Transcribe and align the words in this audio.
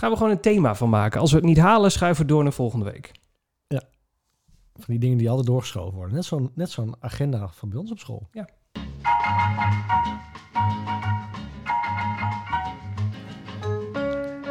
Gaan 0.00 0.10
we 0.10 0.16
gewoon 0.16 0.32
een 0.32 0.40
thema 0.40 0.74
van 0.74 0.88
maken. 0.88 1.20
Als 1.20 1.30
we 1.30 1.36
het 1.36 1.46
niet 1.46 1.58
halen, 1.58 1.90
schuiven 1.92 2.22
we 2.22 2.28
door 2.32 2.42
naar 2.42 2.52
volgende 2.52 2.84
week. 2.84 3.12
Van 4.74 4.84
die 4.86 4.98
dingen 4.98 5.18
die 5.18 5.28
altijd 5.28 5.46
doorgeschoven 5.46 5.94
worden. 5.96 6.14
Net 6.14 6.24
zo'n 6.24 6.50
net 6.54 6.70
zo'n 6.70 6.94
agenda 7.00 7.48
van 7.48 7.68
bij 7.68 7.78
ons 7.78 7.90
op 7.90 7.98
school. 7.98 8.28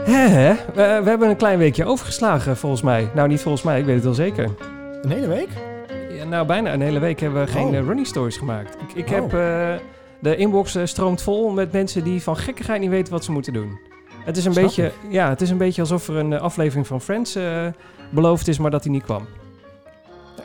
Hè, 0.06 0.28
hè? 0.28 0.54
We, 0.54 1.02
we 1.04 1.10
hebben 1.10 1.30
een 1.30 1.36
klein 1.38 1.58
weekje 1.60 1.86
overgeslagen, 1.86 2.58
volgens 2.58 2.82
mij. 2.82 3.10
Nou, 3.16 3.28
niet 3.28 3.42
volgens 3.42 3.64
mij, 3.64 3.80
ik 3.80 3.86
weet 3.86 3.96
het 3.96 4.04
wel 4.04 4.14
zeker. 4.14 4.50
Een 5.02 5.10
hele 5.10 5.28
week? 5.28 5.50
Ja, 6.12 6.24
nou, 6.26 6.46
bijna 6.46 6.74
een 6.74 6.82
hele 6.82 7.00
week 7.00 7.20
hebben 7.20 7.46
we 7.46 7.52
geen 7.52 7.68
Oh. 7.68 7.76
eh, 7.76 7.86
running 7.86 8.08
stories 8.08 8.38
gemaakt. 8.38 8.78
Ik, 8.82 8.94
ik 8.94 9.06
Oh. 9.06 9.12
heb... 9.12 9.34
eh, 9.34 9.86
de 10.22 10.36
inbox 10.36 10.76
eh, 10.76 10.86
stroomt 10.86 11.22
vol 11.22 11.50
met 11.52 11.72
mensen 11.72 12.04
die 12.04 12.22
van 12.24 12.38
gekkigheid 12.38 12.82
niet 12.82 12.90
weten 12.90 13.14
wat 13.14 13.24
ze 13.24 13.32
moeten 13.32 13.54
doen. 13.54 13.80
Het 14.26 14.38
is 14.38 14.46
een, 14.46 14.52
Snap 14.52 14.64
beetje, 14.66 14.92
ja, 15.10 15.30
het 15.30 15.42
is 15.42 15.50
een 15.50 15.58
beetje 15.58 15.82
alsof 15.82 16.08
er 16.08 16.16
een 16.16 16.34
eh, 16.34 16.42
aflevering 16.42 16.88
van 16.88 17.02
Friends 17.02 17.36
eh, 17.36 17.66
beloofd 18.10 18.48
is, 18.48 18.58
maar 18.60 18.72
dat 18.72 18.84
die 18.84 18.92
niet 18.92 19.04
kwam. 19.04 19.26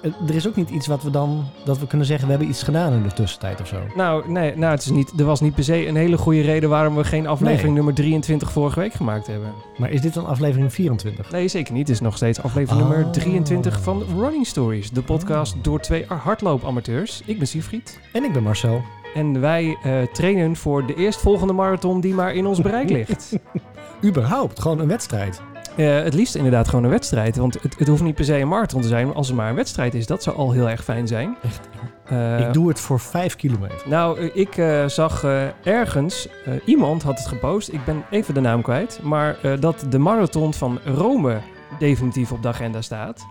Eh, 0.02 0.10
Er 0.28 0.34
is 0.34 0.48
ook 0.48 0.56
niet 0.56 0.70
iets 0.70 0.86
wat 0.86 1.02
we 1.02 1.10
dan, 1.10 1.44
dat 1.64 1.78
we 1.78 1.86
kunnen 1.86 2.06
zeggen, 2.06 2.24
we 2.26 2.30
hebben 2.32 2.50
iets 2.50 2.62
gedaan 2.62 2.92
in 2.92 3.02
de 3.02 3.12
tussentijd 3.12 3.60
of 3.60 3.66
zo. 3.66 3.76
Nou, 3.96 4.30
nee, 4.30 4.56
nou 4.56 4.72
het 4.72 4.80
is 4.82 4.90
niet, 4.90 5.12
er 5.20 5.24
was 5.24 5.40
niet 5.40 5.54
per 5.54 5.64
se 5.64 5.86
een 5.86 5.96
hele 5.96 6.16
goede 6.18 6.40
reden 6.40 6.68
waarom 6.68 6.94
we 6.94 7.04
geen 7.04 7.26
aflevering 7.26 7.62
Nee. 7.64 7.72
nummer 7.74 7.94
23 7.94 8.52
vorige 8.52 8.80
week 8.80 8.92
gemaakt 8.92 9.26
hebben. 9.26 9.52
Maar 9.76 9.90
is 9.90 10.00
dit 10.00 10.14
dan 10.14 10.26
aflevering 10.26 10.72
24? 10.72 11.30
Nee, 11.30 11.48
zeker 11.48 11.72
niet. 11.72 11.86
Het 11.88 11.96
is 11.96 12.02
nog 12.02 12.16
steeds 12.16 12.42
aflevering 12.42 12.82
Oh. 12.84 12.88
nummer 12.90 13.10
23 13.12 13.80
van 13.80 14.02
Running 14.18 14.46
Stories. 14.46 14.90
De 14.90 15.02
podcast 15.02 15.56
door 15.62 15.80
twee 15.80 16.04
hardloopamateurs. 16.08 17.22
Ik 17.24 17.38
ben 17.38 17.46
Siegfried. 17.46 18.00
En 18.12 18.24
ik 18.24 18.32
ben 18.32 18.42
Marcel. 18.42 18.82
En 19.14 19.40
wij 19.40 19.76
trainen 20.12 20.56
voor 20.56 20.86
de 20.86 20.94
eerstvolgende 20.94 21.52
marathon 21.52 22.00
die 22.00 22.14
maar 22.14 22.34
in 22.34 22.46
ons 22.46 22.60
bereik 22.60 22.90
ligt. 22.90 23.32
Überhaupt, 24.02 24.60
gewoon 24.60 24.78
een 24.78 24.88
wedstrijd. 24.88 25.42
Eh, 25.76 26.02
het 26.02 26.14
liefst 26.14 26.34
inderdaad 26.34 26.68
gewoon 26.68 26.84
een 26.84 26.90
wedstrijd. 26.90 27.36
Want 27.36 27.62
het, 27.62 27.78
het 27.78 27.88
hoeft 27.88 28.02
niet 28.02 28.14
per 28.14 28.24
se 28.24 28.38
een 28.38 28.48
marathon 28.48 28.80
te 28.80 28.88
zijn. 28.88 29.06
Maar 29.06 29.16
als 29.16 29.26
het 29.26 29.36
maar 29.36 29.48
een 29.48 29.54
wedstrijd 29.54 29.94
is, 29.94 30.06
dat 30.06 30.22
zou 30.22 30.36
al 30.36 30.52
heel 30.52 30.70
erg 30.70 30.84
fijn 30.84 31.06
zijn. 31.06 31.36
Echt. 31.42 31.68
Eh, 32.04 32.40
ik 32.40 32.52
doe 32.52 32.68
het 32.68 32.80
voor 32.80 33.00
5 33.00 33.36
kilometer. 33.36 33.82
Nou, 33.88 34.18
eh, 34.18 34.36
ik 34.36 34.54
zag 34.90 35.24
ergens, 35.62 36.28
iemand 36.64 37.02
had 37.02 37.18
het 37.18 37.26
gepost, 37.26 37.72
ik 37.72 37.84
ben 37.84 38.04
even 38.10 38.34
de 38.34 38.40
naam 38.40 38.62
kwijt, 38.62 39.00
maar 39.02 39.36
dat 39.60 39.86
de 39.88 39.98
marathon 39.98 40.54
van 40.54 40.78
Rome 40.84 41.38
definitief 41.78 42.32
op 42.32 42.42
de 42.42 42.48
agenda 42.48 42.82
staat. 42.82 43.26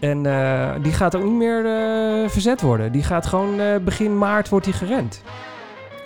En 0.00 0.22
die 0.82 0.92
gaat 0.92 1.16
ook 1.16 1.24
niet 1.24 1.32
meer 1.32 1.62
verzet 2.30 2.60
worden. 2.60 2.92
Die 2.92 3.02
gaat 3.02 3.26
gewoon 3.26 3.60
begin 3.84 4.18
maart 4.18 4.48
wordt 4.48 4.64
die 4.64 4.74
gerend. 4.74 5.22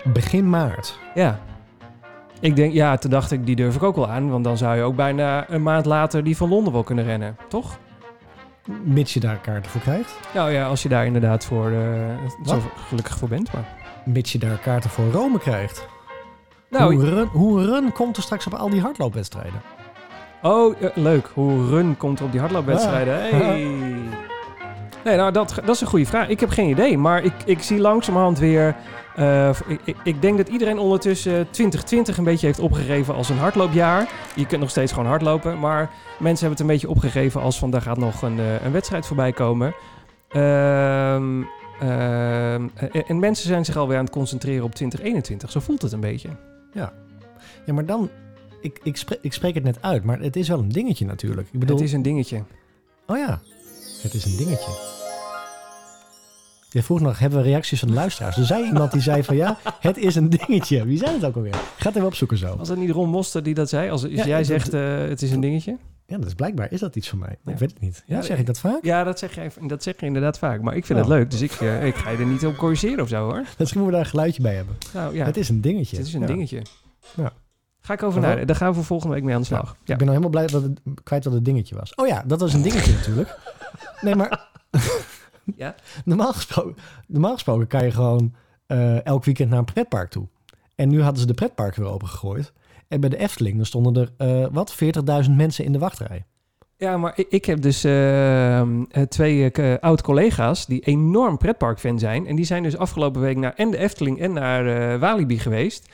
Begin 0.05 0.51
maart. 0.51 0.99
Ja. 1.15 1.41
Ik 2.41 2.57
denk, 2.57 2.73
ja, 2.73 2.97
toen 2.97 3.11
dacht 3.11 3.31
ik, 3.31 3.47
die 3.47 3.57
durf 3.57 3.77
ik 3.77 3.83
ook 3.83 3.97
wel 3.97 4.09
aan. 4.09 4.31
Want 4.31 4.45
dan 4.45 4.57
zou 4.57 4.77
je 4.77 4.83
ook 4.83 4.97
bijna 4.97 5.51
een 5.51 5.63
maand 5.63 5.87
later 5.87 6.25
die 6.25 6.37
van 6.37 6.49
Londen 6.49 6.73
wel 6.73 6.83
kunnen 6.83 7.05
rennen, 7.05 7.37
toch? 7.49 7.79
Mits 8.85 9.15
je 9.15 9.21
daar 9.21 9.37
kaarten 9.37 9.71
voor 9.71 9.81
krijgt. 9.81 10.19
Nou 10.35 10.51
ja, 10.51 10.67
als 10.67 10.83
je 10.83 10.89
daar 10.89 11.07
inderdaad 11.07 11.45
voor, 11.45 11.71
eh, 11.71 12.57
gelukkig 12.89 13.19
voor 13.19 13.29
bent. 13.29 13.53
Maar. 13.53 13.65
Mits 14.05 14.33
je 14.33 14.39
daar 14.39 14.59
kaarten 14.59 14.91
voor 14.91 15.11
Rome 15.11 15.39
krijgt. 15.39 15.87
Nou, 16.71 16.95
hoe, 16.95 17.05
run, 17.05 17.27
hoe 17.27 17.65
run 17.65 17.93
komt 17.93 18.17
er 18.17 18.23
straks 18.23 18.47
op 18.47 18.55
al 18.55 18.71
die 18.71 18.81
hardloopwedstrijden? 18.81 19.63
Oh, 20.43 20.83
eh, 20.83 20.91
leuk. 20.95 21.31
Hoe 21.35 21.67
run 21.67 21.97
komt 21.97 22.19
er 22.19 22.25
op 22.25 22.31
die 22.31 22.41
hardloopwedstrijden? 22.41 23.15
Ah. 23.15 23.31
Hey. 23.31 23.69
Nee, 25.05 25.17
nou, 25.17 25.33
dat, 25.33 25.55
dat 25.65 25.75
is 25.75 25.81
een 25.81 25.87
goede 25.87 26.07
vraag. 26.07 26.29
Ik 26.29 26.41
heb 26.41 26.49
geen 26.51 26.69
idee, 26.69 26.99
maar 26.99 27.25
ik, 27.25 27.33
ik 27.45 27.63
zie 27.63 27.79
langzamerhand 27.79 28.39
weer... 28.39 28.77
eh, 29.17 29.51
ik, 29.85 29.97
ik- 30.05 30.23
denk 30.23 30.37
dat 30.37 30.49
iedereen 30.49 30.79
ondertussen 30.79 31.33
2020 31.51 32.19
een 32.19 32.25
beetje 32.25 32.47
heeft 32.47 32.59
opgegeven 32.59 33.15
als 33.15 33.29
een 33.29 33.39
hardloopjaar. 33.39 34.09
Je 34.35 34.47
kunt 34.47 34.61
nog 34.61 34.71
steeds 34.71 34.93
gewoon 34.93 35.09
hardlopen, 35.09 35.59
maar 35.59 35.91
mensen 36.19 36.47
hebben 36.47 36.51
het 36.51 36.61
een 36.61 36.67
beetje 36.67 36.89
opgegeven 36.89 37.41
als 37.41 37.59
van... 37.59 37.71
daar 37.71 37.83
gaat 37.83 37.99
nog 37.99 38.23
een, 38.23 38.39
eh, 38.39 38.65
een 38.65 38.73
wedstrijd 38.73 39.07
voorbij 39.07 39.33
komen. 39.33 39.75
Ehm, 40.29 41.43
ehm, 41.81 42.69
en, 42.75 43.07
en 43.07 43.19
mensen 43.19 43.47
zijn 43.49 43.65
zich 43.65 43.77
alweer 43.77 43.99
aan 43.99 44.05
het 44.05 44.13
concentreren 44.13 44.65
op 44.65 44.75
2021. 44.75 45.51
Zo 45.51 45.61
voelt 45.61 45.83
het 45.83 45.93
een 45.93 46.01
beetje. 46.01 46.29
Ja, 47.67 47.73
maar 47.73 47.87
dan... 47.87 48.11
Ik, 48.61 48.79
ik, 48.83 48.97
spreek, 48.97 49.19
ik 49.23 49.33
spreek 49.33 49.55
het 49.55 49.65
net 49.65 49.83
uit, 49.83 50.05
maar 50.05 50.19
het 50.21 50.37
is 50.37 50.49
wel 50.49 50.59
een 50.59 50.69
dingetje 50.69 51.07
natuurlijk. 51.07 51.49
Ik 51.53 51.59
bedoel, 51.61 51.77
Het 51.77 51.85
is 51.85 51.93
een 51.93 52.03
dingetje. 52.03 52.43
oh 53.07 53.17
ja, 53.19 53.41
het 54.03 54.15
is 54.15 54.25
een 54.25 54.37
dingetje. 54.37 54.71
Je 56.71 56.83
vroeg 56.83 57.01
nog, 57.01 57.19
hebben 57.19 57.39
we 57.43 57.45
reacties 57.45 57.79
van 57.79 57.89
de 57.89 57.95
luisteraars? 57.95 58.37
Er 58.37 58.45
zei 58.45 58.65
iemand 58.65 58.93
die 58.93 59.01
zei 59.01 59.25
van 59.25 59.37
ja, 59.37 59.59
het 59.81 59.97
is 59.99 60.15
een 60.15 60.31
dingetje. 60.31 60.85
Wie 60.85 60.99
zei 60.99 61.13
het 61.15 61.25
ook 61.25 61.37
alweer? 61.37 61.55
Ga 61.55 61.87
het 61.87 61.95
even 61.97 62.07
opzoeken 62.07 62.37
zo. 62.39 62.57
Was 62.57 62.69
dat 62.69 62.77
niet 62.77 62.91
Ron 62.91 63.09
Moster 63.09 63.43
die 63.43 63.55
dat 63.55 63.69
zei? 63.69 63.91
Als, 63.91 64.03
als 64.05 64.13
Ja, 64.13 64.27
jij 64.27 64.45
zegt 64.45 64.75
eh, 64.75 64.99
het 64.99 65.23
is 65.23 65.31
een 65.31 65.41
dingetje? 65.41 65.77
Ja, 66.07 66.17
dat 66.19 66.27
is 66.27 66.35
blijkbaar. 66.35 66.73
Is 66.73 66.81
dat 66.81 66.97
iets 66.97 67.09
van 67.09 67.19
mij? 67.19 67.37
Ja. 67.45 67.53
Ik 67.53 67.59
weet 67.59 67.71
het 67.71 67.81
niet. 67.81 68.03
Ja, 68.07 68.17
Ja, 68.17 68.23
zeg 68.23 68.39
ik 68.39 68.47
dat 68.47 68.59
vaak? 68.59 68.85
Ja, 68.85 69.05
dat 69.05 69.19
zeg, 69.19 69.35
je, 69.35 69.51
dat 69.67 69.83
zeg 69.83 69.95
je 70.01 70.07
inderdaad 70.07 70.39
vaak. 70.39 70.61
Maar 70.63 70.77
ik 70.77 70.87
vind 70.87 70.99
Oh. 70.99 71.05
het 71.05 71.15
leuk, 71.15 71.31
dus 71.31 71.41
ik, 71.41 71.53
eh, 71.53 71.87
ik 71.87 71.95
ga 71.95 72.11
je 72.11 72.17
er 72.19 72.27
niet 72.27 72.47
op 72.47 72.57
corrigeren 72.57 73.01
of 73.03 73.09
zo 73.09 73.23
hoor. 73.25 73.45
Misschien 73.59 73.81
moeten 73.81 73.85
we 73.85 73.91
daar 73.91 74.01
een 74.01 74.07
geluidje 74.07 74.43
bij 74.43 74.55
hebben. 74.55 74.77
Nou 74.95 75.15
ja, 75.15 75.25
Het 75.25 75.37
is 75.37 75.49
een 75.49 75.61
dingetje. 75.61 75.97
het 75.97 76.07
is 76.07 76.15
een 76.15 76.27
dingetje. 76.27 76.63
Ja. 77.17 77.33
Ga 77.81 77.93
ik 77.95 78.03
over 78.03 78.21
naar. 78.21 78.47
Daar 78.47 78.57
gaan 78.57 78.73
we 78.75 78.83
volgende 78.83 79.15
week 79.15 79.23
mee 79.25 79.35
aan 79.35 79.41
de 79.41 79.47
slag. 79.47 79.65
Ja. 79.85 79.93
Ik 79.93 79.99
ben 79.99 80.07
nou 80.07 80.11
helemaal 80.11 80.31
blij 80.31 80.47
dat 80.47 80.63
het 80.63 80.81
kwijt 81.03 81.25
wat 81.25 81.33
het 81.33 81.45
dingetje 81.45 81.75
was. 81.77 81.95
Oh 81.95 82.07
ja, 82.07 82.25
dat 82.27 82.41
was 82.41 82.55
een 82.55 82.63
dingetje 82.63 82.93
natuurlijk. 82.93 83.39
Nee, 84.01 84.15
maar 84.15 84.49
Ja? 85.57 85.75
normaal, 86.05 86.33
gesproken, 86.33 86.77
normaal 87.07 87.33
gesproken 87.33 87.67
kan 87.67 87.85
je 87.85 87.91
gewoon 87.91 88.35
eh, 88.67 89.05
elk 89.05 89.25
weekend 89.25 89.51
naar 89.51 89.59
een 89.59 89.65
pretpark 89.65 90.11
toe. 90.11 90.27
En 90.75 90.89
nu 90.89 91.03
hadden 91.03 91.21
ze 91.21 91.27
de 91.27 91.35
pretpark 91.35 91.75
weer 91.75 91.87
opengegooid. 91.87 92.53
En 92.89 93.01
bij 93.01 93.09
de 93.09 93.17
Efteling 93.17 93.57
dan 93.57 93.67
stonden 93.67 93.95
er, 93.97 94.13
eh, 94.17 94.47
wat, 94.53 94.75
40.000 94.75 95.37
mensen 95.37 95.65
in 95.65 95.73
de 95.73 95.79
wachtrij. 95.79 96.25
Ja, 96.77 96.97
maar 96.97 97.13
ik, 97.15 97.27
ik 97.31 97.45
heb 97.45 97.61
dus 97.61 97.85
eh, 97.85 98.63
twee 99.09 99.53
oud-collega's 99.81 100.67
die 100.67 100.81
enorm 100.81 101.39
pretparkfan 101.39 101.99
zijn. 101.99 102.27
En 102.27 102.37
die 102.37 102.45
zijn 102.45 102.63
dus 102.63 102.77
afgelopen 102.77 103.21
week 103.21 103.37
naar 103.37 103.55
en 103.55 103.71
de 103.71 103.77
Efteling 103.77 104.21
en 104.21 104.33
naar 104.33 104.99
Walibi 104.99 105.39
geweest. 105.39 105.89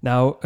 Nou, 0.00 0.36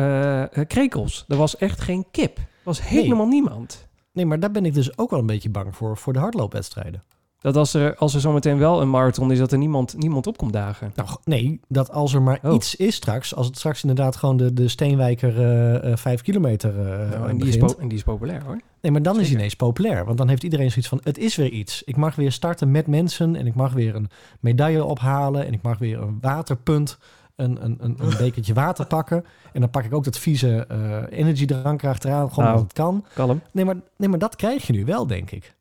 krekels. 0.66 1.24
Er 1.28 1.36
was 1.36 1.56
echt 1.56 1.80
geen 1.80 2.06
kip. 2.10 2.38
Er 2.38 2.44
was 2.62 2.88
helemaal 2.88 3.26
niemand. 3.26 3.88
Nee, 4.12 4.26
maar 4.26 4.40
daar 4.40 4.50
ben 4.50 4.64
ik 4.64 4.74
dus 4.74 4.98
ook 4.98 5.10
wel 5.10 5.18
een 5.18 5.26
beetje 5.26 5.50
bang 5.50 5.76
voor, 5.76 5.96
voor 5.96 6.12
de 6.12 6.18
hardloopwedstrijden. 6.18 7.02
Dat 7.40 7.56
als 7.56 7.74
er, 7.74 7.96
als 7.96 8.14
er 8.14 8.20
zometeen 8.20 8.58
wel 8.58 8.80
een 8.80 8.90
marathon 8.90 9.32
is, 9.32 9.38
dat 9.38 9.52
er 9.52 9.58
niemand, 9.58 9.94
niemand 9.98 10.26
op 10.26 10.36
komt 10.36 10.52
dagen. 10.52 10.92
Nou, 10.94 11.08
nee, 11.24 11.60
dat 11.68 11.90
als 11.90 12.14
er 12.14 12.22
maar 12.22 12.38
Oh. 12.42 12.54
iets 12.54 12.76
is 12.76 12.94
straks, 12.94 13.34
als 13.34 13.46
het 13.46 13.56
straks 13.56 13.82
inderdaad 13.82 14.16
gewoon 14.16 14.36
de, 14.36 14.52
de 14.52 14.68
Steenwijker 14.68 15.38
eh, 15.38 15.92
eh, 15.92 15.96
5 15.96 16.22
kilometer 16.22 16.70
eh 16.78 17.10
Nou, 17.10 17.28
en, 17.28 17.38
die 17.38 17.48
is 17.48 17.56
en 17.56 17.88
die 17.88 17.98
is 17.98 18.02
populair 18.02 18.44
hoor. 18.44 18.60
Nee, 18.80 18.92
maar 18.92 19.02
dan 19.02 19.20
is 19.20 19.26
hij 19.28 19.36
ineens 19.36 19.54
populair. 19.54 20.04
Want 20.04 20.18
dan 20.18 20.28
heeft 20.28 20.42
iedereen 20.42 20.70
zoiets 20.70 20.88
van, 20.88 21.00
het 21.02 21.18
is 21.18 21.36
weer 21.36 21.50
iets. 21.50 21.82
Ik 21.82 21.96
mag 21.96 22.14
weer 22.14 22.32
starten 22.32 22.70
met 22.70 22.86
mensen 22.86 23.36
en 23.36 23.46
ik 23.46 23.54
mag 23.54 23.72
weer 23.72 23.94
een 23.94 24.08
medaille 24.40 24.84
ophalen 24.84 25.46
en 25.46 25.52
ik 25.52 25.62
mag 25.62 25.78
weer 25.78 26.00
een 26.00 26.18
waterpunt, 26.20 26.98
een, 27.42 27.64
een, 27.64 27.76
een, 27.80 27.96
een 28.00 28.16
bekertje 28.24 28.54
water 28.54 28.86
pakken. 28.86 29.24
En 29.52 29.60
dan 29.60 29.70
pak 29.70 29.84
ik 29.84 29.94
ook 29.94 30.04
dat 30.04 30.18
vieze 30.18 30.64
eh 30.68 31.18
energiedrank 31.18 31.82
erachteraan, 31.82 32.28
gewoon 32.32 32.44
Nou. 32.48 32.60
het 32.62 32.72
kan. 32.72 33.04
Kalm. 33.14 33.40
Nee 33.52 33.64
maar, 33.64 33.76
nee, 33.96 34.08
maar 34.08 34.18
dat 34.18 34.36
krijg 34.36 34.66
je 34.66 34.72
nu 34.72 34.84
wel, 34.84 35.06
denk 35.06 35.30
ik. 35.30 35.54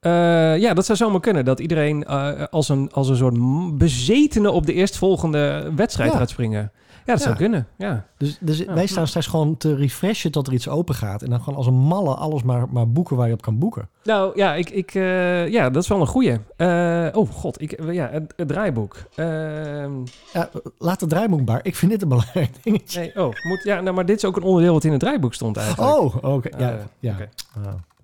Eh, 0.00 0.10
ja, 0.58 0.74
dat 0.74 0.84
zou 0.86 0.98
zomaar 0.98 1.20
kunnen. 1.20 1.44
Dat 1.44 1.60
iedereen 1.60 2.04
eh, 2.04 2.42
als, 2.50 2.68
een, 2.68 2.92
als 2.92 3.08
een 3.08 3.16
soort 3.16 3.78
bezetene 3.78 4.50
op 4.50 4.66
de 4.66 4.72
eerstvolgende 4.72 5.72
wedstrijd 5.76 6.12
Ja. 6.12 6.18
gaat 6.18 6.30
springen. 6.30 6.72
Ja, 7.04 7.12
dat 7.12 7.18
Ja. 7.18 7.24
zou 7.24 7.36
kunnen. 7.36 7.66
Ja. 7.78 8.06
Dus, 8.18 8.38
dus 8.40 8.58
Ja. 8.58 8.74
wij 8.74 8.86
staan 8.86 9.06
straks 9.06 9.26
gewoon 9.26 9.56
te 9.56 9.74
refreshen 9.74 10.30
tot 10.30 10.46
er 10.46 10.52
iets 10.52 10.68
open 10.68 10.94
gaat. 10.94 11.22
En 11.22 11.30
dan 11.30 11.38
gewoon 11.38 11.56
als 11.58 11.66
een 11.66 11.74
malle 11.74 12.14
alles 12.14 12.42
maar, 12.42 12.66
maar 12.70 12.88
boeken 12.90 13.16
waar 13.16 13.26
je 13.26 13.32
op 13.32 13.42
kan 13.42 13.58
boeken. 13.58 13.88
Nou 14.04 14.32
ja, 14.34 14.54
ik, 14.54 14.70
ik, 14.70 14.94
eh, 14.94 15.48
ja, 15.48 15.70
dat 15.70 15.82
is 15.82 15.88
wel 15.88 16.00
een 16.00 16.06
goeie. 16.06 16.38
Eh, 16.56 17.06
oh 17.12 17.30
god, 17.30 17.60
ik, 17.60 17.82
ja, 17.92 18.08
het, 18.12 18.32
het 18.36 18.48
draaiboek. 18.48 18.96
Ehm, 19.14 19.92
Ja, 20.32 20.48
laat 20.78 21.00
het 21.00 21.10
draaiboek 21.10 21.46
maar. 21.46 21.60
Ik 21.62 21.76
vind 21.76 21.90
dit 21.90 22.02
een 22.02 22.08
belangrijk 22.08 22.50
dingetje. 22.64 23.00
nee, 23.00 23.16
oh, 23.16 23.32
moet, 23.42 23.60
ja, 23.62 23.80
nou, 23.80 23.94
maar 23.94 24.06
dit 24.06 24.16
is 24.16 24.24
ook 24.24 24.36
een 24.36 24.42
onderdeel 24.42 24.72
wat 24.72 24.84
in 24.84 24.90
het 24.90 25.00
draaiboek 25.00 25.34
stond 25.34 25.56
eigenlijk. 25.56 25.90
Oh, 25.98 26.14
oké. 26.34 26.56
Ja, 26.58 26.70
Eh, 26.70 26.78
ja. 27.00 27.12
oké. 27.12 27.28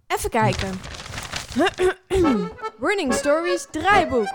Even 0.06 0.31
kijken. 0.31 0.69
Running 2.81 3.15
Stories 3.15 3.67
draaiboek. 3.71 4.29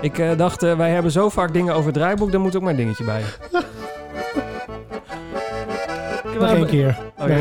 Ik 0.00 0.18
eh, 0.18 0.36
dacht, 0.36 0.62
eh, 0.62 0.76
wij 0.76 0.90
hebben 0.90 1.12
zo 1.12 1.28
vaak 1.28 1.52
dingen 1.52 1.74
over 1.74 1.86
het 1.86 1.94
draaiboek, 1.94 2.32
daar 2.32 2.40
moet 2.40 2.56
ook 2.56 2.62
maar 2.62 2.70
een 2.70 2.76
dingetje 2.76 3.04
bij. 3.04 3.22
Nog 6.38 6.50
één 6.50 6.66
keer. 6.66 6.98
Oh, 7.18 7.28
ja. 7.28 7.34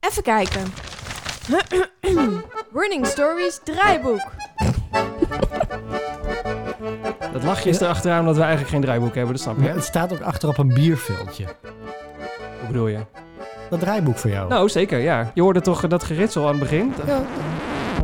Even 0.00 0.22
kijken. 0.22 0.62
Running 2.80 3.06
Stories 3.06 3.60
draaiboek. 3.64 4.20
Dat 7.32 7.42
lachje 7.42 7.68
is 7.68 7.80
erachteraan 7.80 8.20
omdat 8.20 8.34
we 8.34 8.40
eigenlijk 8.40 8.70
geen 8.70 8.80
draaiboek 8.80 9.14
hebben, 9.14 9.32
dat 9.32 9.42
snap 9.42 9.56
je. 9.60 9.68
Hè? 9.68 9.74
het 9.74 9.84
staat 9.84 10.12
ook 10.12 10.20
achter 10.20 10.48
op 10.48 10.58
een 10.58 10.74
bierveeltje. 10.74 11.44
Hoe 12.58 12.66
bedoel 12.66 12.86
je? 12.86 12.98
Dat 13.70 13.80
draaiboek 13.80 14.18
voor 14.18 14.30
jou. 14.30 14.48
Nou, 14.48 14.68
zeker, 14.68 14.98
ja. 14.98 15.30
Je 15.34 15.42
hoorde 15.42 15.60
toch 15.60 15.82
eh, 15.82 15.90
dat 15.90 16.04
geritsel 16.04 16.42
aan 16.42 16.50
het 16.50 16.58
begin? 16.60 16.94
ja, 17.06 17.22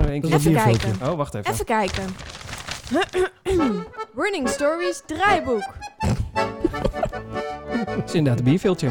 Keer. 0.04 0.34
Even 0.34 0.52
kijken. 0.54 0.96
Oh, 1.02 1.14
wacht 1.14 1.34
even. 1.34 1.52
Even 1.52 1.64
kijken. 1.64 2.04
Running 4.22 4.48
Stories 4.48 5.02
draaiboek. 5.06 5.68
is 8.04 8.14
inderdaad 8.14 8.38
een 8.38 8.44
bierveeltje. 8.44 8.88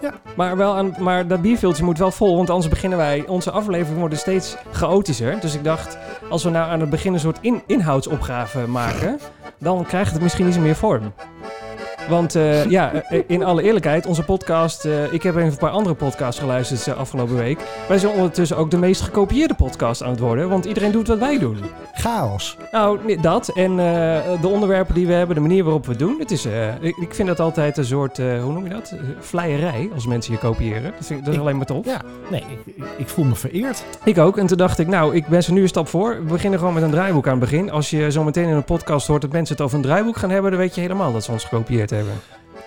Ja. 0.00 0.14
Maar, 0.36 0.56
wel 0.56 0.74
aan, 0.74 0.94
maar 0.98 1.26
dat 1.26 1.42
bierveeltje 1.42 1.84
moet 1.84 1.98
wel 1.98 2.10
vol, 2.10 2.36
want 2.36 2.50
anders 2.50 2.68
beginnen 2.68 2.98
wij... 2.98 3.26
Onze 3.26 3.50
afleveringen 3.50 4.00
worden 4.00 4.18
steeds 4.18 4.56
chaotischer. 4.72 5.40
Dus 5.40 5.54
ik 5.54 5.64
dacht, 5.64 5.98
als 6.30 6.44
we 6.44 6.50
nou 6.50 6.70
aan 6.70 6.80
het 6.80 6.90
begin 6.90 7.12
een 7.12 7.20
soort 7.20 7.38
in, 7.40 7.62
inhoudsopgave 7.66 8.66
maken... 8.66 9.18
dan 9.58 9.84
krijgt 9.86 10.12
het 10.12 10.22
misschien 10.22 10.48
iets 10.48 10.58
meer 10.58 10.74
vorm. 10.74 11.12
Want 12.08 12.34
eh, 12.34 12.64
ja, 12.64 12.92
eh, 12.92 13.20
in 13.26 13.44
alle 13.44 13.62
eerlijkheid, 13.62 14.06
onze 14.06 14.22
podcast... 14.22 14.84
eh, 14.84 15.12
ik 15.12 15.22
heb 15.22 15.36
even 15.36 15.48
een 15.50 15.56
paar 15.56 15.70
andere 15.70 15.94
podcasts 15.94 16.40
geluisterd 16.40 16.84
de 16.84 16.94
afgelopen 16.94 17.36
week. 17.36 17.60
Wij 17.88 17.98
zijn 17.98 18.12
ondertussen 18.12 18.56
ook 18.56 18.70
de 18.70 18.76
meest 18.76 19.00
gekopieerde 19.00 19.54
podcast 19.54 20.02
aan 20.02 20.10
het 20.10 20.18
worden. 20.18 20.48
Want 20.48 20.64
iedereen 20.64 20.92
doet 20.92 21.08
wat 21.08 21.18
wij 21.18 21.38
doen. 21.38 21.58
Chaos. 21.94 22.56
Nou, 22.72 23.16
dat 23.20 23.48
en 23.48 23.76
de 24.40 24.48
onderwerpen 24.48 24.94
die 24.94 25.06
we 25.06 25.12
hebben, 25.12 25.34
de 25.34 25.40
manier 25.40 25.64
waarop 25.64 25.84
we 25.84 25.90
het 25.90 25.98
doen. 25.98 26.16
Het 26.18 26.30
is, 26.30 26.46
ik, 26.80 26.96
ik 26.96 27.14
vind 27.14 27.28
dat 27.28 27.40
altijd 27.40 27.76
een 27.78 27.84
soort, 27.84 28.16
hoe 28.16 28.52
noem 28.52 28.64
je 28.64 28.70
dat? 28.70 28.94
Vleierij, 29.20 29.90
als 29.94 30.06
mensen 30.06 30.32
je 30.32 30.38
kopiëren. 30.38 30.82
Dat, 30.82 31.06
vind 31.06 31.18
ik, 31.18 31.24
dat 31.24 31.28
is 31.28 31.34
Ik- 31.34 31.40
alleen 31.40 31.56
maar 31.56 31.66
tof. 31.66 31.84
Ja, 31.86 32.00
nee, 32.30 32.44
ik 32.96 33.08
voel 33.08 33.24
me 33.24 33.34
vereerd. 33.34 33.84
Ik 34.04 34.18
ook. 34.18 34.38
En 34.38 34.46
toen 34.46 34.56
dacht 34.56 34.78
ik, 34.78 34.86
nou, 34.86 35.14
ik 35.14 35.26
ben 35.26 35.42
ze 35.42 35.52
nu 35.52 35.62
een 35.62 35.68
stap 35.68 35.88
voor. 35.88 36.16
We 36.16 36.32
beginnen 36.32 36.58
gewoon 36.58 36.74
met 36.74 36.82
een 36.82 36.90
draaiboek 36.90 37.24
aan 37.26 37.40
het 37.40 37.50
begin. 37.50 37.70
Als 37.70 37.90
je 37.90 38.10
zo 38.10 38.24
meteen 38.24 38.48
in 38.48 38.54
een 38.56 38.64
podcast 38.64 39.06
hoort 39.06 39.20
dat 39.22 39.32
mensen 39.32 39.54
het 39.56 39.64
over 39.64 39.76
een 39.76 39.82
draaiboek 39.82 40.16
gaan 40.16 40.30
hebben, 40.30 40.50
dan 40.50 40.60
weet 40.60 40.74
je 40.74 40.80
helemaal 40.80 41.12
dat 41.12 41.24
ze 41.24 41.32
ons 41.32 41.44
gekopieerd 41.44 41.90
hebben. 41.94 42.14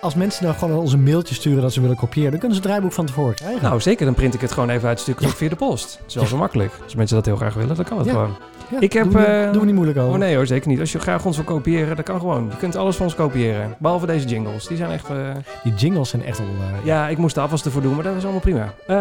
Als 0.01 0.15
mensen 0.15 0.43
nou 0.45 0.57
gewoon 0.57 0.77
ons 0.79 0.93
een 0.93 1.03
mailtje 1.03 1.35
sturen 1.35 1.61
dat 1.61 1.73
ze 1.73 1.81
willen 1.81 1.95
kopiëren, 1.95 2.29
dan 2.31 2.39
kunnen 2.39 2.57
ze 2.57 2.61
het 2.63 2.71
draaiboek 2.71 2.93
van 2.93 3.05
tevoren 3.05 3.35
krijgen. 3.35 3.61
Nou, 3.63 3.81
zeker. 3.81 4.05
Dan 4.05 4.13
print 4.15 4.33
ik 4.33 4.41
het 4.41 4.51
gewoon 4.51 4.69
even 4.69 4.87
uit 4.87 4.99
stuk 4.99 5.19
via 5.21 5.49
de 5.49 5.55
post. 5.55 5.97
Dat 5.97 6.07
is 6.07 6.15
wel 6.15 6.25
zo 6.35 6.37
makkelijk. 6.37 6.71
Als 6.83 6.95
mensen 6.95 7.15
dat 7.15 7.25
heel 7.25 7.35
graag 7.35 7.53
willen, 7.53 7.75
dan 7.75 7.85
kan 7.85 7.97
het 7.97 8.09
gewoon. 8.09 8.35
Ja, 8.71 8.79
ik 8.79 8.93
heb, 8.93 9.03
Doe, 9.11 9.19
niet- 9.19 9.27
eh, 9.27 9.51
doe 9.51 9.59
er 9.59 9.65
niet 9.65 9.75
moeilijk 9.75 9.97
over. 9.99 10.11
Oh 10.11 10.17
nee 10.17 10.35
hoor, 10.35 10.45
zeker 10.47 10.67
niet. 10.67 10.79
Als 10.79 10.91
je 10.91 10.99
graag 10.99 11.25
ons 11.25 11.35
wil 11.35 11.45
kopiëren, 11.45 11.95
dat 11.95 12.05
kan 12.05 12.19
gewoon. 12.19 12.47
Je 12.51 12.57
kunt 12.57 12.75
alles 12.75 12.95
van 12.95 13.05
ons 13.05 13.15
kopiëren. 13.15 13.75
Behalve 13.79 14.05
deze 14.05 14.27
jingles. 14.27 14.67
Die 14.67 14.77
zijn 14.77 14.91
echt... 14.91 15.09
eh, 15.09 15.15
Die 15.63 15.73
jingles 15.73 16.09
zijn 16.09 16.23
echt 16.25 16.37
wel... 16.37 16.47
eh, 16.47 16.85
Ja, 16.85 17.07
ik 17.07 17.17
moest 17.17 17.35
de 17.35 17.41
afwas 17.41 17.65
ervoor 17.65 17.81
doen, 17.81 17.95
maar 17.95 18.03
dat 18.03 18.15
is 18.15 18.23
allemaal 18.23 18.39
prima. 18.41 18.73
Ehm, 18.87 18.99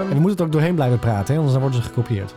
En 0.00 0.08
we 0.08 0.14
moeten 0.14 0.30
het 0.30 0.40
ook 0.40 0.52
doorheen 0.52 0.74
blijven 0.74 0.98
praten, 0.98 1.26
hè, 1.26 1.34
anders 1.34 1.52
dan 1.52 1.62
worden 1.62 1.82
ze 1.82 1.86
gekopieerd. 1.88 2.34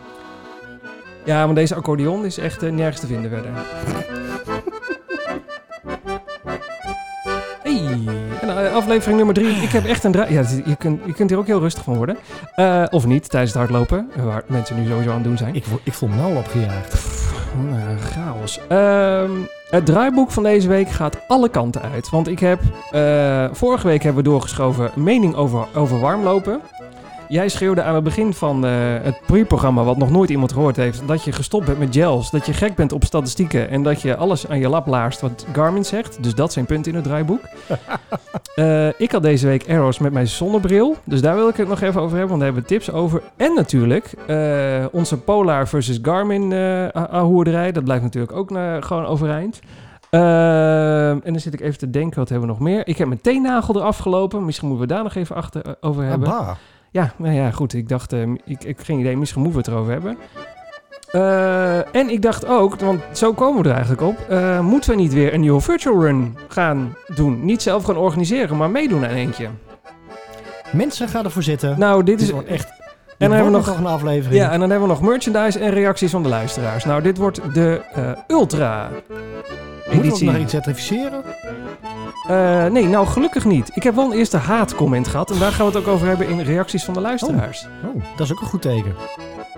ja, 1.26 1.46
maar 1.46 1.56
deze 1.56 1.76
accordeon 1.76 2.26
is 2.26 2.38
echt 2.38 2.62
nergens 2.72 3.00
te 3.00 3.08
vinden 3.08 3.30
verder. 3.32 3.52
Aflevering 8.80 9.18
nummer 9.18 9.36
drie. 9.36 9.48
Ik 9.56 9.70
heb 9.70 9.86
echt 9.86 10.04
een 10.04 10.12
draai... 10.12 10.34
Ja, 10.34 10.44
je 10.66 10.76
kunt, 10.76 11.00
je 11.06 11.14
kunt 11.14 11.30
hier 11.30 11.40
ook 11.40 11.48
heel 11.48 11.60
rustig 11.60 11.84
van 11.84 11.96
worden. 11.96 12.18
Eh, 12.56 12.84
of 12.90 13.06
niet, 13.06 13.30
tijdens 13.30 13.52
het 13.54 13.60
hardlopen. 13.62 14.10
eh, 14.16 14.24
Waar 14.26 14.44
mensen 14.48 14.76
nu 14.82 14.88
sowieso 14.88 15.10
aan 15.10 15.16
het 15.16 15.24
doen 15.24 15.38
zijn. 15.38 15.56
Ik, 15.56 15.64
voel- 15.66 15.80
ik 15.84 15.94
voel 15.94 16.10
me 16.10 16.16
nou 16.16 16.36
opgejaagd. 16.36 16.94
Chaos. 18.14 18.60
Ehm, 18.68 19.32
het 19.70 19.86
draaiboek 19.86 20.32
van 20.32 20.44
deze 20.44 20.68
week 20.68 20.90
gaat 20.90 21.18
alle 21.28 21.50
kanten 21.50 21.82
uit. 21.94 22.10
Want 22.10 22.28
ik 22.28 22.40
heb... 22.40 22.60
eh, 22.92 23.46
vorige 23.52 23.88
week 23.88 24.04
hebben 24.04 24.24
we 24.24 24.30
doorgeschoven 24.30 24.92
mening 24.96 25.36
over, 25.36 25.68
over 25.76 26.00
warmlopen. 26.00 26.62
Jij 27.30 27.50
schreeuwde 27.50 27.84
aan 27.84 27.96
het 27.96 28.04
begin 28.04 28.34
van 28.34 28.66
eh, 28.66 28.72
het 29.02 29.20
pre-programma, 29.26 29.84
wat 29.84 29.98
nog 29.98 30.10
nooit 30.12 30.30
iemand 30.30 30.52
gehoord 30.52 30.76
heeft, 30.76 31.08
dat 31.08 31.24
je 31.24 31.32
gestopt 31.32 31.66
bent 31.66 31.80
met 31.80 31.96
gels, 31.96 32.32
dat 32.32 32.46
je 32.46 32.54
gek 32.54 32.76
bent 32.76 32.92
op 32.92 33.04
statistieken 33.04 33.70
en 33.70 33.84
dat 33.84 34.02
je 34.02 34.16
alles 34.16 34.48
aan 34.48 34.60
je 34.60 34.70
lap 34.70 34.88
laarst 34.88 35.22
wat 35.22 35.46
Garmin 35.54 35.86
zegt. 35.86 36.24
Dus 36.24 36.36
dat 36.36 36.54
zijn 36.54 36.66
punten 36.66 36.92
in 36.92 36.98
het 36.98 37.08
draaiboek. 37.08 37.42
Eh, 38.56 38.88
ik 39.00 39.12
had 39.12 39.22
deze 39.22 39.48
week 39.48 39.70
arrows 39.70 40.00
met 40.00 40.14
mijn 40.14 40.28
zonnebril, 40.28 40.96
dus 41.04 41.22
daar 41.22 41.36
wil 41.36 41.48
ik 41.48 41.56
het 41.56 41.68
nog 41.68 41.82
even 41.82 42.02
over 42.02 42.18
hebben, 42.18 42.38
want 42.38 42.40
daar 42.42 42.54
hebben 42.54 42.62
we 42.62 42.68
tips 42.68 42.92
over. 42.92 43.22
En 43.36 43.54
natuurlijk 43.54 44.14
eh, 44.28 44.86
onze 44.92 45.18
Polar 45.18 45.68
versus 45.68 46.00
Garmin 46.02 46.54
ahoerderij, 46.94 47.72
dat 47.72 47.84
blijft 47.84 48.04
natuurlijk 48.04 48.34
ook 48.34 48.48
gewoon 48.80 49.06
overeind. 49.06 49.60
En 50.10 51.22
dan 51.24 51.40
zit 51.40 51.54
ik 51.54 51.62
even 51.62 51.78
te 51.78 51.90
denken, 51.90 52.20
wat 52.20 52.30
hebben 52.30 52.48
we 52.48 52.54
nog 52.54 52.64
meer? 52.64 52.88
Ik 52.88 52.98
heb 52.98 53.08
mijn 53.08 53.22
teennagel 53.22 53.76
eraf 53.76 53.98
gelopen. 53.98 54.46
Misschien 54.46 54.68
moeten 54.68 54.88
we 54.88 54.94
daar 54.94 55.04
nog 55.04 55.16
even 55.16 55.36
achter, 55.36 55.76
over 55.82 56.04
hebben. 56.04 56.30
Ah, 56.30 56.38
bah. 56.38 56.56
Ja, 56.92 57.14
nou 57.18 57.34
ja, 57.34 57.52
goed. 57.52 57.74
Ik 57.74 57.90
dacht, 57.90 58.14
eh, 58.14 58.22
ik, 58.22 58.40
ik 58.46 58.78
heb 58.78 58.80
geen 58.84 59.00
idee, 59.00 59.18
misschien 59.18 59.42
moeten 59.42 59.62
we 59.62 59.66
het 59.68 59.76
erover 59.76 59.94
hebben. 59.94 60.18
Eh, 61.12 61.96
en 61.96 62.10
ik 62.10 62.22
dacht 62.22 62.46
ook, 62.46 62.80
want 62.80 63.02
zo 63.14 63.34
komen 63.34 63.62
we 63.62 63.68
er 63.68 63.74
eigenlijk 63.76 64.02
op, 64.02 64.20
eh, 64.30 64.60
moeten 64.60 64.90
we 64.90 64.96
niet 64.96 65.14
weer 65.14 65.34
een 65.34 65.40
nieuwe 65.40 65.62
virtual 65.62 66.02
run 66.02 66.38
gaan 66.48 66.96
doen? 67.16 67.46
Niet 67.46 67.62
zelf 67.62 67.84
gaan 67.84 67.98
organiseren, 67.98 68.58
maar 68.58 68.70
meedoen 68.70 69.06
aan 69.06 69.10
eentje. 69.10 69.48
Mensen 70.72 71.08
gaan 71.08 71.26
ervoor 71.26 71.44
zitten. 71.44 71.80
Nou, 71.80 72.04
dit 72.04 72.18
Dit 72.18 72.28
is... 72.28 72.34
wordt 72.34 72.48
echt... 72.48 72.68
En 73.18 73.28
dan 73.30 73.32
hebben 73.32 73.52
we 73.52 73.58
nog... 73.58 73.68
nog 73.68 73.78
een 73.78 73.86
aflevering. 73.86 74.42
Ja, 74.42 74.52
en 74.52 74.60
dan 74.60 74.70
hebben 74.70 74.88
we 74.88 74.94
nog 74.94 75.04
merchandise 75.04 75.60
en 75.60 75.70
reacties 75.70 76.12
van 76.12 76.24
de 76.24 76.30
luisteraars. 76.30 76.86
Nou, 76.86 77.02
dit 77.02 77.18
wordt 77.18 77.54
de 77.54 77.82
eh, 77.94 78.12
Ultra 78.28 78.90
Moeten 79.92 80.26
we 80.26 80.32
nog 80.32 80.42
iets 80.42 80.52
certificeren? 80.52 81.24
Eh, 82.28 82.66
nee, 82.66 82.86
nou 82.88 83.08
gelukkig 83.08 83.46
niet. 83.46 83.72
Ik 83.74 83.84
heb 83.84 83.96
wel 83.96 84.06
een 84.12 84.18
eerste 84.18 84.38
haatcomment 84.38 85.08
gehad 85.08 85.32
en 85.32 85.40
daar 85.40 85.52
gaan 85.52 85.66
we 85.66 85.78
het 85.78 85.82
ook 85.88 85.94
over 85.94 86.08
hebben 86.08 86.28
in 86.30 86.40
reacties 86.42 86.84
van 86.84 86.94
de 86.94 87.02
luisteraars. 87.02 87.68
Oh, 87.86 88.04
dat 88.16 88.26
is 88.26 88.32
ook 88.32 88.42
een 88.42 88.48
goed 88.48 88.62
teken. 88.62 88.96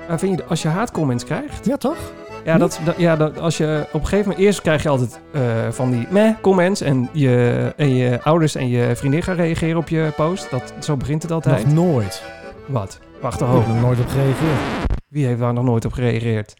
Maar 0.07 0.19
vind 0.19 0.39
je, 0.39 0.45
als 0.45 0.61
je 0.61 0.67
haatcomments 0.67 1.23
krijgt, 1.25 1.65
Ja, 1.65 1.77
toch? 1.77 1.97
Ja, 2.45 2.57
dat, 2.57 2.79
dat- 2.83 2.97
ja 2.97 3.15
dat, 3.15 3.39
als 3.39 3.57
je 3.57 3.85
op 3.91 4.01
een 4.01 4.07
gegeven 4.07 4.29
moment... 4.29 4.45
Eerst 4.45 4.61
krijg 4.61 4.83
je 4.83 4.89
altijd 4.89 5.19
eh, 5.31 5.41
van 5.69 5.91
die 5.91 6.07
meh 6.09 6.33
comments... 6.41 6.81
En 6.81 7.09
je, 7.11 7.73
en 7.77 7.95
je 7.95 8.23
ouders 8.23 8.55
en 8.55 8.67
je 8.69 8.95
vriendin 8.95 9.23
gaan 9.23 9.35
reageren 9.35 9.77
op 9.77 9.89
je 9.89 10.11
post. 10.15 10.49
Dat, 10.51 10.73
zo 10.79 10.97
begint 10.97 11.21
het 11.21 11.31
altijd. 11.31 11.65
Nog 11.65 11.73
nooit. 11.73 12.23
Wat? 12.65 12.99
Wacht, 13.21 13.41
Ik 13.41 13.47
oh. 13.47 13.53
heb 13.57 13.75
er 13.75 13.81
nooit 13.81 13.99
op 13.99 14.07
gereageerd. 14.07 14.59
Wie 15.07 15.25
heeft 15.25 15.39
daar 15.39 15.53
nog 15.53 15.63
nooit 15.63 15.85
op 15.85 15.93
gereageerd? 15.93 16.53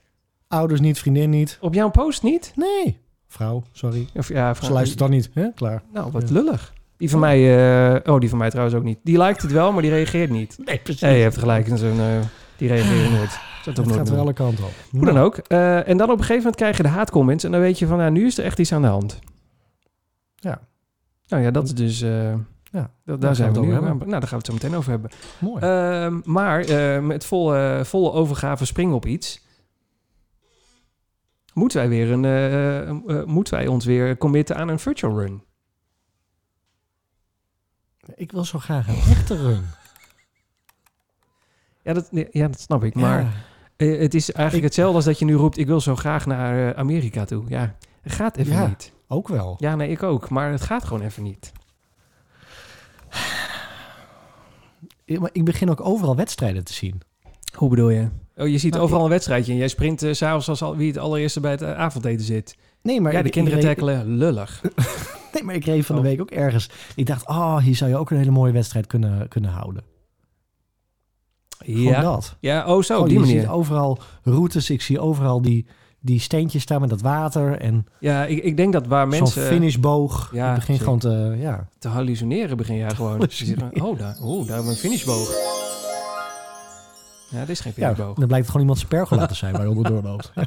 Ouders 0.48 0.80
niet, 0.80 1.00
vriendin 1.00 1.30
niet. 1.30 1.58
Op 1.62 1.74
jouw 1.74 1.90
post 1.90 2.24
niet? 2.24 2.52
Nee. 2.56 3.00
Vrouw, 3.32 3.64
sorry. 3.72 4.08
Of, 4.16 4.28
ja, 4.28 4.54
Ze 4.54 4.72
luistert 4.72 5.00
dan 5.00 5.10
niet. 5.10 5.30
Hè? 5.34 5.48
Klaar. 5.56 5.82
Nou, 5.94 6.12
wat 6.12 6.28
Ja. 6.30 6.34
lullig. 6.34 6.74
Die 6.98 7.10
van 7.10 7.20
mij... 7.20 7.40
eh, 8.04 8.14
oh, 8.14 8.20
die 8.20 8.30
van 8.30 8.38
mij 8.38 8.50
trouwens 8.50 8.78
ook 8.78 8.84
niet. 8.84 9.00
Die 9.04 9.18
liked 9.22 9.42
het 9.42 9.52
wel, 9.52 9.72
maar 9.72 9.82
die 9.82 9.92
reageert 9.92 10.30
niet. 10.30 10.58
Nee, 10.66 10.78
precies. 10.80 11.02
Nee, 11.02 11.16
je 11.18 11.24
hebt 11.24 11.38
gelijk. 11.38 11.68
in 11.68 11.78
zo'n, 11.78 12.00
eh, 12.00 12.06
die 12.58 12.68
reageren 12.68 13.12
nooit. 13.12 13.40
Dat 13.76 13.92
gaat 13.92 14.10
weer 14.10 14.20
alle 14.20 14.34
kanten 14.34 14.64
op. 14.64 14.72
Hoe 14.92 15.06
dan 15.06 15.18
ook. 15.20 15.38
Eh, 15.38 15.88
en 15.88 15.98
dan 15.98 16.08
op 16.10 16.14
een 16.18 16.20
gegeven 16.26 16.36
moment 16.38 16.56
krijg 16.56 16.78
je 16.78 16.84
de 16.84 16.90
haatcomments. 16.90 17.44
En 17.44 17.52
dan 17.52 17.62
weet 17.62 17.80
je 17.80 17.88
van, 17.88 17.98
nou, 17.98 18.12
nu 18.12 18.26
is 18.26 18.38
er 18.38 18.44
echt 18.46 18.60
iets 18.60 18.74
aan 18.74 18.82
de 18.82 18.88
hand. 18.88 19.20
Ja. 20.36 20.60
Nou 21.28 21.44
ja, 21.44 21.52
dat 21.52 21.64
is 21.64 21.74
dus... 21.76 22.02
eh, 22.02 22.34
Ja, 22.72 22.80
dat, 22.80 22.90
daar 23.06 23.18
daar 23.20 23.36
zijn 23.36 23.54
we 23.54 23.60
nu 23.60 23.74
aan. 23.74 23.84
Nou, 23.84 23.98
daar 24.10 24.22
gaan 24.22 24.30
we 24.30 24.36
het 24.36 24.46
zo 24.46 24.54
meteen 24.54 24.76
over 24.76 24.92
hebben. 24.92 25.10
Mooi. 25.40 25.62
Ehm, 25.64 26.20
maar 26.24 26.60
eh, 26.62 27.00
met 27.02 27.26
volle, 27.26 27.82
volle 27.84 28.12
overgave 28.12 28.66
springen 28.66 28.96
op 28.96 29.06
iets. 29.06 29.41
Moeten 31.54 31.78
wij, 31.80 31.90
weer 31.90 32.12
een, 32.12 32.26
eh, 32.26 32.82
eh, 32.82 32.90
eh, 32.90 33.26
moeten 33.26 33.54
wij 33.54 33.68
ons 33.68 33.86
weer 33.86 34.18
committen 34.18 34.56
aan 34.56 34.68
een 34.68 34.80
virtual 34.80 35.20
run? 35.20 35.44
ik 38.16 38.32
wil 38.32 38.46
zo 38.46 38.60
graag 38.60 38.88
een 38.88 39.12
echte 39.12 39.36
run. 39.42 39.64
Ja, 41.84 41.94
dat, 41.94 42.10
ja, 42.32 42.48
dat 42.48 42.60
snap 42.60 42.84
ik. 42.84 42.96
Maar 42.96 43.46
het 43.78 44.14
is 44.14 44.32
eigenlijk 44.32 44.54
Ik- 44.58 44.64
hetzelfde 44.64 44.96
als 44.96 45.06
dat 45.06 45.20
je 45.20 45.26
nu 45.26 45.34
roept... 45.36 45.58
ik 45.58 45.68
wil 45.68 45.82
zo 45.82 45.96
graag 45.96 46.26
naar 46.26 46.76
Amerika 46.76 47.26
toe. 47.26 47.44
Ja, 47.48 47.76
het 48.02 48.12
gaat 48.12 48.38
even 48.38 48.54
Ja. 48.54 48.68
niet. 48.68 48.94
Ook 49.08 49.28
wel. 49.28 49.56
Ja, 49.60 49.76
nee, 49.76 49.90
ik 49.90 50.04
ook. 50.04 50.30
Maar 50.30 50.52
het 50.52 50.62
gaat 50.62 50.84
gewoon 50.84 51.02
even 51.02 51.24
niet. 51.24 51.52
Maar 55.20 55.30
ik 55.34 55.46
begin 55.46 55.70
ook 55.70 55.82
overal 55.86 56.16
wedstrijden 56.16 56.64
te 56.64 56.74
zien. 56.74 57.02
Hoe 57.56 57.70
bedoel 57.70 57.90
je? 57.90 58.10
Oh, 58.42 58.48
je 58.48 58.58
ziet 58.58 58.72
Nou, 58.72 58.84
overal 58.84 59.04
een 59.04 59.10
wedstrijdje 59.10 59.52
en 59.52 59.58
jij 59.58 59.68
sprint 59.68 60.00
s 60.12 60.18
s'avonds 60.18 60.50
als 60.50 60.62
al, 60.62 60.76
wie 60.76 60.88
het 60.88 60.98
allereerste 60.98 61.40
bij 61.40 61.52
het 61.52 61.62
eh, 61.62 61.74
avondeten 61.78 62.26
zit. 62.26 62.56
Nee, 62.82 63.02
maar 63.02 63.12
ja, 63.12 63.18
ik- 63.18 63.24
de 63.24 63.30
kinderen 63.30 63.60
ik 63.60 63.66
reed- 63.66 63.76
tackelen, 63.78 64.08
lullig. 64.18 64.62
Nee, 65.34 65.44
maar 65.44 65.56
ik 65.56 65.66
reed 65.66 65.86
van 65.86 65.96
de 65.96 66.02
Oh. 66.02 66.08
week 66.08 66.22
ook 66.22 66.32
ergens. 66.32 66.70
Ik 66.96 67.06
dacht, 67.06 67.28
oh, 67.28 67.58
hier 67.58 67.76
zou 67.76 67.90
je 67.90 67.98
ook 67.98 68.12
een 68.12 68.18
hele 68.18 68.32
mooie 68.32 68.52
wedstrijd 68.52 68.88
kunnen, 68.88 69.28
kunnen 69.28 69.52
houden. 69.52 69.84
Gewoon 71.66 71.82
Ja, 71.84 72.02
dat. 72.02 72.36
ja 72.40 72.66
oh 72.76 72.82
zo, 72.82 72.94
Gewoon, 72.94 73.10
die 73.10 73.20
je 73.20 73.26
manier. 73.26 73.40
ziet 73.42 73.50
overal 73.50 74.00
routes. 74.24 74.70
Ik 74.70 74.82
zie 74.82 75.00
overal 75.00 75.42
die, 75.42 75.66
die 76.00 76.20
steentjes 76.20 76.62
staan 76.62 76.82
met 76.82 76.90
dat 76.90 77.02
water. 77.02 77.58
En 77.60 77.86
Ja, 78.00 78.26
ik, 78.26 78.44
ik 78.44 78.58
denk 78.58 78.74
dat 78.74 78.88
waar 78.88 79.02
zo'n 79.12 79.20
mensen 79.20 79.42
finishboog. 79.42 80.30
Ja, 80.34 80.50
ik 80.50 80.56
begin 80.60 80.76
zeker. 80.78 80.84
gewoon 80.84 81.00
te... 81.00 81.36
Ja. 81.42 81.68
te 81.80 81.88
hallucineren 81.88 82.58
begin 82.58 82.76
jij 82.76 82.90
gewoon. 82.90 83.12
Je 83.12 83.18
Hallucineren. 83.18 83.82
oh, 83.82 83.98
daar, 84.00 84.16
oh, 84.22 84.38
daar 84.38 84.48
hebben 84.56 84.66
we 84.66 84.72
een 84.72 84.78
finishboog. 84.78 85.30
Ja, 87.32 87.40
dit 87.40 87.50
is 87.50 87.60
geen 87.60 87.74
ja, 87.76 87.82
finishboog. 87.88 88.16
dan 88.16 88.28
blijkt 88.28 88.46
het 88.46 88.48
gewoon 88.56 88.62
iemand 88.62 88.78
zijn 88.78 88.90
pergola 88.90 89.26
te 89.26 89.36
zijn 89.36 89.54
waar 89.54 89.62
je 89.62 89.70
onderdoor 89.70 90.02
loopt. 90.04 90.32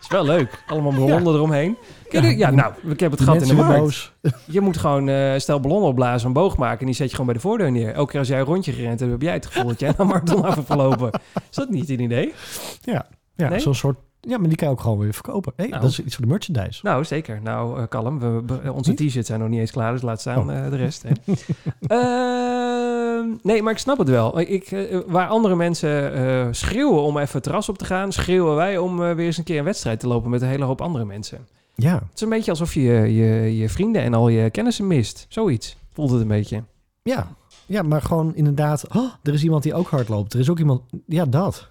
is 0.00 0.08
wel 0.08 0.24
leuk. 0.24 0.62
Allemaal 0.66 0.92
ballonnen 0.92 1.34
eromheen. 1.34 1.76
Ja, 2.10 2.22
Ja, 2.22 2.28
ja, 2.28 2.50
nou, 2.50 2.72
ik 2.84 3.00
heb 3.00 3.10
het 3.10 3.20
gat 3.20 3.42
in 3.42 3.48
de 3.48 3.54
markt. 3.54 3.78
boos. 3.80 4.12
Je 4.46 4.60
moet 4.60 4.76
gewoon 4.76 5.08
eh 5.08 5.38
stel 5.38 5.60
ballonnen 5.60 5.88
opblazen, 5.88 6.26
een 6.26 6.32
boog 6.32 6.56
maken 6.56 6.80
en 6.80 6.86
die 6.86 6.94
zet 6.94 7.04
je 7.06 7.10
gewoon 7.10 7.26
bij 7.26 7.34
de 7.34 7.40
voordeur 7.40 7.70
neer. 7.72 7.92
Elke 7.94 8.10
keer 8.10 8.18
als 8.18 8.28
jij 8.28 8.38
een 8.38 8.44
rondje 8.44 8.72
gerend 8.72 9.00
hebt, 9.00 9.12
heb 9.12 9.22
jij 9.22 9.32
het 9.32 9.46
gevoel 9.46 9.66
dat 9.68 9.80
jij 9.80 9.92
een 9.96 10.06
marathon 10.06 10.44
af 10.44 10.54
hebt 10.54 10.66
verlopen. 10.66 11.10
Is 11.50 11.56
dat 11.56 11.70
niet 11.70 11.88
een 11.90 12.00
idee? 12.00 12.34
Ja, 12.82 13.06
Nee? 13.36 13.60
zo'n 13.60 13.74
soort... 13.74 13.98
Ja, 14.20 14.38
maar 14.38 14.48
die 14.48 14.56
kan 14.56 14.68
je 14.68 14.74
ook 14.74 14.80
gewoon 14.80 14.98
weer 14.98 15.14
verkopen. 15.14 15.52
Hey, 15.56 15.68
Nou. 15.68 15.80
Dat 15.82 15.90
is 15.90 16.00
iets 16.00 16.14
voor 16.16 16.24
de 16.24 16.30
merchandise. 16.30 16.80
Nou, 16.82 17.04
zeker. 17.04 17.40
Nou, 17.42 17.80
eh, 17.80 17.86
kalm. 17.88 18.18
We, 18.18 18.42
we- 18.46 18.72
onze 18.72 18.94
t-shirts 18.94 19.26
zijn 19.28 19.40
nog 19.40 19.48
niet 19.48 19.60
eens 19.60 19.70
klaar, 19.70 19.92
dus 19.92 20.02
laat 20.02 20.20
staan 20.20 20.50
Oh. 20.50 20.56
eh, 20.64 20.70
de 20.70 20.76
rest. 20.76 21.02
Hè. 21.02 21.10
Ehm, 23.20 23.36
nee, 23.42 23.62
maar 23.62 23.72
ik 23.72 23.78
snap 23.78 23.98
het 23.98 24.08
wel. 24.08 24.40
Ik, 24.40 24.70
eh, 24.70 24.98
waar 25.06 25.28
andere 25.28 25.56
mensen 25.56 26.14
eh, 26.14 26.48
schreeuwen 26.50 27.02
om 27.02 27.18
even 27.18 27.32
het 27.32 27.42
terras 27.42 27.68
op 27.68 27.78
te 27.78 27.84
gaan, 27.84 28.12
schreeuwen 28.12 28.54
wij 28.54 28.78
om 28.78 29.02
eh, 29.02 29.14
weer 29.14 29.26
eens 29.26 29.38
een 29.38 29.44
keer 29.44 29.58
een 29.58 29.64
wedstrijd 29.64 30.00
te 30.00 30.06
lopen 30.06 30.30
met 30.30 30.42
een 30.42 30.48
hele 30.48 30.64
hoop 30.64 30.80
andere 30.80 31.04
mensen. 31.04 31.46
Ja, 31.74 31.94
Het 31.94 32.14
is 32.14 32.20
een 32.20 32.28
beetje 32.28 32.50
alsof 32.50 32.74
je 32.74 32.82
je, 32.82 33.56
je 33.56 33.68
vrienden 33.68 34.02
en 34.02 34.14
al 34.14 34.28
je 34.28 34.50
kennissen 34.50 34.86
mist. 34.86 35.26
Zoiets 35.28 35.76
voelt 35.92 36.10
het 36.10 36.20
een 36.20 36.28
beetje. 36.28 36.62
ja. 37.02 37.38
Ja, 37.66 37.82
maar 37.82 38.02
gewoon 38.02 38.34
inderdaad, 38.34 38.94
oh, 38.96 39.12
er 39.22 39.32
is 39.34 39.42
iemand 39.42 39.62
die 39.62 39.74
ook 39.74 39.88
hard 39.88 40.08
loopt. 40.08 40.32
Er 40.32 40.40
is 40.40 40.50
ook 40.50 40.58
iemand, 40.58 40.82
ja, 41.06 41.24
dat. 41.24 41.68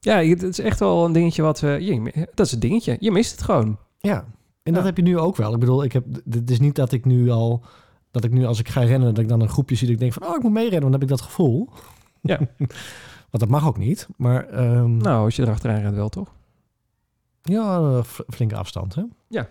Ja, 0.00 0.16
het 0.22 0.42
is 0.42 0.58
echt 0.58 0.80
wel 0.80 1.04
een 1.04 1.12
dingetje 1.12 1.42
wat... 1.42 1.60
we 1.60 1.68
je, 1.68 2.28
dat 2.34 2.46
is 2.46 2.52
het 2.52 2.60
dingetje. 2.60 2.96
Je 3.00 3.10
mist 3.10 3.30
het 3.30 3.42
gewoon. 3.42 3.78
Ja, 3.98 4.24
en 4.62 4.74
dat 4.74 4.84
heb 4.84 4.96
je 4.96 5.02
nu 5.02 5.18
ook 5.18 5.36
wel. 5.36 5.52
Ik 5.54 5.60
bedoel, 5.60 5.84
ik 5.84 5.92
heb, 5.92 6.04
het 6.30 6.50
is 6.50 6.60
niet 6.60 6.74
dat 6.74 6.92
ik 6.92 7.04
nu 7.04 7.30
al, 7.30 7.62
dat 8.14 8.24
ik 8.24 8.30
nu 8.32 8.44
als 8.46 8.58
ik 8.58 8.68
ga 8.68 8.80
rennen, 8.80 9.14
dat 9.14 9.22
ik 9.22 9.28
dan 9.28 9.40
een 9.40 9.48
groepje 9.48 9.74
zie 9.76 9.86
dat 9.86 9.94
ik 9.94 10.00
denk 10.00 10.12
van, 10.12 10.26
oh, 10.28 10.36
ik 10.36 10.42
moet 10.42 10.52
meerennen, 10.52 10.80
want 10.80 10.92
dan 10.92 11.00
heb 11.00 11.02
ik 11.02 11.16
dat 11.16 11.20
gevoel. 11.20 11.68
Ja. 12.20 12.38
Want 13.30 13.50
dat 13.50 13.60
mag 13.60 13.66
ook 13.68 13.78
niet, 13.78 14.08
maar 14.16 14.48
ehm, 14.48 14.96
Nou, 14.96 15.24
als 15.24 15.36
je 15.36 15.42
erachteraan 15.42 15.80
rent 15.80 15.94
wel, 15.94 16.08
toch? 16.08 16.32
ja, 17.42 17.78
eh, 17.78 18.02
flinke 18.28 18.56
afstand, 18.56 18.94
hè? 18.94 19.02
Ja. 19.28 19.48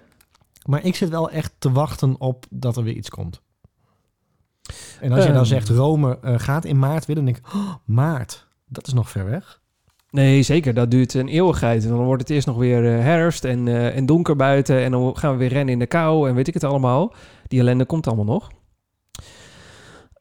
Maar 0.66 0.86
ik 0.86 0.96
zit 0.96 1.10
wel 1.10 1.30
echt 1.30 1.54
te 1.58 1.72
wachten 1.72 2.16
op 2.20 2.46
dat 2.50 2.78
er 2.78 2.84
weer 2.84 2.94
iets 2.96 3.10
komt. 3.10 3.42
En 5.00 5.12
als 5.12 5.20
je 5.22 5.26
Ehm. 5.28 5.34
dan 5.34 5.46
zegt, 5.46 5.70
Rome 5.70 6.20
eh, 6.22 6.34
gaat 6.40 6.66
in 6.66 6.80
maart 6.80 7.06
weer, 7.06 7.16
dan 7.16 7.26
denk 7.26 7.38
ik, 7.38 7.54
oh, 7.54 7.74
maart, 7.86 8.48
dat 8.68 8.88
is 8.88 8.94
nog 8.94 9.10
ver 9.10 9.26
weg. 9.26 9.62
Nee, 10.10 10.42
zeker. 10.44 10.74
Dat 10.74 10.92
duurt 10.92 11.14
een 11.14 11.28
eeuwigheid. 11.28 11.88
Dan 11.88 11.98
wordt 12.04 12.22
het 12.22 12.32
eerst 12.32 12.48
nog 12.48 12.58
weer 12.58 12.86
eh, 12.98 13.04
herfst 13.04 13.44
en, 13.44 13.68
en 13.94 14.06
donker 14.06 14.36
buiten. 14.36 14.84
En 14.84 14.92
dan 14.92 15.18
gaan 15.18 15.32
we 15.32 15.38
weer 15.38 15.50
rennen 15.50 15.74
in 15.74 15.80
de 15.80 15.88
kou 15.88 16.30
en 16.30 16.36
weet 16.36 16.48
ik 16.48 16.54
het 16.54 16.64
allemaal. 16.64 17.14
Die 17.54 17.62
ellende 17.62 17.86
komt 17.86 18.08
allemaal 18.08 18.26
nog. 18.26 18.50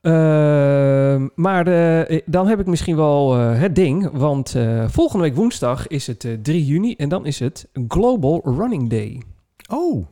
Ehm, 0.00 1.28
maar 1.34 1.66
eh, 1.66 2.20
dan 2.26 2.46
heb 2.48 2.60
ik 2.60 2.66
misschien 2.66 2.96
wel 2.96 3.34
eh, 3.38 3.58
het 3.60 3.74
ding. 3.74 4.10
Want 4.12 4.54
eh, 4.54 4.84
volgende 4.88 5.24
week 5.24 5.34
woensdag 5.36 5.86
is 5.86 6.06
het 6.06 6.24
eh, 6.24 6.32
3 6.42 6.64
juni. 6.64 6.94
En 6.94 7.08
dan 7.08 7.26
is 7.26 7.38
het 7.38 7.68
Global 7.88 8.40
Running 8.44 8.90
Day. 8.90 9.22
Oh, 9.70 10.06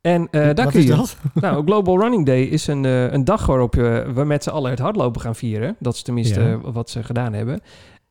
En 0.00 0.28
eh, 0.30 0.40
daar 0.40 0.54
wat 0.64 0.70
kun 0.72 0.82
je... 0.82 0.88
dat? 0.88 1.16
Nou, 1.34 1.64
Global 1.64 2.00
Running 2.00 2.26
Day 2.26 2.42
is 2.42 2.66
een, 2.66 2.84
eh, 2.84 3.12
een 3.12 3.24
dag 3.24 3.46
waarop 3.46 3.74
je, 3.74 4.10
we 4.14 4.24
met 4.24 4.42
z'n 4.42 4.50
allen 4.50 4.70
het 4.70 4.78
hardlopen 4.78 5.20
gaan 5.20 5.34
vieren. 5.34 5.76
Dat 5.78 5.94
is 5.94 6.02
tenminste 6.02 6.40
Ja. 6.40 6.52
eh, 6.52 6.58
wat 6.72 6.90
ze 6.90 7.02
gedaan 7.02 7.32
hebben. 7.32 7.60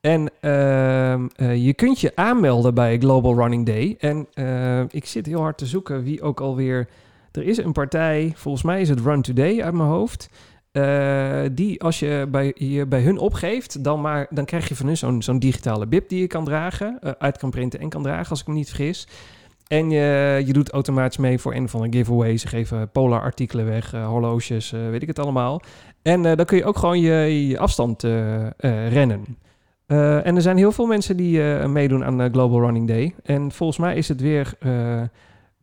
En 0.01 0.29
ehm, 0.41 1.27
eh, 1.35 1.65
je 1.65 1.73
kunt 1.73 1.99
je 1.99 2.11
aanmelden 2.15 2.73
bij 2.73 2.97
Global 2.97 3.35
Running 3.35 3.65
Day. 3.65 3.95
En 3.99 4.27
eh, 4.33 4.79
ik 4.89 5.05
zit 5.05 5.25
heel 5.25 5.41
hard 5.41 5.57
te 5.57 5.65
zoeken 5.65 6.03
wie 6.03 6.21
ook 6.21 6.39
alweer... 6.41 6.87
Er 7.33 7.43
is 7.43 7.57
een 7.57 7.71
partij, 7.71 8.31
volgens 8.35 8.63
mij 8.63 8.81
is 8.81 8.89
het 8.89 8.99
Run 8.99 9.21
Today 9.21 9.61
uit 9.61 9.73
mijn 9.73 9.89
hoofd... 9.89 10.29
eh, 10.71 11.41
die 11.51 11.81
als 11.81 11.99
je 11.99 12.27
bij, 12.31 12.51
je 12.55 12.85
bij 12.85 13.01
hun 13.01 13.17
opgeeft, 13.17 13.83
dan, 13.83 14.01
maar, 14.01 14.27
dan 14.29 14.45
krijg 14.45 14.67
je 14.67 14.75
van 14.75 14.85
hun 14.85 14.97
zo'n 14.97 15.21
zo'n 15.21 15.39
digitale 15.39 15.87
bib 15.87 16.09
die 16.09 16.19
je 16.19 16.27
kan 16.27 16.45
dragen, 16.45 16.97
eh, 17.01 17.11
uit 17.17 17.37
kan 17.37 17.49
printen 17.49 17.79
en 17.79 17.89
kan 17.89 18.03
dragen, 18.03 18.29
als 18.29 18.41
ik 18.41 18.47
me 18.47 18.53
niet 18.53 18.67
vergis. 18.67 19.07
En 19.67 19.89
je, 19.89 20.41
je 20.45 20.53
doet 20.53 20.71
automatisch 20.71 21.17
mee 21.17 21.39
voor 21.39 21.53
een 21.53 21.63
of 21.63 21.75
andere 21.75 21.97
giveaway. 21.97 22.37
Ze 22.37 22.47
geven 22.47 22.89
polar 22.89 23.21
artikelen 23.21 23.65
weg, 23.65 23.93
eh, 23.93 24.07
horloges, 24.07 24.73
eh, 24.73 24.89
weet 24.89 25.01
ik 25.01 25.07
het 25.07 25.19
allemaal. 25.19 25.61
En 26.01 26.25
eh, 26.25 26.35
dan 26.35 26.45
kun 26.45 26.57
je 26.57 26.65
ook 26.65 26.77
gewoon 26.77 26.99
je, 26.99 27.55
afstand 27.59 28.03
eh, 28.03 28.45
eh, 28.45 28.51
rennen. 28.91 29.25
Eh, 29.85 30.25
en 30.25 30.35
er 30.35 30.41
zijn 30.41 30.57
heel 30.57 30.71
veel 30.71 30.85
mensen 30.85 31.17
die 31.17 31.53
eh, 31.53 31.67
meedoen 31.67 32.03
aan 32.03 32.31
Global 32.31 32.59
Running 32.59 32.87
Day. 32.87 33.15
En 33.23 33.51
volgens 33.51 33.79
mij 33.79 33.95
is 33.95 34.07
het 34.07 34.21
weer, 34.21 34.57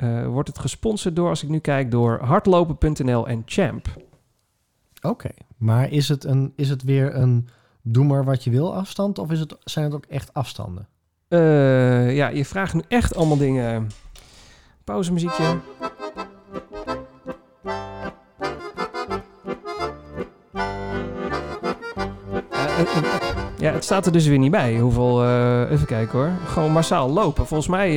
eh, 0.00 0.26
wordt 0.26 0.48
het 0.48 0.58
gesponsord 0.58 1.16
door, 1.16 1.28
als 1.28 1.42
ik 1.42 1.48
nu 1.48 1.58
kijk, 1.58 1.90
door 1.90 2.18
hardlopen.nl 2.22 3.28
en 3.28 3.42
Champ. 3.46 3.88
Oké, 5.02 5.28
maar 5.56 5.90
is 5.90 6.08
het, 6.08 6.24
een, 6.24 6.52
is 6.56 6.68
het 6.68 6.82
weer 6.82 7.14
een 7.14 7.48
doe 7.82 8.04
maar 8.04 8.24
wat 8.24 8.44
je 8.44 8.50
wil 8.50 8.74
afstand? 8.74 9.18
Of 9.18 9.30
is 9.30 9.40
het, 9.40 9.56
zijn 9.64 9.84
het 9.84 9.94
ook 9.94 10.04
echt 10.04 10.34
afstanden? 10.34 10.88
Eh, 11.28 12.16
ja, 12.16 12.28
je 12.28 12.44
vraagt 12.44 12.74
nu 12.74 12.82
echt 12.88 13.16
allemaal 13.16 13.36
dingen. 13.36 13.90
Pauzemuziekje. 14.84 15.58
Ja, 23.60 23.72
het 23.72 23.84
staat 23.84 24.06
er 24.06 24.12
dus 24.12 24.26
weer 24.26 24.38
niet 24.38 24.50
bij. 24.50 24.78
Hoeveel, 24.78 25.24
eh, 25.24 25.70
even 25.70 25.86
kijken 25.86 26.18
hoor. 26.18 26.30
Gewoon 26.46 26.72
massaal 26.72 27.10
lopen. 27.10 27.46
Volgens 27.46 27.68
mij 27.68 27.90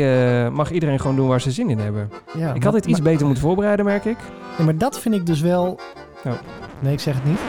eh, 0.45 0.51
mag 0.51 0.71
iedereen 0.71 0.99
gewoon 0.99 1.15
doen 1.15 1.27
waar 1.27 1.41
ze 1.41 1.51
zin 1.51 1.69
in 1.69 1.79
hebben. 1.79 2.09
Ja, 2.37 2.53
ik 2.53 2.63
had 2.63 2.73
dit 2.73 2.85
iets 2.85 2.99
maar, 2.99 3.11
beter 3.11 3.25
moeten 3.25 3.43
voorbereiden, 3.43 3.85
merk 3.85 4.05
ik. 4.05 4.17
nee, 4.57 4.65
maar 4.65 4.77
dat 4.77 4.99
vind 4.99 5.15
ik 5.15 5.25
dus 5.25 5.41
wel... 5.41 5.79
Oh. 6.25 6.31
Nee, 6.79 6.93
ik 6.93 6.99
zeg 6.99 7.15
het 7.15 7.25
niet. 7.25 7.39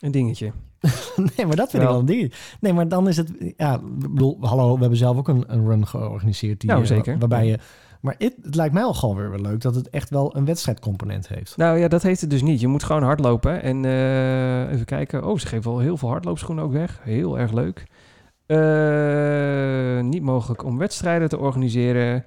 Een 0.00 0.10
dingetje. 0.10 0.52
Nee, 1.36 1.46
maar 1.46 1.56
dat 1.56 1.70
vind 1.70 1.82
Wel. 1.82 1.82
ik 1.82 1.88
wel 1.88 1.98
een 1.98 2.06
ding. 2.20 2.32
Nee, 2.60 2.72
maar 2.72 2.88
dan 2.88 3.08
is 3.08 3.16
het... 3.16 3.30
Ja, 3.56 3.74
ik 3.74 4.10
bedoel, 4.10 4.38
hallo, 4.40 4.74
we 4.74 4.80
hebben 4.80 4.98
zelf 4.98 5.16
ook 5.16 5.28
een, 5.28 5.44
een 5.46 5.66
run 5.66 5.86
georganiseerd. 5.86 6.60
Die, 6.60 6.70
Nou, 6.70 6.82
eh, 6.82 6.88
zeker. 6.88 7.18
Waarbij 7.18 7.46
je... 7.46 7.58
Maar 8.04 8.14
het, 8.18 8.34
het 8.42 8.54
lijkt 8.54 8.74
mij 8.74 8.82
al 8.82 8.94
gewoon 8.94 9.16
weer 9.16 9.30
wel 9.30 9.40
leuk 9.40 9.60
dat 9.60 9.74
het 9.74 9.90
echt 9.90 10.10
wel 10.10 10.36
een 10.36 10.44
wedstrijdcomponent 10.44 11.28
heeft. 11.28 11.56
Nou 11.56 11.78
ja, 11.78 11.88
dat 11.88 12.02
heeft 12.02 12.20
het 12.20 12.30
dus 12.30 12.42
niet. 12.42 12.60
Je 12.60 12.68
moet 12.68 12.82
gewoon 12.82 13.02
hardlopen. 13.02 13.62
En 13.62 13.84
eh, 13.84 14.72
even 14.72 14.84
kijken. 14.84 15.24
Oh, 15.26 15.38
ze 15.38 15.46
geven 15.46 15.70
wel 15.70 15.80
heel 15.80 15.96
veel 15.96 16.08
hardloopschoenen 16.08 16.64
ook 16.64 16.72
weg. 16.72 17.00
Heel 17.02 17.38
erg 17.38 17.52
leuk. 17.52 17.86
Eh, 18.46 20.00
niet 20.00 20.22
mogelijk 20.22 20.64
om 20.64 20.78
wedstrijden 20.78 21.28
te 21.28 21.38
organiseren. 21.38 22.24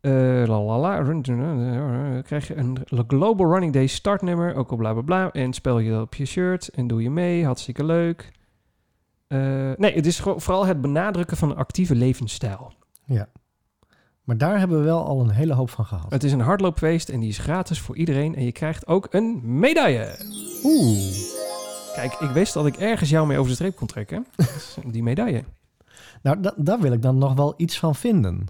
Eh 0.00 0.42
lalala. 0.46 0.96
Run- 0.96 1.22
Dan 1.22 2.22
krijg 2.22 2.48
je 2.48 2.56
een 2.56 2.76
Global 3.06 3.50
Running 3.52 3.72
Day 3.72 3.86
startnummer. 3.86 4.54
Ook 4.54 4.70
al 4.70 4.76
bla 4.76 4.92
bla 4.92 5.02
bla. 5.02 5.30
En 5.32 5.52
spel 5.52 5.78
je 5.78 5.90
dat 5.90 6.02
op 6.02 6.14
je 6.14 6.24
shirt. 6.24 6.68
En 6.68 6.86
doe 6.86 7.02
je 7.02 7.10
mee. 7.10 7.44
Hartstikke 7.44 7.84
leuk. 7.84 8.32
Eh, 9.26 9.38
nee, 9.76 9.94
het 9.94 10.06
is 10.06 10.20
vooral 10.20 10.66
het 10.66 10.80
benadrukken 10.80 11.36
van 11.36 11.50
een 11.50 11.56
actieve 11.56 11.94
levensstijl. 11.94 12.72
Maar 14.32 14.40
daar 14.48 14.58
hebben 14.58 14.78
we 14.78 14.84
wel 14.84 15.04
al 15.04 15.20
een 15.20 15.30
hele 15.30 15.52
hoop 15.54 15.70
van 15.70 15.84
gehad. 15.84 16.10
Het 16.10 16.24
is 16.24 16.32
een 16.32 16.40
hardloopfeest 16.40 17.08
en 17.08 17.20
die 17.20 17.28
is 17.28 17.38
gratis 17.38 17.80
voor 17.80 17.96
iedereen. 17.96 18.34
En 18.34 18.44
je 18.44 18.52
krijgt 18.52 18.86
ook 18.86 19.06
een 19.10 19.40
medaille. 19.58 20.18
Oeh. 20.64 21.14
Kijk, 21.94 22.12
ik 22.12 22.30
wist 22.30 22.54
dat 22.54 22.66
ik 22.66 22.76
ergens 22.76 23.10
jou 23.10 23.26
mee 23.26 23.36
over 23.38 23.48
de 23.48 23.54
streep 23.54 23.76
kon 23.76 23.86
trekken. 23.86 24.26
Die 24.92 25.02
medaille. 25.02 25.44
Nou, 26.22 26.40
da- 26.40 26.54
daar 26.56 26.80
wil 26.80 26.92
ik 26.92 27.02
dan 27.02 27.18
nog 27.18 27.34
wel 27.34 27.54
iets 27.56 27.78
van 27.78 27.94
vinden. 27.94 28.46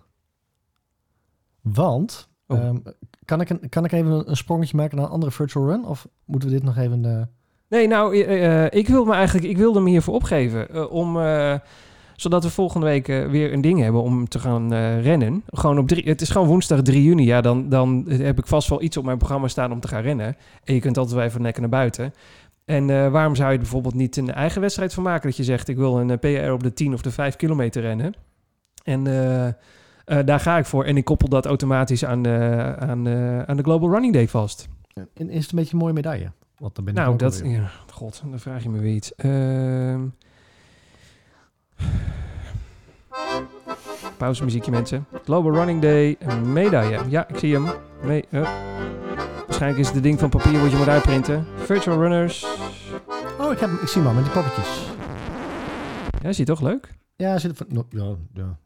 Want, 1.60 2.28
Oh. 2.46 2.58
ehm, 2.58 2.76
kan, 3.24 3.40
ik 3.40 3.50
een, 3.50 3.68
kan 3.68 3.84
ik 3.84 3.92
even 3.92 4.10
een, 4.10 4.28
een 4.30 4.36
sprongetje 4.36 4.76
maken 4.76 4.96
naar 4.96 5.04
een 5.06 5.10
andere 5.12 5.32
virtual 5.32 5.66
run? 5.66 5.84
Of 5.86 6.08
moeten 6.24 6.48
we 6.48 6.54
dit 6.54 6.64
nog 6.64 6.76
even... 6.76 7.04
eh, 7.04 7.22
Nee, 7.68 7.86
nou, 7.88 8.22
eh, 8.22 8.64
eh, 8.64 8.68
ik 8.72 8.88
wilde 8.88 9.10
me 9.10 9.16
eigenlijk, 9.16 9.46
ik 9.46 9.56
wilde 9.56 9.80
me 9.80 9.90
hiervoor 9.90 10.14
opgeven. 10.14 10.90
om, 10.90 11.16
zodat 12.22 12.44
we 12.44 12.50
volgende 12.50 12.86
week 12.86 13.08
eh, 13.08 13.26
weer 13.26 13.52
een 13.52 13.60
ding 13.60 13.80
hebben 13.80 14.02
om 14.02 14.28
te 14.28 14.38
gaan 14.38 14.72
eh, 14.72 15.02
rennen. 15.02 15.42
Gewoon 15.46 15.78
op 15.78 15.88
drie, 15.88 16.04
het 16.04 16.20
is 16.20 16.30
gewoon 16.30 16.48
woensdag 16.48 16.82
3 16.82 17.02
juni. 17.02 17.24
Ja, 17.24 17.40
dan, 17.40 17.68
dan 17.68 18.04
heb 18.08 18.38
ik 18.38 18.46
vast 18.46 18.68
wel 18.68 18.82
iets 18.82 18.96
op 18.96 19.04
mijn 19.04 19.18
programma 19.18 19.48
staan 19.48 19.72
om 19.72 19.80
te 19.80 19.88
gaan 19.88 20.02
rennen. 20.02 20.36
En 20.64 20.74
je 20.74 20.80
kunt 20.80 20.98
altijd 20.98 21.16
wel 21.16 21.24
even 21.24 21.42
nekken 21.42 21.62
naar 21.62 21.70
buiten. 21.70 22.14
En 22.64 22.90
eh, 22.90 23.08
waarom 23.10 23.34
zou 23.34 23.48
je 23.48 23.54
er 23.54 23.60
bijvoorbeeld 23.60 23.94
niet 23.94 24.16
een 24.16 24.32
eigen 24.32 24.60
wedstrijd 24.60 24.94
van 24.94 25.02
maken? 25.02 25.28
Dat 25.28 25.36
je 25.36 25.44
zegt, 25.44 25.68
ik 25.68 25.76
wil 25.76 26.00
een 26.00 26.18
PR 26.18 26.50
op 26.50 26.62
de 26.62 26.72
10 26.72 26.92
of 26.92 27.02
de 27.02 27.10
5 27.10 27.36
kilometer 27.36 27.82
rennen. 27.82 28.14
En 28.84 29.04
daar 30.04 30.40
ga 30.40 30.58
ik 30.58 30.64
voor. 30.64 30.84
En 30.84 30.96
ik 30.96 31.04
koppel 31.04 31.28
dat 31.28 31.46
automatisch 31.46 32.04
aan, 32.04 32.22
de 32.22 32.74
aan, 32.78 33.08
aan 33.46 33.56
de 33.56 33.62
Global 33.62 33.90
Running 33.90 34.12
Day 34.12 34.28
vast. 34.28 34.68
en 34.94 35.30
is 35.30 35.42
het 35.42 35.52
een 35.52 35.58
beetje 35.58 35.72
een 35.72 35.78
mooie 35.78 35.92
medaille? 35.92 36.30
Want 36.58 36.74
dan 36.74 36.84
ben 36.84 36.94
ik 36.94 37.00
Nou, 37.00 37.16
dat... 37.16 37.42
Ja, 37.44 37.70
god, 37.90 38.22
dan 38.30 38.40
vraag 38.40 38.62
je 38.62 38.68
me 38.68 38.78
weer 38.78 38.94
iets. 38.94 39.12
Pauzemuziekje, 44.16 44.70
mensen. 44.70 45.06
Global 45.24 45.54
Running 45.54 45.80
Day, 45.80 46.16
medaille. 46.44 47.00
Ja, 47.08 47.28
ik 47.28 47.38
zie 47.38 47.54
hem. 47.54 47.64
Waarschijnlijk 49.46 49.78
is 49.78 49.86
het 49.86 49.94
de 49.94 50.00
ding 50.00 50.18
van 50.18 50.28
papier 50.28 50.60
wat 50.60 50.70
je 50.70 50.76
moet 50.76 50.88
uitprinten. 50.88 51.46
Virtual 51.56 51.98
Runners. 51.98 52.46
Oh, 53.40 53.52
ik, 53.52 53.58
heb, 53.58 53.70
ik 53.70 53.88
zie 53.88 54.02
hem 54.02 54.10
al 54.10 54.14
met 54.14 54.24
die 54.24 54.32
poppetjes. 54.32 54.90
Ja, 56.22 56.28
is 56.28 56.44
toch 56.44 56.60
leuk? 56.60 56.94
Ja, 57.16 57.38
zit 57.38 57.56
van, 57.56 57.66
no, 57.68 57.86
ja, 57.90 58.14
ja. 58.34 58.58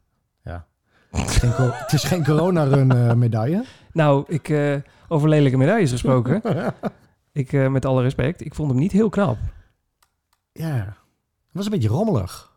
ja. 0.43 0.65
Het, 1.11 1.29
is 1.29 1.37
geen, 1.37 1.51
het 1.71 1.93
is 1.93 2.03
geen 2.03 2.23
corona-run 2.23 2.91
eh, 2.91 3.13
medaille. 3.13 3.65
Nou, 3.91 4.23
ik, 4.27 4.49
eh, 4.49 4.75
over 5.07 5.29
lelijke 5.29 5.57
medailles 5.57 5.91
gesproken. 5.91 6.41
ik, 7.31 7.53
eh, 7.53 7.67
met 7.67 7.85
alle 7.85 8.01
respect, 8.01 8.45
ik 8.45 8.55
vond 8.55 8.69
hem 8.69 8.79
niet 8.79 8.91
heel 8.91 9.09
knap. 9.09 9.37
ja, 10.51 10.75
het 10.75 11.51
was 11.51 11.65
een 11.65 11.71
beetje 11.71 11.87
rommelig. 11.87 12.56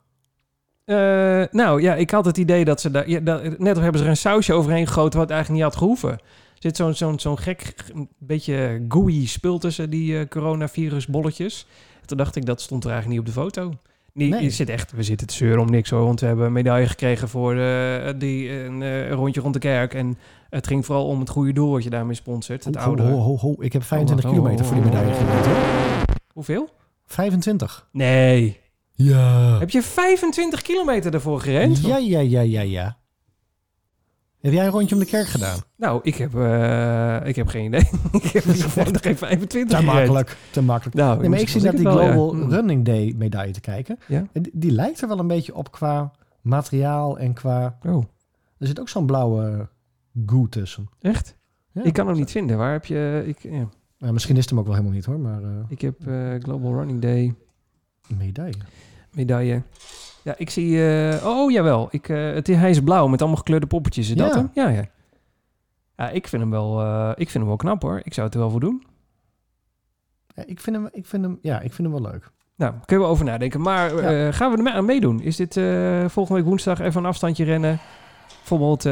Eh, 0.90 1.42
nou 1.50 1.82
ja, 1.82 1.94
ik 1.94 2.10
had 2.10 2.24
het 2.24 2.36
idee 2.36 2.64
dat 2.64 2.80
ze 2.80 2.90
daar. 2.90 3.08
Ja, 3.08 3.20
dat, 3.20 3.58
net 3.58 3.76
of 3.76 3.82
hebben 3.82 3.98
ze 3.98 4.04
er 4.04 4.10
een 4.10 4.16
sausje 4.16 4.52
overheen 4.52 4.86
gegoten 4.86 5.18
wat 5.18 5.30
eigenlijk 5.30 5.62
niet 5.62 5.70
had 5.72 5.80
gehoeven. 5.80 6.10
Er 6.10 6.18
zit 6.58 6.76
zo'n 6.76 6.94
zo'n 6.94 7.18
zo'n 7.18 7.38
gek, 7.38 7.74
beetje 8.18 8.84
gooey 8.88 9.26
spul 9.26 9.58
tussen 9.58 9.90
die 9.90 10.18
eh 10.18 10.26
coronavirusbolletjes. 10.28 11.66
Toen 12.04 12.16
dacht 12.16 12.36
ik, 12.36 12.46
dat 12.46 12.60
stond 12.60 12.84
er 12.84 12.90
eigenlijk 12.90 13.20
niet 13.20 13.28
op 13.28 13.34
de 13.34 13.40
foto. 13.40 13.72
Nee, 14.12 14.28
Nee. 14.28 14.50
zit 14.50 14.68
echt, 14.68 14.92
we 14.92 15.02
zitten 15.02 15.26
te 15.26 15.34
zeuren 15.34 15.60
om 15.60 15.70
niks 15.70 15.90
hoor. 15.90 16.04
Want 16.04 16.20
we 16.20 16.26
hebben 16.26 16.46
een 16.46 16.52
medaille 16.52 16.86
gekregen 16.86 17.28
voor 17.28 17.56
eh, 17.56 18.12
die, 18.18 18.50
een 18.64 19.10
rondje 19.10 19.40
rond 19.40 19.54
de 19.54 19.60
kerk. 19.60 19.94
En 19.94 20.18
het 20.50 20.66
ging 20.66 20.86
vooral 20.86 21.06
om 21.06 21.20
het 21.20 21.28
goede 21.30 21.52
doel 21.52 21.70
wat 21.70 21.84
je 21.84 21.90
daarmee 21.90 22.14
sponsort. 22.16 22.64
Het 22.64 22.76
Ho, 22.76 22.82
oude. 22.82 23.02
ho, 23.02 23.18
ho, 23.18 23.36
ho. 23.36 23.54
Ik 23.58 23.72
heb 23.72 23.82
25 23.82 24.30
Oh, 24.30 24.36
wacht, 24.36 24.42
kilometer 24.56 24.64
oh, 24.64 24.72
voor 24.72 24.82
die 24.82 24.92
medaille 24.92 25.24
hoor. 25.24 26.04
Hoeveel? 26.32 26.68
25. 27.06 27.88
Nee. 27.92 28.60
Ja. 29.02 29.58
Heb 29.58 29.70
je 29.70 29.82
25 29.82 30.62
kilometer 30.62 31.14
ervoor 31.14 31.40
gerend? 31.40 31.80
Ja, 31.80 31.96
ja, 31.96 32.20
ja, 32.20 32.40
ja, 32.40 32.60
ja. 32.60 32.98
Heb 34.40 34.52
jij 34.52 34.64
een 34.64 34.70
rondje 34.70 34.94
om 34.94 35.00
de 35.00 35.06
kerk 35.06 35.26
gedaan? 35.26 35.58
Nou, 35.76 36.00
ik 36.02 36.14
heb, 36.14 36.34
eh, 36.34 37.20
ik 37.24 37.36
heb 37.36 37.46
geen 37.46 37.64
idee. 37.64 37.80
ik 38.22 38.22
heb 38.22 38.44
nog 38.44 39.02
geen 39.02 39.16
25 39.16 39.78
Te 39.78 39.84
makkelijk. 39.84 40.36
Te 40.50 40.62
makkelijk. 40.62 40.96
Nou, 40.96 41.20
Nee, 41.20 41.28
maar 41.28 41.38
ik 41.40 41.48
zie 41.48 41.60
was 41.60 41.70
die 41.74 41.82
ja. 41.82 41.90
Global 41.90 42.34
Hm. 42.34 42.50
Running 42.50 42.84
Day 42.84 43.14
medaille 43.16 43.52
te 43.52 43.60
kijken. 43.60 43.98
Ja? 44.06 44.26
En 44.32 44.42
die, 44.42 44.52
die 44.54 44.70
lijkt 44.70 45.00
er 45.02 45.08
wel 45.08 45.18
een 45.18 45.26
beetje 45.26 45.54
op 45.54 45.72
qua 45.72 46.12
materiaal 46.40 47.18
en 47.18 47.32
qua... 47.32 47.78
Oh, 47.86 48.04
Er 48.58 48.66
zit 48.66 48.80
ook 48.80 48.88
zo'n 48.88 49.06
blauwe 49.06 49.68
goo 50.26 50.48
tussen. 50.48 50.88
echt? 51.00 51.36
Ja. 51.72 51.82
Ik 51.84 51.92
kan 51.92 52.06
hem 52.06 52.16
niet 52.16 52.30
vinden. 52.30 52.56
Waar 52.58 52.72
heb 52.72 52.84
je... 52.86 53.22
Ik, 53.26 53.42
ja. 53.42 53.68
Nou, 53.98 54.12
misschien 54.12 54.34
is 54.36 54.40
het 54.40 54.50
hem 54.50 54.58
ook 54.58 54.64
wel 54.66 54.74
helemaal 54.74 54.96
niet 54.96 55.04
hoor, 55.04 55.20
maar 55.20 55.42
eh, 55.42 55.50
ik 55.68 55.80
heb 55.80 56.06
eh, 56.06 56.34
Global 56.38 56.72
Running 56.74 57.00
Day 57.00 57.34
medaille. 58.18 58.58
Medaille. 59.12 59.62
Ja, 60.24 60.34
ik 60.36 60.50
zie... 60.50 60.88
eh, 61.08 61.26
oh, 61.26 61.50
jawel. 61.50 61.88
Ik, 61.90 62.08
eh, 62.08 62.32
het, 62.32 62.46
hij 62.46 62.70
is 62.70 62.80
blauw 62.80 63.06
met 63.06 63.20
allemaal 63.20 63.38
gekleurde 63.38 63.66
poppetjes. 63.66 64.08
Is 64.10 64.16
dat 64.16 64.28
Ja. 64.34 64.36
hem? 64.36 64.50
Ja, 64.54 64.68
ja. 64.68 64.84
Ja, 65.96 66.08
ik 66.08 66.28
vind 66.28 66.42
hem 66.42 66.50
wel, 66.50 66.80
eh, 66.80 67.08
ik 67.10 67.16
vind 67.30 67.32
hem 67.34 67.46
wel 67.46 67.56
knap 67.56 67.82
hoor. 67.82 68.00
Ik 68.04 68.14
zou 68.14 68.26
het 68.26 68.34
er 68.34 68.40
wel 68.40 68.50
voor 68.50 68.60
doen. 68.60 68.86
Ja, 70.34 70.42
ik, 70.46 70.60
vind 70.60 70.76
hem, 70.76 70.88
ik, 70.92 71.06
vind 71.06 71.22
hem, 71.24 71.38
ja, 71.42 71.60
ik 71.60 71.72
vind 71.72 71.88
hem 71.92 72.02
wel 72.02 72.10
leuk. 72.12 72.30
Nou, 72.56 72.74
kunnen 72.84 73.06
we 73.06 73.12
over 73.12 73.24
nadenken. 73.24 73.60
Maar 73.60 73.90
gaan 74.34 74.50
we 74.50 74.56
er 74.56 74.62
mee 74.62 74.72
aan 74.72 74.84
meedoen? 74.84 75.20
Is 75.20 75.36
dit 75.36 75.52
volgende 76.12 76.34
week 76.40 76.44
woensdag 76.48 76.80
even 76.80 77.00
een 77.00 77.06
afstandje 77.08 77.44
rennen? 77.44 77.78
Bijvoorbeeld 78.38 78.82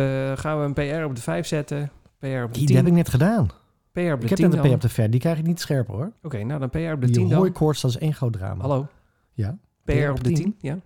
gaan 0.41 0.59
we 0.61 0.65
een 0.65 0.73
PR 0.99 1.05
op 1.05 1.15
de 1.15 1.23
5 1.23 1.47
zetten. 1.47 1.91
PR 2.19 2.27
op 2.27 2.53
de 2.53 2.59
Die, 2.59 2.67
10. 2.67 2.77
heb 2.77 2.87
ik 2.87 2.93
net 2.93 3.09
gedaan. 3.09 3.47
PR 3.93 4.01
op 4.01 4.19
de 4.21 4.23
Ik 4.23 4.29
heb 4.29 4.39
10 4.39 4.49
net 4.49 4.55
een 4.57 4.63
dan. 4.63 4.71
P 4.71 4.75
op 4.75 4.81
de 4.81 4.89
ver. 4.89 5.11
Die 5.11 5.21
krijg 5.21 5.39
ik 5.39 5.47
niet 5.47 5.61
scherper 5.61 5.95
hoor. 5.95 6.13
Oké, 6.23 6.43
nou 6.45 6.61
dan 6.61 6.71
PR 6.71 6.79
op 6.79 7.01
de 7.01 7.07
Die 7.07 7.15
10 7.15 7.29
dan. 7.29 7.39
hooikoorts, 7.39 7.81
dat 7.81 7.91
is 7.91 7.99
één 7.99 8.15
groot 8.15 8.33
drama. 8.33 8.61
Hallo, 8.63 8.87
Ja. 9.33 9.59
PR 9.95 10.11
op 10.11 10.25
de 10.25 10.33
10. 10.33 10.57
Ja. 10.61 10.78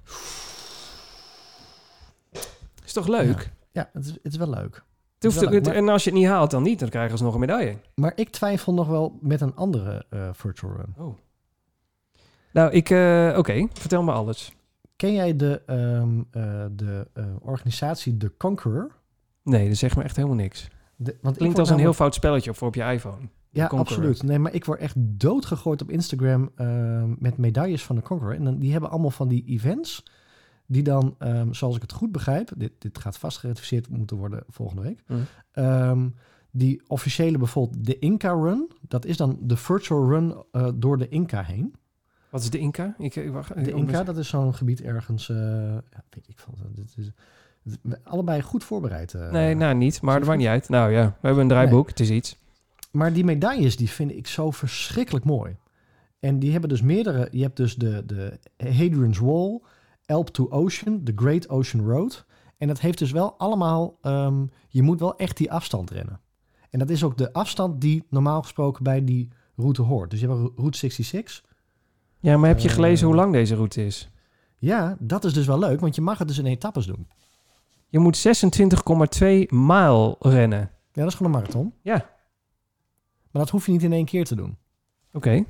Is 2.85 2.92
toch 2.92 3.09
leuk? 3.09 3.52
Ja, 3.73 3.90
het 3.92 4.04
is, 4.04 4.11
het 4.11 4.32
is 4.32 4.37
wel 4.37 4.50
leuk. 4.50 4.82
Het 5.18 5.35
hoeft 5.35 5.47
ook 5.47 5.52
En 5.66 5.88
als 5.88 6.04
je 6.04 6.11
het 6.11 6.18
niet 6.18 6.28
haalt, 6.28 6.50
dan 6.50 6.62
niet. 6.62 6.78
Dan 6.78 6.88
krijgen 6.88 7.18
ze 7.18 7.25
nog 7.25 7.35
een 7.35 7.40
medaille. 7.40 7.76
Maar 7.94 8.12
ik 8.14 8.30
twijfel 8.30 8.75
nog 8.75 8.88
wel 8.88 9.18
met 9.21 9.40
een 9.40 9.54
andere 9.54 10.04
eh, 10.11 10.28
virtual 10.32 10.73
run. 10.73 10.94
Oh. 11.06 11.16
Nou, 12.52 12.71
ik... 12.73 12.90
eh, 12.90 13.35
Oké, 13.37 13.66
vertel 13.73 14.02
me 14.02 14.12
alles. 14.12 14.52
Ken 14.97 15.12
jij 15.12 15.37
de, 15.37 15.62
eh, 15.66 16.66
de 16.73 17.06
organisatie 17.40 18.16
The 18.16 18.32
Conqueror? 18.37 18.90
Nee, 19.42 19.68
dat 19.68 19.76
zegt 19.76 19.97
me 19.97 20.02
echt 20.02 20.16
helemaal 20.16 20.37
niks. 20.37 20.68
De, 20.97 21.16
want 21.21 21.37
Klinkt 21.37 21.59
als 21.59 21.71
een 21.71 21.78
heel 21.78 21.92
fout 21.92 22.14
spelletje 22.14 22.54
voor 22.54 22.68
op 22.68 22.75
je 22.75 22.82
iPhone. 22.82 23.28
Ja, 23.52 23.66
absoluut. 23.66 24.23
Nee, 24.23 24.38
maar 24.38 24.54
ik 24.54 24.64
word 24.64 24.80
echt 24.80 24.94
doodgegooid 24.99 25.82
op 25.82 25.90
Instagram 25.90 26.50
ehm, 26.56 27.14
met 27.18 27.37
medailles 27.37 27.85
van 27.85 27.97
de 27.97 28.02
Conqueror. 28.02 28.35
En 28.35 28.44
dan, 28.44 28.59
die 28.59 28.73
hebben 28.73 28.90
allemaal 28.90 29.11
van 29.11 29.28
die 29.28 29.44
events 29.44 30.02
die 30.66 30.82
dan, 30.82 31.14
ehm, 31.18 31.52
zoals 31.52 31.76
ik 31.76 31.82
het 31.82 31.92
goed 31.92 32.12
begrijp, 32.12 32.50
dit, 32.56 32.73
dit 32.78 32.99
gaat 32.99 33.18
vast 33.18 33.38
geratificeerd 33.38 33.88
moeten 33.88 34.16
worden 34.16 34.42
volgende 34.49 34.82
week. 34.82 35.02
Mm. 35.06 35.18
Ehm, 35.52 36.09
die 36.50 36.82
officiële 36.87 37.38
bijvoorbeeld 37.38 37.85
de 37.87 37.99
Inca 37.99 38.32
Run, 38.32 38.71
dat 38.80 39.04
is 39.04 39.16
dan 39.16 39.38
de 39.40 39.56
virtual 39.56 40.09
run 40.09 40.35
eh, 40.52 40.68
door 40.75 40.99
de 40.99 41.09
Inca 41.09 41.42
heen. 41.42 41.75
Wat 42.30 42.42
is 42.42 42.50
de 42.50 42.59
Inca? 42.59 42.94
Ik, 42.99 43.16
ik 43.16 43.30
wacht, 43.30 43.64
De 43.64 43.73
Inca, 43.73 44.02
dat 44.04 44.16
is 44.16 44.28
zo'n 44.28 44.54
gebied 44.54 44.80
ergens, 44.82 45.28
eh, 45.28 45.37
ja, 45.37 46.04
weet 46.11 46.28
ik 46.28 46.38
veel. 46.38 46.54
Dit 46.75 46.94
is, 46.97 47.11
allebei 48.04 48.42
goed 48.42 48.64
voorbereid. 48.64 49.14
eh. 49.14 49.30
Nee, 49.30 49.54
nou 49.54 49.75
niet, 49.75 50.02
maar 50.02 50.18
dat 50.18 50.26
maakt 50.28 50.38
niet 50.38 50.49
uit. 50.49 50.68
Nou 50.68 50.92
ja, 50.92 51.06
we 51.06 51.26
hebben 51.26 51.42
een 51.42 51.49
draaiboek, 51.49 51.88
het 51.88 52.00
is 52.00 52.11
iets. 52.11 52.40
Maar 52.93 53.13
die 53.13 53.25
medailles, 53.25 53.77
die 53.77 53.91
vind 53.91 54.11
ik 54.11 54.27
zo 54.27 54.51
verschrikkelijk 54.51 55.25
mooi. 55.25 55.57
En 56.21 56.39
die 56.39 56.51
hebben 56.53 56.69
dus 56.69 56.83
meerdere. 56.83 57.29
Je 57.31 57.43
hebt 57.43 57.57
dus 57.57 57.75
de, 57.77 58.03
de 58.07 58.39
Hadrian's 58.57 59.19
Wall, 59.19 59.61
Elp 60.07 60.29
to 60.29 60.51
Ocean, 60.51 61.01
de 61.05 61.13
Great 61.17 61.49
Ocean 61.49 61.85
Road. 61.91 62.25
En 62.59 62.69
dat 62.69 62.81
heeft 62.81 62.99
dus 62.99 63.11
wel 63.13 63.39
allemaal. 63.39 63.99
ehm, 64.01 64.45
je 64.69 64.83
moet 64.83 65.01
wel 65.01 65.17
echt 65.17 65.37
die 65.37 65.53
afstand 65.53 65.91
rennen. 65.91 66.21
En 66.71 66.79
dat 66.79 66.91
is 66.91 67.05
ook 67.05 67.19
de 67.19 67.33
afstand 67.33 67.81
die 67.81 68.05
normaal 68.11 68.43
gesproken 68.43 68.83
bij 68.85 69.05
die 69.05 69.29
route 69.57 69.83
hoort. 69.83 70.11
Dus 70.11 70.21
je 70.21 70.29
hebt 70.29 70.51
Route 70.57 70.79
66. 70.79 71.45
Ja, 72.21 72.37
maar 72.37 72.49
heb 72.49 72.59
je 72.59 72.69
Eh, 72.69 72.75
gelezen 72.75 73.07
hoe 73.07 73.17
lang 73.17 73.33
deze 73.33 73.55
route 73.55 73.87
is? 73.87 74.11
Ja, 74.59 74.97
dat 75.00 75.25
is 75.25 75.33
dus 75.33 75.47
wel 75.47 75.59
leuk, 75.59 75.81
want 75.81 75.95
je 75.95 76.00
mag 76.00 76.19
het 76.19 76.28
dus 76.28 76.39
in 76.39 76.47
etappes 76.47 76.87
doen. 76.87 77.07
Je 77.89 77.99
moet 77.99 78.17
26,2 78.17 79.47
mijl 79.49 80.17
rennen. 80.21 80.59
Ja, 80.93 81.02
dat 81.02 81.07
is 81.07 81.15
gewoon 81.15 81.33
een 81.33 81.39
marathon. 81.39 81.73
Ja. 81.83 82.11
Maar 83.32 83.42
dat 83.42 83.50
hoef 83.50 83.66
je 83.66 83.73
niet 83.73 83.82
in 83.82 83.92
één 83.92 84.04
keer 84.04 84.25
te 84.25 84.36
doen. 84.36 84.56
Oké. 85.12 85.45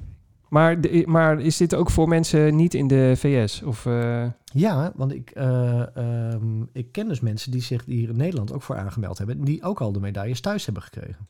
Maar, 0.49 0.81
de- 0.81 1.05
maar 1.07 1.41
is 1.41 1.57
dit 1.57 1.75
ook 1.75 1.91
voor 1.91 2.09
mensen 2.09 2.57
niet 2.57 2.75
in 2.75 2.87
de 2.87 3.13
VS? 3.17 3.63
Of, 3.63 3.87
eh, 3.87 4.25
Ja, 4.45 4.93
want 4.97 5.13
ik, 5.13 5.31
eh, 5.31 5.97
ehm, 5.97 6.63
ik 6.73 6.93
ken 6.93 7.09
dus 7.09 7.21
mensen 7.21 7.51
die 7.51 7.63
zich 7.63 7.85
hier 7.85 8.09
in 8.09 8.17
Nederland 8.17 8.53
ook 8.53 8.63
voor 8.63 8.77
aangemeld 8.77 9.19
hebben. 9.19 9.39
en 9.39 9.45
Die 9.45 9.63
ook 9.63 9.81
al 9.81 9.93
de 9.93 10.01
medailles 10.01 10.41
thuis 10.41 10.65
hebben 10.65 10.83
gekregen. 10.83 11.27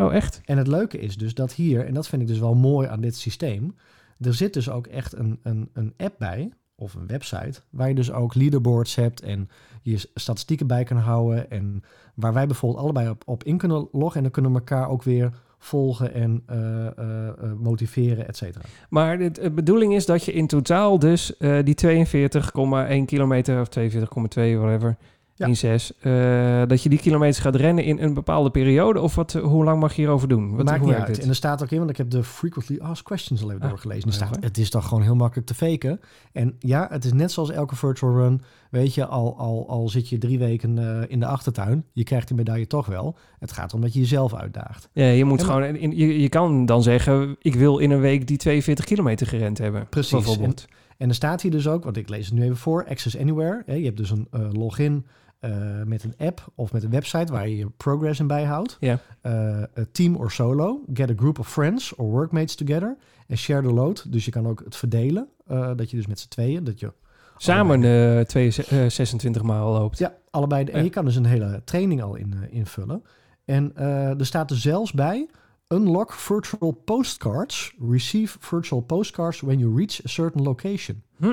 Oh, 0.00 0.14
echt? 0.14 0.40
En 0.44 0.58
het 0.58 0.66
leuke 0.66 0.98
is 0.98 1.16
dus 1.16 1.34
dat 1.34 1.52
hier, 1.52 1.86
en 1.86 1.94
dat 1.94 2.08
vind 2.08 2.22
ik 2.22 2.28
dus 2.28 2.38
wel 2.38 2.54
mooi 2.54 2.88
aan 2.88 3.00
dit 3.00 3.16
systeem. 3.16 3.76
Er 4.20 4.34
zit 4.34 4.52
dus 4.52 4.70
ook 4.70 4.86
echt 4.86 5.12
een, 5.16 5.38
een, 5.42 5.70
een 5.72 5.94
app 5.96 6.14
bij, 6.18 6.52
of 6.74 6.94
een 6.94 7.06
website, 7.06 7.60
waar 7.70 7.88
je 7.88 7.94
dus 7.94 8.12
ook 8.12 8.34
leaderboards 8.34 8.94
hebt 8.94 9.20
en 9.22 9.48
je 9.82 10.08
statistieken 10.14 10.66
bij 10.66 10.84
kan 10.84 10.96
houden. 10.96 11.50
En 11.50 11.82
waar 12.14 12.32
wij 12.32 12.46
bijvoorbeeld 12.46 12.82
allebei 12.82 13.08
op, 13.08 13.22
op 13.26 13.44
in 13.44 13.56
kunnen 13.58 13.88
loggen. 13.92 14.16
En 14.16 14.22
dan 14.22 14.30
kunnen 14.32 14.52
we 14.52 14.58
elkaar 14.58 14.88
ook 14.88 15.02
weer 15.02 15.30
volgen 15.64 16.14
en 16.14 16.42
eh, 16.46 16.86
eh, 16.86 17.28
eh, 17.28 17.34
motiveren, 17.58 18.28
et 18.28 18.36
cetera. 18.36 18.64
Maar 18.88 19.18
de, 19.18 19.30
de 19.30 19.50
bedoeling 19.50 19.94
is 19.94 20.06
dat 20.06 20.24
je 20.24 20.32
in 20.32 20.46
totaal 20.46 20.98
dus 20.98 21.32
die 21.64 21.74
42,1 21.74 23.04
kilometer 23.06 23.60
of 23.60 23.68
42,2 23.78 24.04
whatever, 24.34 24.96
Ja. 25.36 25.46
1,6, 25.46 25.90
eh, 26.00 26.62
dat 26.66 26.82
je 26.82 26.88
die 26.88 26.98
kilometers 26.98 27.38
gaat 27.38 27.54
rennen 27.56 27.84
in 27.84 27.98
een 27.98 28.14
bepaalde 28.14 28.50
periode? 28.50 29.00
Of 29.00 29.14
wat, 29.14 29.32
hoe 29.32 29.64
lang 29.64 29.80
mag 29.80 29.94
je 29.94 30.00
hierover 30.00 30.28
doen? 30.28 30.56
Wat, 30.56 30.64
Maakt 30.64 30.78
hoe 30.78 30.78
niet 30.78 30.88
werkt 30.88 31.06
uit. 31.06 31.14
dit? 31.14 31.24
En 31.24 31.30
er 31.30 31.36
staat 31.36 31.62
ook 31.62 31.70
in, 31.70 31.78
want 31.78 31.90
ik 31.90 31.96
heb 31.96 32.10
de 32.10 32.24
frequently 32.24 32.78
asked 32.80 33.04
questions 33.04 33.42
al 33.42 33.50
even 33.50 33.62
Ah, 33.62 33.68
doorgelezen. 33.68 34.08
Er 34.08 34.14
staat, 34.14 34.36
het 34.40 34.58
is 34.58 34.70
toch 34.70 34.88
gewoon 34.88 35.02
heel 35.02 35.14
makkelijk 35.14 35.46
te 35.46 35.54
faken. 35.54 36.00
En 36.32 36.56
ja, 36.58 36.86
het 36.90 37.04
is 37.04 37.12
net 37.12 37.32
zoals 37.32 37.50
elke 37.50 37.76
virtual 37.76 38.12
run. 38.14 38.40
Weet 38.70 38.94
je, 38.94 39.06
al, 39.06 39.38
al, 39.38 39.68
al 39.68 39.88
zit 39.88 40.08
je 40.08 40.18
drie 40.18 40.38
weken 40.38 40.78
eh, 40.78 41.10
in 41.10 41.20
de 41.20 41.26
achtertuin, 41.26 41.84
je 41.92 42.04
krijgt 42.04 42.28
die 42.28 42.36
medaille 42.36 42.66
toch 42.66 42.86
wel. 42.86 43.16
Het 43.38 43.52
gaat 43.52 43.68
erom 43.68 43.80
dat 43.80 43.92
je 43.92 44.00
jezelf 44.00 44.34
uitdaagt. 44.34 44.88
Ja, 44.92 45.04
je 45.06 45.24
moet 45.24 45.40
En- 45.40 45.46
gewoon, 45.46 45.64
in, 45.64 45.96
je, 45.96 46.20
je 46.20 46.28
kan 46.28 46.66
dan 46.66 46.82
zeggen, 46.82 47.36
ik 47.38 47.54
wil 47.54 47.78
in 47.78 47.90
een 47.90 48.00
week 48.00 48.26
die 48.26 48.36
42 48.36 48.84
kilometer 48.84 49.26
gerend 49.26 49.58
hebben. 49.58 49.86
Precies. 49.88 50.10
Bijvoorbeeld. 50.12 50.66
En 50.96 51.08
er 51.08 51.14
staat 51.14 51.42
hier 51.42 51.50
dus 51.50 51.68
ook, 51.68 51.84
want 51.84 51.96
ik 51.96 52.08
lees 52.08 52.26
het 52.26 52.34
nu 52.34 52.42
even 52.42 52.56
voor, 52.56 52.86
Access 52.88 53.18
Anywhere. 53.18 53.62
Je 53.66 53.84
hebt 53.84 53.96
dus 53.96 54.10
een 54.10 54.26
eh, 54.30 54.40
login 54.52 55.06
eh, 55.44 55.82
met 55.86 56.04
een 56.04 56.14
app 56.18 56.46
of 56.54 56.72
met 56.72 56.82
een 56.82 56.90
website 56.90 57.32
waar 57.32 57.48
je 57.48 57.56
je 57.56 57.66
progress 57.76 58.20
in 58.20 58.26
bijhoudt. 58.26 58.76
Ja. 58.80 58.98
A 59.26 59.84
team 59.92 60.16
or 60.16 60.30
solo. 60.30 60.80
Get 60.92 61.10
a 61.10 61.14
group 61.16 61.38
of 61.38 61.48
friends 61.52 61.94
or 61.94 62.06
workmates 62.10 62.54
together. 62.54 62.96
En 63.26 63.36
share 63.38 63.62
the 63.62 63.72
load. 63.72 64.12
Dus 64.12 64.24
je 64.24 64.30
kan 64.30 64.46
ook 64.46 64.62
het 64.64 64.76
verdelen. 64.76 65.28
eh, 65.46 65.70
dat 65.76 65.90
je 65.90 65.96
dus 65.96 66.06
met 66.06 66.20
z'n 66.20 66.28
tweeën, 66.28 66.64
dat 66.64 66.80
je 66.80 66.92
Samen 67.36 67.84
eh, 67.84 68.20
twee, 68.24 68.54
eh, 68.68 68.88
26 68.88 69.42
maal 69.42 69.72
loopt. 69.72 69.98
Ja, 69.98 70.14
allebei. 70.30 70.64
de- 70.64 70.72
En 70.72 70.84
je 70.84 70.90
kan 70.90 71.04
dus 71.04 71.16
een 71.16 71.24
hele 71.24 71.62
training 71.64 72.02
al 72.02 72.14
in, 72.14 72.34
invullen. 72.50 73.02
En 73.44 73.76
er 74.18 74.26
staat 74.26 74.50
er 74.50 74.56
zelfs 74.56 74.92
bij... 74.92 75.28
Unlock 75.68 76.12
virtual 76.12 76.70
postcards. 76.72 77.74
Receive 77.90 78.36
virtual 78.40 78.80
postcards 78.80 79.40
when 79.40 79.58
you 79.58 79.76
reach 79.76 80.04
a 80.04 80.08
certain 80.08 80.42
location. 80.42 81.02
Hm. 81.16 81.32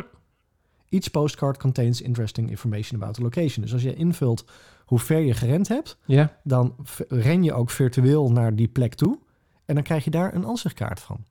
Each 0.92 1.12
postcard 1.12 1.58
contains 1.58 2.02
interesting 2.02 2.50
information 2.50 3.02
about 3.02 3.16
the 3.16 3.22
location. 3.22 3.62
Dus 3.62 3.74
als 3.74 3.82
je 3.82 3.94
invult 3.94 4.46
hoe 4.86 5.00
ver 5.00 5.20
je 5.20 5.34
gerend 5.34 5.68
hebt... 5.68 5.98
Ja. 6.06 6.40
dan 6.44 6.76
ren 7.08 7.44
je 7.44 7.54
ook 7.54 7.70
virtueel 7.70 8.32
naar 8.32 8.56
die 8.56 8.68
plek 8.68 8.94
toe. 8.94 9.20
En 9.66 9.76
dan 9.76 9.84
krijg 9.84 10.04
je 10.04 10.10
daar 10.12 10.34
een 10.36 10.46
ansichtkaart 10.46 11.00
van. 11.00 11.26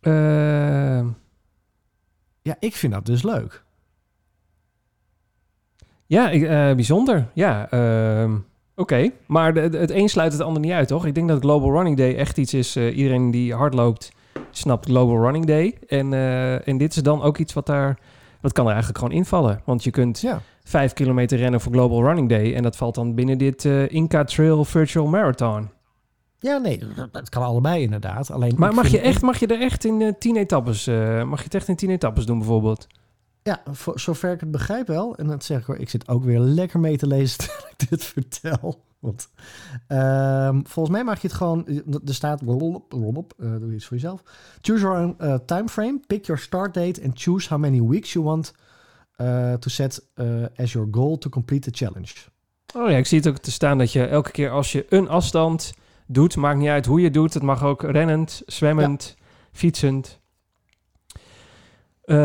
Eh, 0.00 1.06
Ja, 2.42 2.56
ik 2.58 2.74
vind 2.74 2.92
dat 2.92 3.06
dus 3.06 3.22
leuk. 3.22 3.64
ja, 6.06 6.30
ik- 6.30 6.42
eh, 6.42 6.74
bijzonder. 6.74 7.28
Ja, 7.34 7.70
ehm, 7.70 8.36
oké. 8.74 9.10
Maar 9.26 9.54
de, 9.54 9.68
de- 9.68 9.78
het 9.78 9.90
een 9.90 10.08
sluit 10.08 10.32
het 10.32 10.40
ander 10.42 10.62
niet 10.62 10.72
uit, 10.72 10.88
toch? 10.88 11.06
Ik 11.06 11.14
denk 11.14 11.28
dat 11.28 11.40
Global 11.40 11.72
Running 11.72 11.96
Day 11.96 12.16
echt 12.16 12.38
iets 12.38 12.54
is... 12.54 12.76
eh, 12.76 12.96
iedereen 12.96 13.30
die 13.30 13.54
hard 13.54 13.74
loopt, 13.74 14.12
snapt 14.50 14.86
Global 14.86 15.22
Running 15.22 15.44
Day. 15.46 15.78
En, 15.88 16.12
eh, 16.12 16.68
en 16.68 16.78
dit 16.78 16.96
is 16.96 17.02
dan 17.02 17.22
ook 17.22 17.38
iets 17.38 17.52
wat 17.52 17.66
daar... 17.66 17.98
Dat 18.40 18.52
kan 18.52 18.64
er 18.64 18.72
eigenlijk 18.72 19.00
gewoon 19.02 19.18
invallen. 19.18 19.60
Want 19.64 19.84
je 19.84 19.90
kunt 19.90 20.20
Ja. 20.20 20.40
vijf 20.64 20.92
kilometer 20.92 21.38
rennen 21.38 21.60
voor 21.60 21.72
Global 21.72 22.02
Running 22.02 22.28
Day. 22.28 22.54
En 22.54 22.62
dat 22.62 22.76
valt 22.76 22.94
dan 22.94 23.14
binnen 23.14 23.38
dit 23.38 23.64
eh, 23.64 23.90
Inca 23.90 24.24
Trail 24.24 24.64
Virtual 24.64 25.06
Marathon. 25.06 25.68
Ja, 26.38 26.58
nee, 26.58 26.80
dat 27.12 27.28
kan 27.28 27.42
allebei 27.42 27.82
inderdaad. 27.82 28.30
Alleen 28.30 28.54
Maar 28.56 28.74
mag 28.74 28.88
je, 28.88 29.00
echt, 29.00 29.22
mag 29.22 29.38
je 29.38 29.46
er 29.46 29.60
echt 29.60 29.84
in 29.84 30.02
eh, 30.02 30.12
tien 30.18 30.36
etappes... 30.36 30.86
mag 31.24 31.38
je 31.38 31.44
het 31.44 31.54
echt 31.54 31.68
in 31.68 31.76
tien 31.76 31.90
etappes 31.90 32.26
doen 32.26 32.38
bijvoorbeeld? 32.38 32.86
Ja, 33.42 33.62
voor 33.70 34.00
zover 34.00 34.32
ik 34.32 34.40
het 34.40 34.50
begrijp 34.50 34.86
wel. 34.86 35.16
En 35.16 35.26
dat 35.26 35.44
zeg 35.44 35.58
ik 35.58 35.64
hoor, 35.64 35.76
ik 35.76 35.88
zit 35.88 36.08
ook 36.08 36.24
weer 36.24 36.38
lekker 36.38 36.80
mee 36.80 36.96
te 36.96 37.06
lezen 37.06 37.38
terwijl 37.46 37.66
ik 37.76 37.88
dit 37.88 38.04
vertel. 38.04 38.80
Ehm, 39.86 40.60
volgens 40.64 40.96
mij 40.96 41.04
mag 41.04 41.20
je 41.20 41.26
het 41.26 41.36
gewoon... 41.36 41.66
Er 42.06 42.14
staat... 42.14 42.40
eh, 42.40 43.50
doe 43.50 43.68
je 43.68 43.74
iets 43.74 43.86
voor 43.86 43.96
jezelf. 43.96 44.22
Choose 44.60 44.82
your 44.82 45.02
own 45.02 45.14
eh, 45.18 45.34
time 45.34 45.68
frame. 45.68 46.00
Pick 46.06 46.24
your 46.24 46.40
start 46.40 46.74
date. 46.74 47.02
And 47.04 47.12
choose 47.14 47.48
how 47.48 47.58
many 47.58 47.82
weeks 47.82 48.12
you 48.12 48.24
want 48.24 48.54
eh, 49.16 49.52
to 49.52 49.68
set 49.68 50.06
eh, 50.14 50.26
as 50.56 50.72
your 50.72 50.88
goal 50.90 51.18
to 51.18 51.30
complete 51.30 51.70
the 51.70 51.84
challenge. 51.84 52.12
Oh 52.74 52.90
ja, 52.90 52.96
ik 52.96 53.06
zie 53.06 53.18
het 53.18 53.28
ook 53.28 53.38
te 53.38 53.50
staan 53.50 53.78
dat 53.78 53.92
je 53.92 54.06
elke 54.06 54.30
keer 54.30 54.50
als 54.50 54.72
je 54.72 54.86
een 54.88 55.08
afstand 55.08 55.74
doet, 56.06 56.36
maakt 56.36 56.58
niet 56.58 56.68
uit 56.68 56.86
hoe 56.86 56.98
je 56.98 57.04
het 57.04 57.14
doet. 57.14 57.34
Het 57.34 57.42
mag 57.42 57.64
ook 57.64 57.82
rennend, 57.82 58.42
zwemmend, 58.46 59.16
fietsend. 59.52 60.20
Eh, 62.02 62.16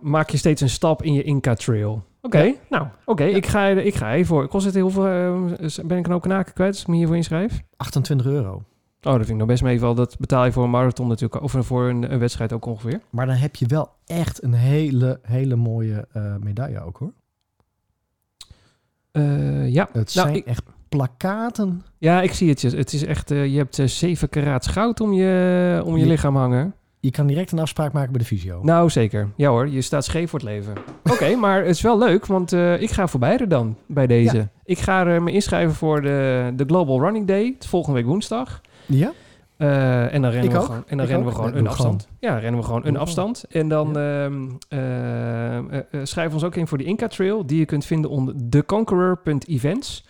maak 0.00 0.30
je 0.30 0.36
steeds 0.36 0.60
een 0.60 0.70
stap 0.70 1.02
in 1.02 1.12
je 1.12 1.22
Inca 1.22 1.54
Trail. 1.54 2.04
Oké, 2.24 2.42
Ja. 2.42 2.54
nou, 2.70 2.86
oké, 3.04 3.24
ik, 3.24 3.46
ga, 3.46 3.66
ik 3.66 3.94
ga 3.94 4.14
hiervoor. 4.14 4.48
Kost 4.48 4.64
het 4.66 4.74
heel 4.74 4.90
veel, 4.90 5.06
eh, 5.06 5.84
ben 5.84 5.98
ik 5.98 6.06
een 6.06 6.12
ook 6.12 6.22
knaken 6.22 6.52
kwijt 6.54 6.72
als 6.72 6.80
ik 6.80 6.86
me 6.86 6.96
hiervoor 6.96 7.16
inschrijf? 7.16 7.62
28 7.76 8.26
euro. 8.26 8.52
Oh, 8.54 8.62
dat 9.12 9.16
vind 9.16 9.28
ik 9.28 9.36
nog 9.36 9.46
best 9.46 9.62
meeval. 9.62 9.94
Dat 9.94 10.16
betaal 10.18 10.44
je 10.44 10.52
voor 10.52 10.64
een 10.64 10.70
marathon 10.70 11.08
natuurlijk, 11.08 11.42
of 11.42 11.54
voor 11.58 11.88
een, 11.88 12.12
een 12.12 12.18
wedstrijd 12.18 12.52
ook 12.52 12.66
ongeveer. 12.66 13.00
Maar 13.10 13.26
dan 13.26 13.34
heb 13.34 13.56
je 13.56 13.66
wel 13.66 13.90
echt 14.06 14.42
een 14.42 14.52
hele, 14.52 15.18
hele 15.22 15.56
mooie 15.56 16.06
eh, 16.12 16.36
medaille 16.36 16.80
ook 16.80 16.96
hoor. 16.98 17.12
Eh, 19.12 19.68
ja. 19.68 19.82
Het 19.92 20.14
Nou, 20.14 20.26
zijn 20.28 20.34
ik- 20.34 20.46
echt 20.46 20.62
plakaten. 20.88 21.82
ja, 21.98 22.22
ik 22.22 22.32
zie 22.32 22.48
het. 22.48 22.62
Het 22.62 22.92
is 22.92 23.04
echt, 23.04 23.28
je 23.28 23.34
hebt 23.56 23.80
7 23.84 24.28
karaats 24.28 24.66
goud 24.66 25.00
om 25.00 25.12
je, 25.12 25.82
om 25.84 25.96
je 25.96 26.02
Je- 26.02 26.08
lichaam 26.10 26.36
hangen. 26.36 26.74
Je 27.02 27.10
kan 27.10 27.26
direct 27.26 27.52
een 27.52 27.58
afspraak 27.58 27.92
maken 27.92 28.10
bij 28.12 28.20
de 28.20 28.26
fysio. 28.26 28.60
Nou, 28.62 28.90
zeker. 28.90 29.28
Ja 29.36 29.48
hoor, 29.48 29.68
je 29.68 29.80
staat 29.82 30.04
scheef 30.04 30.30
voor 30.30 30.38
het 30.38 30.48
leven. 30.48 30.72
Oké, 31.12 31.34
maar 31.34 31.58
het 31.58 31.68
is 31.68 31.80
wel 31.80 31.98
leuk, 31.98 32.26
want 32.26 32.52
eh, 32.52 32.82
ik 32.82 32.90
ga 32.90 33.06
voorbij 33.06 33.38
er 33.38 33.48
dan 33.48 33.76
bij 33.86 34.06
deze. 34.06 34.48
Ik 34.64 34.78
ga 34.78 35.04
me 35.04 35.32
inschrijven 35.32 35.74
voor 35.74 36.02
de, 36.02 36.52
de 36.56 36.64
Global 36.64 37.00
Running 37.00 37.26
Day. 37.26 37.56
Volgende 37.58 37.98
week 37.98 38.08
woensdag. 38.08 38.60
Ja? 38.86 39.12
Eh, 39.56 40.14
en 40.14 40.22
dan 40.22 40.30
rennen 40.30 40.44
Ik 40.44 40.50
we 40.50 40.58
ook. 40.58 40.64
gewoon, 40.64 40.84
en 40.86 40.96
dan 40.96 41.06
Ik 41.06 41.12
rennen 41.12 41.28
ook. 41.28 41.34
we 41.34 41.42
gewoon 41.42 41.56
een 41.56 41.66
afstand. 41.68 42.08
Ja, 42.18 42.38
rennen 42.38 42.60
we 42.60 42.66
gewoon 42.66 42.86
een 42.86 42.96
afstand. 42.96 43.44
En 43.50 43.68
dan 43.68 43.98
ehm, 43.98 44.48
eh, 44.68 44.78
schrijven 46.02 46.28
we 46.28 46.34
ons 46.34 46.44
ook 46.44 46.56
in 46.56 46.66
voor 46.66 46.78
de 46.78 46.84
Inca 46.84 47.06
Trail, 47.08 47.46
die 47.46 47.58
je 47.58 47.64
kunt 47.64 47.84
vinden 47.84 48.10
onder 48.10 48.34
theconqueror.events. 48.50 50.04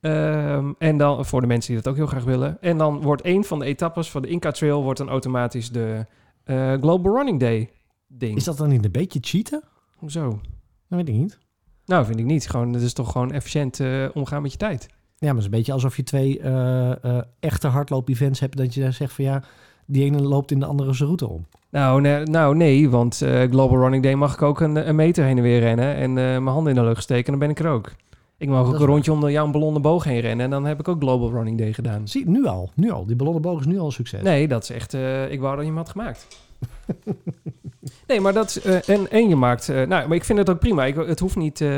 Ehm 0.00 0.72
en 0.78 0.96
dan 0.96 1.24
voor 1.24 1.40
de 1.40 1.46
mensen 1.46 1.72
die 1.74 1.82
dat 1.82 1.92
ook 1.92 1.98
heel 1.98 2.06
graag 2.06 2.24
willen. 2.24 2.56
En 2.60 2.78
dan 2.78 3.00
wordt 3.02 3.24
een 3.24 3.44
van 3.44 3.58
de 3.58 3.64
etappes 3.64 4.10
van 4.10 4.22
de 4.22 4.28
Inca 4.28 4.50
Trail 4.50 4.82
wordt 4.82 4.98
dan 4.98 5.08
automatisch 5.08 5.70
de 5.70 6.06
eh, 6.44 6.72
Global 6.72 7.16
Running 7.16 7.40
Day 7.40 7.70
ding. 8.06 8.36
Is 8.36 8.44
dat 8.44 8.56
dan 8.56 8.68
niet 8.68 8.84
een 8.84 8.90
beetje 8.90 9.18
cheaten? 9.22 9.62
Hoezo? 9.96 10.40
Dat 10.88 10.98
weet 10.98 11.08
ik 11.08 11.14
niet. 11.14 11.38
Nou, 11.86 12.04
vind 12.04 12.18
ik 12.18 12.24
niet. 12.24 12.48
Gewoon, 12.48 12.72
het 12.72 12.82
is 12.82 12.92
toch 12.92 13.12
gewoon 13.12 13.32
efficiënt 13.32 13.80
eh, 13.80 14.04
omgaan 14.12 14.42
met 14.42 14.52
je 14.52 14.58
tijd. 14.58 14.86
Ja, 14.88 15.26
maar 15.26 15.28
het 15.28 15.38
is 15.38 15.44
een 15.44 15.50
beetje 15.50 15.72
alsof 15.72 15.96
je 15.96 16.02
twee 16.02 16.40
eh, 16.40 17.18
echte 17.40 17.68
hardloop-events 17.68 18.40
hebt. 18.40 18.56
Dat 18.56 18.74
je 18.74 18.80
dan 18.80 18.92
zegt 18.92 19.12
van 19.12 19.24
ja, 19.24 19.42
die 19.86 20.04
ene 20.04 20.22
loopt 20.22 20.50
in 20.50 20.60
de 20.60 20.66
andere 20.66 20.92
zijn 20.92 21.08
route 21.08 21.28
om. 21.28 21.46
Nou, 21.70 22.00
nee, 22.00 22.22
nou, 22.24 22.56
nee 22.56 22.90
want 22.90 23.16
Global 23.50 23.78
Running 23.78 24.02
Day 24.02 24.14
mag 24.14 24.34
ik 24.34 24.42
ook 24.42 24.60
een, 24.60 24.88
een 24.88 24.96
meter 24.96 25.24
heen 25.24 25.36
en 25.36 25.42
weer 25.42 25.60
rennen 25.60 25.94
en 25.94 26.12
mijn 26.12 26.46
handen 26.46 26.74
in 26.74 26.82
de 26.82 26.88
lucht 26.88 27.02
steken 27.02 27.24
en 27.24 27.38
dan 27.38 27.48
ben 27.48 27.50
ik 27.50 27.58
er 27.58 27.70
ook. 27.70 27.92
Ik 28.38 28.48
mag 28.48 28.66
ook 28.66 28.72
een 28.80 28.86
rondje 28.86 29.12
om 29.12 29.20
de 29.20 29.30
jouw 29.30 29.50
ballonnen 29.50 29.82
boog 29.82 30.04
heen 30.04 30.20
rennen 30.20 30.44
en 30.44 30.50
dan 30.50 30.64
heb 30.64 30.80
ik 30.80 30.88
ook 30.88 31.00
Global 31.00 31.30
Running 31.30 31.58
Day 31.58 31.72
gedaan. 31.72 32.08
Zie, 32.08 32.28
nu 32.28 32.46
al. 32.46 32.70
Nu 32.74 32.90
al. 32.90 33.06
Die 33.06 33.16
ballonnenboog 33.16 33.60
is 33.60 33.66
nu 33.66 33.78
al 33.78 33.86
een 33.86 33.92
succes. 33.92 34.22
Nee, 34.22 34.48
dat 34.48 34.62
is 34.62 34.70
echt, 34.70 34.94
eh, 34.94 35.30
ik 35.32 35.40
wou 35.40 35.52
dat 35.54 35.60
je 35.64 35.70
hem 35.70 35.78
had 35.78 35.88
gemaakt. 35.88 36.26
nee, 38.06 38.20
maar 38.20 38.32
dat 38.32 38.48
is, 38.48 38.60
eh, 38.60 38.88
en, 38.88 39.10
en 39.10 39.28
je 39.28 39.36
maakt, 39.36 39.68
eh, 39.68 39.76
nou, 39.76 40.08
maar 40.08 40.16
ik 40.16 40.24
vind 40.24 40.38
het 40.38 40.50
ook 40.50 40.58
prima. 40.58 40.84
Ik, 40.84 40.94
het 40.96 41.20
hoeft 41.20 41.36
niet, 41.36 41.60
eh, 41.60 41.68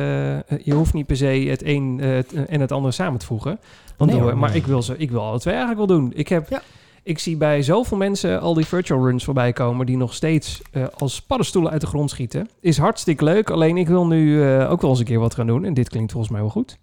je 0.48 0.72
hoeft 0.74 0.92
niet 0.94 1.06
per 1.06 1.16
se 1.16 1.26
het 1.26 1.62
een 1.64 2.00
en 2.48 2.60
het 2.60 2.72
andere 2.72 2.92
samen 2.92 3.18
te 3.18 3.26
voegen. 3.26 3.58
Want 3.96 4.10
Nee, 4.10 4.20
door- 4.20 4.28
hoor, 4.30 4.38
maar 4.38 4.48
nee. 4.50 4.58
ik 4.58 4.66
wil, 4.66 4.82
ze, 4.82 4.96
ik 4.96 5.10
wil 5.10 5.22
alle 5.22 5.38
twee 5.38 5.54
eigenlijk 5.54 5.86
wel 5.88 5.98
doen. 5.98 6.12
Ik 6.14 6.28
heb, 6.28 6.48
Ja. 6.48 6.62
Ik 7.06 7.18
zie 7.18 7.36
bij 7.36 7.62
zoveel 7.62 7.96
mensen 7.96 8.40
al 8.40 8.54
die 8.54 8.66
virtual 8.66 9.04
runs 9.04 9.24
voorbij 9.24 9.52
komen 9.52 9.86
die 9.86 9.96
nog 9.96 10.14
steeds 10.14 10.62
eh, 10.70 10.86
als 10.98 11.22
paddenstoelen 11.22 11.72
uit 11.72 11.80
de 11.80 11.86
grond 11.86 12.10
schieten. 12.10 12.48
Is 12.60 12.78
hartstikke 12.78 13.24
leuk, 13.24 13.50
alleen 13.50 13.76
ik 13.76 13.88
wil 13.88 14.06
nu 14.06 14.42
eh, 14.42 14.70
ook 14.70 14.80
wel 14.80 14.90
eens 14.90 14.98
een 14.98 15.04
keer 15.04 15.18
wat 15.18 15.34
gaan 15.34 15.46
doen. 15.46 15.64
En 15.64 15.74
dit 15.74 15.88
klinkt 15.88 16.12
volgens 16.12 16.32
mij 16.32 16.40
wel 16.40 16.50
goed. 16.50 16.78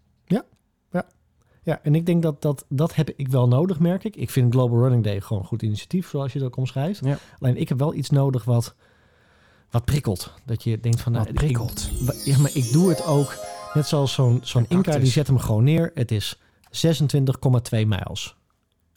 Ja, 1.66 1.80
en 1.84 1.96
ik 1.96 2.06
denk 2.06 2.22
dat, 2.22 2.42
dat 2.42 2.66
dat 2.70 2.96
heb 2.96 3.10
ik 3.16 3.28
wel 3.28 3.48
nodig, 3.48 3.80
merk 3.80 4.04
ik. 4.04 4.16
Ik 4.16 4.30
vind 4.30 4.54
Global 4.54 4.80
Running 4.80 5.04
Day 5.04 5.22
gewoon 5.22 5.42
een 5.42 5.48
goed 5.48 5.62
initiatief, 5.62 6.10
zoals 6.10 6.34
je 6.34 6.40
dat 6.40 6.48
ook 6.48 6.58
omschrijft. 6.58 7.06
Ja. 7.06 7.18
Alleen 7.40 7.58
ik 7.58 7.70
heb 7.70 7.80
wel 7.80 7.94
iets 7.94 8.10
nodig 8.10 8.44
wat, 8.44 8.76
wat 9.72 9.86
prikkelt. 9.86 10.34
Dat 10.46 10.64
je 10.64 10.80
denkt 10.80 11.02
van... 11.02 11.12
nou, 11.12 11.26
Wat 11.26 11.34
prikkelt? 11.34 11.90
Ik, 12.08 12.26
ja, 12.26 12.38
maar 12.38 12.52
ik 12.54 12.72
doe 12.72 12.90
het 12.90 13.06
ook 13.06 13.38
net 13.74 13.88
zoals 13.88 14.14
zo'n 14.14 14.40
zo'n 14.44 14.66
Inca, 14.68 14.98
die 14.98 15.12
zet 15.12 15.28
hem 15.28 15.40
gewoon 15.40 15.64
neer. 15.64 15.92
Het 15.94 16.12
is 16.12 16.40
26,2 16.88 17.88
mijls. 17.88 18.36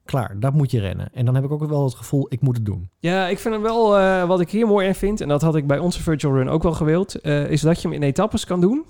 Klaar, 0.06 0.36
dat 0.40 0.52
moet 0.52 0.70
je 0.70 0.80
rennen. 0.80 1.08
En 1.12 1.24
dan 1.24 1.34
heb 1.34 1.44
ik 1.44 1.50
ook 1.50 1.66
wel 1.66 1.84
het 1.84 1.94
gevoel, 1.94 2.26
ik 2.28 2.40
moet 2.40 2.56
het 2.56 2.64
doen. 2.64 2.90
Ja, 2.98 3.26
ik 3.26 3.38
vind 3.38 3.54
hem 3.54 3.62
wel, 3.62 3.98
eh, 3.98 4.26
wat 4.26 4.40
ik 4.40 4.50
hier 4.50 4.66
mooi 4.66 4.86
in 4.86 4.94
vind, 4.94 5.20
en 5.20 5.28
dat 5.28 5.42
had 5.42 5.56
ik 5.56 5.66
bij 5.66 5.78
onze 5.78 6.02
virtual 6.02 6.34
run 6.34 6.48
ook 6.48 6.62
wel 6.62 6.72
gewild, 6.72 7.20
eh, 7.20 7.50
is 7.50 7.60
dat 7.60 7.82
je 7.82 7.88
hem 7.88 7.96
in 7.96 8.02
etappes 8.02 8.44
kan 8.44 8.60
doen. 8.60 8.84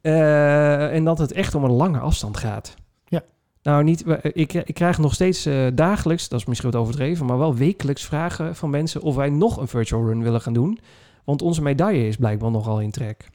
Eh, 0.00 0.94
en 0.94 1.04
dat 1.04 1.18
het 1.18 1.32
echt 1.32 1.54
om 1.54 1.64
een 1.64 1.72
lange 1.72 1.98
afstand 1.98 2.36
gaat. 2.36 2.74
Ja. 3.04 3.22
Nou, 3.62 3.84
niet, 3.84 4.04
ik, 4.22 4.52
ik 4.52 4.74
krijg 4.74 4.98
nog 4.98 5.14
steeds 5.14 5.48
dagelijks, 5.74 6.28
dat 6.28 6.40
is 6.40 6.46
misschien 6.46 6.70
wat 6.70 6.80
overdreven, 6.80 7.26
maar 7.26 7.38
wel 7.38 7.54
wekelijks 7.54 8.04
vragen 8.04 8.56
van 8.56 8.70
mensen 8.70 9.02
of 9.02 9.14
wij 9.14 9.30
nog 9.30 9.56
een 9.56 9.68
virtual 9.68 10.06
run 10.06 10.22
willen 10.22 10.40
gaan 10.40 10.52
doen. 10.52 10.78
Want 11.24 11.42
onze 11.42 11.62
medaille 11.62 12.06
is 12.06 12.16
blijkbaar 12.16 12.50
nogal 12.50 12.80
in 12.80 12.90
trek. 12.90 13.28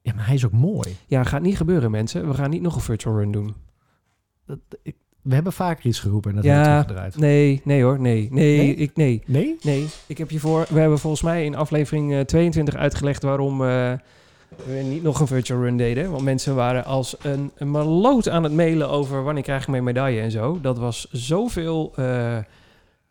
Ja, 0.00 0.14
maar 0.14 0.26
hij 0.26 0.34
is 0.34 0.44
ook 0.44 0.52
mooi. 0.52 0.96
Ja, 1.06 1.24
gaat 1.24 1.42
niet 1.42 1.56
gebeuren, 1.56 1.90
mensen. 1.90 2.28
We 2.28 2.34
gaan 2.34 2.50
niet 2.50 2.62
nog 2.62 2.74
een 2.74 2.80
virtual 2.80 3.16
run 3.16 3.32
doen. 3.32 3.54
Dat, 4.46 4.58
ik, 4.82 4.96
we 5.28 5.34
hebben 5.34 5.52
vaker 5.52 5.86
iets 5.86 6.00
geroepen 6.00 6.30
en 6.30 6.36
dat 6.36 6.44
Ja, 6.44 6.50
hebben 6.50 6.68
we 6.68 6.76
teruggedraaid. 6.76 7.16
Nee, 7.16 7.60
nee 7.64 7.82
hoor, 7.82 8.00
nee. 8.00 8.28
Nee, 8.30 8.56
Nee? 8.56 8.74
Ik, 8.74 8.96
nee. 8.96 9.22
Nee? 9.26 9.56
Nee, 9.62 9.86
ik 10.06 10.18
heb 10.18 10.30
je 10.30 10.40
voor. 10.40 10.66
We 10.68 10.80
hebben 10.80 10.98
volgens 10.98 11.22
mij 11.22 11.44
in 11.44 11.54
aflevering 11.54 12.14
eh, 12.14 12.20
22 12.20 12.74
uitgelegd 12.74 13.22
waarom 13.22 13.52
eh, 13.52 13.92
we 14.66 14.82
niet 14.88 15.02
nog 15.02 15.20
een 15.20 15.26
virtual 15.26 15.60
run 15.60 15.76
deden. 15.76 16.10
Want 16.10 16.22
mensen 16.22 16.54
waren 16.54 16.84
als 16.84 17.16
een, 17.22 17.50
een 17.54 17.70
maloot 17.70 18.28
aan 18.28 18.42
het 18.42 18.52
mailen 18.52 18.88
over 18.88 19.22
wanneer 19.22 19.42
krijg 19.42 19.62
ik 19.62 19.68
mijn 19.68 19.84
medaille 19.84 20.20
en 20.20 20.30
zo. 20.30 20.58
Dat 20.60 20.78
was 20.78 21.08
zoveel 21.10 21.92
eh 21.96 22.38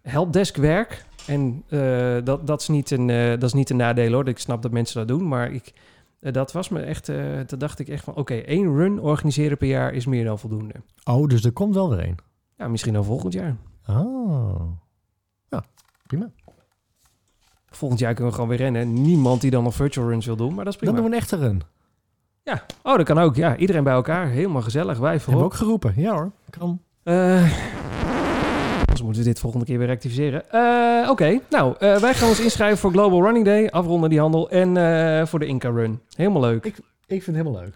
helpdesk 0.08 0.56
werk. 0.56 1.06
En 1.28 1.64
eh, 1.70 2.16
dat, 2.24 2.48
dat, 2.48 2.62
is 2.62 2.68
niet 2.68 2.92
een, 2.92 3.10
eh, 3.10 3.30
dat 3.30 3.44
is 3.44 3.54
niet 3.54 3.70
een 3.70 3.78
nadeel 3.78 4.12
hoor. 4.12 4.28
Ik 4.28 4.40
snap 4.40 4.62
dat 4.62 4.72
mensen 4.72 4.98
dat 4.98 5.08
doen. 5.08 5.28
Maar 5.28 5.52
ik, 5.52 5.64
eh, 5.66 5.74
dat 6.20 6.52
was 6.52 6.70
me 6.70 6.80
echt. 6.82 7.10
eh 7.10 7.40
toen 7.40 7.60
dacht 7.60 7.80
ik 7.80 7.88
echt 7.88 8.04
van: 8.04 8.16
oké, 8.16 8.34
één 8.36 8.76
run 8.76 9.00
organiseren 9.00 9.58
per 9.58 9.68
jaar 9.68 9.94
is 9.94 10.06
meer 10.06 10.24
dan 10.26 10.40
voldoende. 10.40 10.74
Oh, 11.04 11.28
dus 11.28 11.44
er 11.46 11.52
komt 11.52 11.74
wel 11.74 11.90
weer 11.90 12.04
een. 12.08 12.18
Ja, 12.58 12.68
misschien 12.68 12.94
dan 12.94 13.04
volgend 13.04 13.34
jaar. 13.34 13.56
Oh. 13.88 14.62
Ja, 15.50 15.64
prima. 16.08 16.30
Volgend 17.70 18.00
jaar 18.00 18.14
kunnen 18.14 18.30
we 18.32 18.40
gewoon 18.40 18.58
weer 18.58 18.60
rennen. 18.72 19.02
Niemand 19.02 19.42
die 19.42 19.52
dan 19.52 19.64
nog 19.64 19.76
virtual 19.76 20.08
runs 20.10 20.26
wil 20.26 20.36
doen, 20.36 20.54
maar 20.54 20.64
dat 20.66 20.74
is 20.74 20.80
prima. 20.80 20.94
Dan 20.94 21.02
doen 21.02 21.12
we 21.12 21.18
een 21.18 21.22
echte 21.24 21.38
run. 21.38 21.62
Ja, 22.44 22.66
oh, 22.84 22.98
dat 22.98 23.06
kan 23.06 23.18
ook. 23.18 23.36
Ja, 23.36 23.56
iedereen 23.58 23.84
bij 23.84 23.94
elkaar. 23.94 24.28
Helemaal 24.28 24.62
gezellig. 24.62 24.98
Wij 24.98 25.10
Hebben 25.10 25.22
voorop. 25.26 25.44
ook 25.44 25.54
geroepen. 25.54 25.94
Ja 25.96 26.14
hoor, 26.14 26.32
kan. 26.50 26.82
Eh 27.04 27.52
moeten 29.08 29.26
we 29.26 29.30
dit 29.30 29.40
volgende 29.40 29.66
keer 29.66 29.78
weer 29.78 29.88
rectificeren. 29.88 30.52
Eh, 30.52 31.10
Oké, 31.10 31.40
nou, 31.50 31.76
eh, 31.80 31.98
wij 31.98 32.14
gaan 32.14 32.30
ons 32.30 32.40
inschrijven 32.40 32.78
voor 32.78 32.92
Global 32.92 33.24
Running 33.24 33.46
Day. 33.46 33.68
Afronden 33.68 34.10
die 34.10 34.20
handel. 34.20 34.50
En 34.50 34.78
eh, 34.78 35.26
voor 35.26 35.40
de 35.40 35.46
Inca 35.46 35.70
Run. 35.70 36.02
Helemaal 36.16 36.42
leuk. 36.42 36.66
Ik 36.66 37.24
vind 37.24 37.26
het 37.26 37.36
helemaal 37.36 37.62
leuk. 37.62 37.76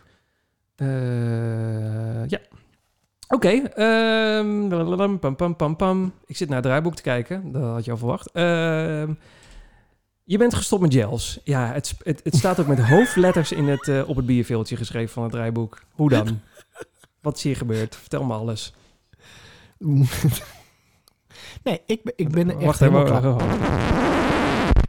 Ja. 2.29 2.39
Oké. 3.27 3.49
ehm, 3.49 4.67
blablabla, 4.67 5.07
pam, 5.17 5.35
pam, 5.35 5.55
pam, 5.55 5.75
pam. 5.75 6.13
Ik 6.25 6.37
zit 6.37 6.47
naar 6.47 6.57
het 6.57 6.65
draaiboek 6.65 6.95
te 6.95 7.01
kijken. 7.01 7.51
Dat 7.51 7.63
had 7.63 7.85
je 7.85 7.91
al 7.91 7.97
verwacht. 7.97 8.31
Ehm, 8.31 9.13
je 10.23 10.37
bent 10.37 10.53
gestopt 10.53 10.81
met 10.81 10.93
gels. 10.93 11.39
Ja, 11.43 11.73
het, 11.73 11.93
het, 12.03 12.21
het 12.23 12.35
staat 12.35 12.59
ook 12.59 12.67
met 12.67 12.79
hoofdletters 12.79 13.51
in 13.51 13.67
het, 13.67 14.05
op 14.05 14.15
het 14.15 14.25
bierveeltje 14.25 14.75
geschreven 14.75 15.13
van 15.13 15.23
het 15.23 15.31
draaiboek. 15.31 15.83
Hoe 15.91 16.09
dan? 16.09 16.39
Wat 17.21 17.35
is 17.37 17.43
hier 17.43 17.55
gebeurd? 17.55 17.95
Vertel 17.95 18.23
me 18.23 18.33
alles. 18.33 18.73
nee, 21.63 21.81
ik 21.85 22.03
ben, 22.03 22.13
ik 22.15 22.29
ben 22.29 22.49
er 22.49 22.55
echt 22.55 22.65
Wacht 22.65 22.79
helemaal 22.79 23.05
even. 23.05 23.19
klaar. 23.21 23.37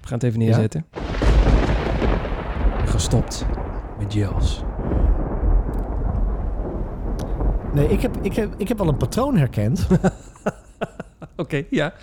We 0.00 0.08
gaan 0.08 0.18
het 0.18 0.22
even 0.22 0.38
neerzetten. 0.38 0.86
Gestopt 2.84 3.46
met 3.98 4.12
gels. 4.12 4.62
Nee, 7.72 7.88
ik 7.88 8.00
heb, 8.02 8.16
ik, 8.22 8.34
heb, 8.34 8.54
ik 8.56 8.68
heb 8.68 8.78
wel 8.78 8.88
een 8.88 8.96
patroon 8.96 9.36
herkend. 9.36 9.86
Oké, 11.36 11.64
ja. 11.70 11.94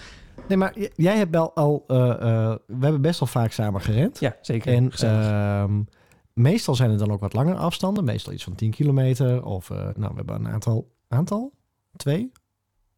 Nee, 0.47 0.57
maar 0.57 0.73
jij 0.95 1.17
hebt 1.17 1.31
wel 1.31 1.55
al... 1.55 1.83
eh, 1.87 2.09
eh, 2.11 2.55
we 2.67 2.77
hebben 2.79 3.01
best 3.01 3.19
wel 3.19 3.27
vaak 3.29 3.51
samen 3.51 3.81
gerend. 3.81 4.19
Ja, 4.19 4.35
zeker. 4.41 4.73
En 4.73 4.91
ehm, 4.91 5.81
meestal 6.33 6.75
zijn 6.75 6.89
het 6.89 6.99
dan 6.99 7.11
ook 7.11 7.19
wat 7.19 7.33
langere 7.33 7.57
afstanden. 7.57 8.03
Meestal 8.03 8.33
iets 8.33 8.43
van 8.43 8.55
10 8.55 8.71
kilometer. 8.71 9.43
Of, 9.45 9.69
eh, 9.69 9.77
nou, 9.77 10.09
we 10.11 10.15
hebben 10.15 10.35
een 10.35 10.47
aantal... 10.47 10.91
Aantal? 11.07 11.53
Twee? 11.95 12.31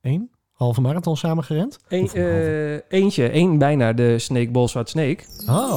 Eén? 0.01 0.31
Halve 0.61 0.81
marathon 0.81 1.17
samen 1.17 1.43
gerend? 1.43 1.79
Eén- 1.87 2.09
eh, 2.13 2.99
eentje, 2.99 3.29
één 3.29 3.57
bijna 3.57 3.93
de 3.93 4.19
Snake 4.19 4.51
Ball 4.51 4.67
Zwart 4.67 4.89
Snake. 4.89 5.23
Oh, 5.47 5.73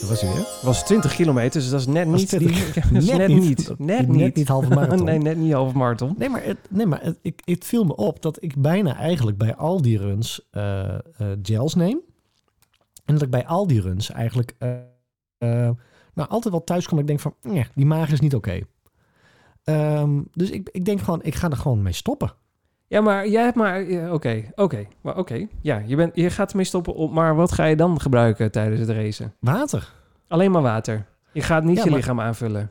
dat 0.00 0.08
was 0.08 0.20
hij 0.20 0.32
weer. 0.34 0.46
was 0.62 0.84
20 0.84 1.14
kilometer, 1.14 1.60
dus 1.60 1.70
dat 1.70 1.80
is 1.80 1.86
net 1.86 2.06
niet. 2.06 2.28
20. 2.28 2.74
Die, 2.74 2.82
dat 2.92 3.02
is 3.02 3.10
net, 3.10 3.28
niet. 3.28 3.74
Net 3.78 4.08
niet. 4.08 4.16
Net 4.16 4.34
niet 4.34 4.48
halve 4.48 4.68
marathon. 4.68 5.04
nee, 5.10 5.18
net 5.18 5.36
niet 5.36 5.52
halve 5.52 5.76
marathon. 5.76 6.14
Nee, 6.18 6.28
maar, 6.28 6.44
het, 6.44 6.56
nee, 6.70 6.86
maar 6.86 7.02
het, 7.02 7.18
ik, 7.22 7.40
het 7.44 7.64
viel 7.64 7.84
me 7.84 7.96
op 7.96 8.22
dat 8.22 8.42
ik 8.42 8.56
bijna 8.56 8.96
eigenlijk 8.96 9.38
bij 9.38 9.54
al 9.54 9.82
die 9.82 9.98
runs 9.98 10.48
eh, 10.50 10.98
gels 11.42 11.74
neem. 11.74 12.00
En 13.04 13.14
dat 13.14 13.22
ik 13.22 13.30
bij 13.30 13.46
al 13.46 13.66
die 13.66 13.80
runs 13.80 14.10
eigenlijk 14.10 14.54
nou, 16.14 16.28
altijd 16.28 16.54
wel 16.54 16.64
thuis 16.64 16.86
kom 16.86 16.98
ik 16.98 17.06
denk 17.06 17.20
van, 17.20 17.34
nee, 17.42 17.66
die 17.74 17.86
maag 17.86 18.12
is 18.12 18.20
niet 18.20 18.34
oké. 18.34 18.60
Ehm, 19.64 20.22
dus 20.32 20.50
ik, 20.50 20.68
ik 20.72 20.84
denk 20.84 21.00
gewoon, 21.00 21.22
ik 21.22 21.34
ga 21.34 21.50
er 21.50 21.56
gewoon 21.56 21.82
mee 21.82 21.92
stoppen. 21.92 22.32
Ja, 22.88 23.00
maar 23.00 23.28
jij 23.28 23.42
hebt 23.42 23.56
maar... 23.56 23.82
ja, 23.90 24.12
Oké, 24.12 24.44
oké. 24.54 24.86
maar 25.00 25.16
oké. 25.16 25.46
Ja, 25.62 25.82
je, 25.86 25.96
bent, 25.96 26.16
je 26.16 26.30
gaat 26.30 26.50
ermee 26.50 26.64
stoppen. 26.64 26.94
Op, 26.94 27.10
maar 27.12 27.34
wat 27.36 27.52
ga 27.52 27.64
je 27.64 27.76
dan 27.76 28.00
gebruiken 28.00 28.50
tijdens 28.50 28.80
het 28.80 28.88
racen? 28.90 29.34
Water. 29.40 29.92
Alleen 30.28 30.50
maar 30.50 30.62
water. 30.62 31.06
Je 31.32 31.42
gaat 31.42 31.64
niet 31.64 31.76
Ja, 31.76 31.84
je 31.84 31.90
maar- 31.90 31.98
lichaam 31.98 32.20
aanvullen. 32.20 32.70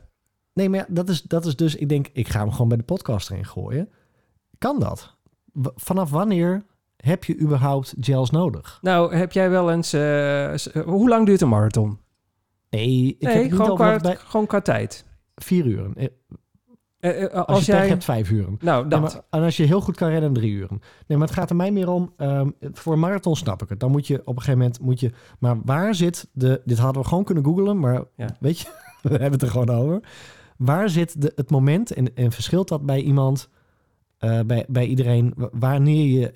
Nee, 0.52 0.68
maar 0.68 0.78
ja, 0.78 0.86
dat 0.88 1.08
is, 1.08 1.22
dat 1.22 1.46
is 1.46 1.56
dus, 1.56 1.74
ik 1.76 1.88
denk, 1.88 2.06
ik 2.12 2.28
ga 2.28 2.38
hem 2.40 2.50
gewoon 2.52 2.68
bij 2.68 2.76
de 2.76 2.82
podcast 2.82 3.30
erin 3.30 3.44
gooien. 3.46 3.88
Kan 4.58 4.78
dat? 4.80 5.16
Vanaf 5.74 6.10
wanneer 6.10 6.64
heb 6.96 7.24
je 7.24 7.38
überhaupt 7.40 7.94
gels 8.00 8.30
nodig? 8.30 8.78
Nou, 8.82 9.14
heb 9.14 9.32
jij 9.32 9.50
wel 9.50 9.70
eens... 9.70 9.92
eh, 9.92 10.52
eh, 10.54 10.58
hoe 10.84 11.08
lang 11.08 11.26
duurt 11.26 11.40
een 11.40 11.48
marathon? 11.48 11.98
Nee, 12.70 13.06
ik 13.18 13.22
heb 13.22 13.32
nee, 13.34 13.42
niet 13.42 13.52
gewoon 13.52 13.70
over 13.70 13.84
qua, 13.86 13.98
bij 13.98 14.16
gewoon 14.16 14.46
qua 14.46 14.60
tijd. 14.60 15.04
vier 15.34 15.66
uren. 15.66 15.94
Eh, 17.00 17.22
Eh, 17.24 17.32
Als, 17.32 17.46
als 17.46 17.66
je 17.66 17.72
jij... 17.72 17.88
hebt, 17.88 18.04
vijf 18.04 18.30
uren. 18.30 18.56
Nou, 18.60 18.88
dat. 18.88 19.24
en 19.30 19.42
als 19.42 19.56
je 19.56 19.64
heel 19.64 19.80
goed 19.80 19.96
kan 19.96 20.08
rennen, 20.08 20.32
drie 20.32 20.52
uren. 20.52 20.80
Nee, 21.06 21.18
maar 21.18 21.26
het 21.26 21.36
gaat 21.36 21.50
er 21.50 21.56
mij 21.56 21.70
meer 21.72 21.88
om. 21.90 22.12
ehm, 22.16 22.50
voor 22.72 22.92
een 22.92 22.98
marathon 22.98 23.36
snap 23.36 23.62
ik 23.62 23.68
het. 23.68 23.80
Dan 23.80 23.90
moet 23.90 24.06
je 24.06 24.18
op 24.20 24.26
een 24.36 24.42
gegeven 24.42 24.58
moment 24.58 24.80
moet 24.80 25.00
je. 25.00 25.10
Maar 25.38 25.56
waar 25.64 25.94
zit 25.94 26.28
de. 26.32 26.60
Dit 26.64 26.78
hadden 26.78 27.02
we 27.02 27.08
gewoon 27.08 27.24
kunnen 27.24 27.44
googlen, 27.44 27.78
maar 27.78 28.02
Ja. 28.16 28.36
weet 28.40 28.58
je, 28.60 28.68
we 29.02 29.08
hebben 29.08 29.32
het 29.32 29.42
er 29.42 29.48
gewoon 29.50 29.70
over. 29.70 30.00
Waar 30.56 30.88
zit 30.90 31.22
de, 31.22 31.32
het 31.36 31.50
moment 31.50 31.92
en, 31.92 32.14
en 32.14 32.32
verschilt 32.32 32.68
dat 32.68 32.86
bij 32.86 33.00
iemand, 33.00 33.48
eh, 34.18 34.40
bij, 34.46 34.64
bij 34.68 34.86
iedereen, 34.86 35.32
wa- 35.36 35.48
wanneer 35.52 36.06
je. 36.20 36.30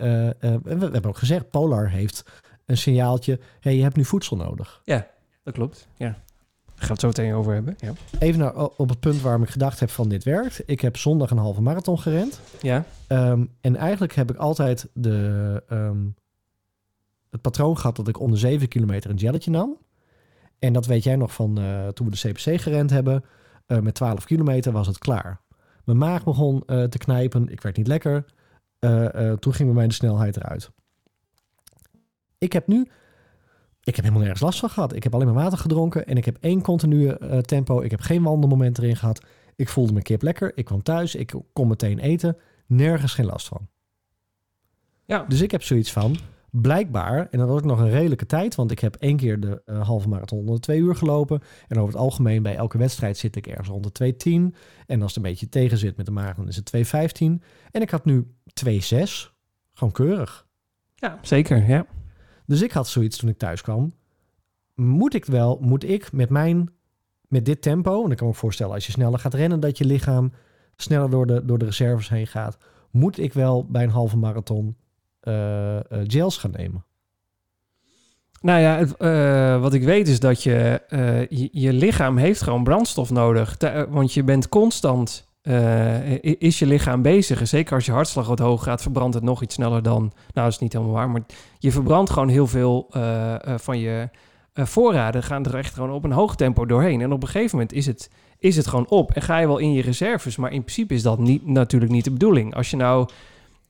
we, 0.62 0.70
hebben 0.79 1.05
ook 1.07 1.18
gezegd, 1.18 1.51
Polar 1.51 1.90
heeft 1.90 2.25
een 2.66 2.77
signaaltje. 2.77 3.40
hey, 3.61 3.77
je 3.77 3.83
hebt 3.83 3.96
nu 3.96 4.05
voedsel 4.05 4.37
nodig. 4.37 4.83
Dat 5.44 5.55
klopt, 5.55 5.88
ja. 5.96 6.16
Gaan 6.82 6.96
we 6.96 7.06
het 7.06 7.16
zo 7.16 7.22
meteen 7.22 7.38
over 7.38 7.52
hebben. 7.52 7.76
Ja. 7.78 7.92
Even 8.18 8.40
naar, 8.40 8.54
op 8.54 8.88
het 8.88 9.00
punt 9.00 9.20
waarom 9.20 9.42
ik 9.42 9.48
gedacht 9.48 9.80
heb 9.80 9.90
van 9.90 10.08
dit 10.08 10.24
werkt. 10.24 10.62
Ik 10.66 10.80
heb 10.80 10.96
zondag 10.96 11.30
een 11.30 11.38
halve 11.38 11.60
marathon 11.60 11.98
gerend. 11.98 12.40
ja. 12.60 12.84
Ehm, 13.06 13.44
en 13.60 13.76
eigenlijk 13.76 14.14
heb 14.14 14.30
ik 14.30 14.36
altijd 14.36 14.88
de, 14.92 15.62
ehm, 15.68 16.06
het 17.30 17.40
patroon 17.40 17.76
gehad 17.78 17.96
dat 17.96 18.08
ik 18.08 18.20
om 18.20 18.30
de 18.30 18.36
7 18.36 18.68
kilometer 18.68 19.10
een 19.10 19.16
jelletje 19.16 19.50
nam. 19.50 19.78
En 20.58 20.72
dat 20.72 20.86
weet 20.86 21.04
jij 21.04 21.16
nog 21.16 21.32
van 21.32 21.58
eh, 21.58 21.88
toen 21.88 22.10
we 22.10 22.16
de 22.20 22.28
CPC 22.28 22.60
gerend 22.60 22.90
hebben. 22.90 23.24
Eh, 23.66 23.78
met 23.78 23.94
12 23.94 24.24
kilometer 24.24 24.72
was 24.72 24.86
het 24.86 24.98
klaar. 24.98 25.40
Mijn 25.84 25.98
maag 25.98 26.24
begon 26.24 26.62
eh, 26.66 26.84
te 26.84 26.98
knijpen. 26.98 27.48
Ik 27.48 27.60
werd 27.60 27.76
niet 27.76 27.86
lekker. 27.86 28.24
Toen 29.38 29.54
ging 29.54 29.68
bij 29.68 29.76
mij 29.76 29.86
de 29.86 29.94
snelheid 29.94 30.36
eruit. 30.36 30.70
Ik 32.38 32.52
heb 32.52 32.66
nu... 32.66 32.88
Ik 33.84 33.96
heb 33.96 34.04
helemaal 34.04 34.22
nergens 34.22 34.42
last 34.42 34.58
van 34.58 34.70
gehad. 34.70 34.94
Ik 34.94 35.02
heb 35.02 35.14
alleen 35.14 35.26
maar 35.26 35.42
water 35.42 35.58
gedronken. 35.58 36.06
En 36.06 36.16
ik 36.16 36.24
heb 36.24 36.36
één 36.40 36.62
continue 36.62 37.18
eh, 37.18 37.38
tempo. 37.38 37.80
Ik 37.80 37.90
heb 37.90 38.00
geen 38.00 38.22
wandelmoment 38.22 38.78
erin 38.78 38.96
gehad. 38.96 39.24
Ik 39.56 39.68
voelde 39.68 39.92
mijn 39.92 40.04
kip 40.04 40.22
lekker. 40.22 40.52
Ik 40.54 40.64
kwam 40.64 40.82
thuis. 40.82 41.14
Ik 41.14 41.34
kon 41.52 41.68
meteen 41.68 41.98
eten 41.98 42.36
nergens 42.66 43.14
geen 43.14 43.26
last 43.26 43.48
van. 43.48 43.68
Ja. 45.04 45.24
Dus 45.28 45.40
ik 45.40 45.50
heb 45.50 45.62
zoiets 45.62 45.92
van, 45.92 46.16
blijkbaar, 46.50 47.28
en 47.30 47.38
dat 47.38 47.48
was 47.48 47.58
ook 47.58 47.64
nog 47.64 47.78
een 47.78 47.90
redelijke 47.90 48.26
tijd, 48.26 48.54
want 48.54 48.70
ik 48.70 48.78
heb 48.78 48.96
één 48.96 49.16
keer 49.16 49.40
de 49.40 49.62
eh, 49.64 49.86
halve 49.86 50.08
marathon 50.08 50.38
onder 50.38 50.54
de 50.54 50.60
twee 50.60 50.80
uur 50.80 50.96
gelopen. 50.96 51.40
En 51.68 51.76
over 51.76 51.92
het 51.92 52.02
algemeen 52.02 52.42
bij 52.42 52.56
elke 52.56 52.78
wedstrijd 52.78 53.16
zit 53.16 53.36
ik 53.36 53.46
ergens 53.46 53.68
onder 53.68 53.90
2.10. 54.02 54.12
En 54.86 55.02
als 55.02 55.14
het 55.14 55.16
een 55.16 55.30
beetje 55.30 55.48
tegen 55.48 55.78
zit 55.78 55.96
met 55.96 56.06
de 56.06 56.12
maag, 56.12 56.36
dan 56.36 56.48
is 56.48 56.56
het 56.56 56.72
2.15. 56.76 57.44
En 57.70 57.82
ik 57.82 57.90
had 57.90 58.04
nu 58.04 58.34
2.6. 58.66 58.70
Gewoon 59.72 59.92
keurig. 59.92 60.46
ja, 60.94 61.18
zeker, 61.22 61.68
ja. 61.68 61.86
Dus 62.52 62.62
ik 62.62 62.72
had 62.72 62.88
zoiets 62.88 63.16
toen 63.16 63.28
ik 63.28 63.38
thuis 63.38 63.60
kwam. 63.60 63.94
Moet 64.74 65.14
ik 65.14 65.24
wel, 65.24 65.58
moet 65.60 65.84
ik 65.84 66.12
met 66.12 66.30
mijn, 66.30 66.70
met 67.28 67.44
dit 67.44 67.62
tempo, 67.62 68.04
en 68.04 68.10
ik 68.10 68.16
kan 68.16 68.26
me 68.26 68.34
voorstellen 68.34 68.74
als 68.74 68.86
je 68.86 68.92
sneller 68.92 69.18
gaat 69.18 69.34
rennen, 69.34 69.60
dat 69.60 69.78
je 69.78 69.84
lichaam 69.84 70.32
sneller 70.76 71.10
door 71.10 71.26
de, 71.26 71.44
door 71.44 71.58
de 71.58 71.64
reserves 71.64 72.08
heen 72.08 72.26
gaat. 72.26 72.58
Moet 72.90 73.18
ik 73.18 73.32
wel 73.32 73.66
bij 73.66 73.82
een 73.82 73.90
halve 73.90 74.16
marathon 74.16 74.76
eh, 75.20 75.76
eh, 75.76 75.84
gels 76.06 76.36
gaan 76.36 76.50
nemen? 76.50 76.84
Nou 78.40 78.60
ja, 78.60 78.80
eh, 78.80 79.60
wat 79.60 79.74
ik 79.74 79.82
weet 79.82 80.08
is 80.08 80.20
dat 80.20 80.42
je, 80.42 80.80
eh, 80.88 81.26
je, 81.26 81.48
je 81.52 81.72
lichaam 81.72 82.16
heeft 82.16 82.42
gewoon 82.42 82.64
brandstof 82.64 83.10
nodig. 83.10 83.56
Eh, 83.56 83.82
want 83.88 84.12
je 84.12 84.24
bent 84.24 84.48
constant, 84.48 85.31
eh, 85.42 86.22
is 86.22 86.59
je 86.59 86.66
lichaam 86.66 87.02
bezig. 87.02 87.40
En 87.40 87.48
zeker 87.48 87.74
als 87.74 87.87
je 87.87 87.92
hartslag 87.92 88.26
wat 88.26 88.38
hoog 88.38 88.62
gaat, 88.62 88.83
verbrandt 88.83 89.14
het 89.14 89.24
nog 89.24 89.42
iets 89.42 89.55
sneller 89.55 89.83
dan... 89.83 90.00
Nou, 90.00 90.12
dat 90.33 90.46
is 90.46 90.59
niet 90.59 90.72
helemaal 90.72 90.94
waar, 90.94 91.11
maar 91.11 91.22
je 91.59 91.72
verbrandt 91.72 92.11
gewoon 92.11 92.28
heel 92.28 92.46
veel 92.46 92.87
eh, 92.90 93.35
eh, 93.35 93.59
van 93.59 93.78
je 93.78 94.09
voorraden. 94.55 95.22
Gaan 95.22 95.44
er 95.44 95.55
echt 95.55 95.74
gewoon 95.74 95.90
op 95.90 96.05
een 96.05 96.12
hoog 96.12 96.37
tempo 96.37 96.66
doorheen. 96.66 97.00
En 97.00 97.12
op 97.12 97.22
een 97.22 97.28
gegeven 97.28 97.50
moment 97.59 97.72
is 97.72 97.87
het, 97.87 98.11
is 98.38 98.57
het 98.57 98.66
gewoon 98.66 98.88
op. 98.88 99.12
En 99.12 99.22
ga 99.22 99.38
je 99.38 99.46
wel 99.46 99.59
in 99.59 99.72
je 99.72 99.83
reserves. 99.83 100.37
Maar 100.37 100.52
in 100.52 100.62
principe 100.62 100.94
is 100.94 101.02
dat 101.02 101.18
niet, 101.18 101.46
natuurlijk 101.46 101.92
niet 101.92 102.05
de 102.05 102.11
bedoeling. 102.11 102.55
Als 102.55 102.70
je 102.70 102.76
nou... 102.76 103.09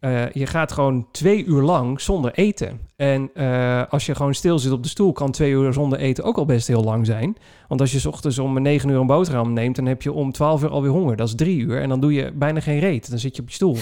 eh, 0.03 0.31
je 0.31 0.47
gaat 0.47 0.73
gewoon 0.73 1.07
twee 1.11 1.45
uur 1.45 1.62
lang 1.62 2.01
zonder 2.01 2.33
eten. 2.33 2.81
En 2.97 3.31
eh, 3.35 3.83
als 3.88 4.07
je 4.07 4.15
gewoon 4.15 4.35
stil 4.35 4.59
zit 4.59 4.73
op 4.73 4.83
de 4.83 4.88
stoel, 4.88 5.12
kan 5.12 5.31
twee 5.31 5.51
uur 5.51 5.73
zonder 5.73 5.99
eten 5.99 6.25
ook 6.25 6.37
al 6.37 6.45
best 6.45 6.67
heel 6.67 6.85
lang 6.85 7.07
zijn. 7.07 7.37
Want 7.69 7.81
als 7.81 7.93
je 7.93 7.99
's 7.99 8.07
ochtends 8.07 8.38
om 8.38 8.62
negen 8.62 8.88
uur 8.88 9.01
een 9.01 9.07
boterham 9.07 9.53
neemt, 9.53 9.77
dan 9.77 9.87
heb 9.87 10.03
je 10.03 10.12
om 10.12 10.33
twaalf 10.33 10.62
uur 10.62 10.71
alweer 10.71 10.91
honger. 10.91 11.17
Dat 11.17 11.29
is 11.29 11.35
drie 11.35 11.61
uur. 11.61 11.81
En 11.81 11.88
dan 11.88 12.01
doe 12.01 12.12
je 12.12 12.33
bijna 12.33 12.61
geen 12.61 12.79
reet. 12.79 13.11
Dan 13.11 13.19
zit 13.19 13.37
je 13.37 13.43
op 13.43 13.49
je 13.49 13.55
stoel. 13.55 13.77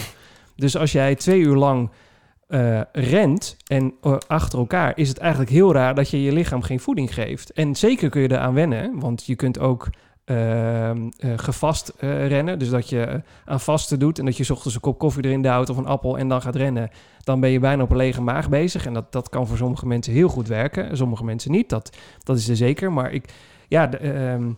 Dus 0.55 0.77
als 0.77 0.91
jij 0.91 1.15
twee 1.15 1.39
uur 1.39 1.55
lang 1.55 1.89
eh, 2.47 2.81
rent 2.91 3.57
en 3.67 3.93
achter 4.27 4.59
elkaar, 4.59 4.91
is 4.95 5.09
het 5.09 5.17
eigenlijk 5.17 5.51
heel 5.51 5.73
raar 5.73 5.95
dat 5.95 6.09
je 6.09 6.23
je 6.23 6.31
lichaam 6.31 6.61
geen 6.61 6.79
voeding 6.79 7.13
geeft. 7.13 7.51
En 7.53 7.75
zeker 7.75 8.09
kun 8.09 8.21
je 8.21 8.31
eraan 8.31 8.53
wennen, 8.53 8.99
want 8.99 9.25
je 9.25 9.35
kunt 9.35 9.59
ook 9.59 9.89
gevast 11.35 11.93
eh, 11.99 12.27
rennen. 12.27 12.59
Dus 12.59 12.69
dat 12.69 12.89
je 12.89 13.03
eh, 13.03 13.19
aan 13.45 13.59
vasten 13.59 13.99
doet 13.99 14.19
en 14.19 14.25
dat 14.25 14.37
je 14.37 14.53
ochtends 14.53 14.75
een 14.75 14.81
kop 14.81 14.99
koffie 14.99 15.23
erin 15.23 15.41
duwt 15.41 15.69
of 15.69 15.77
een 15.77 15.85
appel 15.85 16.17
en 16.17 16.27
dan 16.27 16.41
gaat 16.41 16.55
rennen. 16.55 16.89
Dan 17.23 17.39
ben 17.39 17.49
je 17.49 17.59
bijna 17.59 17.83
op 17.83 17.91
een 17.91 17.97
lege 17.97 18.21
maag 18.21 18.49
bezig. 18.49 18.85
En 18.85 18.93
dat, 18.93 19.11
dat 19.11 19.29
kan 19.29 19.47
voor 19.47 19.57
sommige 19.57 19.87
mensen 19.87 20.13
heel 20.13 20.29
goed 20.29 20.47
werken. 20.47 20.89
en 20.89 20.97
Sommige 20.97 21.23
mensen 21.23 21.51
niet. 21.51 21.69
Dat, 21.69 21.97
dat 22.23 22.37
is 22.37 22.49
er 22.49 22.55
zeker. 22.55 22.91
Maar 22.91 23.11
ik, 23.11 23.33
ja, 23.67 23.91
ehm, 23.91 24.49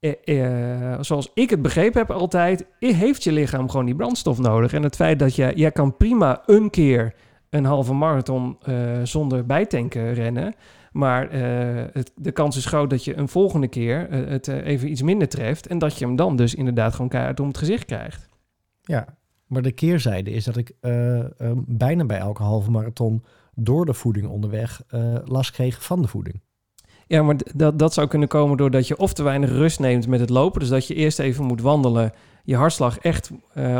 eh, 0.00 0.92
eh, 0.92 0.98
zoals 1.00 1.30
ik 1.34 1.50
het 1.50 1.62
begrepen 1.62 2.00
heb 2.00 2.10
altijd, 2.10 2.66
heeft 2.78 3.24
je 3.24 3.32
lichaam 3.32 3.70
gewoon 3.70 3.86
die 3.86 3.94
brandstof 3.94 4.38
nodig. 4.38 4.72
En 4.72 4.82
het 4.82 4.96
feit 4.96 5.18
dat 5.18 5.34
je, 5.34 5.52
jij 5.54 5.72
kan 5.72 5.96
prima 5.96 6.42
een 6.46 6.70
keer 6.70 7.14
een 7.50 7.64
halve 7.64 7.92
marathon 7.92 8.56
eh, 8.62 8.74
zonder 9.02 9.46
bijtanken 9.46 10.14
rennen. 10.14 10.54
Maar 10.98 11.30
eh, 11.30 11.84
het, 11.92 12.12
de 12.16 12.32
kans 12.32 12.56
is 12.56 12.64
groot 12.64 12.90
dat 12.90 13.04
je 13.04 13.16
een 13.16 13.28
volgende 13.28 13.68
keer 13.68 14.08
eh, 14.08 14.28
het 14.28 14.48
eh, 14.48 14.66
even 14.66 14.90
iets 14.90 15.02
minder 15.02 15.28
treft. 15.28 15.66
En 15.66 15.78
dat 15.78 15.98
je 15.98 16.04
hem 16.04 16.16
dan 16.16 16.36
dus 16.36 16.54
inderdaad 16.54 16.92
gewoon 16.92 17.08
keihard 17.08 17.40
om 17.40 17.48
het 17.48 17.58
gezicht 17.58 17.84
krijgt. 17.84 18.28
Ja, 18.82 19.06
maar 19.46 19.62
de 19.62 19.72
keerzijde 19.72 20.30
is 20.30 20.44
dat 20.44 20.56
ik 20.56 20.72
bijna 21.66 22.04
bij 22.04 22.18
elke 22.18 22.42
halve 22.42 22.70
marathon 22.70 23.24
door 23.54 23.86
de 23.86 23.94
voeding 23.94 24.26
onderweg 24.26 24.82
last 25.24 25.50
kreeg 25.50 25.84
van 25.84 26.02
de 26.02 26.08
voeding. 26.08 26.40
Ja, 27.06 27.22
maar 27.22 27.36
dat, 27.54 27.78
dat 27.78 27.94
zou 27.94 28.08
kunnen 28.08 28.28
komen 28.28 28.56
doordat 28.56 28.88
je 28.88 28.98
of 28.98 29.12
te 29.12 29.22
weinig 29.22 29.50
rust 29.50 29.80
neemt 29.80 30.06
met 30.06 30.20
het 30.20 30.30
lopen. 30.30 30.60
Dus 30.60 30.68
dat 30.68 30.86
je 30.86 30.94
eerst 30.94 31.18
even 31.18 31.44
moet 31.44 31.60
wandelen. 31.60 32.12
Je 32.44 32.56
hartslag 32.56 32.98
echt 32.98 33.30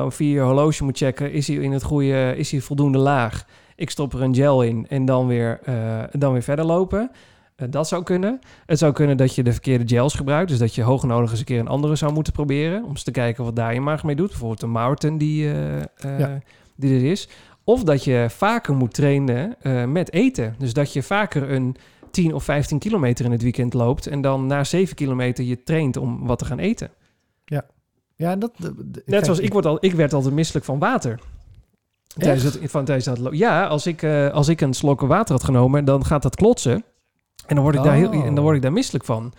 via 0.09 0.35
je 0.35 0.41
horloge 0.41 0.85
moet 0.85 0.97
checken. 0.97 1.33
Is 1.33 1.47
hij 1.47 1.57
in 1.57 1.73
het 1.73 1.83
goede, 1.83 2.37
is 2.37 2.51
hij 2.51 2.61
voldoende 2.61 2.99
laag? 2.99 3.47
Ik 3.79 3.91
stop 3.91 4.13
er 4.13 4.23
een 4.23 4.35
gel 4.35 4.63
in 4.63 4.87
en 4.89 5.05
dan 5.05 5.27
weer, 5.27 5.61
eh, 5.65 6.03
dan 6.13 6.33
weer 6.33 6.43
verder 6.43 6.65
lopen. 6.65 7.11
Eh, 7.57 7.67
dat 7.71 7.89
zou 7.89 8.03
kunnen. 8.03 8.39
Het 8.67 8.79
zou 8.79 8.93
kunnen 8.93 9.17
dat 9.17 9.35
je 9.35 9.43
de 9.43 9.53
verkeerde 9.53 9.85
gels 9.95 10.15
gebruikt. 10.15 10.49
Dus 10.51 10.59
dat 10.59 10.75
je 10.75 10.83
hoog 10.83 11.03
nodig 11.05 11.31
eens 11.31 11.39
een 11.39 11.45
keer 11.45 11.59
een 11.61 11.69
andere 11.69 11.97
zou 11.97 12.13
moeten 12.13 12.33
proberen. 12.33 12.83
Om 12.85 12.91
eens 12.91 13.03
te 13.03 13.11
kijken 13.11 13.45
wat 13.45 13.57
daar 13.57 13.75
je 13.75 13.81
maag 13.81 14.05
mee 14.05 14.17
doet. 14.17 14.29
Bijvoorbeeld 14.29 14.63
een 14.63 14.71
Maarten 14.73 15.19
die, 15.19 15.53
eh, 15.53 16.19
Ja. 16.19 16.39
die 16.77 16.95
er 16.99 17.11
is. 17.11 17.29
Of 17.65 17.85
dat 17.85 18.05
je 18.05 18.27
vaker 18.29 18.75
moet 18.75 18.95
trainen 18.95 19.57
met 19.93 20.13
eten. 20.13 20.55
Dus 20.59 20.73
dat 20.73 20.93
je 20.93 21.03
vaker 21.03 21.51
een 21.51 21.77
10 22.11 22.35
of 22.35 22.45
15 22.45 22.79
kilometer 22.79 23.25
in 23.25 23.33
het 23.33 23.43
weekend 23.43 23.75
loopt. 23.75 24.07
En 24.07 24.21
dan 24.21 24.47
na 24.47 24.65
7 24.65 24.95
kilometer 24.97 25.45
je 25.45 25.63
traint 25.63 25.97
om 25.97 26.27
wat 26.27 26.39
te 26.39 26.45
gaan 26.45 26.59
eten. 26.59 26.91
Ja, 28.17 28.37
dat, 28.37 28.53
de- 28.57 28.75
de- 28.91 29.03
Net 29.07 29.25
zoals 29.25 29.39
ik, 29.41 29.53
word 29.53 29.67
al, 29.67 29.79
ik 29.81 29.93
werd 29.93 30.13
altijd 30.13 30.35
misselijk 30.35 30.65
van 30.65 30.79
water. 30.79 31.21
Tijdens 32.19 32.59
van, 32.63 32.85
tijdens 32.85 33.19
Ja, 33.31 33.67
als 33.67 33.87
ik, 33.87 34.03
eh, 34.03 34.29
als 34.31 34.49
ik 34.49 34.61
een 34.61 34.75
slok 34.75 35.01
water 35.01 35.35
had 35.35 35.45
genomen, 35.45 35.85
dan 35.85 36.05
gaat 36.05 36.23
dat 36.23 36.37
klotsen. 36.37 36.85
En 37.47 37.55
dan 37.55 37.65
word 37.65 37.75
ik, 37.77 37.83
daar, 37.83 37.95
heel, 37.95 38.09
Oh. 38.09 38.25
en 38.27 38.35
dan 38.35 38.45
word 38.45 38.57
ik 38.57 38.63
daar 38.63 38.73
misselijk 38.73 39.05
van. 39.05 39.33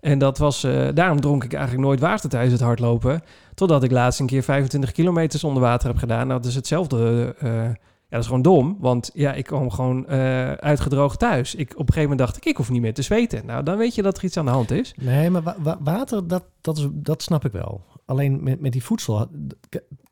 En 0.00 0.18
dat 0.18 0.38
was, 0.38 0.64
eh, 0.64 0.88
daarom 0.94 1.20
dronk 1.20 1.44
ik 1.44 1.52
eigenlijk 1.52 1.84
nooit 1.86 2.00
water 2.00 2.28
tijdens 2.28 2.52
het 2.52 2.62
hardlopen. 2.62 3.22
Totdat 3.54 3.82
ik 3.82 3.90
laatst 3.90 4.20
een 4.20 4.26
keer 4.26 4.42
25 4.42 4.92
kilometer 4.92 5.38
zonder 5.38 5.62
water 5.62 5.88
heb 5.88 5.96
gedaan. 5.96 6.26
Nou, 6.26 6.40
dat 6.40 6.48
is 6.48 6.54
hetzelfde. 6.54 7.34
eh, 7.38 7.52
ja, 8.08 8.20
dat 8.20 8.20
is 8.20 8.26
gewoon 8.26 8.42
dom. 8.42 8.76
Want 8.80 9.10
ja, 9.14 9.32
ik 9.32 9.44
kwam 9.44 9.70
gewoon 9.70 10.06
uitgedroogd 10.60 11.18
thuis. 11.18 11.54
Ik, 11.54 11.70
op 11.70 11.78
een 11.78 11.84
gegeven 11.94 12.02
moment 12.02 12.18
dacht 12.18 12.36
ik, 12.36 12.44
ik 12.44 12.56
hoef 12.56 12.70
niet 12.70 12.80
meer 12.80 12.94
te 12.94 13.02
zweten. 13.02 13.46
Nou, 13.46 13.62
dan 13.62 13.76
weet 13.76 13.94
je 13.94 14.02
dat 14.02 14.16
er 14.16 14.24
iets 14.24 14.36
aan 14.36 14.44
de 14.44 14.50
hand 14.50 14.70
is. 14.70 14.94
Nee, 15.00 15.30
maar 15.30 15.42
wa- 15.42 15.56
wa- 15.58 15.78
water, 15.80 16.28
dat, 16.28 16.44
dat, 16.60 16.78
is, 16.78 16.88
dat 16.92 17.22
snap 17.22 17.44
ik 17.44 17.52
wel. 17.52 17.84
Alleen 18.06 18.42
met, 18.42 18.60
met 18.60 18.72
die 18.72 18.84
voedsel, 18.84 19.26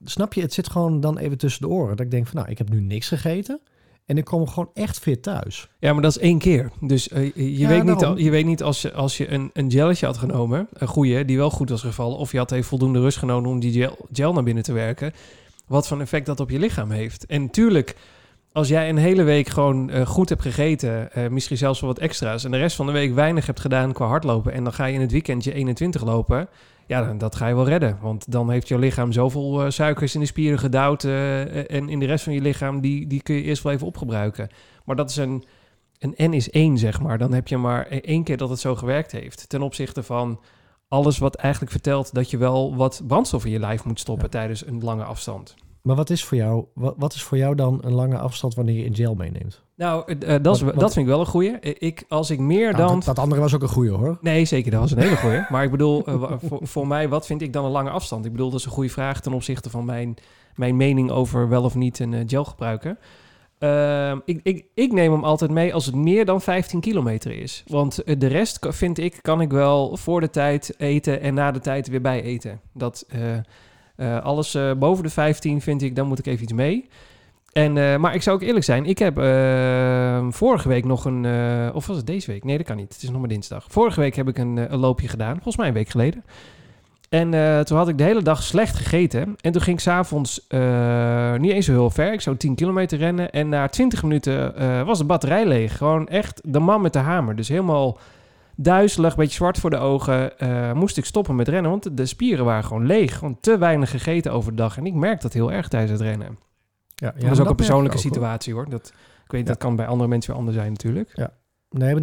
snap 0.05 0.33
je, 0.33 0.41
het 0.41 0.53
zit 0.53 0.71
gewoon 0.71 1.01
dan 1.01 1.19
even 1.19 1.38
tussen 1.38 1.62
de 1.62 1.69
oren. 1.69 1.97
Dat 1.97 2.05
ik 2.05 2.11
denk 2.11 2.27
van, 2.27 2.37
nou, 2.37 2.51
ik 2.51 2.59
heb 2.59 2.71
nu 2.71 2.81
niks 2.81 3.09
gegeten. 3.09 3.61
En 4.07 4.19
ik 4.19 4.25
kom 4.25 4.49
gewoon 4.49 4.71
echt 4.75 4.99
fit 4.99 5.23
thuis. 5.23 5.69
Ja, 5.79 5.93
maar 5.93 6.03
dat 6.03 6.17
is 6.17 6.23
één 6.23 6.38
keer. 6.38 6.71
Dus 6.81 7.09
eh, 7.09 7.35
je, 7.35 7.59
Ja, 7.59 7.69
weet 7.69 7.85
niet, 7.85 7.99
daarom. 7.99 8.19
je 8.19 8.31
weet 8.31 8.45
niet 8.45 8.62
als 8.62 8.83
je, 8.83 8.93
als 8.93 9.17
je 9.17 9.31
een, 9.31 9.51
een 9.53 9.71
gelletje 9.71 10.07
had 10.07 10.17
genomen, 10.17 10.69
een 10.73 10.88
goede, 10.88 11.25
die 11.25 11.37
wel 11.37 11.51
goed 11.51 11.71
was 11.71 11.81
gevallen, 11.81 12.17
of 12.17 12.33
je 12.33 12.38
had 12.38 12.53
even 12.53 12.65
voldoende 12.65 13.01
rust 13.01 13.19
genomen 13.19 13.51
om 13.51 13.61
die 13.61 13.73
gel, 13.73 13.97
gel 14.12 14.33
naar 14.33 14.43
binnen 14.43 14.62
te 14.62 14.73
werken, 14.73 15.12
wat 15.67 15.88
voor 15.88 16.01
effect 16.01 16.27
dat 16.27 16.41
op 16.41 16.51
je 16.51 16.59
lichaam 16.59 16.91
heeft. 16.91 17.27
En 17.27 17.51
tuurlijk, 17.51 17.97
als 18.53 18.69
jij 18.69 18.88
een 18.88 18.97
hele 18.97 19.23
week 19.23 19.49
gewoon 19.49 19.91
eh, 19.91 20.07
goed 20.07 20.29
hebt 20.29 20.43
gegeten, 20.43 21.12
eh, 21.12 21.29
misschien 21.29 21.57
zelfs 21.57 21.81
wel 21.81 21.91
wat 21.91 21.99
extra's, 21.99 22.45
en 22.45 22.51
de 22.51 22.59
rest 22.59 22.77
van 22.77 22.87
de 22.87 22.93
week 22.93 23.15
weinig 23.15 23.47
hebt 23.47 23.61
gedaan 23.61 23.93
qua 23.93 24.07
hardlopen, 24.07 24.53
en 24.53 24.65
dan 24.65 24.73
ga 24.73 24.85
je 24.85 24.95
in 24.95 25.01
het 25.01 25.12
weekend 25.12 25.45
je 25.45 25.53
21 25.53 26.05
lopen, 26.05 26.49
ja, 26.92 27.05
dan, 27.07 27.18
dat 27.18 27.37
ga 27.37 27.46
je 27.46 27.55
wel 27.55 27.68
redden. 27.68 27.98
Want 28.00 28.31
dan 28.33 28.50
heeft 28.50 28.68
jouw 28.68 28.78
lichaam 28.78 29.12
zoveel 29.12 29.64
eh, 29.64 29.70
suikers 29.70 30.14
in 30.14 30.20
de 30.20 30.26
spieren 30.26 30.59
gedouwd, 30.59 31.05
eh, 31.05 31.70
en 31.70 31.88
in 31.88 31.98
de 31.98 32.07
rest 32.07 32.24
van 32.24 32.33
je 32.33 32.40
lichaam, 32.40 32.81
die, 32.81 33.07
die 33.07 33.22
kun 33.22 33.35
je 33.35 33.42
eerst 33.42 33.62
wel 33.62 33.72
even 33.72 33.87
opgebruiken. 33.87 34.48
Maar 34.85 34.96
dat 34.96 35.11
is 35.11 35.16
een, 35.16 35.44
een 35.98 36.31
N 36.31 36.33
is 36.33 36.50
één, 36.50 36.78
zeg 36.78 37.00
maar. 37.00 37.18
Dan 37.18 37.33
heb 37.33 37.48
je 37.48 37.57
maar 37.57 37.87
e- 37.90 37.98
één 37.98 38.24
keer 38.24 38.37
dat 38.37 38.48
het 38.48 38.59
zo 38.59 38.74
gewerkt 38.74 39.12
heeft. 39.12 39.48
Ten 39.48 39.62
opzichte 39.62 40.02
van 40.02 40.40
alles 40.88 41.18
wat 41.18 41.35
eigenlijk 41.35 41.72
vertelt 41.72 42.14
dat 42.14 42.31
je 42.31 42.37
wel 42.37 42.76
wat 42.76 43.02
brandstof 43.07 43.44
in 43.44 43.50
je 43.50 43.59
lijf 43.59 43.85
moet 43.85 44.00
stoppen 44.00 44.24
Ja. 44.24 44.31
tijdens 44.31 44.66
een 44.66 44.83
lange 44.83 45.05
afstand. 45.05 45.55
Maar 45.83 45.97
wat 45.97 46.11
is 46.11 46.25
voor 46.25 46.37
jou, 46.37 46.64
wat, 46.75 46.95
wat 46.99 47.14
is 47.14 47.23
voor 47.23 47.38
jou 47.38 47.55
dan 47.55 47.79
een 47.81 47.92
lange 47.92 48.18
afstand 48.18 48.55
wanneer 48.55 48.75
je 48.75 48.87
een 48.87 48.95
gel 48.95 49.14
meeneemt? 49.14 49.62
Nou, 49.77 50.03
eh, 50.07 50.35
eh, 50.35 50.42
dat, 50.42 50.57
is, 50.57 50.62
Wat- 50.62 50.75
dat 50.75 50.92
vind 50.92 51.07
ik 51.07 51.12
wel 51.12 51.21
een 51.21 51.27
goeie. 51.27 51.61
Ik, 51.61 52.05
als 52.09 52.31
ik 52.31 52.38
meer 52.38 52.73
Nou, 52.73 52.77
dan... 52.77 52.95
dat, 52.95 53.05
dat 53.05 53.18
andere 53.18 53.40
was 53.40 53.55
ook 53.55 53.62
een 53.62 53.68
goeie 53.68 53.90
hoor. 53.90 54.18
Nee, 54.21 54.45
zeker, 54.45 54.71
dat 54.71 54.81
was 54.81 54.90
een 54.90 54.99
hele 54.99 55.16
goeie. 55.16 55.40
Maar 55.49 55.64
ik 55.64 55.71
bedoel, 55.71 56.05
eh, 56.07 56.33
voor, 56.42 56.61
voor 56.62 56.87
mij, 56.87 57.09
wat 57.09 57.27
vind 57.27 57.42
ik 57.42 57.53
dan 57.53 57.64
een 57.64 57.71
lange 57.71 57.90
afstand? 57.90 58.25
Ik 58.25 58.33
bedoel, 58.33 58.51
dat 58.51 58.59
is 58.59 58.64
een 58.64 58.73
goede 58.73 58.88
vraag 58.90 59.21
ten 59.21 59.33
opzichte 59.33 59.71
van 59.71 59.85
mijn, 59.85 60.14
mijn 60.55 60.77
mening 60.77 61.11
over 61.11 61.49
wel 61.49 61.62
of 61.62 61.75
niet 61.75 61.99
een 61.99 62.29
gel 62.29 62.45
gebruiken. 62.45 62.99
Ehm, 63.59 64.18
ik, 64.25 64.40
ik, 64.42 64.64
ik 64.75 64.92
neem 64.92 65.12
hem 65.12 65.25
altijd 65.25 65.51
mee 65.51 65.75
als 65.75 65.87
het 65.87 65.95
meer 65.95 66.25
dan 66.25 66.40
15 66.40 66.81
kilometer 66.81 67.33
is. 67.33 67.64
Want 67.66 68.03
de 68.21 68.27
rest 68.27 68.59
vind 68.68 68.99
ik, 68.99 69.18
kan 69.21 69.40
ik 69.40 69.51
wel 69.51 69.97
voor 69.97 70.21
de 70.21 70.31
tijd 70.31 70.75
eten 70.79 71.21
en 71.21 71.35
na 71.35 71.51
de 71.51 71.61
tijd 71.61 71.88
weer 71.88 72.01
bij 72.01 72.23
eten. 72.23 72.61
Dat, 72.73 73.07
alles 74.23 74.55
eh, 74.55 74.71
boven 74.79 75.05
de 75.05 75.11
15 75.11 75.61
vind 75.61 75.83
ik, 75.83 75.97
dan 75.97 76.07
moet 76.07 76.19
ik 76.19 76.27
even 76.27 76.43
iets 76.43 76.53
mee. 76.53 76.88
En, 77.53 77.77
eh, 77.79 77.97
maar 77.97 78.15
ik 78.15 78.23
zou 78.23 78.37
ook 78.37 78.43
eerlijk 78.43 78.65
zijn, 78.65 78.85
ik 78.87 78.99
heb 78.99 79.19
eh, 79.19 80.27
vorige 80.31 80.69
week 80.69 80.85
nog 80.85 81.05
een... 81.05 81.25
eh, 81.25 81.75
of 81.75 81.87
was 81.87 81.97
het 81.97 82.07
deze 82.07 82.31
week? 82.31 82.45
Nee, 82.45 82.57
dat 82.57 82.67
kan 82.67 82.77
niet. 82.77 82.93
Het 82.95 83.03
is 83.03 83.11
nog 83.11 83.19
maar 83.21 83.29
dinsdag. 83.29 83.65
Vorige 83.69 84.01
week 84.01 84.15
heb 84.17 84.29
ik 84.29 84.38
een, 84.38 84.59
eh, 84.59 84.65
een 84.69 84.79
loopje 84.79 85.09
gedaan, 85.09 85.33
volgens 85.35 85.57
mij 85.57 85.69
een 85.69 85.75
week 85.75 85.88
geleden. 85.88 86.25
En 87.09 87.35
eh, 87.35 87.61
toen 87.61 87.77
had 87.77 87.88
ik 87.88 87.99
de 87.99 88.05
hele 88.05 88.23
dag 88.23 88.43
slecht 88.43 88.77
gegeten. 88.77 89.37
En 89.41 89.53
toen 89.53 89.62
ging 89.62 89.77
ik 89.77 89.83
s'avonds 89.83 90.47
niet 91.38 91.53
eens 91.53 91.67
zo 91.67 91.73
heel 91.73 91.91
ver. 91.91 92.12
Ik 92.12 92.21
zou 92.21 92.37
10 92.37 92.55
kilometer 92.55 92.99
rennen. 92.99 93.31
En 93.31 93.49
na 93.49 93.69
20 93.69 94.03
minuten 94.03 94.55
was 94.87 94.99
de 94.99 95.05
batterij 95.05 95.47
leeg. 95.47 95.77
Gewoon 95.77 96.09
echt 96.09 96.41
de 96.45 96.59
man 96.59 96.81
met 96.81 96.93
de 96.93 96.99
hamer. 96.99 97.37
Dus 97.37 97.49
helemaal 97.49 97.99
duizelig, 98.57 99.11
een 99.11 99.19
beetje 99.19 99.35
zwart 99.35 99.59
voor 99.59 99.71
de 99.71 99.77
ogen. 99.77 100.33
Uh, 100.38 100.73
moest 100.73 100.97
ik 100.97 101.05
stoppen 101.05 101.37
met 101.37 101.49
rennen, 101.49 101.71
want 101.71 101.97
de 101.97 102.07
spieren 102.07 102.45
waren 102.45 102.65
gewoon 102.65 102.87
leeg. 102.87 103.19
Gewoon 103.19 103.41
te 103.41 103.59
weinig 103.59 103.91
gegeten 103.91 104.33
overdag. 104.33 104.77
En 104.77 104.87
ik 104.87 104.95
merk 104.95 105.21
dat 105.21 105.33
heel 105.33 105.53
erg 105.53 105.69
tijdens 105.69 105.93
het 105.93 106.01
rennen. 106.01 106.38
Ja, 106.95 107.11
dat 107.19 107.31
is 107.31 107.41
ook 107.41 107.49
een 107.49 107.55
persoonlijke 107.55 107.97
ook, 107.97 108.03
situatie 108.03 108.55
hoor. 108.55 108.69
Dat, 108.71 108.93
ik 109.25 109.31
weet, 109.31 109.41
Ja. 109.41 109.47
dat 109.47 109.59
kan 109.59 109.77
bij 109.77 109.87
andere 109.87 110.09
mensen 110.09 110.31
weer 110.31 110.38
anders 110.38 110.59
zijn 110.59 110.73
natuurlijk. 110.73 111.29
Nee, 111.73 111.95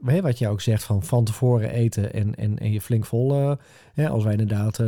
maar 0.00 0.22
wat 0.22 0.38
je 0.38 0.48
ook 0.48 0.60
zegt 0.60 0.84
van 0.84 1.02
van 1.02 1.24
tevoren 1.24 1.70
eten 1.70 2.12
en, 2.12 2.34
en, 2.34 2.58
en 2.58 2.72
je 2.72 2.80
flink 2.80 3.04
vol. 3.04 3.56
eh, 3.94 4.10
als 4.10 4.22
wij 4.24 4.32
inderdaad 4.32 4.78
eh, 4.78 4.86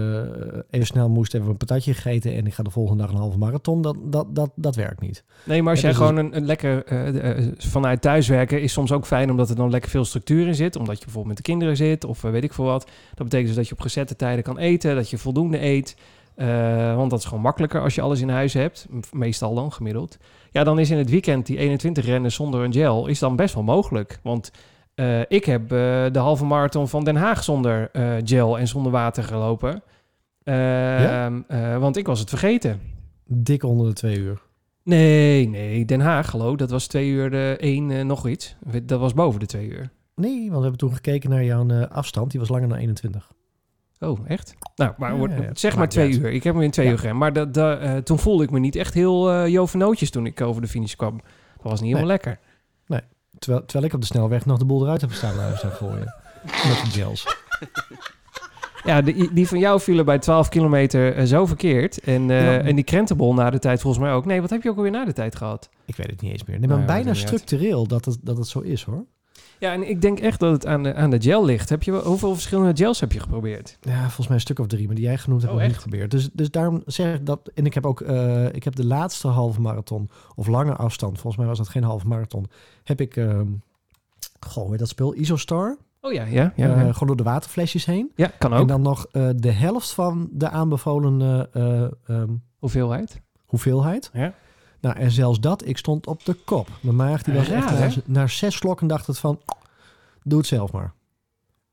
even 0.70 0.86
snel 0.86 1.08
moesten, 1.08 1.38
hebben 1.38 1.56
we 1.56 1.60
een 1.60 1.66
patatje 1.66 1.94
gegeten 1.94 2.34
en 2.34 2.46
ik 2.46 2.54
ga 2.54 2.62
de 2.62 2.70
volgende 2.70 3.02
dag 3.02 3.12
een 3.12 3.18
halve 3.18 3.38
marathon. 3.38 3.82
Dat, 3.82 3.96
dat, 4.04 4.34
dat, 4.34 4.50
dat 4.54 4.76
werkt 4.76 5.00
niet. 5.00 5.24
Nee, 5.44 5.62
maar 5.62 5.70
als 5.70 5.80
Ja, 5.80 5.88
jij 5.88 5.96
dus 5.98 6.06
gewoon 6.06 6.24
een, 6.24 6.36
een 6.36 6.44
lekker 6.46 6.84
eh, 6.84 7.46
vanuit 7.58 8.00
thuiswerken 8.02 8.62
is 8.62 8.72
soms 8.72 8.92
ook 8.92 9.06
fijn 9.06 9.30
omdat 9.30 9.50
er 9.50 9.56
dan 9.56 9.70
lekker 9.70 9.90
veel 9.90 10.04
structuur 10.04 10.46
in 10.46 10.54
zit. 10.54 10.76
Omdat 10.76 10.98
je 10.98 11.04
bijvoorbeeld 11.04 11.34
met 11.34 11.44
de 11.44 11.50
kinderen 11.52 11.76
zit 11.76 12.04
of 12.04 12.20
weet 12.22 12.44
ik 12.44 12.52
veel 12.52 12.64
wat. 12.64 12.82
Dat 13.14 13.24
betekent 13.24 13.46
dus 13.46 13.56
dat 13.56 13.68
je 13.68 13.74
op 13.74 13.80
gezette 13.80 14.16
tijden 14.16 14.44
kan 14.44 14.58
eten, 14.58 14.94
dat 14.94 15.10
je 15.10 15.18
voldoende 15.18 15.62
eet. 15.64 15.96
Want 16.96 17.10
dat 17.10 17.18
is 17.18 17.24
gewoon 17.24 17.42
makkelijker 17.42 17.80
als 17.80 17.94
je 17.94 18.00
alles 18.00 18.20
in 18.20 18.28
huis 18.28 18.52
hebt. 18.54 18.86
Meestal 19.12 19.54
dan 19.54 19.72
gemiddeld. 19.72 20.18
Ja, 20.50 20.64
dan 20.64 20.78
is 20.78 20.90
in 20.90 20.98
het 20.98 21.10
weekend 21.10 21.46
die 21.46 21.58
21 21.58 22.04
rennen 22.04 22.32
zonder 22.32 22.64
een 22.64 22.72
gel 22.72 23.06
is 23.06 23.18
dan 23.18 23.36
best 23.36 23.54
wel 23.54 23.62
mogelijk. 23.62 24.20
Want 24.22 24.50
eh, 24.94 25.20
ik 25.20 25.44
heb 25.44 25.62
eh, 25.62 25.68
de 26.12 26.18
halve 26.18 26.44
marathon 26.44 26.88
van 26.88 27.04
Den 27.04 27.16
Haag 27.16 27.44
zonder 27.44 27.90
eh, 27.92 28.14
gel 28.24 28.58
en 28.58 28.68
zonder 28.68 28.92
water 28.92 29.22
gelopen. 29.22 29.82
Ja? 30.42 31.26
Ehm, 31.26 31.40
eh, 31.46 31.78
want 31.78 31.96
ik 31.96 32.06
was 32.06 32.20
het 32.20 32.28
vergeten. 32.28 32.80
Dik 33.24 33.64
onder 33.64 33.86
de 33.86 33.92
twee 33.92 34.18
uur. 34.18 34.42
Nee, 34.84 35.48
nee, 35.48 35.84
Den 35.84 36.00
Haag, 36.00 36.30
hallo. 36.30 36.56
Dat 36.56 36.70
was 36.70 36.86
twee 36.86 37.08
uur 37.08 37.30
de 37.30 37.56
één 37.60 38.06
nog 38.06 38.28
iets. 38.28 38.56
Dat 38.82 39.00
was 39.00 39.14
boven 39.14 39.40
de 39.40 39.46
twee 39.46 39.68
uur. 39.68 39.90
Nee, 40.14 40.38
want 40.38 40.56
we 40.56 40.60
hebben 40.60 40.78
toen 40.78 40.94
gekeken 40.94 41.30
naar 41.30 41.44
jouw 41.44 41.86
afstand. 41.86 42.30
Die 42.30 42.40
was 42.40 42.48
langer 42.48 42.68
dan 42.68 42.78
21. 42.78 43.32
Oh, 44.00 44.18
echt? 44.26 44.54
Nou, 44.76 44.92
maar 44.96 45.16
Ja, 45.30 45.50
zeg 45.52 45.76
maar 45.76 45.88
twee 45.88 46.06
uit. 46.12 46.18
uur. 46.18 46.30
Ik 46.32 46.42
heb 46.44 46.54
hem 46.54 46.62
in 46.62 46.70
twee 46.70 46.86
Ja. 46.86 46.92
uur 46.92 46.98
gerend. 46.98 47.18
Maar 47.18 47.32
dat, 47.32 47.54
dat, 47.54 47.80
eh, 47.80 47.96
toen 47.96 48.18
voelde 48.18 48.44
ik 48.44 48.50
me 48.50 48.58
niet 48.58 48.76
echt 48.76 48.94
heel 48.94 49.32
uh, 49.32 49.48
jovenootjes 49.48 50.10
toen 50.10 50.26
ik 50.26 50.40
over 50.40 50.62
de 50.62 50.68
finish 50.68 50.94
kwam. 50.94 51.20
Dat 51.62 51.70
was 51.70 51.80
niet 51.80 51.88
helemaal 51.88 52.06
lekker. 52.06 52.38
Terwijl, 53.38 53.64
terwijl 53.64 53.86
ik 53.86 53.92
op 53.94 54.00
de 54.00 54.06
snelweg 54.06 54.46
nog 54.46 54.58
de 54.58 54.64
boel 54.64 54.82
eruit 54.84 55.00
heb 55.00 55.12
staan 55.12 55.56
voor 55.72 55.90
je. 55.90 56.04
Met 56.44 56.80
de 56.84 56.90
gels. 57.00 57.26
Ja, 58.84 59.00
die, 59.02 59.32
die 59.32 59.48
van 59.48 59.58
jou 59.58 59.80
vielen 59.80 60.04
bij 60.04 60.18
12 60.18 60.48
kilometer 60.48 61.14
eh, 61.14 61.24
zo 61.24 61.46
verkeerd. 61.46 62.00
En, 62.00 62.30
eh, 62.30 62.66
en 62.66 62.74
die 62.74 62.84
krentenbol 62.84 63.34
na 63.34 63.50
de 63.50 63.58
tijd 63.58 63.80
volgens 63.80 64.02
mij 64.04 64.12
ook. 64.12 64.24
Nee, 64.24 64.40
wat 64.40 64.50
heb 64.50 64.62
je 64.62 64.70
ook 64.70 64.76
alweer 64.76 64.90
na 64.92 65.04
de 65.04 65.12
tijd 65.12 65.36
gehad? 65.36 65.68
Ik 65.84 65.96
weet 65.96 66.10
het 66.10 66.20
niet 66.20 66.32
eens 66.32 66.44
meer. 66.44 66.58
Nee, 66.58 66.68
maar 66.68 66.76
Nou 66.76 66.88
bijna 66.88 67.08
uit. 67.08 67.16
structureel 67.16 67.86
dat 67.86 68.04
het, 68.04 68.18
dat 68.22 68.36
het 68.36 68.46
zo 68.46 68.60
is 68.60 68.82
hoor. 68.82 69.04
Ja, 69.60 69.72
en 69.72 69.88
ik 69.88 70.00
denk 70.02 70.20
echt 70.20 70.40
dat 70.40 70.52
het 70.52 70.66
aan 70.66 70.82
de, 70.82 70.94
aan 70.94 71.10
de 71.10 71.20
gel 71.20 71.44
ligt. 71.44 71.68
Heb 71.68 71.82
je, 71.82 71.92
hoeveel 71.92 72.32
verschillende 72.32 72.76
gels 72.76 73.00
heb 73.00 73.12
je 73.12 73.20
geprobeerd? 73.20 73.78
Ja, 73.80 74.00
volgens 74.00 74.26
mij 74.26 74.36
een 74.36 74.42
stuk 74.42 74.58
of 74.58 74.66
drie, 74.66 74.86
maar 74.86 74.94
die 74.94 75.04
jij 75.04 75.18
genoemd 75.18 75.42
hebt 75.42 75.54
Oh, 75.54 75.62
niet 75.62 75.74
geprobeerd. 75.74 76.10
Dus, 76.10 76.30
dus 76.32 76.50
daarom 76.50 76.82
zeg 76.86 77.14
ik 77.14 77.26
dat. 77.26 77.50
En 77.54 77.66
ik 77.66 77.74
heb 77.74 77.86
ook, 77.86 78.00
eh, 78.00 78.46
ik 78.52 78.64
heb 78.64 78.74
de 78.74 78.86
laatste 78.86 79.28
halve 79.28 79.60
marathon 79.60 80.10
of 80.34 80.46
lange 80.46 80.72
afstand, 80.76 81.12
volgens 81.12 81.36
mij 81.36 81.46
was 81.46 81.58
dat 81.58 81.68
geen 81.68 81.82
halve 81.84 82.06
marathon, 82.06 82.46
heb 82.84 83.00
ik, 83.00 83.16
ehm 83.16 83.46
goh, 84.46 84.62
hoe 84.62 84.70
heet 84.70 84.78
dat 84.78 84.88
speel? 84.88 85.14
Isostar. 85.14 85.76
Oh 86.00 86.12
ja, 86.12 86.24
ja, 86.24 86.52
ja. 86.56 86.74
Eh, 86.74 86.82
ja. 86.86 86.92
gewoon 86.92 87.06
door 87.06 87.16
de 87.16 87.22
waterflesjes 87.22 87.84
heen. 87.84 88.12
ja 88.16 88.30
kan 88.38 88.52
En 88.52 88.58
ook. 88.60 88.68
dan 88.68 88.82
nog 88.82 89.06
eh, 89.12 89.28
de 89.36 89.50
helft 89.50 89.92
van 89.92 90.28
de 90.32 90.48
aanbevolen 90.48 91.48
eh, 91.52 91.82
ehm, 92.06 92.30
Hoeveelheid? 92.58 93.20
hoeveelheid. 93.44 94.10
Ja. 94.12 94.34
Nou, 94.80 94.96
en 94.96 95.10
zelfs 95.10 95.40
dat, 95.40 95.66
ik 95.66 95.78
stond 95.78 96.06
op 96.06 96.24
de 96.24 96.34
kop. 96.44 96.68
Mijn 96.80 96.96
maag 96.96 97.22
die 97.22 97.34
was 97.34 97.48
Raar, 97.48 97.58
echt, 97.58 97.70
hè? 97.70 98.02
na, 98.06 98.20
na 98.20 98.26
zes 98.26 98.54
slokken 98.54 98.86
dacht 98.86 99.06
het 99.06 99.18
van, 99.18 99.40
doe 100.22 100.38
het 100.38 100.46
zelf 100.48 100.72
maar. 100.72 100.92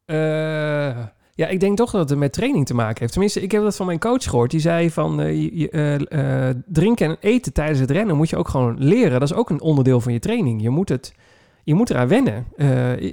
Eh, 0.05 1.05
ja, 1.33 1.47
ik 1.47 1.59
denk 1.59 1.77
toch 1.77 1.91
dat 1.91 2.09
het 2.09 2.19
met 2.19 2.33
training 2.33 2.65
te 2.65 2.73
maken 2.73 2.99
heeft. 2.99 3.11
Tenminste, 3.11 3.41
ik 3.41 3.51
heb 3.51 3.63
dat 3.63 3.75
van 3.75 3.85
mijn 3.85 3.99
coach 3.99 4.23
gehoord. 4.23 4.51
Die 4.51 4.59
zei 4.59 4.91
van 4.91 5.21
eh, 5.21 5.41
je, 5.59 5.69
eh, 6.09 6.49
drinken 6.65 7.07
en 7.07 7.17
eten 7.19 7.53
tijdens 7.53 7.79
het 7.79 7.91
rennen 7.91 8.15
moet 8.15 8.29
je 8.29 8.37
ook 8.37 8.47
gewoon 8.47 8.75
leren. 8.79 9.19
Dat 9.19 9.29
is 9.31 9.37
ook 9.37 9.49
een 9.49 9.61
onderdeel 9.61 10.01
van 10.01 10.13
je 10.13 10.19
training. 10.19 10.61
Je 10.61 10.69
moet 10.69 10.89
het, 10.89 11.13
je 11.63 11.73
moet 11.73 11.89
eraan 11.89 12.07
wennen. 12.07 12.45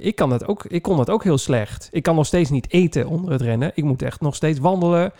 Ik 0.03 0.15
kan 0.15 0.29
dat 0.29 0.47
ook. 0.47 0.65
Ik 0.65 0.81
kon 0.81 0.97
dat 0.97 1.09
ook 1.09 1.23
heel 1.23 1.37
slecht. 1.37 1.87
Ik 1.91 2.03
kan 2.03 2.15
nog 2.15 2.25
steeds 2.25 2.49
niet 2.49 2.71
eten 2.71 3.07
onder 3.07 3.31
het 3.31 3.41
rennen. 3.41 3.71
Ik 3.73 3.83
moet 3.83 4.01
echt 4.01 4.21
nog 4.21 4.35
steeds 4.35 4.59
wandelen, 4.59 5.11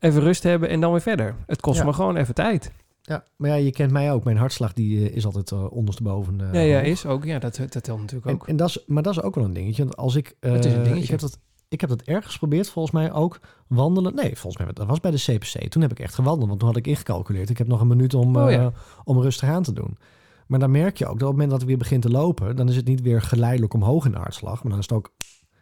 even 0.00 0.20
rust 0.20 0.42
hebben 0.42 0.68
en 0.68 0.80
dan 0.80 0.90
weer 0.90 1.00
verder. 1.00 1.34
Het 1.46 1.60
kost 1.60 1.78
Ja. 1.78 1.84
me 1.84 1.92
gewoon 1.92 2.16
even 2.16 2.34
tijd. 2.34 2.72
Ja, 3.06 3.24
maar 3.36 3.50
ja, 3.50 3.56
je 3.56 3.70
kent 3.72 3.90
mij 3.92 4.12
ook. 4.12 4.24
Mijn 4.24 4.36
hartslag 4.36 4.72
die 4.72 5.08
eh, 5.10 5.16
is 5.16 5.24
altijd 5.26 5.50
eh, 5.52 5.72
ondersteboven. 5.72 6.40
eh, 6.40 6.52
ja, 6.52 6.60
ja, 6.60 6.80
is 6.80 7.06
ook. 7.06 7.24
Ja, 7.24 7.38
dat, 7.38 7.56
dat 7.68 7.82
telt 7.82 8.00
natuurlijk 8.00 8.30
ook. 8.30 8.48
en 8.48 8.56
dat 8.56 8.68
is, 8.68 8.84
maar 8.86 9.02
dat 9.02 9.12
is 9.16 9.22
ook 9.22 9.34
wel 9.34 9.44
een 9.44 9.52
dingetje. 9.52 9.82
Want 9.82 9.96
als 9.96 10.14
ik, 10.14 10.36
Het 10.40 10.64
is 10.64 10.72
een 10.72 10.82
dingetje. 10.82 11.02
Ik 11.02 11.10
heb, 11.10 11.20
dat, 11.20 11.38
ik 11.68 11.80
heb 11.80 11.90
dat 11.90 12.02
ergens 12.02 12.32
geprobeerd, 12.32 12.68
volgens 12.70 12.94
mij 12.94 13.12
ook 13.12 13.40
wandelen. 13.68 14.14
Nee, 14.14 14.36
volgens 14.36 14.62
mij 14.64 14.72
dat 14.72 14.86
was 14.86 15.00
bij 15.00 15.10
de 15.10 15.16
CPC. 15.16 15.68
Toen 15.70 15.82
heb 15.82 15.90
ik 15.90 15.98
echt 16.00 16.14
gewandeld, 16.14 16.46
want 16.48 16.58
toen 16.58 16.68
had 16.68 16.78
ik 16.78 16.86
ingecalculeerd. 16.86 17.50
Ik 17.50 17.58
heb 17.58 17.66
nog 17.66 17.80
een 17.80 17.86
minuut 17.86 18.14
om, 18.14 18.36
Oh, 18.36 18.50
ja. 18.50 18.72
om 19.04 19.20
rustig 19.20 19.48
aan 19.48 19.62
te 19.62 19.72
doen. 19.72 19.98
Maar 20.46 20.58
dan 20.58 20.70
merk 20.70 20.96
je 20.98 21.06
ook 21.06 21.18
dat 21.18 21.28
op 21.28 21.28
het 21.28 21.32
moment 21.32 21.50
dat 21.50 21.60
ik 21.60 21.66
weer 21.66 21.76
begin 21.76 22.00
te 22.00 22.10
lopen, 22.10 22.56
dan 22.56 22.68
is 22.68 22.76
het 22.76 22.86
niet 22.86 23.00
weer 23.00 23.22
geleidelijk 23.22 23.74
omhoog 23.74 24.04
in 24.04 24.10
de 24.12 24.18
hartslag. 24.18 24.62
Maar 24.62 24.70
dan 24.70 24.80
is 24.80 24.88
het 24.88 24.96
ook, 24.98 25.12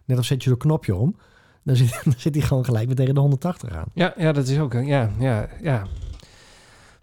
net 0.04 0.16
als 0.16 0.26
zet 0.26 0.42
je 0.42 0.48
zo'n 0.48 0.58
knopje 0.58 0.94
om, 0.94 1.16
dan 1.62 1.76
zit, 1.76 2.00
dan 2.04 2.14
zit 2.16 2.34
hij 2.34 2.44
gewoon 2.44 2.64
gelijk 2.64 2.86
weer 2.86 2.96
tegen 2.96 3.14
de 3.14 3.20
180 3.20 3.70
aan. 3.72 3.84
Ja, 3.94 4.14
ja, 4.16 4.32
dat 4.32 4.48
is 4.48 4.58
ook. 4.58 4.74
een- 4.74 4.86
Ja, 4.86 5.10
ja, 5.18 5.48
ja. 5.62 5.86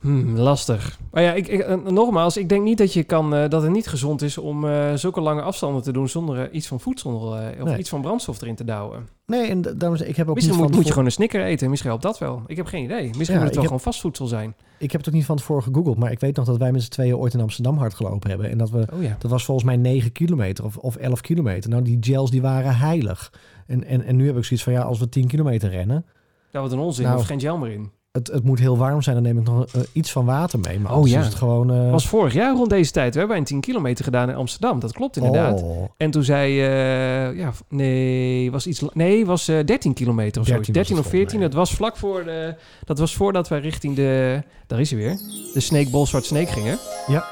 Hmm, 0.01 0.35
lastig. 0.37 0.99
Maar 1.11 1.23
ja, 1.23 1.33
ik, 1.33 1.47
ik, 1.47 1.59
eh, 1.59 1.77
nogmaals, 1.77 2.37
ik 2.37 2.49
denk 2.49 2.63
niet 2.63 2.77
dat 2.77 2.93
je 2.93 3.03
kan, 3.03 3.35
eh, 3.35 3.49
dat 3.49 3.61
het 3.61 3.71
niet 3.71 3.87
gezond 3.87 4.21
is 4.21 4.37
om 4.37 4.65
eh, 4.67 4.93
zulke 4.93 5.21
lange 5.21 5.41
afstanden 5.41 5.81
te 5.81 5.91
doen 5.91 6.09
zonder 6.09 6.51
iets 6.51 6.67
van 6.67 6.79
voedsel 6.79 7.13
of 7.59 7.63
Nee. 7.63 7.77
iets 7.77 7.89
van 7.89 8.01
brandstof 8.01 8.41
erin 8.41 8.55
te 8.55 8.63
douwen. 8.63 9.07
Nee, 9.25 9.47
en 9.49 9.57
ik, 9.59 10.15
heb 10.15 10.29
ook 10.29 10.35
Misschien 10.35 10.61
niet 10.61 10.71
moet, 10.71 10.83
je 10.85 10.89
gewoon 10.89 11.05
een 11.05 11.11
snicker 11.11 11.43
eten. 11.43 11.69
Misschien 11.69 11.89
helpt 11.89 12.05
dat 12.05 12.17
wel. 12.17 12.41
Ik 12.47 12.57
heb 12.57 12.65
geen 12.65 12.83
idee. 12.83 13.03
Misschien 13.05 13.25
Ja, 13.25 13.33
moet 13.33 13.41
het 13.41 13.41
wel 13.41 13.51
heb- 13.53 13.63
gewoon 13.63 13.79
vastvoedsel 13.79 14.27
zijn. 14.27 14.55
Ik 14.77 14.91
heb 14.91 15.01
het 15.01 15.09
ook 15.09 15.15
niet 15.15 15.25
van 15.25 15.37
tevoren 15.37 15.63
gegoogeld, 15.63 15.97
maar 15.97 16.11
ik 16.11 16.19
weet 16.19 16.35
nog 16.35 16.45
dat 16.45 16.57
wij 16.57 16.71
met 16.71 16.83
z'n 16.83 16.89
tweeën 16.89 17.15
ooit 17.15 17.33
in 17.33 17.41
Amsterdam 17.41 17.77
hard 17.77 17.93
gelopen 17.93 18.29
hebben. 18.29 18.49
En 18.49 18.57
dat 18.57 18.69
we 18.69 18.87
Oh 18.93 19.03
ja. 19.03 19.15
Dat 19.19 19.31
was 19.31 19.45
volgens 19.45 19.65
mij 19.65 19.77
9 19.77 20.11
kilometer 20.11 20.65
of, 20.65 20.77
of 20.77 20.95
11 20.95 21.21
kilometer. 21.21 21.69
Nou, 21.69 21.83
die 21.83 21.97
gels 21.99 22.31
die 22.31 22.41
waren 22.41 22.77
heilig. 22.77 23.33
En, 23.67 23.83
en, 23.83 24.03
en 24.03 24.15
nu 24.15 24.25
heb 24.27 24.37
ik 24.37 24.43
zoiets 24.43 24.65
van, 24.65 24.73
ja, 24.73 24.81
als 24.81 24.99
we 24.99 25.09
10 25.09 25.27
kilometer 25.27 25.69
rennen... 25.69 26.05
Ja, 26.51 26.61
wat 26.61 26.71
een 26.71 26.79
onzin. 26.79 27.05
Nou. 27.05 27.19
Er 27.19 27.25
geen 27.25 27.39
gel 27.39 27.57
meer 27.57 27.71
in. 27.71 27.91
Het, 28.11 28.27
het 28.27 28.43
moet 28.43 28.59
heel 28.59 28.77
warm 28.77 29.01
zijn, 29.01 29.15
dan 29.15 29.23
neem 29.23 29.37
ik 29.37 29.43
nog 29.43 29.65
eh, 29.65 29.81
iets 29.93 30.11
van 30.11 30.25
water 30.25 30.59
mee. 30.59 30.79
Maar 30.79 30.95
Oh, 30.95 31.07
ja. 31.07 31.19
is 31.19 31.25
het 31.25 31.35
gewoon... 31.35 31.71
eh, 31.73 31.91
was 31.91 32.07
vorig 32.07 32.33
jaar 32.33 32.55
rond 32.55 32.69
deze 32.69 32.91
tijd. 32.91 33.13
We 33.13 33.19
hebben 33.19 33.37
een 33.37 33.43
10 33.43 33.59
kilometer 33.61 34.03
gedaan 34.03 34.29
in 34.29 34.35
Amsterdam. 34.35 34.79
Dat 34.79 34.93
klopt 34.93 35.17
inderdaad. 35.17 35.61
Oh, 35.63 35.83
En 35.97 36.11
toen 36.11 36.23
zei, 36.23 36.59
eh, 36.61 37.37
ja, 37.37 37.51
nee, 37.69 38.51
was 38.51 38.67
iets, 38.67 38.83
nee, 38.93 39.25
was 39.25 39.47
eh 39.47 39.59
13 39.65 39.93
kilometer 39.93 40.41
of 40.41 40.47
zo. 40.47 40.53
13 40.53 40.73
was 40.73 40.83
13 40.87 40.95
het 40.95 41.05
of 41.05 41.11
volgens 41.11 41.31
14. 41.31 41.39
mij, 41.39 41.47
Dat 41.47 41.57
was 41.57 41.71
vlak 41.73 41.97
voor 41.97 42.23
de, 42.23 42.55
dat 42.85 42.99
was 42.99 43.15
voordat 43.15 43.47
wij 43.47 43.59
richting 43.59 43.95
de, 43.95 44.41
daar 44.67 44.79
is 44.79 44.89
hij 44.91 44.99
weer, 44.99 45.17
de 45.53 45.59
Snake 45.59 45.89
Bolsward 45.89 46.25
Snake 46.25 46.51
gingen. 46.51 46.77
Ja. 47.07 47.25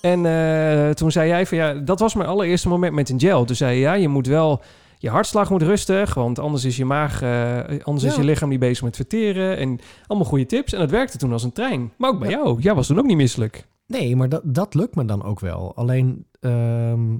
En 0.00 0.94
toen 0.94 1.10
zei 1.10 1.28
jij 1.28 1.46
van 1.46 1.58
ja, 1.58 1.74
dat 1.74 2.00
was 2.00 2.14
mijn 2.14 2.28
allereerste 2.28 2.68
moment 2.68 2.94
met 2.94 3.08
een 3.08 3.20
gel. 3.20 3.44
Toen 3.44 3.56
zei 3.56 3.74
je 3.74 3.80
ja, 3.80 3.92
je 3.94 4.08
moet 4.08 4.26
wel, 4.26 4.60
je 4.98 5.10
hartslag 5.10 5.50
moet 5.50 5.62
rustig, 5.62 6.14
want 6.14 6.38
anders 6.38 6.64
is 6.64 6.76
je 6.76 6.84
maag, 6.84 7.22
eh, 7.22 7.84
anders 7.84 8.04
is 8.06 8.16
je 8.16 8.24
lichaam 8.24 8.48
niet 8.48 8.58
bezig 8.60 8.84
met 8.84 8.96
verteren. 8.96 9.56
En 9.56 9.78
allemaal 10.06 10.28
goede 10.28 10.46
tips. 10.46 10.72
En 10.72 10.78
dat 10.78 10.90
werkte 10.90 11.18
toen 11.18 11.32
als 11.32 11.42
een 11.42 11.52
trein. 11.52 11.92
Maar 11.98 12.10
ook 12.10 12.18
bij 12.20 12.30
Ja. 12.30 12.36
jou. 12.38 12.60
Jij 12.60 12.74
was 12.74 12.86
toen 12.86 12.98
ook 12.98 13.06
niet 13.06 13.16
misselijk. 13.16 13.66
Nee, 13.86 14.16
maar 14.16 14.28
dat, 14.28 14.42
dat 14.44 14.74
lukt 14.74 14.94
me 14.94 15.04
dan 15.04 15.22
ook 15.24 15.40
wel. 15.40 15.76
Alleen, 15.76 16.26
ehm, 16.40 17.16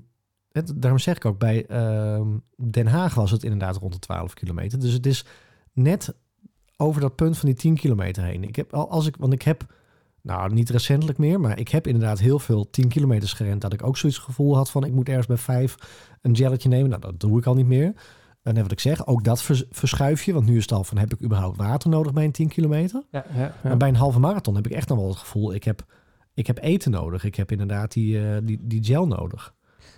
het, 0.53 0.73
daarom 0.77 0.99
zeg 1.01 1.17
ik 1.17 1.25
ook, 1.25 1.39
bij 1.39 1.67
ehm, 1.67 2.27
Den 2.71 2.87
Haag 2.87 3.15
was 3.15 3.31
het 3.31 3.43
inderdaad 3.43 3.77
rond 3.77 3.93
de 3.93 3.99
12 3.99 4.35
kilometer. 4.35 4.79
Dus 4.81 4.93
het 4.93 5.07
is 5.07 5.25
net 5.73 6.15
over 6.77 7.01
dat 7.01 7.15
punt 7.17 7.39
van 7.39 7.49
die 7.49 7.59
10 7.59 7.75
kilometer 7.75 8.23
heen. 8.25 8.43
Ik 8.45 8.57
heb, 8.57 8.75
al- 8.75 8.91
als 8.91 9.07
ik, 9.07 9.17
want 9.19 9.33
ik 9.33 9.43
heb, 9.43 9.67
nou 10.27 10.53
niet 10.53 10.71
recentelijk 10.71 11.19
meer, 11.19 11.41
maar 11.41 11.59
ik 11.59 11.69
heb 11.69 11.87
inderdaad 11.87 12.19
heel 12.19 12.39
veel 12.39 12.71
10 12.71 12.89
kilometers 12.89 13.33
gerend. 13.33 13.61
Dat 13.61 13.73
ik 13.73 13.87
ook 13.87 13.97
zoiets 13.97 14.19
gevoel 14.19 14.57
had 14.57 14.71
van, 14.71 14.85
ik 14.85 14.93
moet 14.93 15.09
ergens 15.09 15.27
bij 15.27 15.37
5 15.37 15.75
een 16.23 16.37
gelletje 16.37 16.69
nemen. 16.69 16.89
Nou, 16.89 17.01
dat 17.01 17.21
doe 17.21 17.39
ik 17.39 17.47
al 17.47 17.55
niet 17.55 17.67
meer. 17.67 17.93
En 18.43 18.55
net 18.55 18.63
wat 18.63 18.73
ik 18.73 18.81
zeg, 18.81 19.07
ook 19.07 19.25
dat 19.25 19.43
vers- 19.43 19.65
verschuif 19.71 20.23
je. 20.23 20.33
Want 20.33 20.47
nu 20.47 20.57
is 20.57 20.63
het 20.63 20.73
al 20.73 20.85
van, 20.85 20.99
heb 20.99 21.13
ik 21.15 21.23
überhaupt 21.23 21.57
water 21.57 21.91
nodig 21.91 22.13
bij 22.13 22.25
een 22.25 22.33
10 22.33 22.49
kilometer? 22.49 23.03
Ja, 23.11 23.25
ja, 23.37 23.55
Maar 23.63 23.77
bij 23.77 23.89
een 23.89 23.97
halve 23.97 24.21
marathon 24.21 24.55
heb 24.55 24.67
ik 24.67 24.73
echt 24.73 24.89
nog 24.89 24.99
wel 24.99 25.09
het 25.09 25.17
gevoel, 25.17 25.55
ik 25.55 25.65
heb, 25.65 25.85
ik 26.35 26.47
heb 26.47 26.59
eten 26.63 26.91
nodig. 26.91 27.25
Ik 27.25 27.35
heb 27.35 27.51
inderdaad 27.53 27.93
die, 27.93 28.29
eh, 28.29 28.37
die, 28.43 28.59
die 28.63 28.85
gel 28.85 29.07
nodig. 29.07 29.55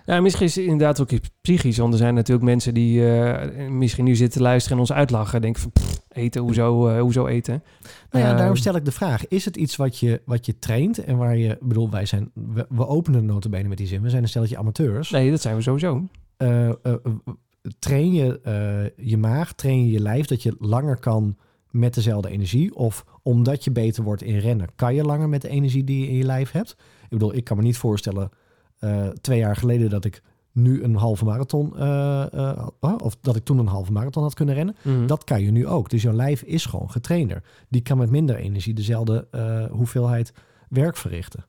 Ja, 0.08 0.20
misschien 0.20 0.46
is 0.46 0.54
het 0.54 0.64
inderdaad 0.64 1.00
ook 1.00 1.10
iets 1.10 1.30
psychisch. 1.40 1.78
Want 1.78 1.92
er 1.92 1.98
zijn 1.98 2.14
natuurlijk 2.14 2.46
mensen 2.46 2.74
die 2.74 3.10
eh, 3.10 3.68
misschien 3.68 4.04
nu 4.04 4.14
zitten 4.14 4.42
luisteren 4.42 4.76
en 4.76 4.82
ons 4.82 4.92
uitlachen. 4.92 5.40
Denken 5.40 5.62
van, 5.62 5.72
pff, 5.72 6.00
eten, 6.08 6.40
hoezo, 6.40 6.88
eh, 6.88 7.00
hoezo 7.00 7.26
eten? 7.26 7.62
Nou 8.10 8.24
ja, 8.24 8.30
Ehm, 8.30 8.38
daarom 8.38 8.56
stel 8.56 8.76
ik 8.76 8.84
de 8.84 8.92
vraag, 8.92 9.28
is 9.28 9.44
het 9.44 9.56
iets 9.56 9.76
wat 9.76 9.98
je, 9.98 10.22
wat 10.24 10.46
je 10.46 10.58
traint 10.58 10.98
en 10.98 11.16
waar 11.16 11.36
je, 11.36 11.58
bedoel, 11.60 11.90
wij 11.90 12.06
zijn, 12.06 12.30
we, 12.34 12.66
we 12.68 12.86
openen 12.86 13.26
de 13.26 13.32
notabene 13.32 13.68
met 13.68 13.78
die 13.78 13.86
zin, 13.86 14.02
we 14.02 14.10
zijn 14.10 14.22
een 14.22 14.28
stelletje 14.28 14.58
amateurs. 14.58 15.10
Nee, 15.10 15.30
dat 15.30 15.40
zijn 15.40 15.56
we 15.56 15.62
sowieso. 15.62 16.04
Eh, 16.36 16.70
train 17.78 18.12
je 18.12 18.40
je 18.96 19.16
maag, 19.16 19.52
train 19.52 19.84
je 19.84 19.90
je 19.90 20.00
lijf 20.00 20.26
dat 20.26 20.42
je 20.42 20.56
langer 20.58 20.98
kan 20.98 21.36
met 21.70 21.94
dezelfde 21.94 22.28
energie? 22.28 22.74
Of 22.74 23.04
omdat 23.22 23.64
je 23.64 23.70
beter 23.70 24.02
wordt 24.02 24.22
in 24.22 24.38
rennen, 24.38 24.68
kan 24.76 24.94
je 24.94 25.04
langer 25.04 25.28
met 25.28 25.42
de 25.42 25.48
energie 25.48 25.84
die 25.84 26.00
je 26.00 26.08
in 26.08 26.16
je 26.16 26.24
lijf 26.24 26.50
hebt? 26.50 26.76
Ik 27.02 27.08
bedoel, 27.08 27.34
ik 27.34 27.44
kan 27.44 27.56
me 27.56 27.62
niet 27.62 27.76
voorstellen 27.76 28.30
twee 29.20 29.38
jaar 29.38 29.56
geleden 29.56 29.90
dat 29.90 30.04
ik 30.04 30.22
nu 30.52 30.82
een 30.82 30.94
halve 30.94 31.24
marathon, 31.24 31.76
eh, 31.78 32.32
eh, 32.32 32.66
had- 32.80 33.02
of 33.02 33.16
dat 33.20 33.36
ik 33.36 33.44
toen 33.44 33.58
een 33.58 33.66
halve 33.66 33.92
marathon 33.92 34.22
had 34.22 34.34
kunnen 34.34 34.54
rennen. 34.54 34.76
Mhm. 34.82 35.06
Dat 35.06 35.24
kan 35.24 35.42
je 35.42 35.50
nu 35.50 35.66
ook. 35.66 35.90
Dus 35.90 36.02
jouw 36.02 36.12
lijf 36.12 36.42
is 36.42 36.66
gewoon 36.66 36.90
getrainder. 36.90 37.42
Die 37.68 37.80
kan 37.80 37.98
met 37.98 38.10
minder 38.10 38.36
energie 38.36 38.74
dezelfde 38.74 39.26
eh, 39.30 39.64
hoeveelheid 39.70 40.32
werk 40.68 40.96
verrichten. 40.96 41.44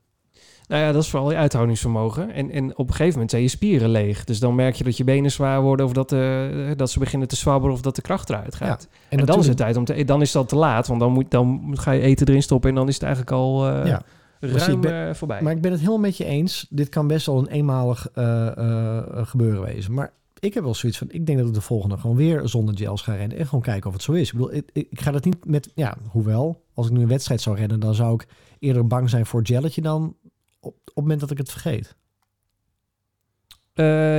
Nou 0.68 0.82
ja, 0.82 0.92
dat 0.92 1.02
is 1.02 1.10
vooral 1.10 1.30
je 1.30 1.36
uithoudingsvermogen. 1.36 2.30
En, 2.30 2.50
en 2.50 2.70
op 2.76 2.88
een 2.88 2.94
gegeven 2.94 3.12
moment 3.12 3.30
zijn 3.30 3.42
je 3.42 3.48
spieren 3.48 3.88
leeg. 3.90 4.24
Dus 4.24 4.40
dan 4.40 4.54
merk 4.54 4.74
je 4.74 4.84
dat 4.84 4.96
je 4.96 5.04
benen 5.04 5.30
zwaar 5.30 5.62
worden... 5.62 5.86
of 5.86 5.92
dat, 5.92 6.12
eh, 6.12 6.46
dat 6.76 6.90
ze 6.90 6.98
beginnen 6.98 7.28
te 7.28 7.36
zwabberen 7.36 7.74
of 7.74 7.80
dat 7.80 7.96
de 7.96 8.02
kracht 8.02 8.30
eruit 8.30 8.54
gaat. 8.54 8.88
En, 9.08 9.24
dan 9.26 9.38
is 9.38 9.46
het 9.46 9.56
tijd 9.56 9.76
om 9.76 9.84
te... 9.84 10.04
Dan 10.04 10.20
is 10.20 10.36
al 10.36 10.44
te 10.44 10.56
laat, 10.56 10.86
want 10.86 11.00
dan, 11.00 11.12
moet, 11.12 11.30
dan 11.30 11.70
ga 11.72 11.90
je 11.90 12.00
eten 12.00 12.28
erin 12.28 12.42
stoppen... 12.42 12.68
en 12.70 12.76
dan 12.76 12.88
is 12.88 12.94
het 12.94 13.02
eigenlijk 13.02 13.32
al 13.32 13.68
eh 13.68 13.86
Ja. 13.86 14.02
Ruim 14.40 14.80
ben- 14.80 15.08
eh, 15.08 15.14
voorbij. 15.14 15.42
Maar 15.42 15.52
ik 15.52 15.60
ben 15.60 15.70
het 15.70 15.80
helemaal 15.80 16.00
met 16.00 16.16
je 16.16 16.24
eens. 16.24 16.66
Dit 16.70 16.88
kan 16.88 17.06
best 17.06 17.26
wel 17.26 17.38
een 17.38 17.46
eenmalig 17.48 18.08
eh, 18.14 18.46
eh, 18.56 19.26
gebeuren 19.26 19.62
wezen. 19.62 19.94
Maar 19.94 20.12
ik 20.38 20.54
heb 20.54 20.62
wel 20.64 20.74
zoiets 20.74 20.98
van... 20.98 21.06
Ik 21.10 21.26
denk 21.26 21.38
dat 21.38 21.48
ik 21.48 21.54
de 21.54 21.60
volgende 21.60 21.96
gewoon 21.98 22.16
weer 22.16 22.48
zonder 22.48 22.76
gels 22.78 23.02
ga 23.02 23.14
rennen. 23.14 23.38
En 23.38 23.46
gewoon 23.46 23.62
kijken 23.62 23.86
of 23.86 23.92
het 23.92 24.02
zo 24.02 24.12
is. 24.12 24.26
Ik 24.26 24.32
bedoel, 24.32 24.54
ik, 24.54 24.70
ik, 24.72 25.00
ga 25.00 25.10
dat 25.10 25.24
niet 25.24 25.44
met... 25.44 25.70
Ja, 25.74 25.96
hoewel, 26.10 26.62
als 26.74 26.86
ik 26.86 26.92
nu 26.92 27.00
een 27.02 27.08
wedstrijd 27.08 27.40
zou 27.40 27.56
rennen... 27.56 27.80
dan 27.80 27.94
zou 27.94 28.14
ik 28.14 28.26
eerder 28.58 28.86
bang 28.86 29.10
zijn 29.10 29.26
voor 29.26 29.38
het 29.40 29.48
gelletje 29.48 29.80
dan... 29.82 30.16
Op, 30.60 30.74
op 30.74 30.80
het 30.84 30.94
moment 30.94 31.20
dat 31.20 31.30
ik 31.30 31.38
het 31.38 31.50
vergeet. 31.50 31.96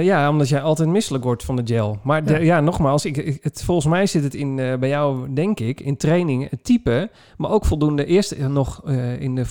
Ja, 0.03 0.29
omdat 0.29 0.49
jij 0.49 0.61
altijd 0.61 0.89
misselijk 0.89 1.23
wordt 1.23 1.43
van 1.43 1.55
de 1.55 1.61
gel. 1.65 1.99
Maar 2.03 2.23
de- 2.25 2.33
Ja. 2.33 2.37
ja, 2.39 2.59
nogmaals, 2.59 3.05
ik, 3.05 3.17
ik- 3.17 3.43
het, 3.43 3.63
volgens 3.63 3.87
mij 3.87 4.05
zit 4.05 4.23
het 4.23 4.33
in, 4.33 4.55
bij 4.55 4.87
jou, 4.89 5.33
denk 5.33 5.59
ik, 5.59 5.79
in 5.79 5.97
training, 5.97 6.49
het 6.49 6.63
type, 6.63 7.09
maar 7.37 7.51
ook 7.51 7.65
voldoende 7.65 8.05
eerst 8.05 8.37
nog 8.37 8.89
in, 9.19 9.35
de 9.35 9.45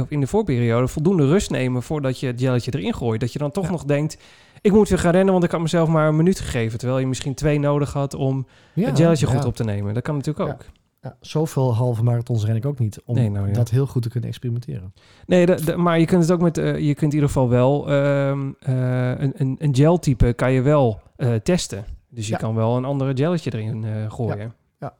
of 0.00 0.10
in 0.10 0.20
de 0.20 0.26
voorperiode 0.26 0.88
voldoende 0.88 1.26
rust 1.26 1.50
nemen 1.50 1.82
voordat 1.82 2.20
je 2.20 2.26
het 2.26 2.40
gelletje 2.40 2.72
erin 2.78 2.94
gooit. 2.94 3.20
Dat 3.20 3.32
je 3.32 3.38
dan 3.38 3.50
toch 3.50 3.64
Ja. 3.64 3.70
nog 3.70 3.84
denkt, 3.84 4.16
ik 4.60 4.72
moet 4.72 4.88
weer 4.88 4.98
gaan 4.98 5.12
rennen, 5.12 5.32
want 5.32 5.44
ik 5.44 5.50
had 5.50 5.60
mezelf 5.60 5.88
maar 5.88 6.08
een 6.08 6.16
minuut 6.16 6.40
gegeven. 6.40 6.78
Terwijl 6.78 7.00
je 7.00 7.06
misschien 7.06 7.34
twee 7.34 7.58
nodig 7.58 7.92
had 7.92 8.14
om 8.14 8.46
Ja, 8.74 8.86
het 8.88 8.98
gelletje 8.98 9.26
goed 9.26 9.42
ja. 9.42 9.46
op 9.46 9.56
te 9.56 9.64
nemen. 9.64 9.94
Dat 9.94 10.02
kan 10.02 10.16
natuurlijk 10.16 10.48
ook. 10.50 10.64
Ja, 11.00 11.16
zoveel 11.20 11.74
halve 11.74 12.02
marathons 12.02 12.44
ren 12.44 12.56
ik 12.56 12.66
ook 12.66 12.78
niet 12.78 13.00
om 13.04 13.14
Nee, 13.14 13.30
nou 13.30 13.46
ja. 13.46 13.52
dat 13.52 13.70
heel 13.70 13.86
goed 13.86 14.02
te 14.02 14.08
kunnen 14.08 14.28
experimenteren. 14.28 14.94
Nee, 15.26 15.46
maar 15.76 15.98
je 15.98 16.06
kunt 16.06 16.22
het 16.22 16.32
ook 16.32 16.40
met, 16.40 16.58
eh, 16.58 16.78
je 16.78 16.94
kunt 16.94 17.12
in 17.12 17.18
ieder 17.18 17.26
geval 17.28 17.48
wel 17.48 17.90
ehm, 17.90 18.50
eh, 18.58 19.08
een, 19.20 19.32
een, 19.36 19.56
een 19.58 19.74
geltype 19.74 20.32
kan 20.32 20.52
je 20.52 20.60
wel 20.62 21.00
eh, 21.16 21.34
testen. 21.34 21.84
Dus 22.08 22.26
je 22.26 22.32
Ja. 22.32 22.38
kan 22.38 22.54
wel 22.54 22.76
een 22.76 22.84
andere 22.84 23.16
gelletje 23.16 23.52
erin 23.54 24.10
gooien. 24.10 24.54
Ja, 24.78 24.94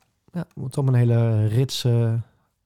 je 0.55 0.61
moet 0.61 0.79
om 0.79 0.89
een 0.89 0.95
hele 0.95 1.47
rits, 1.47 1.87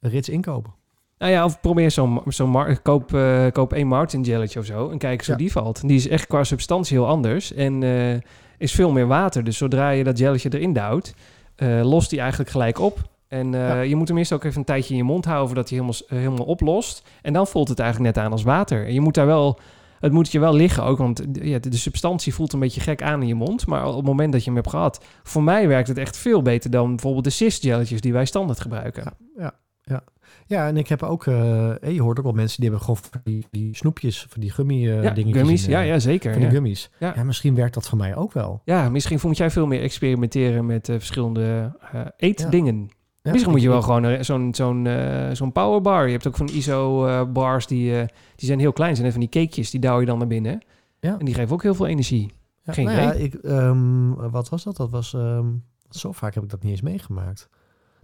rits 0.01 0.28
inkopen. 0.28 0.72
Nou 1.18 1.32
ja, 1.32 1.44
of 1.44 1.60
probeer 1.60 1.90
zo'n 1.90 2.20
zo'n 2.26 2.78
koop, 2.82 3.14
eh, 3.14 3.46
koop 3.52 3.72
één 3.72 3.86
Martin 3.86 4.24
gelletje 4.24 4.58
of 4.58 4.64
zo 4.64 4.90
en 4.90 4.98
kijk 4.98 5.18
eens 5.18 5.26
hoe 5.26 5.36
Ja. 5.36 5.42
die 5.42 5.52
valt. 5.52 5.80
Die 5.88 5.96
is 5.96 6.08
echt 6.08 6.26
qua 6.26 6.44
substantie 6.44 6.96
heel 6.96 7.06
anders 7.06 7.52
en 7.52 7.82
eh, 7.82 8.14
is 8.58 8.72
veel 8.72 8.90
meer 8.92 9.06
water. 9.06 9.44
Dus 9.44 9.56
zodra 9.56 9.90
je 9.90 10.04
dat 10.04 10.18
gelletje 10.18 10.48
erin 10.54 10.72
duwt, 10.72 11.14
eh, 11.56 11.80
lost 11.82 12.10
die 12.10 12.20
eigenlijk 12.20 12.50
gelijk 12.50 12.78
op. 12.78 12.98
En 13.28 13.52
Ja. 13.52 13.80
je 13.80 13.96
moet 13.96 14.08
hem 14.08 14.18
eerst 14.18 14.32
ook 14.32 14.44
even 14.44 14.58
een 14.58 14.64
tijdje 14.64 14.90
in 14.90 14.96
je 14.96 15.04
mond 15.04 15.24
houden 15.24 15.46
voordat 15.46 15.68
hij 15.68 15.78
helemaal, 15.78 16.00
helemaal 16.20 16.46
oplost. 16.46 17.08
En 17.22 17.32
dan 17.32 17.46
voelt 17.46 17.68
het 17.68 17.78
eigenlijk 17.78 18.14
net 18.14 18.24
aan 18.24 18.32
als 18.32 18.42
water. 18.42 18.86
En 18.86 18.92
je 18.92 19.00
moet 19.00 19.14
daar 19.14 19.26
wel, 19.26 19.58
het 20.00 20.12
moet 20.12 20.32
je 20.32 20.38
wel 20.38 20.54
liggen 20.54 20.82
ook, 20.84 20.98
want 20.98 21.34
de- 21.34 21.48
ja, 21.48 21.58
de, 21.58 21.68
de 21.68 21.76
substantie 21.76 22.34
voelt 22.34 22.52
een 22.52 22.60
beetje 22.60 22.80
gek 22.80 23.02
aan 23.02 23.20
in 23.22 23.28
je 23.28 23.34
mond. 23.34 23.66
Maar 23.66 23.86
op 23.88 23.96
het 23.96 24.04
moment 24.04 24.32
dat 24.32 24.40
je 24.40 24.46
hem 24.46 24.56
hebt 24.58 24.70
gehad, 24.70 25.04
voor 25.22 25.42
mij 25.42 25.68
werkt 25.68 25.88
het 25.88 25.98
echt 25.98 26.16
veel 26.16 26.42
beter 26.42 26.70
dan 26.70 26.88
bijvoorbeeld 26.88 27.24
de 27.24 27.30
cyst 27.30 27.62
gelletjes 27.62 28.00
die 28.00 28.12
wij 28.12 28.24
standaard 28.24 28.60
gebruiken. 28.60 29.02
Ja, 29.04 29.12
ja, 29.42 29.52
ja. 29.82 30.02
Ja, 30.47 30.66
en 30.66 30.76
ik 30.76 30.88
heb 30.88 31.03
ook, 31.03 31.26
eh, 31.26 31.82
eh, 31.82 31.92
je 31.94 32.03
hoort 32.03 32.18
ook 32.18 32.24
wel 32.24 32.32
mensen 32.32 32.61
die 32.61 32.70
hebben 32.70 32.86
gewoon 32.86 33.03
van 33.11 33.20
die, 33.24 33.47
die 33.51 33.76
snoepjes, 33.76 34.26
van 34.28 34.40
die 34.40 34.51
gummy 34.51 34.88
eh 34.88 35.03
ja, 35.03 35.11
dingetjes. 35.11 35.42
gummies, 35.42 35.64
in, 35.64 35.70
ja, 35.70 35.80
eh, 35.80 35.86
ja, 35.86 35.99
zeker. 35.99 36.30
Van 36.30 36.40
die 36.40 36.49
ja. 36.49 36.55
gummies. 36.55 36.90
Ja. 36.99 37.12
Ja. 37.16 37.24
misschien 37.24 37.55
werkt 37.55 37.74
dat 37.74 37.88
voor 37.88 37.99
mij 37.99 38.16
ook 38.16 38.32
wel. 38.32 38.61
Ja, 38.64 38.88
misschien 38.88 39.18
moet 39.22 39.36
jij 39.36 39.51
veel 39.51 39.66
meer 39.66 39.82
experimenteren 39.82 40.66
met 40.66 40.88
eh, 40.88 40.97
verschillende 40.97 41.76
eh, 41.92 42.01
eetdingen. 42.16 42.90
Misschien 43.32 43.53
moet 43.53 43.62
je 43.62 43.68
wel 43.68 43.82
gewoon 43.82 44.05
eh, 44.05 44.22
zo'n 44.22 44.55
zo'n 44.55 44.86
eh, 44.86 45.30
zo'n 45.32 45.53
powerbar. 45.53 46.07
Je 46.07 46.12
hebt 46.12 46.26
ook 46.26 46.36
van 46.36 46.49
ISO-bars 46.49 47.66
die, 47.66 47.99
eh, 47.99 48.07
die 48.36 48.47
zijn 48.47 48.59
heel 48.59 48.72
klein. 48.72 48.97
Zijn 48.97 49.11
van 49.12 49.20
die 49.20 49.28
cakejes, 49.28 49.70
die 49.70 49.80
douw 49.80 50.01
je 50.01 50.07
dan 50.07 50.18
naar 50.18 50.26
binnen. 50.26 50.62
Ja. 51.01 51.18
En 51.18 51.24
die 51.24 51.34
geven 51.34 51.53
ook 51.53 51.62
heel 51.62 51.74
veel 51.74 51.86
energie. 51.86 52.32
Ja, 52.62 52.72
Geen 52.72 52.84
nou 52.84 53.16
ik, 53.16 53.34
ehm, 53.34 54.12
wat 54.30 54.49
was 54.49 54.64
dat? 54.64 54.76
Dat 54.76 54.90
was, 54.90 55.14
ehm, 55.14 55.47
zo 55.90 56.12
vaak 56.12 56.34
heb 56.34 56.42
ik 56.42 56.51
dat 56.51 56.62
niet 56.62 56.70
eens 56.70 56.80
meegemaakt. 56.80 57.49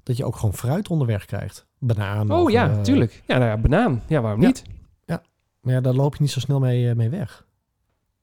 Dat 0.02 0.16
je 0.16 0.24
ook 0.24 0.36
gewoon 0.36 0.54
fruit 0.54 0.88
onderweg 0.88 1.24
krijgt. 1.24 1.66
Banaan. 1.78 2.30
Oh 2.32 2.42
of, 2.42 2.50
ja, 2.50 2.70
eh, 2.70 2.80
tuurlijk. 2.80 3.22
Ja, 3.26 3.38
nou 3.38 3.50
ja, 3.50 3.56
banaan. 3.56 4.02
Ja, 4.06 4.20
waarom 4.20 4.40
Ja. 4.40 4.46
niet? 4.46 4.62
Maar 5.60 5.74
ja, 5.74 5.80
daar 5.80 5.92
loop 5.94 6.14
je 6.14 6.22
niet 6.22 6.30
zo 6.30 6.40
snel 6.40 6.58
mee, 6.60 6.88
eh, 6.88 6.94
mee 6.96 7.08
weg. 7.08 7.46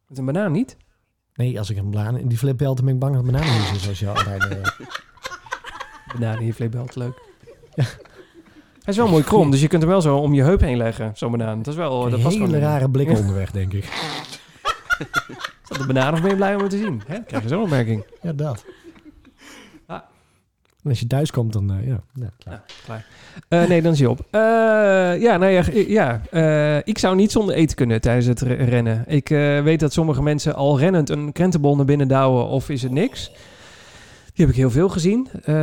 Met 0.07 0.17
een 0.17 0.25
banaan 0.25 0.51
niet? 0.51 0.77
Nee, 1.33 1.57
als 1.59 1.69
ik 1.69 1.77
een 1.77 1.91
banaan 1.91 2.17
in 2.17 2.27
die 2.27 2.37
flipbelt, 2.37 2.75
dan 2.77 2.85
ben 2.85 2.93
ik 2.93 2.99
bang 2.99 3.15
dat 3.15 3.25
banaan 3.25 3.41
niet 3.59 3.71
is. 3.75 3.83
Zoals 3.83 3.99
je 3.99 4.07
altijd... 4.09 4.47
eh, 4.47 4.57
Banaan 6.13 6.39
in 6.39 6.45
je 6.45 6.53
flipbelt, 6.53 6.95
leuk. 6.95 7.21
Hij 7.75 7.85
is 8.85 8.97
wel 8.97 9.07
mooi 9.07 9.23
krom, 9.23 9.51
dus 9.51 9.61
je 9.61 9.67
kunt 9.67 9.81
hem 9.81 9.91
wel 9.91 10.01
zo 10.01 10.17
om 10.17 10.33
je 10.33 10.43
heup 10.43 10.59
heen 10.61 10.77
leggen, 10.77 11.11
zo'n 11.15 11.31
banaan. 11.31 11.57
Dat 11.57 11.67
is 11.67 11.75
wel, 11.75 12.05
een 12.05 12.11
dat 12.11 12.21
past 12.21 12.37
hele 12.37 12.59
rare 12.59 12.89
blik 12.89 13.09
Ja. 13.09 13.17
onderweg, 13.21 13.51
denk 13.51 13.73
ik. 13.73 13.83
Is 13.83 15.67
dat 15.67 15.77
de 15.77 15.85
banaan 15.87 16.13
of 16.13 16.21
ben 16.21 16.29
je 16.29 16.35
blij 16.35 16.55
om 16.55 16.61
het 16.61 16.69
te 16.69 16.77
zien? 16.77 17.01
Hè? 17.07 17.23
Krijg 17.23 17.43
je 17.43 17.49
zo'n 17.49 17.61
opmerking. 17.61 18.05
Ja, 18.21 18.33
dat. 18.33 18.65
En 20.89 20.95
als 20.95 21.03
je 21.03 21.07
thuis 21.09 21.31
komt, 21.31 21.53
dan... 21.53 21.71
eh, 21.71 21.87
ja, 21.87 21.99
ja, 22.13 22.29
klaar. 22.43 22.53
Ja, 22.55 22.63
klaar. 22.85 23.05
Eh, 23.47 23.69
nee, 23.69 23.81
dan 23.81 23.91
is 23.91 23.99
hij 23.99 24.07
op. 24.07 24.19
Eh, 24.31 24.39
ja, 25.21 25.37
nou 25.37 25.45
ja, 25.51 25.63
ja 25.87 26.21
eh, 26.31 26.77
ik 26.87 26.97
zou 26.97 27.15
niet 27.15 27.31
zonder 27.31 27.55
eten 27.55 27.75
kunnen 27.75 28.01
tijdens 28.01 28.25
het 28.25 28.41
re- 28.41 28.53
rennen. 28.53 29.03
Ik 29.07 29.29
eh, 29.29 29.61
weet 29.61 29.79
dat 29.79 29.93
sommige 29.93 30.21
mensen 30.21 30.55
al 30.55 30.79
rennend 30.79 31.09
een 31.09 31.31
krentenbol 31.31 31.75
naar 31.75 31.85
binnen 31.85 32.07
douwen 32.07 32.45
of 32.47 32.69
is 32.69 32.81
het 32.81 32.91
niks. 32.91 33.31
Die 34.33 34.45
heb 34.47 34.49
ik 34.55 34.61
heel 34.61 34.71
veel 34.71 34.89
gezien. 34.89 35.27
Eh, 35.43 35.53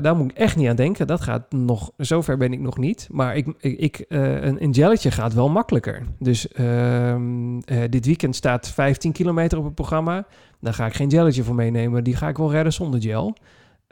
daar 0.00 0.16
moet 0.16 0.30
ik 0.30 0.36
echt 0.36 0.56
niet 0.56 0.68
aan 0.68 0.76
denken. 0.76 1.06
Dat 1.06 1.20
gaat 1.20 1.52
nog, 1.52 1.90
zover 1.96 2.36
ben 2.36 2.52
ik 2.52 2.60
nog 2.60 2.78
niet. 2.78 3.08
Maar 3.10 3.36
ik, 3.36 3.46
ik, 3.60 3.78
ik, 3.78 3.98
eh, 4.08 4.42
een, 4.42 4.62
een 4.62 4.74
gelletje 4.74 5.10
gaat 5.10 5.34
wel 5.34 5.48
makkelijker. 5.48 6.02
Dus 6.18 6.48
ehm, 6.48 7.58
eh, 7.64 7.78
dit 7.90 8.06
weekend 8.06 8.36
staat 8.36 8.68
15 8.68 9.12
kilometer 9.12 9.58
op 9.58 9.64
het 9.64 9.74
programma. 9.74 10.24
Daar 10.60 10.74
ga 10.74 10.86
ik 10.86 10.94
geen 10.94 11.10
gelletje 11.10 11.42
voor 11.42 11.54
meenemen. 11.54 12.04
Die 12.04 12.16
ga 12.16 12.28
ik 12.28 12.36
wel 12.36 12.50
redden 12.50 12.72
zonder 12.72 13.02
gel. 13.02 13.34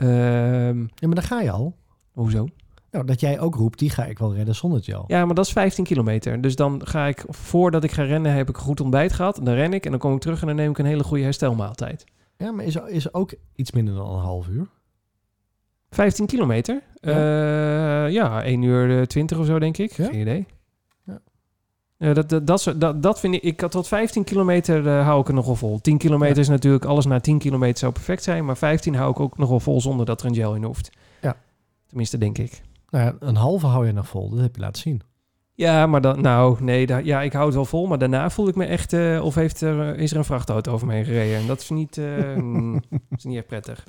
Ehm, 0.01 0.81
Ja, 0.81 1.07
maar 1.07 1.15
daar 1.15 1.25
ga 1.25 1.41
je 1.41 1.51
al. 1.51 1.77
Hoezo? 2.13 2.49
Nou, 2.91 3.05
dat 3.05 3.21
jij 3.21 3.41
ook 3.41 3.55
roept, 3.55 3.79
die 3.79 3.91
ga 3.91 4.05
ik 4.05 4.19
wel 4.19 4.35
redden 4.35 4.55
zonder 4.55 4.83
gel. 4.83 5.05
Ja, 5.07 5.25
maar 5.25 5.35
dat 5.35 5.47
is 5.47 5.53
15 5.53 5.85
kilometer. 5.85 6.41
Dus 6.41 6.57
dan 6.57 6.87
ga 6.87 7.07
ik, 7.07 7.25
voordat 7.29 7.85
ik 7.85 7.91
ga 7.93 8.03
rennen, 8.03 8.33
heb 8.33 8.49
ik 8.49 8.57
een 8.57 8.63
goed 8.63 8.81
ontbijt 8.81 9.13
gehad. 9.13 9.41
Dan 9.43 9.55
ren 9.55 9.73
ik 9.73 9.85
en 9.85 9.91
dan 9.91 10.01
kom 10.01 10.15
ik 10.15 10.21
terug 10.21 10.41
en 10.41 10.47
dan 10.47 10.57
neem 10.57 10.71
ik 10.71 10.79
een 10.79 10.85
hele 10.85 11.05
goede 11.05 11.23
herstelmaaltijd. 11.23 12.05
Ja, 12.37 12.51
maar 12.51 12.65
is, 12.65 12.77
is 12.77 13.15
ook 13.15 13.35
iets 13.55 13.73
minder 13.73 13.95
dan 13.95 14.13
een 14.13 14.21
half 14.21 14.49
uur. 14.49 14.67
15 15.91 16.27
kilometer? 16.27 16.83
Ja, 17.01 18.07
ja 18.07 18.43
1 18.43 18.63
uur 18.63 18.99
eh, 18.99 19.07
20 19.07 19.39
of 19.39 19.47
zo, 19.47 19.59
denk 19.59 19.77
ik. 19.77 19.93
Ja? 19.93 20.05
Geen 20.05 20.21
idee. 20.21 20.47
Ja. 22.01 22.07
Ja, 22.07 22.13
dat, 22.15 22.29
dat, 22.29 22.47
dat, 22.47 22.75
dat, 22.81 23.03
dat 23.03 23.21
vind 23.21 23.35
ik... 23.35 23.43
ik 23.43 23.61
had 23.61 23.71
tot 23.71 23.89
15 23.89 24.25
kilometer 24.25 24.87
eh, 24.89 25.05
hou 25.05 25.21
ik 25.21 25.29
er 25.29 25.35
nog 25.35 25.47
wel 25.47 25.55
vol. 25.57 25.81
10 25.81 25.99
kilometer 25.99 26.35
Ja. 26.37 26.41
is 26.43 26.49
natuurlijk... 26.49 26.85
Alles 26.85 27.07
na 27.07 27.21
10 27.21 27.39
kilometer 27.39 27.79
zou 27.79 27.93
perfect 27.93 28.23
zijn. 28.23 28.45
Maar 28.45 28.57
15 28.57 28.95
hou 28.95 29.11
ik 29.11 29.21
ook 29.21 29.39
nog 29.39 29.49
wel 29.49 29.61
vol 29.61 29.81
zonder 29.81 30.07
dat 30.07 30.21
er 30.21 30.27
een 30.27 30.35
gel 30.35 30.55
in 30.55 30.63
hoeft. 30.65 30.91
Ja. 31.21 31.37
Tenminste, 31.87 32.19
denk 32.19 32.39
ik. 32.39 32.61
Nou 32.91 33.05
ja, 33.05 33.15
een 33.29 33.37
halve 33.37 33.67
hou 33.67 33.87
je 33.87 33.93
nog 33.93 34.09
vol. 34.09 34.31
Dat 34.31 34.39
heb 34.41 34.55
je 34.55 34.61
laten 34.61 34.83
zien. 34.83 35.01
Ja, 35.55 35.87
maar 35.87 36.01
dan... 36.01 36.21
Nou, 36.21 36.57
nee. 36.65 36.87
da- 36.87 36.99
ja, 36.99 37.23
ik 37.23 37.33
hou 37.33 37.45
het 37.47 37.55
wel 37.55 37.65
vol. 37.65 37.87
Maar 37.87 37.99
daarna 37.99 38.31
voel 38.31 38.49
ik 38.49 38.55
me 38.55 38.65
echt... 38.65 38.93
eh, 38.93 39.21
of 39.25 39.35
heeft 39.35 39.61
er, 39.61 39.97
is 39.99 40.11
er 40.11 40.17
een 40.17 40.25
vrachtauto 40.25 40.73
over 40.73 40.87
me 40.87 40.95
heen 40.95 41.05
gereden. 41.05 41.39
En 41.39 41.47
dat 41.47 41.61
is 41.61 41.71
niet... 41.71 41.99
eh, 41.99 42.35
mm, 42.37 42.81
is 43.17 43.25
niet 43.25 43.37
echt 43.37 43.47
prettig. 43.47 43.85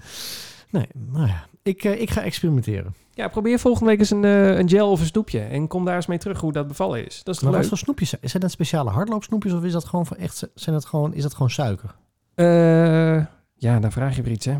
Nee, 0.69 0.87
nou 0.93 1.27
ja. 1.27 1.45
Ik, 1.63 1.83
eh, 1.83 2.01
ik 2.01 2.09
ga 2.09 2.21
experimenteren. 2.23 2.95
Ja, 3.13 3.27
probeer 3.27 3.59
volgende 3.59 3.89
week 3.89 3.99
eens 3.99 4.09
een, 4.09 4.25
eh, 4.25 4.57
een 4.57 4.69
gel 4.69 4.91
of 4.91 4.99
een 4.99 5.05
snoepje. 5.05 5.39
En 5.39 5.67
kom 5.67 5.85
daar 5.85 5.95
eens 5.95 6.05
mee 6.05 6.17
terug 6.17 6.39
hoe 6.39 6.51
dat 6.51 6.67
bevallen 6.67 7.05
is. 7.05 7.23
Dat 7.23 7.35
is 7.35 7.41
Maar 7.41 7.51
wat 7.51 7.59
leuk? 7.59 7.69
voor 7.69 7.77
snoepjes 7.77 8.09
zijn? 8.09 8.21
Zijn 8.23 8.41
dat 8.41 8.51
speciale 8.51 8.89
hardloopsnoepjes 8.89 9.53
of 9.53 9.63
is 9.63 9.71
dat 9.71 9.85
gewoon 9.85 10.05
van 10.05 10.17
echt, 10.17 10.49
zijn 10.55 10.75
dat 10.75 10.85
gewoon, 10.85 11.13
is 11.13 11.23
dat 11.23 11.33
gewoon 11.33 11.49
suiker? 11.49 11.95
Eh, 12.35 13.25
ja, 13.55 13.79
dan 13.79 13.91
vraag 13.91 14.15
je 14.15 14.21
weer 14.21 14.33
iets, 14.33 14.45
hè. 14.45 14.57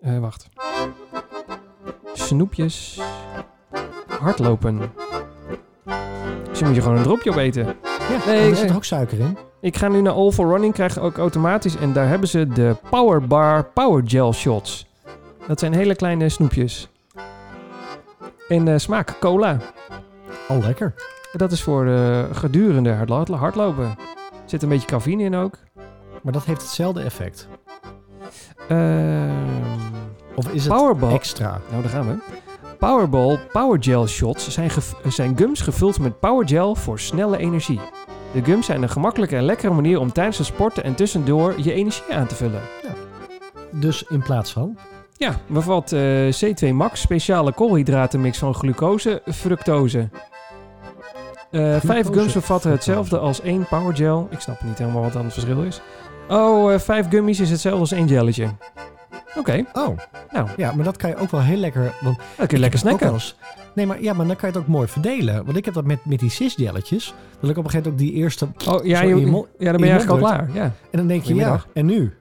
Eh, 0.00 0.18
wacht. 0.18 0.48
Snoepjes. 2.12 3.00
Hardlopen. 4.20 4.78
Dus 6.50 6.62
moet 6.62 6.74
je 6.74 6.82
gewoon 6.82 6.96
een 6.96 7.02
dropje 7.02 7.30
op 7.30 7.36
eten. 7.36 7.64
Ja, 7.64 8.26
Nee, 8.26 8.50
er 8.50 8.56
zit 8.56 8.74
ook 8.74 8.84
suiker 8.84 9.18
in. 9.18 9.38
Ik 9.60 9.76
ga 9.76 9.88
nu 9.88 10.00
naar 10.00 10.12
All 10.12 10.30
for 10.30 10.48
Running, 10.52 10.72
krijg 10.74 10.98
ook 10.98 11.18
automatisch. 11.18 11.76
En 11.76 11.92
daar 11.92 12.08
hebben 12.08 12.28
ze 12.28 12.46
de 12.46 12.76
Power 12.90 13.26
Bar 13.26 13.64
Power 13.64 14.02
Gel 14.06 14.32
Shots. 14.32 14.86
Dat 15.46 15.58
zijn 15.60 15.72
hele 15.74 15.94
kleine 15.94 16.28
snoepjes. 16.28 16.89
En 18.50 18.68
eh, 18.68 18.78
smaak 18.78 19.16
cola. 19.20 19.56
Oh, 20.48 20.64
lekker. 20.64 20.94
Dat 21.32 21.52
is 21.52 21.62
voor 21.62 21.86
eh, 21.86 22.24
gedurende 22.32 22.92
hardlo- 22.92 23.34
hardlopen. 23.36 23.84
Er 23.84 23.96
zit 24.44 24.62
een 24.62 24.68
beetje 24.68 24.86
cafeïne 24.86 25.22
in 25.22 25.34
ook. 25.34 25.58
Maar 26.22 26.32
dat 26.32 26.44
heeft 26.44 26.60
hetzelfde 26.62 27.02
effect. 27.02 27.48
Ehm 28.68 29.30
Of 30.34 30.48
is 30.48 30.64
het 30.64 30.72
Powerball. 30.74 31.12
extra? 31.12 31.60
Nou, 31.70 31.82
daar 31.82 31.90
gaan 31.90 32.06
we. 32.06 32.14
Powerball 32.78 33.38
Power 33.52 33.82
Gel 33.82 34.06
Shots 34.06 34.48
zijn, 34.48 34.70
zijn 35.08 35.36
gums 35.36 35.60
gevuld 35.60 35.98
met 35.98 36.20
power 36.20 36.48
gel 36.48 36.74
voor 36.74 36.98
snelle 37.00 37.38
energie. 37.38 37.80
De 38.32 38.42
gums 38.44 38.66
zijn 38.66 38.82
een 38.82 38.88
gemakkelijke 38.88 39.36
en 39.36 39.42
lekkere 39.42 39.72
manier 39.74 39.98
om 40.00 40.12
tijdens 40.12 40.38
het 40.38 40.46
sporten 40.46 40.84
en 40.84 40.94
tussendoor 40.94 41.54
je 41.56 41.72
energie 41.72 42.14
aan 42.14 42.26
te 42.26 42.34
vullen. 42.34 42.60
Dus 43.70 44.02
in 44.02 44.22
plaats 44.22 44.52
van? 44.52 44.78
Ja, 45.20 45.40
bevat 45.46 45.92
eh, 45.92 46.32
C2 46.32 46.72
Max, 46.72 47.00
speciale 47.00 47.52
koolhydratenmix 47.52 48.38
van 48.38 48.54
glucose, 48.54 49.22
fructose. 49.26 50.08
Eh, 51.50 51.76
vijf 51.80 52.06
gums 52.06 52.32
bevatten 52.32 52.70
hetzelfde 52.70 53.18
als 53.18 53.40
één 53.40 53.66
power 53.68 53.96
gel. 53.96 54.28
Ik 54.30 54.40
snap 54.40 54.62
niet 54.62 54.78
helemaal 54.78 55.02
wat 55.02 55.12
dan 55.12 55.24
het 55.24 55.32
verschil 55.32 55.62
is. 55.62 55.80
Oh, 56.28 56.72
eh, 56.72 56.78
vijf 56.78 57.08
gummies 57.08 57.40
is 57.40 57.50
hetzelfde 57.50 57.80
als 57.80 57.92
één 57.92 58.08
gelletje. 58.08 58.48
Oké, 59.36 59.64
Oh, 59.72 59.98
nou, 60.30 60.48
ja, 60.56 60.72
maar 60.72 60.84
dat 60.84 60.96
kan 60.96 61.10
je 61.10 61.16
ook 61.16 61.30
wel 61.30 61.42
heel 61.42 61.56
lekker... 61.56 61.94
Want 62.00 62.16
dan 62.36 62.46
kun 62.46 62.56
je 62.56 62.62
lekker 62.62 62.78
snacken. 62.78 63.18
Nee, 63.74 63.86
maar, 63.86 64.02
ja, 64.02 64.12
maar 64.12 64.26
dan 64.26 64.36
kan 64.36 64.48
je 64.48 64.54
het 64.54 64.64
ook 64.64 64.70
mooi 64.70 64.88
verdelen. 64.88 65.44
Want 65.44 65.56
ik 65.56 65.64
heb 65.64 65.74
dat 65.74 65.84
met, 65.84 66.04
met 66.04 66.18
die 66.18 66.30
cisgelletjes. 66.30 67.14
Dat 67.40 67.50
ik 67.50 67.56
op 67.56 67.64
een 67.64 67.70
gegeven 67.70 67.90
moment 67.90 68.08
ook 68.08 68.12
die 68.12 68.22
eerste... 68.22 68.48
Oh, 68.68 68.84
ja, 68.84 69.02
je, 69.02 69.16
ja 69.16 69.22
dan 69.22 69.46
ben 69.58 69.78
je 69.78 69.84
je 69.84 69.90
eigenlijk 69.90 70.10
al 70.10 70.16
klaar. 70.16 70.50
Ja. 70.54 70.62
En 70.62 70.98
dan 70.98 71.06
denk 71.06 71.22
je, 71.24 71.34
ja, 71.34 71.64
en 71.72 71.86
nu? 71.86 72.14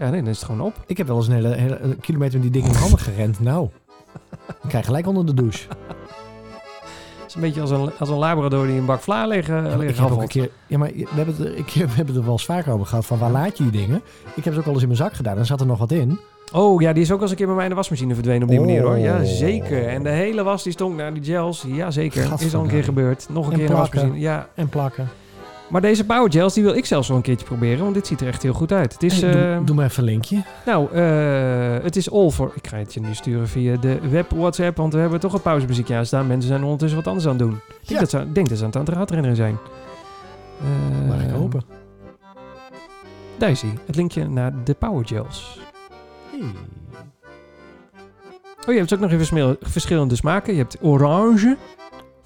Ja, 0.00 0.10
nee, 0.10 0.20
dan 0.20 0.30
is 0.30 0.36
het 0.36 0.44
gewoon 0.46 0.60
op. 0.66 0.74
Ik 0.86 0.96
heb 0.96 1.06
wel 1.06 1.16
eens 1.16 1.26
een 1.28 1.32
hele, 1.34 1.78
kilometer 2.00 2.40
met 2.40 2.52
die 2.52 2.62
dingen 2.62 2.74
in 2.76 2.80
handen 2.80 2.98
gerend. 2.98 3.40
Nou, 3.40 3.68
ik 4.62 4.68
krijg 4.68 4.84
gelijk 4.84 5.06
onder 5.06 5.26
de 5.26 5.34
douche. 5.34 5.68
Het 7.20 7.28
is 7.28 7.34
een 7.34 7.40
beetje 7.40 7.60
als 7.60 7.70
een, 7.70 7.90
als 7.98 8.08
een 8.08 8.16
labrador 8.16 8.66
die 8.66 8.78
een 8.78 8.84
bak 8.86 9.00
vla 9.00 9.26
liggen, 9.26 9.54
Ja, 9.54 9.60
maar 9.62 9.70
liggen 9.70 9.88
ik 9.88 9.96
heb 9.96 10.10
ook 10.10 10.22
een 10.22 10.28
keer, 10.28 10.50
ja, 10.66 10.78
maar 10.78 10.88
we 10.94 11.06
hebben, 11.14 11.34
het, 11.36 11.46
er- 11.46 11.56
ik, 11.56 11.70
we 11.74 11.78
hebben 11.80 12.06
het 12.06 12.16
er 12.16 12.22
wel 12.22 12.32
eens 12.32 12.44
vaker 12.44 12.72
over 12.72 12.86
gehad. 12.86 13.06
Van 13.06 13.18
waar 13.18 13.30
laat 13.30 13.58
je 13.58 13.62
die 13.70 13.80
dingen? 13.80 14.02
Ik 14.34 14.44
heb 14.44 14.52
ze 14.52 14.58
ook 14.58 14.64
wel 14.64 14.74
eens 14.74 14.82
in 14.82 14.88
mijn 14.88 15.00
zak 15.00 15.12
gedaan. 15.14 15.36
En 15.38 15.46
zat 15.46 15.60
er 15.60 15.66
nog 15.66 15.78
wat 15.78 15.92
in. 15.92 16.18
Oh 16.52 16.80
ja, 16.80 16.92
die 16.92 17.02
is 17.02 17.12
ook 17.12 17.20
eens 17.20 17.30
een 17.30 17.36
keer 17.36 17.46
bij 17.46 17.54
mij 17.54 17.64
in 17.64 17.70
de 17.70 17.76
wasmachine 17.76 18.14
verdwenen 18.14 18.42
op 18.42 18.48
die 18.48 18.60
manier 18.60 18.82
hoor. 18.82 18.98
Ja, 18.98 19.16
Oh. 19.16 19.22
zeker. 19.24 19.88
En 19.88 20.02
de 20.02 20.08
hele 20.08 20.42
was 20.42 20.62
die 20.62 20.72
stonk 20.72 20.96
naar 20.96 21.14
die 21.14 21.22
gels. 21.24 21.64
Ja, 21.68 21.90
zeker. 21.90 22.32
Is 22.38 22.54
al 22.54 22.62
een 22.62 22.68
keer 22.68 22.84
gebeurd. 22.84 23.26
Nog 23.30 23.46
een 23.46 23.52
En 23.52 23.58
keer 23.58 23.66
in 23.68 23.70
de 23.74 23.76
plakken. 23.76 23.98
wasmachine. 24.00 24.24
Ja, 24.26 24.48
En 24.54 24.68
plakken. 24.68 25.08
Maar 25.70 25.80
deze 25.80 26.04
power 26.06 26.32
gels, 26.32 26.54
die 26.54 26.62
wil 26.62 26.74
ik 26.74 26.86
zelfs 26.86 27.08
wel 27.08 27.16
een 27.16 27.22
keertje 27.22 27.46
proberen, 27.46 27.82
want 27.82 27.94
dit 27.94 28.06
ziet 28.06 28.20
er 28.20 28.26
echt 28.26 28.42
heel 28.42 28.52
goed 28.52 28.72
uit. 28.72 28.92
Het 28.92 29.02
is, 29.02 29.20
Hey, 29.20 29.50
eh, 29.50 29.56
doe, 29.56 29.64
doe 29.64 29.76
maar 29.76 29.84
even 29.84 30.02
een 30.02 30.08
linkje. 30.08 30.42
nou, 30.66 30.92
eh, 30.92 31.82
het 31.84 31.96
is 31.96 32.10
all 32.10 32.30
for... 32.30 32.52
Ik 32.54 32.66
ga 32.66 32.76
het 32.76 32.94
je 32.94 33.00
nu 33.00 33.14
sturen 33.14 33.48
via 33.48 33.76
de 33.76 33.98
web 34.10 34.30
WhatsApp, 34.30 34.76
want 34.76 34.92
we 34.92 34.98
hebben 34.98 35.20
toch 35.20 35.32
een 35.32 35.40
pauzemuziekje 35.42 35.94
aan 35.96 36.06
staan. 36.06 36.26
Mensen 36.26 36.48
zijn 36.48 36.62
ondertussen 36.62 36.98
wat 36.98 37.06
anders 37.06 37.26
aan 37.26 37.32
het 37.36 37.40
doen. 37.40 37.52
Ik 37.52 37.88
denk, 37.88 37.88
Ja. 37.88 37.98
dat, 37.98 38.10
ze, 38.10 38.32
denk 38.32 38.48
dat 38.48 38.58
ze 38.58 38.64
aan 38.64 38.70
het 38.80 38.88
raadrennen 38.88 39.36
zijn. 39.36 39.58
Eh, 40.60 41.08
Mag 41.08 41.22
ik 41.22 41.30
hopen. 41.30 41.62
Daar 43.38 43.50
is 43.50 43.62
hij. 43.62 43.72
Het 43.86 43.96
linkje 43.96 44.28
naar 44.28 44.52
de 44.64 44.74
power 44.74 45.06
gels. 45.06 45.58
Hey. 46.30 46.40
Oh, 48.66 48.72
je 48.72 48.78
hebt 48.78 48.94
ook 48.94 49.00
nog 49.00 49.10
even 49.12 49.56
verschillende 49.60 50.16
smaken. 50.16 50.52
Je 50.52 50.58
hebt 50.58 50.76
orange, 50.80 51.56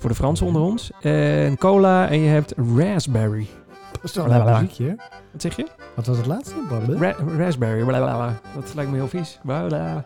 voor 0.05 0.13
de 0.13 0.19
Fransen 0.19 0.47
onder 0.47 0.63
ons, 0.63 0.91
en 1.01 1.59
cola 1.59 2.09
en 2.09 2.21
je 2.21 2.29
hebt 2.29 2.55
raspberry. 2.77 3.47
Dat 3.93 4.05
is 4.05 4.15
wel 4.15 4.25
Blablabla. 4.25 4.55
een 4.55 4.61
muziekje. 4.63 4.85
hè? 4.89 4.95
Wat 5.33 5.43
zeg 5.43 5.57
je? 5.57 5.67
Wat 5.95 6.07
was 6.07 6.17
het 6.17 6.27
laatste? 6.27 6.55
Ra- 6.99 7.15
raspberry, 7.39 7.85
blablabla. 7.85 8.41
Dat 8.55 8.75
lijkt 8.75 8.91
me 8.91 8.97
heel 8.97 9.09
vies. 9.09 9.39
Blablabla. 9.43 10.05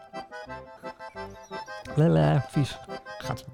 Blablabla, 1.94 2.44
vies. 2.50 2.78
Gaat 3.18 3.44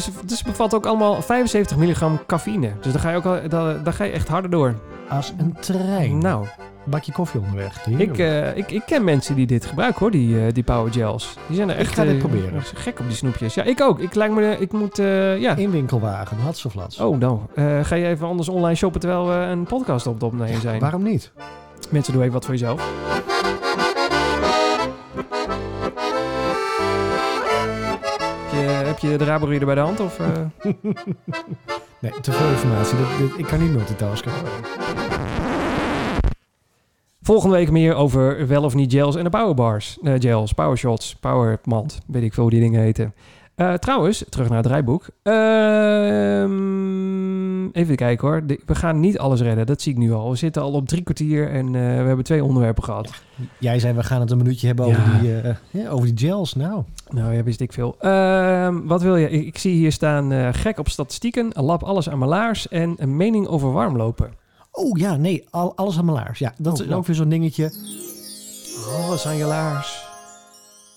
ze- 0.00 0.10
dus 0.24 0.42
bevat 0.42 0.74
ook 0.74 0.86
allemaal 0.86 1.22
75 1.22 1.76
milligram 1.76 2.18
cafeïne. 2.26 2.72
Dus 2.80 2.92
daar 2.92 3.00
ga 3.00 3.10
je, 3.10 3.16
ook 3.16 3.24
al, 3.24 3.82
daar 3.82 3.92
ga 3.92 4.04
je 4.04 4.12
echt 4.12 4.28
harder 4.28 4.50
door. 4.50 4.74
Als 5.08 5.32
een 5.38 5.56
trein. 5.60 6.18
Nou, 6.18 6.46
Bakje 6.90 7.12
koffie 7.12 7.40
onderweg. 7.40 7.86
ik, 7.86 8.18
eh, 8.18 8.56
ik, 8.56 8.70
ik 8.70 8.82
ken 8.86 9.04
mensen 9.04 9.34
die 9.34 9.46
dit 9.46 9.66
gebruiken 9.66 10.00
hoor, 10.00 10.10
die, 10.10 10.46
eh, 10.46 10.52
die 10.52 10.62
power 10.62 10.92
gels. 10.92 11.36
Die 11.46 11.56
zijn 11.56 11.68
er 11.68 11.74
Ik 11.74 11.80
echt 11.80 11.94
ga 11.94 12.04
dit 12.04 12.12
eh, 12.12 12.18
proberen. 12.18 12.62
gek 12.62 13.00
op 13.00 13.06
die 13.06 13.16
snoepjes. 13.16 13.54
Ja, 13.54 13.62
ik 13.62 13.80
ook. 13.80 13.98
Ik, 14.00 14.14
lijkt 14.14 14.34
me, 14.34 14.56
ik 14.58 14.72
moet, 14.72 14.96
ja. 15.38 15.56
In 15.56 15.70
winkelwagen. 15.70 16.36
Hatseflats. 16.36 17.00
Oh, 17.00 17.18
nou. 17.18 17.40
ga 17.82 17.94
je 17.94 18.06
even 18.06 18.26
anders 18.26 18.48
online 18.48 18.74
shoppen 18.74 19.00
terwijl 19.00 19.28
we 19.28 19.34
een 19.34 19.64
podcast 19.64 20.06
op 20.06 20.14
het 20.14 20.22
opnemen 20.22 20.60
zijn? 20.60 20.80
Waarom 20.80 21.02
niet? 21.02 21.32
Mensen, 21.90 22.12
doe 22.12 22.22
even 22.22 22.34
wat 22.34 22.44
voor 22.44 22.54
jezelf. 22.54 22.90
Heb 28.44 28.50
je, 28.50 28.58
heb 28.86 28.98
je 28.98 29.58
de 29.58 29.64
bij 29.64 29.74
de 29.74 29.80
hand? 29.80 30.00
Of? 30.00 30.18
Nee, 32.00 32.12
te 32.20 32.32
veel 32.32 32.48
informatie. 32.48 32.98
Ik 33.36 33.46
kan 33.46 33.60
niet 33.60 33.72
multitasken. 33.72 34.32
Volgende 37.28 37.56
week 37.56 37.70
meer 37.70 37.94
over 37.94 38.46
wel 38.46 38.62
of 38.64 38.74
niet 38.74 38.92
gels 38.92 39.16
en 39.16 39.24
de 39.24 39.30
powerbars. 39.30 39.98
Eh 40.02 40.12
gels, 40.18 40.52
powershots, 40.52 41.16
powermand, 41.16 42.00
weet 42.06 42.22
ik 42.22 42.34
veel 42.34 42.42
hoe 42.42 42.52
die 42.52 42.60
dingen 42.60 42.80
heten. 42.80 43.14
Eh, 43.54 43.72
trouwens, 43.74 44.24
terug 44.28 44.48
naar 44.48 44.56
het 44.56 44.66
draaiboek. 44.66 45.06
Ehm, 45.22 45.38
even 47.68 47.96
kijken 47.96 48.28
hoor. 48.28 48.46
De- 48.46 48.60
we 48.66 48.74
gaan 48.74 49.00
niet 49.00 49.18
alles 49.18 49.40
redden, 49.40 49.66
dat 49.66 49.82
zie 49.82 49.92
ik 49.92 49.98
nu 49.98 50.12
al. 50.12 50.30
We 50.30 50.36
zitten 50.36 50.62
al 50.62 50.72
op 50.72 50.88
drie 50.88 51.02
kwartier 51.02 51.50
en 51.50 51.66
eh, 51.66 51.72
we 51.72 51.78
hebben 52.06 52.24
twee 52.24 52.44
onderwerpen 52.44 52.84
gehad. 52.84 53.10
Jij 53.58 53.78
zei, 53.78 53.94
we 53.94 54.02
gaan 54.02 54.20
het 54.20 54.30
een 54.30 54.36
minuutje 54.36 54.66
hebben 54.66 54.84
over, 54.84 55.02
die, 55.20 55.30
ja, 55.82 55.88
over 55.88 56.14
die 56.14 56.28
gels. 56.28 56.54
Nou, 56.54 56.82
Nou, 57.10 57.34
ja, 57.34 57.42
wist 57.42 57.60
ik 57.60 57.72
veel. 57.72 57.96
Ehm, 58.00 58.74
wat 58.84 59.02
wil 59.02 59.16
je? 59.16 59.30
Ik, 59.30 59.46
ik 59.46 59.58
zie 59.58 59.74
hier 59.74 59.92
staan 59.92 60.54
gek 60.54 60.78
op 60.78 60.88
statistieken, 60.88 61.50
lap 61.54 61.82
alles 61.82 62.08
aan 62.10 62.18
mijn 62.18 62.30
laars 62.30 62.68
en 62.68 62.94
een 62.96 63.16
mening 63.16 63.46
over 63.46 63.72
warmlopen. 63.72 64.30
Oh 64.78 64.98
ja, 64.98 65.16
nee, 65.16 65.44
al, 65.50 65.72
alles 65.76 65.98
aan 65.98 66.04
mijn 66.04 66.16
laars. 66.16 66.38
Ja, 66.38 66.54
dat 66.58 66.72
Oh, 66.72 66.80
is 66.80 66.86
nou. 66.86 66.98
ook 66.98 67.06
weer 67.06 67.16
zo'n 67.16 67.28
dingetje. 67.28 67.72
Alles 69.04 69.26
aan 69.26 69.36
je 69.36 69.44
laars. 69.44 70.06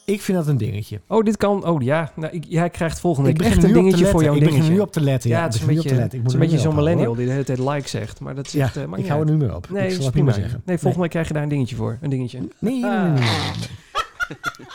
Ik 0.06 0.22
vind 0.22 0.38
dat 0.38 0.48
een 0.48 0.58
dingetje. 0.58 1.00
Oh, 1.08 1.24
dit 1.24 1.38
kan. 1.38 1.66
Oh 1.68 1.82
ja, 1.82 2.12
nou, 2.16 2.34
ik, 2.34 2.44
jij 2.48 2.70
krijgt 2.70 3.00
volgende 3.00 3.30
Ik 3.30 3.38
week 3.38 3.48
echt 3.48 3.64
een 3.64 3.74
dingetje 3.74 4.06
voor 4.06 4.22
letten. 4.22 4.24
jouw 4.24 4.34
Ik 4.34 4.40
begin 4.40 4.54
dingetje. 4.54 4.74
nu 4.74 4.80
op 4.80 4.92
te 4.92 5.02
letten. 5.02 5.30
Ja, 5.30 5.38
ja, 5.38 5.44
het 5.44 5.54
is 5.54 5.62
een 5.62 5.68
beetje, 5.68 5.94
het 5.94 6.14
is 6.14 6.20
moet 6.22 6.34
een 6.34 6.40
beetje 6.40 6.60
zo'n 6.60 6.76
millennial 6.76 7.16
die 7.16 7.26
de 7.26 7.32
hele 7.32 7.44
tijd 7.44 7.60
like 7.60 7.90
zegt. 7.90 8.20
Maar 8.20 8.36
dat 8.36 8.46
eh, 8.48 8.54
Ja, 8.54 8.72
maakt 8.88 9.02
ik 9.04 9.08
hou 9.10 9.20
er 9.20 9.26
nu 9.32 9.38
meer 9.38 9.56
op. 9.56 9.70
Nee, 9.70 9.86
ik 9.88 9.92
zal 9.94 10.04
het 10.04 10.12
prima. 10.12 10.26
niet 10.28 10.36
meer 10.36 10.44
zeggen. 10.46 10.62
Nee, 10.66 10.76
volgende 10.78 11.02
week 11.02 11.10
krijg 11.12 11.28
je 11.28 11.34
daar 11.34 11.44
een 11.44 11.50
dingetje 11.50 11.76
voor. 11.76 11.98
Een 12.02 12.10
dingetje. 12.10 12.40
Nee, 12.40 12.50
nee, 12.60 12.82
nee, 12.82 12.90
nee, 13.00 13.10
nee, 13.10 13.20
nee, 13.20 13.20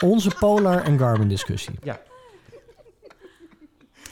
nee. 0.01 0.11
Onze 0.11 0.31
Polar 0.39 0.83
en 0.83 0.97
Garmin 0.99 1.27
discussie. 1.27 1.73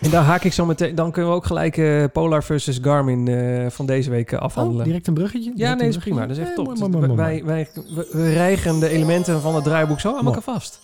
En 0.06 0.12
daar 0.12 0.24
haak 0.24 0.44
ik 0.44 0.54
zo 0.54 0.66
meteen. 0.66 0.96
Dan 0.96 1.12
kunnen 1.12 1.32
we 1.32 1.38
ook 1.38 1.46
gelijk 1.46 1.78
eh, 1.78 2.04
Polar 2.14 2.44
versus 2.44 2.80
Garmin 2.82 3.28
eh, 3.28 3.70
van 3.70 3.86
deze 3.86 4.10
week 4.10 4.32
eh, 4.32 4.38
Oh, 4.40 4.44
afhandelen. 4.46 4.84
direct 4.86 5.08
een 5.08 5.14
bruggetje? 5.14 5.50
ja, 5.50 5.56
Direct 5.56 5.76
nee, 5.78 5.88
dat 5.88 5.98
is 5.98 6.04
prima. 6.04 6.22
Dat 6.28 6.38
is 6.38 6.44
echt 6.44 6.56
top. 6.56 6.66
mooi, 6.66 6.80
mooi, 6.80 6.92
mooi, 6.92 7.08
wij, 7.16 7.16
mooi. 7.32 7.44
wij, 7.44 7.68
wij, 7.96 8.06
we 8.12 8.34
rijgen 8.34 8.80
de 8.80 8.90
elementen 8.90 9.42
van 9.42 9.56
het 9.56 9.64
draaiboek 9.64 10.00
zo 10.00 10.08
aan 10.08 10.24
Mooi. 10.24 10.26
elkaar 10.36 10.54
vast. 10.54 10.80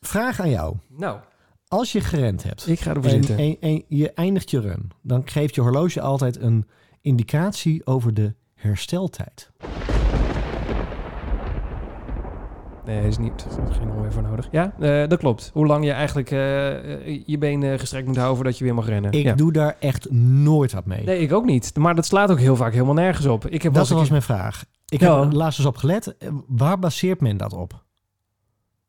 Vraag 0.00 0.40
aan 0.40 0.50
jou. 0.50 0.76
Nou, 0.96 1.18
Als 1.68 1.92
je 1.92 2.00
gerend 2.00 2.42
hebt 2.42 2.68
ik 2.68 2.80
ga 2.80 2.94
ervoor 2.94 3.04
en, 3.10 3.24
zitten. 3.24 3.38
en, 3.38 3.56
en 3.60 3.84
je 3.88 4.12
eindigt 4.12 4.50
je 4.50 4.60
run, 4.60 4.90
dan 5.02 5.22
geeft 5.24 5.54
je 5.54 5.60
horloge 5.60 6.00
altijd 6.00 6.40
een 6.40 6.66
indicatie 7.00 7.86
over 7.86 8.14
de 8.14 8.34
hersteltijd. 8.54 9.50
Nee, 12.86 13.06
is 13.06 13.18
niet. 13.18 13.46
Er 13.58 13.70
is 13.70 13.76
geen 13.76 13.90
onweer 13.90 14.12
voor 14.12 14.22
nodig. 14.22 14.48
Ja, 14.50 14.72
eh, 14.80 15.08
dat 15.08 15.18
klopt. 15.18 15.50
Hoe 15.52 15.66
lang 15.66 15.84
je 15.84 15.92
eigenlijk 15.92 16.30
eh, 16.30 17.06
eh, 17.06 17.22
je 17.26 17.38
benen 17.38 17.78
gestrekt 17.78 18.06
moet 18.06 18.16
houden 18.16 18.36
voordat 18.36 18.58
je 18.58 18.64
weer 18.64 18.74
mag 18.74 18.86
rennen. 18.86 19.12
Ik 19.12 19.24
ja. 19.24 19.34
doe 19.34 19.52
daar 19.52 19.76
echt 19.80 20.10
nooit 20.10 20.72
wat 20.72 20.86
mee. 20.86 21.04
Nee, 21.04 21.18
ik 21.18 21.32
ook 21.32 21.44
niet. 21.44 21.76
Maar 21.76 21.94
dat 21.94 22.06
slaat 22.06 22.30
ook 22.30 22.38
heel 22.38 22.56
vaak 22.56 22.72
helemaal 22.72 22.94
nergens 22.94 23.26
op. 23.26 23.46
Ik 23.46 23.62
heb 23.62 23.72
dat 23.72 23.88
was 23.88 24.10
mijn 24.10 24.22
vraag. 24.22 24.64
Ik 24.88 25.00
heb 25.00 25.10
er 25.10 25.34
laatst 25.34 25.58
eens 25.58 25.68
op 25.68 25.76
gelet. 25.76 26.16
Waar 26.46 26.78
baseert 26.78 27.20
men 27.20 27.36
dat 27.36 27.52
op? 27.52 27.84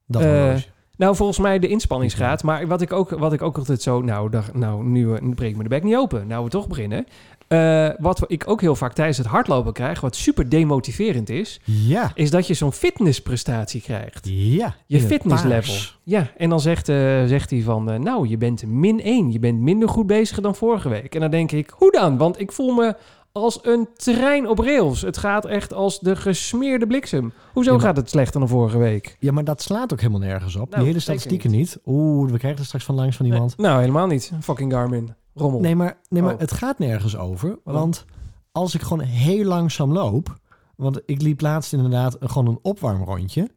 Dat 0.05 0.23
horloge. 0.23 0.65
Nou, 0.97 1.15
volgens 1.15 1.39
mij 1.39 1.59
de 1.59 1.67
inspanningsgraad. 1.67 2.43
Maar 2.43 2.67
wat 2.67 2.81
ik 2.81 2.93
ook, 2.93 3.09
wat 3.09 3.33
ik 3.33 3.41
ook 3.41 3.57
altijd 3.57 3.81
zo... 3.81 4.01
Nou, 4.01 4.29
dag, 4.29 4.53
nou 4.53 4.83
nu, 4.83 5.19
nu 5.21 5.33
breek 5.33 5.49
ik 5.49 5.57
me 5.57 5.63
de 5.63 5.69
bek 5.69 5.83
niet 5.83 5.95
open. 5.95 6.27
Nou, 6.27 6.43
we 6.43 6.49
toch 6.49 6.67
beginnen. 6.67 7.05
Eh, 7.47 7.89
wat 7.97 8.23
ik 8.27 8.43
ook 8.49 8.61
heel 8.61 8.75
vaak 8.75 8.93
tijdens 8.93 9.17
het 9.17 9.27
hardlopen 9.27 9.73
krijg... 9.73 10.01
wat 10.01 10.15
super 10.15 10.49
demotiverend 10.49 11.29
is... 11.29 11.59
Ja. 11.63 12.11
is 12.15 12.29
dat 12.29 12.47
je 12.47 12.53
zo'n 12.53 12.71
fitnessprestatie 12.71 13.81
krijgt. 13.81 14.27
Ja. 14.29 14.75
Je 14.85 14.99
fitnesslevel. 14.99 15.73
Ja, 16.03 16.31
en 16.37 16.49
dan 16.49 16.59
zegt, 16.59 16.89
eh, 16.89 17.23
zegt 17.25 17.49
hij 17.49 17.61
van... 17.61 17.91
eh, 17.91 17.99
nou, 17.99 18.27
je 18.27 18.37
bent 18.37 18.65
min 18.65 19.01
1. 19.01 19.31
Je 19.31 19.39
bent 19.39 19.59
minder 19.59 19.89
goed 19.89 20.07
bezig 20.07 20.39
dan 20.39 20.55
vorige 20.55 20.89
week. 20.89 21.15
En 21.15 21.21
dan 21.21 21.31
denk 21.31 21.51
ik, 21.51 21.69
hoe 21.75 21.91
dan? 21.91 22.17
Want 22.17 22.39
ik 22.39 22.51
voel 22.51 22.73
me 22.73 22.95
als 23.31 23.59
een 23.61 23.87
trein 23.95 24.47
op 24.47 24.59
rails. 24.59 25.01
Het 25.01 25.17
gaat 25.17 25.45
echt 25.45 25.73
als 25.73 25.99
de 25.99 26.15
gesmeerde 26.15 26.87
bliksem. 26.87 27.33
Hoezo 27.53 27.71
Ja, 27.71 27.77
maar- 27.77 27.85
gaat 27.85 27.97
het 27.97 28.09
slechter 28.09 28.39
dan 28.39 28.49
vorige 28.49 28.77
week? 28.77 29.15
Ja, 29.19 29.31
maar 29.31 29.43
dat 29.43 29.61
slaat 29.61 29.93
ook 29.93 29.99
helemaal 29.99 30.21
nergens 30.21 30.55
op. 30.55 30.65
Nou, 30.69 30.75
Die 30.77 30.85
hele 30.87 30.99
statistieken 30.99 31.51
niet. 31.51 31.79
Oeh, 31.85 32.31
we 32.31 32.37
krijgen 32.37 32.59
er 32.59 32.65
straks 32.65 32.85
van 32.85 32.95
langs 32.95 33.15
van 33.17 33.25
iemand. 33.25 33.57
Nee, 33.57 33.67
nou, 33.67 33.79
helemaal 33.79 34.07
niet. 34.07 34.31
Fucking 34.41 34.71
Garmin. 34.73 35.13
Rommel. 35.37 35.59
Nee, 35.59 35.75
maar, 35.75 35.99
nee, 36.09 36.21
maar 36.21 36.33
Oh. 36.33 36.39
het 36.39 36.51
gaat 36.51 36.79
nergens 36.79 37.17
over. 37.17 37.59
Waarom? 37.63 37.83
Want 37.83 38.05
als 38.51 38.75
ik 38.75 38.81
gewoon 38.81 39.03
heel 39.03 39.45
langzaam 39.45 39.91
loop... 39.93 40.35
Want 40.75 41.01
ik 41.05 41.21
liep 41.21 41.41
laatst 41.41 41.73
inderdaad 41.73 42.17
gewoon 42.19 42.47
een 42.47 42.59
opwarmrondje. 42.61 43.49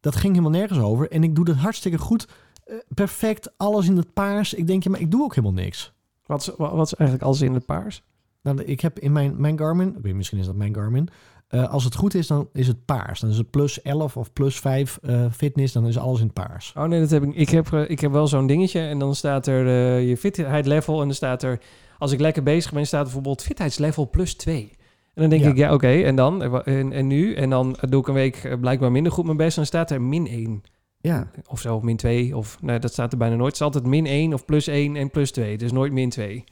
Dat 0.00 0.16
ging 0.16 0.34
helemaal 0.36 0.58
nergens 0.58 0.78
over. 0.80 1.10
En 1.10 1.22
ik 1.22 1.34
doe 1.34 1.44
dat 1.44 1.56
hartstikke 1.56 1.98
goed. 1.98 2.28
Eh, 2.64 2.76
perfect, 2.94 3.58
alles 3.58 3.88
in 3.88 3.96
het 3.96 4.12
paars. 4.12 4.54
Ik 4.54 4.66
denk, 4.66 4.82
ja, 4.84 4.90
maar 4.90 5.00
ik 5.00 5.10
doe 5.10 5.22
ook 5.22 5.34
helemaal 5.34 5.62
niks. 5.62 5.92
Wat, 6.26 6.40
is, 6.40 6.46
wa- 6.56 6.74
wat 6.74 6.86
is 6.86 6.94
eigenlijk 6.94 7.28
alles 7.28 7.40
in 7.40 7.54
het 7.54 7.66
paars? 7.66 8.02
Nou, 8.42 8.62
ik 8.62 8.80
heb 8.80 8.98
in 8.98 9.12
mijn, 9.12 9.40
mijn 9.40 9.58
Garmin... 9.58 9.96
Misschien 10.02 10.38
is 10.38 10.46
dat 10.46 10.54
mijn 10.54 10.74
Garmin. 10.74 11.08
Eh, 11.48 11.68
als 11.72 11.84
het 11.84 11.94
goed 11.94 12.14
is, 12.14 12.26
dan 12.26 12.48
is 12.52 12.66
het 12.66 12.84
paars. 12.84 13.20
Dan 13.20 13.30
is 13.30 13.38
het 13.38 13.50
plus 13.50 13.82
11 13.82 14.16
of 14.16 14.32
plus 14.32 14.60
5 14.60 14.98
eh, 15.02 15.24
fitness. 15.32 15.72
Dan 15.72 15.86
is 15.86 15.98
alles 15.98 16.18
in 16.20 16.24
het 16.24 16.34
paars. 16.34 16.72
Oh 16.76 16.84
nee, 16.84 17.00
dat 17.00 17.10
heb 17.10 17.22
ik. 17.22 17.34
Ik 17.34 17.48
heb, 17.48 17.72
ik 17.72 18.00
heb 18.00 18.12
wel 18.12 18.26
zo'n 18.26 18.46
dingetje 18.46 18.80
en 18.80 18.98
dan 18.98 19.14
staat 19.14 19.46
er 19.46 19.66
eh, 19.66 20.08
je 20.08 20.16
fitheidslevel 20.16 21.00
en 21.00 21.06
dan 21.06 21.14
staat 21.16 21.42
er... 21.42 21.60
Als 21.98 22.12
ik 22.12 22.20
lekker 22.20 22.42
bezig 22.42 22.72
ben, 22.72 22.86
staat 22.86 22.98
er 22.98 23.04
bijvoorbeeld 23.04 23.42
fitheidslevel 23.42 24.10
plus 24.10 24.34
2. 24.34 24.70
En 25.14 25.20
dan 25.22 25.30
denk 25.30 25.42
Ja. 25.42 25.48
ik, 25.50 25.56
ja 25.56 25.72
oké, 25.74 25.88
en 26.02 26.16
dan? 26.16 26.42
En 26.64 26.92
En, 26.92 27.06
nu? 27.06 27.34
En 27.34 27.50
dan 27.50 27.76
doe 27.88 28.00
ik 28.00 28.08
een 28.08 28.14
week 28.14 28.56
blijkbaar 28.60 28.92
minder 28.92 29.12
goed 29.12 29.24
mijn 29.24 29.36
best 29.36 29.48
en 29.50 29.56
dan 29.56 29.66
staat 29.66 29.90
er 29.90 30.02
min 30.02 30.26
1. 30.26 30.62
Ja, 31.00 31.30
Of 31.46 31.60
zo, 31.60 31.76
of 31.76 31.82
min 31.82 31.96
2. 31.96 32.36
Of 32.36 32.58
nee, 32.62 32.78
dat 32.78 32.92
staat 32.92 33.12
er 33.12 33.18
bijna 33.18 33.34
nooit. 33.36 33.46
Het 33.46 33.60
is 33.60 33.66
altijd 33.66 33.86
min 33.86 34.06
1 34.06 34.34
of 34.34 34.44
plus 34.44 34.66
1 34.66 34.96
en 34.96 35.10
plus 35.10 35.30
2. 35.30 35.58
Dus 35.58 35.72
nooit 35.72 35.92
min 35.92 36.10
2. 36.10 36.44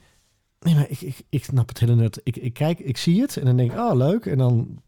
Nee, 0.59 0.75
maar 0.75 0.85
ik, 0.89 1.01
ik, 1.01 1.21
ik 1.29 1.43
snap 1.43 1.67
het 1.67 1.79
hele 1.79 1.95
net. 1.95 2.21
Ik, 2.23 2.35
ik 2.35 2.53
kijk, 2.53 2.79
ik 2.79 2.97
zie 2.97 3.21
het 3.21 3.37
en 3.37 3.45
dan 3.45 3.57
denk 3.57 3.71
ik, 3.71 3.77
oh 3.77 3.95
leuk. 3.95 4.25
En 4.25 4.37
dan, 4.37 4.81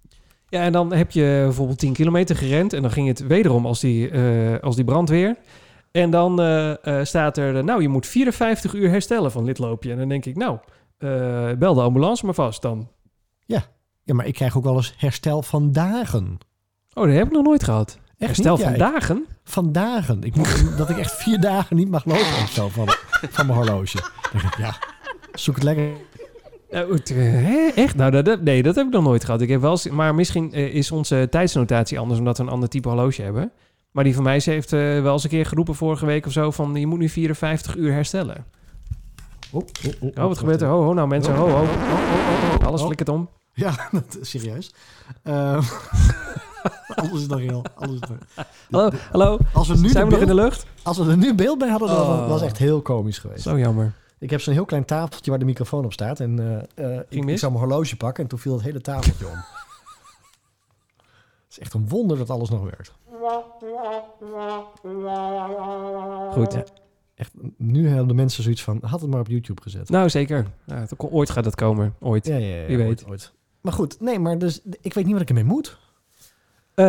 Ja, 0.49 0.61
en 0.61 0.71
dan 0.71 0.93
heb 0.93 1.11
je 1.11 1.41
bijvoorbeeld 1.43 1.79
10 1.79 1.93
kilometer 1.93 2.35
gerend 2.35 2.73
en 2.73 2.81
dan 2.81 2.91
ging 2.91 3.07
het 3.07 3.27
wederom 3.27 3.65
als 3.65 3.79
die, 3.79 4.09
eh, 4.09 4.59
als 4.61 4.75
die 4.75 4.85
brandweer. 4.85 5.35
En 5.91 6.09
dan 6.09 6.41
eh, 6.41 6.99
eh, 6.99 7.05
staat 7.05 7.37
er, 7.37 7.63
nou, 7.63 7.81
je 7.81 7.87
moet 7.89 8.05
54 8.07 8.73
uur 8.73 8.89
herstellen 8.89 9.31
van 9.31 9.45
dit 9.45 9.57
loopje. 9.57 9.91
En 9.91 9.97
dan 9.97 10.09
denk 10.09 10.25
ik, 10.25 10.35
nou, 10.35 10.57
bel 11.57 11.73
de 11.73 11.81
ambulance 11.81 12.25
maar 12.25 12.33
vast 12.33 12.61
dan. 12.61 12.89
ja, 13.45 14.13
maar 14.13 14.25
ik 14.25 14.33
krijg 14.33 14.57
ook 14.57 14.63
wel 14.63 14.75
eens 14.75 14.93
herstel 14.97 15.41
van 15.41 15.71
dagen. 15.71 16.37
Oh, 16.93 17.03
dat 17.05 17.13
heb 17.13 17.25
ik 17.25 17.31
nog 17.31 17.43
nooit 17.43 17.63
gehad. 17.63 17.97
Echt 18.17 18.35
Herstel 18.35 18.55
niet? 18.55 18.65
Ja, 18.65 18.65
van 18.65 18.73
ik- 18.73 18.79
dagen? 18.93 19.25
van 19.43 19.71
dagen. 19.71 20.23
Ik 20.23 20.35
moet, 20.35 20.65
dat 20.77 20.89
ik 20.89 20.97
echt 20.97 21.15
vier 21.15 21.39
dagen 21.39 21.75
niet 21.75 21.89
mag 21.89 22.05
lopen 22.05 22.21
of 22.43 22.49
zo 22.51 22.67
van, 22.69 22.87
van 23.09 23.45
mijn 23.45 23.57
horloge. 23.57 23.97
Dan 24.31 24.41
denk 24.41 24.53
ik, 24.53 24.57
ja, 24.57 24.75
zoek 25.33 25.55
het 25.55 25.63
lekker. 25.63 25.89
Eh? 26.69 27.77
Echt? 27.77 27.95
Nou, 27.95 28.11
dat, 28.11 28.25
dat- 28.25 28.41
nee, 28.41 28.63
dat 28.63 28.75
heb 28.75 28.85
ik 28.85 28.91
nog 28.93 29.03
nooit 29.03 29.25
gehad. 29.25 29.41
Ik 29.41 29.49
heb 29.49 29.61
wel 29.61 29.77
maar 29.91 30.15
misschien 30.15 30.53
eh, 30.53 30.73
is 30.75 30.91
onze 30.91 31.27
tijdsnotatie 31.29 31.99
anders 31.99 32.19
omdat 32.19 32.37
we 32.37 32.43
een 32.43 32.49
ander 32.49 32.69
type 32.69 32.87
horloge 32.87 33.21
hebben. 33.21 33.51
Maar 33.91 34.03
die 34.03 34.15
van 34.15 34.23
mij 34.23 34.39
ze 34.39 34.49
heeft 34.51 34.73
eh, 34.73 34.79
wel 35.01 35.13
eens 35.13 35.23
een 35.23 35.29
keer 35.29 35.45
geroepen 35.45 35.75
vorige 35.75 36.05
week 36.05 36.25
of 36.25 36.31
zo 36.31 36.51
van 36.51 36.75
je 36.75 36.87
moet 36.87 36.99
nu 36.99 37.09
54 37.09 37.75
uur 37.75 37.91
herstellen. 37.93 38.45
Oh, 39.51 39.61
oh, 39.85 39.93
oh, 40.01 40.09
Oh, 40.17 40.27
wat 40.27 40.37
gebeurt 40.37 40.61
er? 40.61 40.67
Ho, 40.67 40.83
ho, 40.83 40.93
nou 40.93 41.07
mensen, 41.07 41.35
ho, 41.35 41.49
ho. 41.49 41.65
Alles 42.65 42.79
oh. 42.79 42.85
flikkert 42.85 43.09
om. 43.09 43.29
Ja, 43.53 43.75
dat 43.91 44.17
serieus. 44.21 44.73
Ehm, 45.23 45.61
alles 46.95 47.21
is 47.21 47.27
nog 47.27 47.39
heel. 47.39 47.65
Alles 47.75 47.99
nog. 47.99 48.45
Hallo, 48.71 48.89
hallo. 49.11 49.37
Als 49.53 49.67
we, 49.67 49.77
nu 49.77 49.89
Zijn 49.89 50.05
we 50.05 50.11
nog 50.11 50.21
in 50.21 50.27
de 50.27 50.33
lucht? 50.33 50.65
als 50.83 50.97
we 50.97 51.09
er 51.09 51.17
nu 51.17 51.33
beeld 51.35 51.57
bij 51.57 51.69
hadden, 51.69 51.89
Oh. 51.89 52.27
was 52.27 52.41
echt 52.41 52.57
heel 52.57 52.81
komisch 52.81 53.17
geweest. 53.19 53.41
Zo 53.43 53.59
jammer. 53.59 53.93
Ik 54.19 54.29
heb 54.29 54.41
zo'n 54.41 54.53
heel 54.53 54.65
klein 54.65 54.85
tafeltje 54.85 55.29
waar 55.29 55.39
de 55.39 55.45
microfoon 55.45 55.85
op 55.85 55.93
staat. 55.93 56.19
En 56.19 56.39
eh, 56.75 56.95
eh, 56.97 57.03
ik, 57.09 57.37
zou 57.37 57.51
mijn 57.51 57.63
horloge 57.63 57.97
pakken 57.97 58.23
en 58.23 58.29
toen 58.29 58.39
viel 58.39 58.53
het 58.53 58.63
hele 58.63 58.81
tafeltje 58.81 59.27
om. 59.27 59.35
Het 61.47 61.49
is 61.49 61.59
echt 61.59 61.73
een 61.73 61.89
wonder 61.89 62.17
dat 62.17 62.29
alles 62.29 62.49
nog 62.49 62.63
werkt. 62.63 62.93
Goed. 66.31 66.63
Echt, 67.15 67.31
nu 67.57 67.87
hebben 67.87 68.07
de 68.07 68.13
mensen 68.13 68.43
zoiets 68.43 68.63
van, 68.63 68.79
had 68.81 69.01
het 69.01 69.09
maar 69.09 69.19
op 69.19 69.27
YouTube 69.27 69.61
gezet. 69.61 69.89
Nou, 69.89 70.09
zeker. 70.09 70.47
Ja, 70.65 70.87
ooit 70.97 71.29
gaat 71.29 71.43
dat 71.43 71.55
komen. 71.55 71.95
Ooit. 71.99 72.25
Ja, 72.25 72.35
ja, 72.35 72.55
ja, 72.55 72.65
Wie 72.65 72.77
ooit, 72.77 72.87
weet. 72.87 73.09
ooit. 73.09 73.33
Maar 73.61 73.73
goed, 73.73 73.99
nee, 74.01 74.19
maar 74.19 74.37
dus, 74.37 74.61
ik 74.81 74.93
weet 74.93 75.03
niet 75.03 75.13
wat 75.13 75.21
ik 75.21 75.29
ermee 75.29 75.43
moet. 75.43 75.77
Eh, 76.77 76.85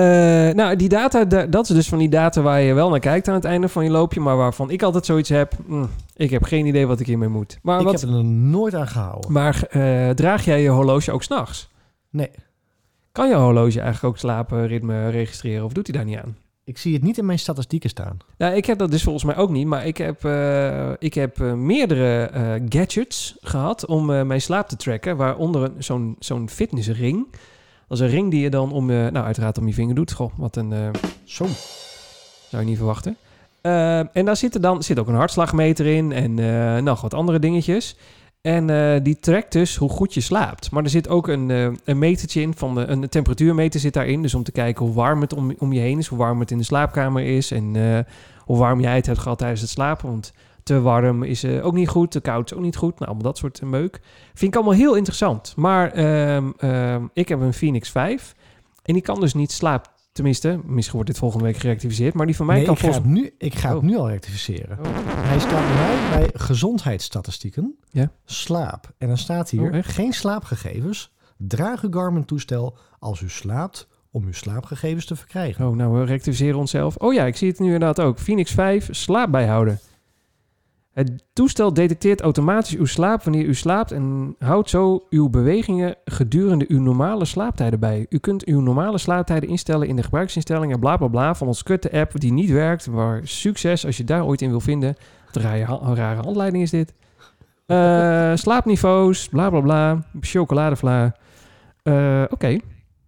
nou, 0.54 0.76
die 0.76 0.88
data, 0.88 1.24
da- 1.24 1.46
dat 1.46 1.68
is 1.68 1.74
dus 1.74 1.88
van 1.88 1.98
die 1.98 2.08
data 2.08 2.40
waar 2.42 2.60
je 2.60 2.74
wel 2.74 2.88
naar 2.90 2.98
kijkt 3.00 3.28
aan 3.28 3.34
het 3.34 3.44
einde 3.44 3.68
van 3.68 3.84
je 3.84 3.90
loopje, 3.90 4.20
maar 4.20 4.36
waarvan 4.36 4.70
ik 4.70 4.82
altijd 4.82 5.06
zoiets 5.06 5.28
heb. 5.28 5.52
mm, 5.66 5.88
ik 6.16 6.30
heb 6.30 6.42
geen 6.42 6.66
idee 6.66 6.86
wat 6.86 7.00
ik 7.00 7.06
hiermee 7.06 7.28
moet. 7.28 7.58
Maar, 7.62 7.78
ik 7.80 7.86
wat, 7.86 8.00
heb 8.00 8.10
er 8.10 8.24
nooit 8.24 8.74
aan 8.74 8.88
gehouden. 8.88 9.32
maar 9.32 9.62
eh, 9.70 10.10
draag 10.10 10.44
jij 10.44 10.62
je 10.62 10.68
horloge 10.68 11.12
ook 11.12 11.22
s'nachts? 11.22 11.68
Nee, 12.10 12.30
Kan 13.12 13.28
je 13.28 13.34
horloge 13.34 13.80
eigenlijk 13.80 14.04
ook 14.14 14.18
slaapritme 14.18 15.08
registreren 15.08 15.64
of 15.64 15.72
doet 15.72 15.86
hij 15.86 15.96
daar 15.96 16.06
niet 16.06 16.18
aan? 16.18 16.36
ik 16.64 16.78
zie 16.78 16.94
het 16.94 17.02
niet 17.02 17.18
in 17.18 17.26
mijn 17.26 17.38
statistieken 17.38 17.90
staan. 17.90 18.16
Nou, 18.38 18.54
ik 18.54 18.64
heb 18.66 18.78
dat 18.78 18.90
dus 18.90 19.02
volgens 19.02 19.24
mij 19.24 19.36
ook 19.36 19.50
niet, 19.50 19.66
maar 19.66 19.86
ik 19.86 19.96
heb, 19.96 20.24
eh, 20.24 20.90
ik 20.98 21.14
heb 21.14 21.38
meerdere 21.54 22.30
gadgets 22.68 23.36
gehad 23.40 23.86
om 23.86 24.06
mijn 24.06 24.40
slaap 24.40 24.68
te 24.68 24.76
tracken, 24.76 25.16
waaronder 25.16 25.70
zo'n 25.78 26.16
zo'n 26.18 26.48
fitnessring. 26.48 27.26
Dat 27.88 27.98
is 27.98 28.04
een 28.04 28.10
ring 28.10 28.30
die 28.30 28.40
je 28.40 28.50
dan 28.50 28.72
om, 28.72 28.90
je, 28.90 29.08
nou 29.12 29.26
uiteraard 29.26 29.58
om 29.58 29.66
je 29.66 29.74
vinger 29.74 29.94
doet. 29.94 30.12
Goh, 30.12 30.32
wat 30.36 30.56
een, 30.56 30.72
eh, 30.72 30.88
Zo. 31.24 31.46
zou 32.48 32.62
je 32.62 32.68
niet 32.68 32.76
verwachten. 32.76 33.16
Eh, 33.60 33.98
en 33.98 34.24
daar 34.24 34.36
zit, 34.36 34.54
er 34.54 34.60
dan, 34.60 34.82
zit 34.82 34.98
ook 34.98 35.08
een 35.08 35.14
hartslagmeter 35.14 35.86
in 35.86 36.12
en 36.12 36.38
eh, 36.38 36.82
nog 36.82 37.00
wat 37.00 37.14
andere 37.14 37.38
dingetjes. 37.38 37.96
En 38.40 39.02
die 39.02 39.18
trackt 39.18 39.52
dus 39.52 39.76
hoe 39.76 39.88
goed 39.88 40.14
je 40.14 40.20
slaapt. 40.20 40.70
Maar 40.70 40.84
er 40.84 40.90
zit 40.90 41.08
ook 41.08 41.28
een, 41.28 41.48
een 41.84 41.98
metertje 41.98 42.40
in, 42.40 42.54
van 42.54 42.74
de, 42.74 42.86
een 42.86 43.08
temperatuurmeter 43.08 43.80
zit 43.80 43.92
daarin. 43.92 44.22
Dus 44.22 44.34
om 44.34 44.42
te 44.42 44.52
kijken 44.52 44.84
hoe 44.84 44.94
warm 44.94 45.20
het 45.20 45.32
om, 45.32 45.54
om 45.58 45.72
je 45.72 45.80
heen 45.80 45.98
is, 45.98 46.06
hoe 46.06 46.18
warm 46.18 46.40
het 46.40 46.50
in 46.50 46.58
de 46.58 46.64
slaapkamer 46.64 47.22
is. 47.22 47.50
En 47.50 47.76
hoe 48.44 48.58
warm 48.58 48.80
jij 48.80 48.96
het 48.96 49.06
hebt 49.06 49.18
gehad 49.18 49.38
tijdens 49.38 49.60
het 49.60 49.70
slapen. 49.70 50.08
Want 50.08 50.32
te 50.68 50.80
warm 50.80 51.22
is 51.22 51.42
eh, 51.42 51.66
ook 51.66 51.74
niet 51.74 51.88
goed, 51.88 52.10
te 52.10 52.20
koud 52.20 52.50
is 52.50 52.56
ook 52.56 52.62
niet 52.62 52.76
goed. 52.76 52.98
Nou, 52.98 53.04
allemaal 53.04 53.22
dat 53.22 53.38
soort 53.38 53.58
eh, 53.58 53.68
meuk. 53.68 54.00
Vind 54.34 54.52
ik 54.52 54.54
allemaal 54.54 54.78
heel 54.78 54.94
interessant. 54.94 55.52
Maar 55.56 55.92
ehm, 55.92 56.50
ehm, 56.58 57.06
ik 57.12 57.28
heb 57.28 57.40
een 57.40 57.52
Phoenix 57.52 57.90
5. 57.90 58.34
En 58.82 58.92
die 58.94 59.02
kan 59.02 59.20
dus 59.20 59.34
niet 59.34 59.52
slaap. 59.52 59.92
Tenminste, 60.12 60.60
misschien 60.64 60.94
wordt 60.94 61.10
dit 61.10 61.18
volgende 61.18 61.44
week 61.44 61.56
gerectificeerd. 61.56 62.14
Maar 62.14 62.26
die 62.26 62.36
van 62.36 62.46
mij 62.46 62.56
Nee, 62.56 62.64
kan 62.64 62.74
ik 62.74 62.80
ga, 62.80 62.86
volgens 62.86 63.12
nu, 63.12 63.34
ik 63.38 63.54
ga 63.54 63.68
het 63.68 63.76
Oh. 63.78 63.82
nu 63.82 63.96
al 63.96 64.08
rectificeren. 64.08 64.78
Oh. 64.78 64.86
Hij 65.08 65.38
staat 65.38 65.66
bij 65.66 65.76
mij 65.76 66.18
bij 66.18 66.30
gezondheidsstatistieken. 66.40 67.76
Ja. 67.90 68.10
Slaap. 68.24 68.92
En 68.98 69.08
dan 69.08 69.18
staat 69.18 69.50
hier, 69.50 69.72
Oh, 69.72 69.78
geen 69.80 70.12
slaapgegevens. 70.12 71.12
Draag 71.36 71.82
uw 71.82 71.90
Garmin-toestel 71.92 72.76
als 72.98 73.20
u 73.20 73.28
slaapt 73.28 73.88
om 74.10 74.24
uw 74.24 74.32
slaapgegevens 74.32 75.04
te 75.04 75.16
verkrijgen. 75.16 75.66
Oh, 75.68 75.76
nou, 75.76 75.92
we 75.92 76.04
rectificeren 76.04 76.58
onszelf. 76.58 76.96
Oh 76.96 77.14
ja, 77.14 77.24
ik 77.24 77.36
zie 77.36 77.48
het 77.48 77.58
nu 77.58 77.64
inderdaad 77.64 78.00
ook. 78.00 78.18
Phoenix 78.18 78.50
5, 78.50 78.88
slaap 78.90 79.30
bijhouden. 79.30 79.78
Het 80.98 81.24
toestel 81.32 81.72
detecteert 81.74 82.20
automatisch 82.20 82.76
uw 82.76 82.84
slaap 82.84 83.22
wanneer 83.22 83.44
u 83.44 83.54
slaapt 83.54 83.92
en 83.92 84.34
houdt 84.38 84.70
zo 84.70 85.06
uw 85.10 85.28
bewegingen 85.28 85.94
gedurende 86.04 86.64
uw 86.68 86.80
normale 86.80 87.24
slaaptijden 87.24 87.80
bij. 87.80 88.06
U 88.08 88.18
kunt 88.18 88.44
uw 88.44 88.60
normale 88.60 88.98
slaaptijden 88.98 89.48
instellen 89.48 89.88
in 89.88 89.96
de 89.96 90.02
gebruiksinstellingen 90.02 90.78
bla 90.80 90.96
bla 90.96 91.06
bla 91.08 91.34
van 91.34 91.46
ons 91.46 91.62
kutte 91.62 91.92
app 91.92 92.20
die 92.20 92.32
niet 92.32 92.50
werkt. 92.50 92.90
Maar 92.90 93.20
succes 93.24 93.86
als 93.86 93.96
je 93.96 94.04
daar 94.04 94.24
ooit 94.26 94.42
in 94.42 94.50
wil 94.50 94.60
vinden. 94.60 94.96
Wat 95.26 95.36
een 95.36 95.42
rare, 95.42 95.64
ha- 95.64 95.80
een 95.82 95.94
rare 95.94 96.20
handleiding 96.22 96.62
is 96.62 96.70
dit. 96.70 96.92
Eh, 97.66 98.32
slaapniveaus, 98.34 99.28
bla 99.28 99.50
bla 99.50 99.60
bla. 99.60 100.02
Chocoladevla. 100.20 101.16
Eh, 101.82 102.24
Oké. 102.30 102.58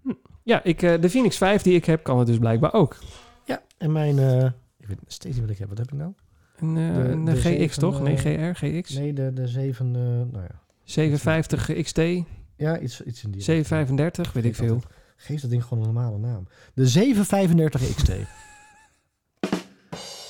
Hm. 0.02 0.12
Ja, 0.42 0.62
ik, 0.64 0.82
eh, 0.82 1.00
de 1.00 1.10
Phoenix 1.10 1.36
5 1.36 1.62
die 1.62 1.74
ik 1.74 1.84
heb 1.84 2.02
kan 2.02 2.18
het 2.18 2.26
dus 2.26 2.38
blijkbaar 2.38 2.72
ook. 2.72 2.96
Ja, 3.44 3.60
en 3.78 3.92
mijn... 3.92 4.18
eh, 4.18 4.44
ik 4.78 4.86
weet 4.86 4.88
weet 4.88 4.98
steeds 5.06 5.34
niet 5.34 5.44
wat 5.44 5.54
ik 5.54 5.58
heb. 5.58 5.68
Wat 5.68 5.78
heb 5.78 5.92
ik 5.92 5.98
nou? 5.98 6.12
Een, 6.60 6.76
eh, 6.76 6.94
De- 6.94 7.00
een 7.08 7.24
de 7.24 7.36
GX 7.36 7.76
toch? 7.78 8.02
Nee, 8.02 8.14
eh, 8.16 8.54
GR, 8.54 8.66
GX. 8.66 8.90
Nee, 8.94 9.12
de, 9.12 9.32
de 9.32 9.46
7, 9.48 9.86
eh, 9.86 10.00
nou 10.02 10.32
ja. 10.48 10.60
750 10.84 11.72
XT, 11.82 12.00
Ja, 12.56 12.78
iets, 12.78 13.02
iets 13.02 13.24
in 13.24 13.30
die. 13.30 13.42
735, 13.42 14.32
weet 14.32 14.44
ik 14.44 14.54
veel. 14.54 14.82
Geef 15.16 15.40
dat 15.40 15.50
ding 15.50 15.64
gewoon 15.64 15.78
een 15.84 15.92
normale 15.92 16.18
naam. 16.18 16.46
De 16.74 16.86
735 16.86 17.94
XT. 17.94 18.10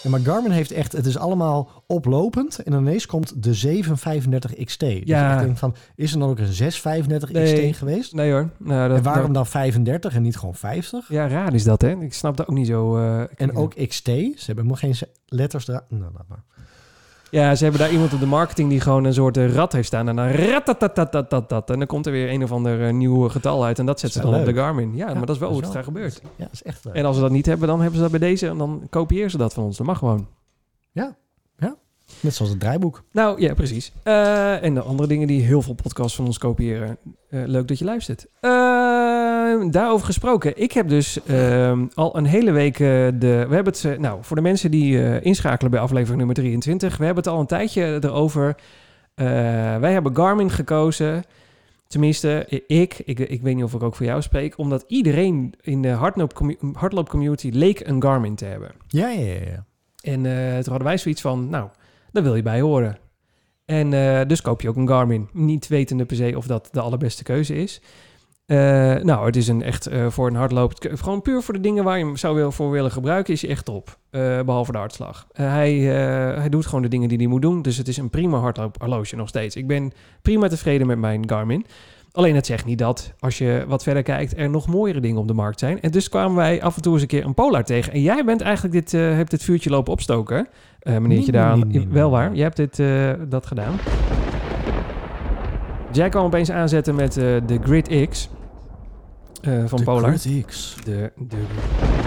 Ja, 0.02 0.10
maar 0.10 0.20
Garmin 0.20 0.50
heeft 0.50 0.70
echt, 0.70 0.92
het 0.92 1.06
is 1.06 1.18
allemaal 1.18 1.84
oplopend. 1.86 2.58
En 2.58 2.72
ineens 2.72 3.06
komt 3.06 3.42
de 3.42 3.54
735 3.54 4.64
XT. 4.64 4.80
Dus 4.80 5.00
Ja. 5.04 5.38
ik 5.38 5.44
denk 5.44 5.56
van, 5.58 5.74
is 5.94 6.12
er 6.12 6.18
dan 6.18 6.28
ook 6.28 6.38
een 6.38 6.52
635 6.52 7.32
Nee. 7.32 7.70
XT 7.70 7.78
geweest? 7.78 8.14
Nee 8.14 8.30
hoor. 8.32 8.48
Nou, 8.58 8.88
dat, 8.88 8.96
en 8.98 9.02
waarom 9.04 9.24
dat- 9.24 9.34
dan 9.34 9.46
35 9.46 10.14
en 10.14 10.22
niet 10.22 10.36
gewoon 10.36 10.54
50? 10.54 11.08
ja, 11.08 11.28
raar 11.28 11.54
is 11.54 11.64
dat, 11.64 11.82
hè? 11.82 12.00
Ik 12.00 12.14
snap 12.14 12.36
dat 12.36 12.48
ook 12.48 12.54
niet 12.56 12.66
zo. 12.66 12.96
eh, 12.96 13.20
En 13.36 13.56
ook 13.56 13.74
XT, 13.88 14.04
ze 14.04 14.12
hebben 14.46 14.64
helemaal 14.64 14.74
geen 14.76 14.94
letters 15.26 15.68
eraan. 15.68 15.82
Nou, 15.88 16.02
laat 16.16 16.28
maar. 16.28 16.44
Ja, 17.30 17.54
ze 17.54 17.62
hebben 17.62 17.80
daar 17.80 17.92
iemand 17.92 18.12
op 18.12 18.20
de 18.20 18.26
marketing 18.26 18.68
die 18.68 18.80
gewoon 18.80 19.04
een 19.04 19.14
soort 19.14 19.36
eh, 19.36 19.54
rat 19.54 19.72
heeft 19.72 19.86
staan. 19.86 20.08
En 20.08 20.16
dan 20.16 20.28
ratatatatatatatat. 20.28 21.70
En 21.70 21.78
dan 21.78 21.86
komt 21.86 22.06
er 22.06 22.12
weer 22.12 22.30
een 22.30 22.42
of 22.42 22.52
ander 22.52 22.86
eh, 22.86 22.92
nieuw 22.92 23.28
getal 23.28 23.64
uit. 23.64 23.78
En 23.78 23.86
dat 23.86 24.00
zet 24.00 24.12
ze 24.12 24.20
dan 24.20 24.34
op 24.34 24.44
de 24.44 24.54
Garmin. 24.54 24.96
Ja, 24.96 25.06
maar 25.06 25.26
dat 25.26 25.34
is 25.34 25.38
wel 25.38 25.52
hoe 25.52 25.62
het 25.62 25.72
daar 25.72 25.84
gebeurt. 25.84 26.20
Ja, 26.36 26.44
dat 26.44 26.52
is 26.52 26.62
echt... 26.62 26.86
En 26.86 27.04
als 27.04 27.16
ze 27.16 27.22
dat 27.22 27.30
niet 27.30 27.46
hebben, 27.46 27.68
dan 27.68 27.80
hebben 27.80 27.96
ze 27.96 28.02
dat 28.02 28.10
bij 28.10 28.28
deze. 28.28 28.48
En 28.48 28.58
dan 28.58 28.86
kopieeren 28.90 29.30
ze 29.30 29.36
dat 29.36 29.54
van 29.54 29.64
ons. 29.64 29.76
Dat 29.76 29.86
mag 29.86 29.98
gewoon. 29.98 30.26
Net 32.20 32.34
zoals 32.34 32.50
het 32.50 32.60
draaiboek. 32.60 33.02
Nou, 33.12 33.40
ja, 33.40 33.54
precies. 33.54 33.92
Eh, 34.02 34.62
en 34.62 34.74
de 34.74 34.80
andere 34.80 35.08
dingen 35.08 35.26
die 35.26 35.42
heel 35.42 35.62
veel 35.62 35.74
podcasts 35.74 36.16
van 36.16 36.26
ons 36.26 36.38
kopiëren. 36.38 36.98
Leuk 37.28 37.68
dat 37.68 37.78
je 37.78 37.84
luistert. 37.84 38.26
Eh, 38.40 38.50
daarover 39.70 40.06
gesproken. 40.06 40.52
Ik 40.56 40.72
heb 40.72 40.88
dus 40.88 41.22
ehm, 41.24 41.86
al 41.94 42.16
een 42.16 42.24
hele 42.24 42.50
week 42.50 42.72
eh, 42.72 42.88
de... 43.14 43.46
We 43.48 43.54
hebben 43.54 43.72
het... 43.72 43.84
eh, 43.84 43.98
nou, 43.98 44.18
voor 44.22 44.36
de 44.36 44.42
mensen 44.42 44.70
die 44.70 45.02
eh, 45.02 45.24
inschakelen 45.24 45.70
bij 45.70 45.80
aflevering 45.80 46.16
nummer 46.16 46.36
23. 46.36 46.96
We 46.96 47.04
hebben 47.04 47.24
het 47.24 47.32
al 47.32 47.40
een 47.40 47.46
tijdje 47.46 47.98
erover. 48.00 48.56
Wij 49.80 49.92
hebben 49.92 50.16
Garmin 50.16 50.50
gekozen. 50.50 51.24
Tenminste, 51.86 52.44
ik, 52.66 52.98
ik. 52.98 53.18
Ik 53.18 53.42
weet 53.42 53.54
niet 53.54 53.64
of 53.64 53.74
ik 53.74 53.82
ook 53.82 53.96
voor 53.96 54.06
jou 54.06 54.22
spreek. 54.22 54.58
Omdat 54.58 54.84
iedereen 54.86 55.54
in 55.60 55.82
de 55.82 55.88
hardloop, 55.88 56.56
hardloopcommunity 56.72 57.50
leek 57.52 57.80
een 57.80 58.02
Garmin 58.02 58.34
te 58.34 58.44
hebben. 58.44 58.72
Ja, 58.88 59.08
ja, 59.08 59.24
ja. 59.24 59.32
ja. 59.32 59.64
En 60.00 60.22
toen 60.62 60.70
hadden 60.70 60.82
wij 60.82 60.98
zoiets 60.98 61.20
van, 61.20 61.48
nou, 61.48 61.68
daar 62.12 62.22
wil 62.22 62.34
je 62.34 62.42
bij 62.42 62.60
horen. 62.60 62.98
En 63.64 63.90
dus 64.28 64.42
koop 64.42 64.60
je 64.60 64.68
ook 64.68 64.76
een 64.76 64.88
Garmin. 64.88 65.28
Niet 65.32 65.68
wetende 65.68 66.04
per 66.04 66.16
se 66.16 66.36
of 66.36 66.46
dat 66.46 66.68
de 66.72 66.80
allerbeste 66.80 67.22
keuze 67.22 67.54
is. 67.54 67.80
Eh, 68.50 68.56
nou, 69.02 69.26
het 69.26 69.36
is 69.36 69.48
een 69.48 69.62
echt 69.62 69.86
eh, 69.86 70.06
voor 70.08 70.26
een 70.26 70.34
hardloop... 70.34 70.72
Gewoon 70.78 71.22
puur 71.22 71.42
voor 71.42 71.54
de 71.54 71.60
dingen 71.60 71.84
waar 71.84 71.98
je 71.98 72.04
hem 72.04 72.16
zou 72.16 72.34
wil, 72.34 72.52
voor 72.52 72.70
willen 72.70 72.90
gebruiken... 72.90 73.34
is 73.34 73.42
hij 73.42 73.50
echt 73.50 73.64
top. 73.64 73.98
Eh, 74.10 74.40
behalve 74.40 74.72
de 74.72 74.78
hartslag. 74.78 75.26
Hij, 75.32 75.78
hij 76.38 76.48
doet 76.48 76.66
gewoon 76.66 76.82
de 76.82 76.88
dingen 76.88 77.08
die 77.08 77.18
hij 77.18 77.26
moet 77.26 77.42
doen. 77.42 77.62
Dus 77.62 77.76
het 77.76 77.88
is 77.88 77.96
een 77.96 78.10
prima 78.10 78.38
hardloophorloge 78.38 79.16
nog 79.16 79.28
steeds. 79.28 79.56
Ik 79.56 79.66
ben 79.66 79.92
prima 80.22 80.48
tevreden 80.48 80.86
met 80.86 80.98
mijn 80.98 81.28
Garmin. 81.28 81.66
Alleen 82.12 82.34
het 82.34 82.46
zegt 82.46 82.64
niet 82.64 82.78
dat, 82.78 83.12
als 83.18 83.38
je 83.38 83.64
wat 83.68 83.82
verder 83.82 84.02
kijkt... 84.02 84.36
er 84.36 84.50
nog 84.50 84.66
mooiere 84.66 85.00
dingen 85.00 85.20
op 85.20 85.28
de 85.28 85.34
markt 85.34 85.58
zijn. 85.58 85.80
En 85.80 85.90
dus 85.90 86.08
kwamen 86.08 86.36
wij 86.36 86.62
af 86.62 86.76
en 86.76 86.82
toe 86.82 86.92
eens 86.92 87.02
een 87.02 87.08
keer 87.08 87.24
een 87.24 87.34
Polar 87.34 87.64
tegen. 87.64 87.92
En 87.92 88.02
jij 88.02 88.24
bent 88.24 88.40
eigenlijk 88.40 88.74
dit, 88.74 88.92
hebt 88.92 89.30
dit 89.30 89.42
vuurtje 89.42 89.70
lopen 89.70 89.92
opstoken... 89.92 90.48
Meneertje 90.82 91.32
Nee, 91.32 91.40
daar. 91.40 91.56
nee, 91.56 91.64
nee, 91.64 91.78
nee, 91.78 91.88
wel 91.88 92.10
waar. 92.10 92.34
Je 92.34 92.42
hebt 92.42 92.56
dit, 92.56 92.82
dat 93.30 93.46
gedaan. 93.46 93.74
Jij 95.92 96.08
kwam 96.08 96.24
opeens 96.24 96.50
aanzetten 96.50 96.94
met 96.94 97.14
de 97.14 97.58
Grid 97.62 98.08
X 98.08 98.30
eh, 99.40 99.64
van 99.66 99.78
De 99.78 99.84
Polar. 99.84 100.18
Grid 100.18 100.46
X. 100.46 100.76
De, 100.84 101.12
de 101.16 101.36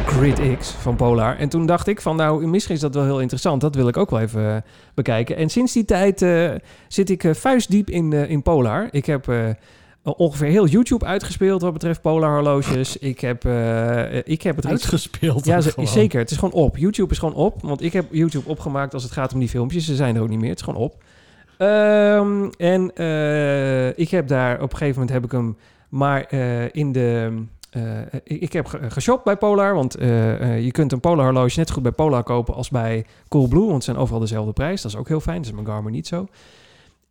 Grid 0.06 0.58
X 0.58 0.70
van 0.70 0.96
Polar. 0.96 1.38
En 1.38 1.50
toen 1.50 1.66
dacht 1.66 1.88
ik 1.88 2.02
van 2.02 2.16
nou, 2.16 2.48
misschien 2.48 2.76
is 2.76 2.82
dat 2.82 2.94
wel 2.94 3.04
heel 3.04 3.22
interessant. 3.22 3.62
Dat 3.62 3.76
wil 3.76 3.88
ik 3.88 3.98
ook 3.98 4.10
wel 4.10 4.20
even 4.20 4.56
eh, 4.56 4.62
bekijken. 4.94 5.36
En 5.36 5.50
sinds 5.50 5.74
die 5.74 5.86
tijd 5.86 6.22
eh, 6.22 6.52
zit 6.88 7.10
ik 7.10 7.26
vuistdiep 7.32 7.90
in, 7.90 8.14
in 8.14 8.42
Polar. 8.42 8.88
Ik 8.92 9.06
heb 9.06 9.34
ongeveer 10.04 10.48
heel 10.48 10.68
YouTube 10.68 11.06
uitgespeeld 11.06 11.62
wat 11.62 11.74
betreft 11.74 12.02
Polar 12.02 12.34
horloges. 12.34 12.98
Ik 13.14 13.20
heb, 13.20 13.46
ik 14.26 14.42
heb 14.42 14.56
het 14.56 14.66
Uitgespeeld. 14.66 15.46
ja, 15.46 15.62
gewoon. 15.62 15.88
zeker. 15.88 16.20
Het 16.20 16.32
is 16.32 16.38
gewoon 16.38 16.54
op. 16.54 16.78
YouTube 16.78 17.12
is 17.12 17.18
gewoon 17.18 17.36
op. 17.36 17.62
Want 17.62 17.82
ik 17.82 17.94
heb 17.94 18.06
YouTube 18.12 18.50
opgemaakt 18.50 18.94
als 18.94 19.04
het 19.04 19.12
gaat 19.12 19.34
om 19.34 19.40
die 19.40 19.50
filmpjes. 19.50 19.86
Ze 19.86 19.96
zijn 19.96 20.16
er 20.16 20.22
ook 20.22 20.30
niet 20.30 20.40
meer. 20.40 20.50
Het 20.50 20.60
is 20.60 20.66
gewoon 20.66 20.82
op. 20.82 21.04
Ehm, 21.58 22.50
en 22.58 22.84
ik 23.96 24.10
heb 24.10 24.28
daar... 24.28 24.56
Op 24.56 24.72
een 24.72 24.78
gegeven 24.78 25.00
moment 25.00 25.10
heb 25.10 25.24
ik 25.24 25.32
hem 25.32 25.56
maar 25.94 26.24
eh, 26.24 26.66
in 26.76 26.92
de... 26.92 27.34
eh, 27.70 28.00
ik, 28.24 28.42
ik 28.42 28.54
heb 28.54 28.66
ge- 28.66 28.90
geshopt 28.92 29.24
bij 29.24 29.38
Polar. 29.38 29.74
Want 29.74 29.96
eh, 29.96 30.42
eh, 30.56 30.64
je 30.64 30.72
kunt 30.72 30.92
een 30.92 31.00
Polar 31.00 31.26
horloge 31.26 31.58
net 31.60 31.68
zo 31.68 31.74
goed 31.74 31.84
bij 31.84 31.92
Polar 31.92 32.24
kopen 32.24 32.54
als 32.54 32.70
bij 32.70 33.06
Coolblue. 33.28 33.66
Want 33.68 33.84
ze 33.84 33.90
zijn 33.92 34.02
overal 34.02 34.20
dezelfde 34.20 34.54
prijs. 34.54 34.82
Dat 34.82 34.92
is 34.92 34.98
ook 34.98 35.08
heel 35.08 35.20
fijn. 35.20 35.38
Dat 35.38 35.46
is 35.46 35.52
mijn 35.52 35.66
Garmin 35.66 35.92
niet 35.94 36.08
zo. 36.08 36.28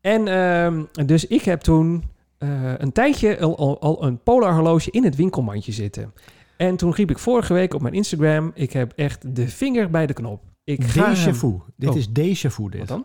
En 0.00 0.28
ehm, 0.28 0.82
dus 1.06 1.26
ik 1.26 1.42
heb 1.42 1.60
toen 1.60 2.02
eh, 2.38 2.48
een 2.78 2.92
tijdje 2.92 3.40
al, 3.40 3.58
al, 3.58 3.80
al 3.80 4.04
een 4.04 4.18
Polar 4.22 4.54
horloge 4.54 4.90
in 4.90 5.04
het 5.04 5.16
winkelmandje 5.16 5.72
zitten. 5.72 6.12
En 6.56 6.76
toen 6.76 6.92
riep 6.94 7.10
ik 7.10 7.18
vorige 7.18 7.52
week 7.52 7.74
op 7.74 7.80
mijn 7.82 7.94
Instagram: 7.94 8.50
ik 8.54 8.72
heb 8.72 8.92
echt 8.96 9.36
de 9.36 9.48
vinger 9.48 9.90
bij 9.90 10.06
de 10.06 10.12
knop. 10.12 10.42
Ik 10.64 10.84
ga 10.84 11.14
Déjà 11.14 11.30
vu. 11.30 11.52
Dit 11.76 11.88
Oh. 11.90 11.96
is 11.96 12.08
déjà 12.08 12.50
vu 12.50 12.68
dit. 12.70 12.78
Wat 12.78 12.88
dan? 12.88 13.04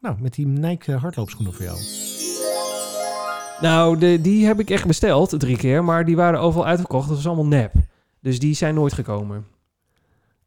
Nou, 0.00 0.16
met 0.20 0.34
die 0.34 0.46
Nike 0.46 0.92
eh, 0.92 1.00
hardloopschoenen 1.02 1.52
voor 1.54 1.64
jou. 1.64 1.76
Nou, 3.60 3.98
de, 3.98 4.20
die 4.20 4.46
heb 4.46 4.60
ik 4.60 4.70
echt 4.70 4.86
besteld 4.86 5.40
drie 5.40 5.56
keer, 5.56 5.84
maar 5.84 6.04
die 6.04 6.16
waren 6.16 6.40
overal 6.40 6.66
uitverkocht. 6.66 7.06
Dat 7.08 7.16
was 7.16 7.26
allemaal 7.26 7.46
nep. 7.46 7.72
Dus 8.20 8.38
die 8.38 8.54
zijn 8.54 8.74
nooit 8.74 8.92
gekomen. 8.92 9.46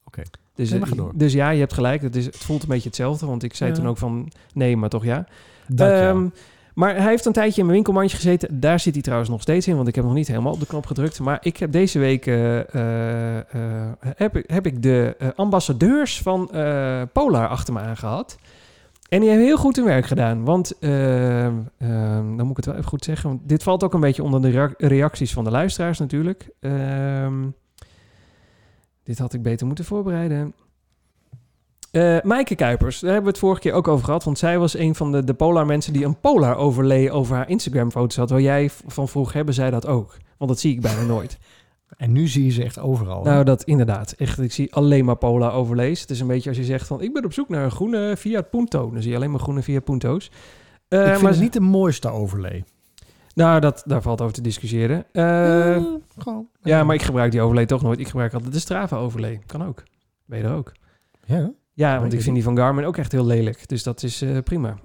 Oké. 0.05 0.21
Dus, 0.55 0.69
Nee, 0.71 0.81
dus 1.13 1.33
ja, 1.33 1.49
je 1.49 1.59
hebt 1.59 1.73
gelijk. 1.73 2.01
Het, 2.01 2.15
is, 2.15 2.25
het 2.25 2.37
voelt 2.37 2.61
een 2.61 2.67
beetje 2.67 2.87
hetzelfde. 2.87 3.25
Want 3.25 3.43
ik 3.43 3.55
zei 3.55 3.69
Ja. 3.69 3.75
toen 3.75 3.87
ook 3.87 3.97
van 3.97 4.31
nee, 4.53 4.77
maar 4.77 4.89
toch 4.89 5.03
ja. 5.03 5.25
Dat 5.67 5.89
ja. 5.89 6.09
Ehm, 6.09 6.27
maar 6.73 6.95
hij 6.95 7.09
heeft 7.09 7.25
een 7.25 7.33
tijdje 7.33 7.57
in 7.59 7.61
mijn 7.65 7.75
winkelmandje 7.75 8.15
gezeten. 8.17 8.59
Daar 8.59 8.79
zit 8.79 8.93
hij 8.93 9.01
trouwens 9.03 9.29
nog 9.29 9.41
steeds 9.41 9.67
in, 9.67 9.75
want 9.75 9.87
ik 9.87 9.95
heb 9.95 10.03
nog 10.03 10.13
niet 10.13 10.27
helemaal 10.27 10.53
op 10.53 10.59
de 10.59 10.65
knop 10.65 10.85
gedrukt. 10.85 11.19
Maar 11.19 11.37
ik 11.41 11.57
heb 11.57 11.71
deze 11.71 11.99
week 11.99 12.25
eh, 12.27 12.73
eh, 12.75 13.37
eh, 13.37 13.43
heb, 14.15 14.37
ik- 14.37 14.49
heb 14.49 14.65
ik 14.65 14.81
de 14.83 15.15
eh, 15.19 15.27
ambassadeurs 15.35 16.21
van 16.21 16.51
eh, 16.51 17.01
Polar 17.13 17.47
achter 17.47 17.73
me 17.73 17.79
aangehad. 17.79 18.37
En 19.09 19.19
die 19.19 19.29
hebben 19.29 19.47
heel 19.47 19.57
goed 19.57 19.75
hun 19.75 19.85
werk 19.85 20.05
gedaan. 20.05 20.45
Want, 20.45 20.79
eh, 20.79 21.45
eh, 21.45 21.53
dan 21.77 22.35
moet 22.37 22.49
ik 22.49 22.55
het 22.55 22.65
wel 22.65 22.75
even 22.75 22.87
goed 22.89 23.03
zeggen. 23.03 23.29
Want 23.29 23.49
dit 23.49 23.63
valt 23.63 23.83
ook 23.83 23.93
een 23.93 23.99
beetje 23.99 24.23
onder 24.23 24.41
de 24.41 24.49
rea- 24.49 24.73
reacties 24.77 25.33
van 25.33 25.43
de 25.43 25.51
luisteraars 25.51 25.99
natuurlijk. 25.99 26.49
Ehm, 26.59 27.45
dit 29.03 29.17
had 29.19 29.33
ik 29.33 29.41
beter 29.41 29.67
moeten 29.67 29.85
voorbereiden. 29.85 30.53
Eh 31.91 32.17
Maaike 32.21 32.55
Kuipers, 32.55 32.99
daar 32.99 33.11
hebben 33.11 33.27
we 33.31 33.37
het 33.37 33.45
vorige 33.45 33.61
keer 33.61 33.73
ook 33.73 33.87
over 33.87 34.05
gehad. 34.05 34.23
Want 34.23 34.37
zij 34.37 34.59
was 34.59 34.77
een 34.77 34.95
van 34.95 35.11
de, 35.11 35.23
de 35.23 35.33
Polar 35.33 35.65
mensen 35.65 35.93
die 35.93 36.05
een 36.05 36.19
Polar 36.19 36.55
overlay 36.55 37.09
over 37.09 37.35
haar 37.35 37.49
Instagram 37.49 37.91
foto's 37.91 38.15
had. 38.15 38.29
Waar 38.29 38.41
jij 38.41 38.69
van 38.87 39.07
vroeg, 39.07 39.33
hebben 39.33 39.53
zij 39.53 39.69
dat 39.69 39.85
ook? 39.85 40.17
Want 40.37 40.51
dat 40.51 40.59
zie 40.59 40.73
ik 40.73 40.81
bijna 40.81 41.01
nooit. 41.01 41.37
En 41.99 42.11
nu 42.11 42.27
zie 42.27 42.45
je 42.45 42.51
ze 42.51 42.63
echt 42.63 42.79
overal. 42.79 43.23
hè? 43.23 43.31
Nou, 43.31 43.43
dat 43.43 43.63
inderdaad. 43.63 44.11
Echt, 44.11 44.39
ik 44.39 44.51
zie 44.51 44.73
alleen 44.73 45.05
maar 45.05 45.15
Polar 45.15 45.53
overlays. 45.53 46.01
Het 46.01 46.09
is 46.09 46.19
een 46.19 46.27
beetje 46.27 46.49
als 46.49 46.57
je 46.57 46.63
zegt 46.63 46.87
van, 46.87 47.01
ik 47.01 47.13
ben 47.13 47.25
op 47.25 47.33
zoek 47.33 47.49
naar 47.49 47.63
een 47.63 47.71
groene 47.71 48.17
Fiat 48.17 48.49
Punto. 48.49 48.91
Dan 48.91 49.01
zie 49.01 49.09
je 49.11 49.17
alleen 49.17 49.31
maar 49.31 49.39
groene 49.39 49.63
Fiat 49.63 49.83
Punto's. 49.83 50.31
Eh, 50.87 50.99
ik 50.99 51.05
vind 51.07 51.21
maar 51.21 51.31
het 51.31 51.41
niet 51.41 51.53
de 51.53 51.59
mooiste 51.59 52.09
overlay. 52.09 52.63
Nou, 53.35 53.59
dat, 53.59 53.83
daar 53.85 54.01
valt 54.01 54.21
over 54.21 54.33
te 54.33 54.41
discussiëren. 54.41 55.05
Eh, 55.11 55.75
Eh, 55.75 55.83
gewoon. 56.17 56.47
ja, 56.61 56.83
maar 56.83 56.95
ik 56.95 57.01
gebruik 57.01 57.31
die 57.31 57.41
overlay 57.41 57.65
toch 57.65 57.81
nooit. 57.81 57.99
Ik 57.99 58.07
gebruik 58.07 58.33
altijd 58.33 58.53
de 58.53 58.59
Strava 58.59 58.97
overlay. 58.97 59.41
Kan 59.45 59.63
ook. 59.63 59.83
Ben 60.25 60.37
je 60.39 60.43
er 60.43 60.53
ook. 60.53 60.71
Ja. 61.25 61.51
Ja, 61.73 61.99
want 61.99 62.13
ik 62.13 62.21
vind 62.21 62.35
die 62.35 62.43
van 62.43 62.57
Garmin 62.57 62.85
ook 62.85 62.97
echt 62.97 63.11
heel 63.11 63.25
lelijk. 63.25 63.67
Dus 63.67 63.83
dat 63.83 64.03
is 64.03 64.21
eh, 64.21 64.37
prima. 64.43 64.77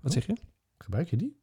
Wat 0.00 0.12
zeg 0.12 0.26
je? 0.26 0.36
Gebruik 0.78 1.08
je 1.10 1.16
die? 1.16 1.40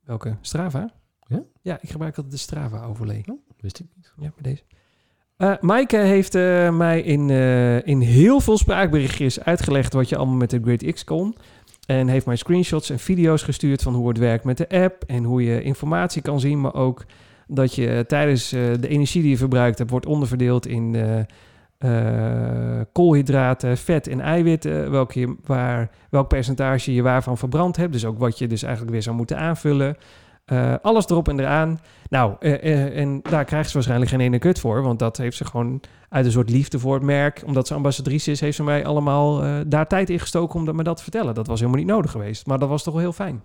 Welke? 0.00 0.36
Strava? 0.40 0.90
Ja? 1.26 1.42
Ja, 1.62 1.78
ik 1.80 1.90
gebruik 1.90 2.14
altijd 2.16 2.34
de 2.34 2.40
Strava 2.40 2.84
overlay. 2.84 3.24
Wist 3.60 3.80
ik 3.80 3.86
niet. 3.96 4.12
Ja, 4.16 4.32
bij 4.40 4.52
deze. 4.52 4.62
Eh 5.36 5.52
Maaike 5.60 5.96
heeft 5.96 6.34
eh, 6.34 6.76
mij 6.76 7.00
in, 7.00 7.30
eh, 7.30 7.86
in 7.86 8.00
heel 8.00 8.40
veel 8.40 8.58
spraakberichtjes 8.58 9.40
uitgelegd 9.40 9.92
wat 9.92 10.08
je 10.08 10.16
allemaal 10.16 10.36
met 10.36 10.50
de 10.50 10.60
Great 10.62 10.92
X 10.92 11.04
kon. 11.04 11.36
En 11.86 12.08
heeft 12.08 12.26
mij 12.26 12.36
screenshots 12.36 12.90
en 12.90 12.98
video's 12.98 13.42
gestuurd 13.42 13.82
van 13.82 13.94
hoe 13.94 14.08
het 14.08 14.18
werkt 14.18 14.44
met 14.44 14.56
de 14.56 14.68
app. 14.68 15.04
En 15.06 15.24
hoe 15.24 15.44
je 15.44 15.62
informatie 15.62 16.22
kan 16.22 16.40
zien. 16.40 16.60
Maar 16.60 16.74
ook 16.74 17.04
dat 17.46 17.74
je 17.74 18.04
tijdens 18.06 18.48
de 18.48 18.88
energie 18.88 19.22
die 19.22 19.30
je 19.30 19.36
verbruikt 19.36 19.78
hebt, 19.78 19.90
wordt 19.90 20.06
onderverdeeld 20.06 20.66
in 20.66 20.96
koolhydraten, 22.92 23.78
vet 23.78 24.06
en 24.06 24.20
eiwitten. 24.20 24.90
Welke 24.90 25.20
je, 25.20 25.36
waar, 25.44 25.90
welk 26.10 26.28
percentage 26.28 26.94
je 26.94 27.02
waarvan 27.02 27.38
verbrand 27.38 27.76
hebt. 27.76 27.92
Dus 27.92 28.04
ook 28.04 28.18
wat 28.18 28.38
je 28.38 28.46
dus 28.46 28.62
eigenlijk 28.62 28.92
weer 28.92 29.02
zou 29.02 29.16
moeten 29.16 29.38
aanvullen. 29.38 29.96
Eh, 30.50 30.74
alles 30.82 31.08
erop 31.08 31.28
en 31.28 31.40
eraan. 31.40 31.80
Nou, 32.08 32.34
eh, 32.40 32.52
eh, 32.52 32.98
en 32.98 33.20
daar 33.22 33.44
krijgt 33.44 33.68
ze 33.68 33.74
waarschijnlijk 33.74 34.10
geen 34.10 34.20
ene 34.20 34.38
kut 34.38 34.58
voor. 34.58 34.82
Want 34.82 34.98
dat 34.98 35.16
heeft 35.16 35.36
ze 35.36 35.44
gewoon 35.44 35.80
uit 36.08 36.24
een 36.24 36.32
soort 36.32 36.50
liefde 36.50 36.78
voor 36.78 36.94
het 36.94 37.02
merk. 37.02 37.42
Omdat 37.46 37.66
ze 37.66 37.74
ambassadrice 37.74 38.30
is, 38.30 38.40
heeft 38.40 38.56
ze 38.56 38.62
mij 38.62 38.84
allemaal 38.84 39.42
daar 39.66 39.86
tijd 39.86 40.10
in 40.10 40.20
gestoken 40.20 40.58
om 40.58 40.64
dat, 40.64 40.74
me 40.74 40.82
dat 40.82 40.96
te 40.96 41.02
vertellen. 41.02 41.34
Dat 41.34 41.46
was 41.46 41.60
helemaal 41.60 41.80
niet 41.80 41.90
nodig 41.90 42.10
geweest. 42.10 42.46
Maar 42.46 42.58
dat 42.58 42.68
was 42.68 42.82
toch 42.82 42.92
wel 42.94 43.02
heel 43.02 43.12
fijn. 43.12 43.42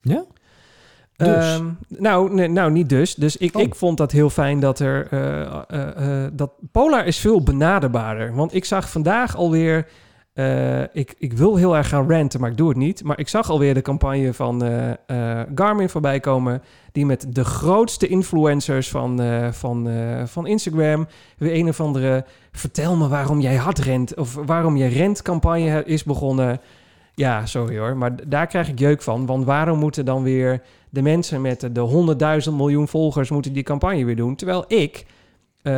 Ja? 0.00 0.24
Dus? 1.16 1.54
Ehm, 1.54 1.66
nou, 1.88 2.34
nee, 2.34 2.48
nou, 2.48 2.70
niet 2.70 2.88
dus. 2.88 3.14
Dus 3.14 3.36
ik, 3.36 3.56
Oh. 3.56 3.62
ik 3.62 3.74
vond 3.74 3.96
dat 3.96 4.12
heel 4.12 4.30
fijn 4.30 4.60
dat 4.60 4.78
er... 4.78 5.08
dat 6.32 6.52
Polar 6.72 7.06
is 7.06 7.18
veel 7.18 7.42
benaderbaarder. 7.42 8.34
Want 8.34 8.54
ik 8.54 8.64
zag 8.64 8.90
vandaag 8.90 9.36
alweer... 9.36 9.88
eh, 10.38 10.82
ik, 10.92 11.14
ik 11.18 11.32
wil 11.32 11.56
heel 11.56 11.76
erg 11.76 11.88
gaan 11.88 12.10
ranten, 12.10 12.40
maar 12.40 12.50
ik 12.50 12.56
doe 12.56 12.68
het 12.68 12.76
niet. 12.76 13.04
Maar 13.04 13.18
ik 13.18 13.28
zag 13.28 13.50
alweer 13.50 13.74
de 13.74 13.82
campagne 13.82 14.34
van 14.34 14.64
eh, 14.64 14.90
eh, 14.90 15.46
Garmin 15.54 15.88
voorbij 15.88 16.20
komen... 16.20 16.62
die 16.92 17.06
met 17.06 17.26
de 17.28 17.44
grootste 17.44 18.06
influencers 18.06 18.90
van, 18.90 19.20
van, 19.52 19.88
van 20.24 20.46
Instagram... 20.46 21.06
weer 21.38 21.54
een 21.54 21.68
of 21.68 21.80
andere... 21.80 22.24
vertel 22.52 22.96
me 22.96 23.08
waarom 23.08 23.40
jij 23.40 23.56
hard 23.56 23.78
rent... 23.78 24.14
of 24.14 24.34
waarom 24.34 24.76
je 24.76 24.86
rentcampagne 24.86 25.84
is 25.84 26.04
begonnen... 26.04 26.60
Ja, 27.14 27.46
sorry 27.46 27.78
hoor, 27.78 27.96
maar 27.96 28.28
daar 28.28 28.46
krijg 28.46 28.68
ik 28.68 28.78
jeuk 28.78 29.02
van. 29.02 29.26
Want 29.26 29.44
waarom 29.44 29.78
moeten 29.78 30.04
dan 30.04 30.22
weer 30.22 30.62
de 30.90 31.02
mensen 31.02 31.40
met 31.40 31.68
de 31.72 32.46
100.000 32.48 32.54
miljoen 32.56 32.88
volgers 32.88 33.30
moeten 33.30 33.52
die 33.52 33.62
campagne 33.62 34.04
weer 34.04 34.16
doen? 34.16 34.34
Terwijl 34.34 34.64
ik 34.66 35.06
eh, 35.62 35.72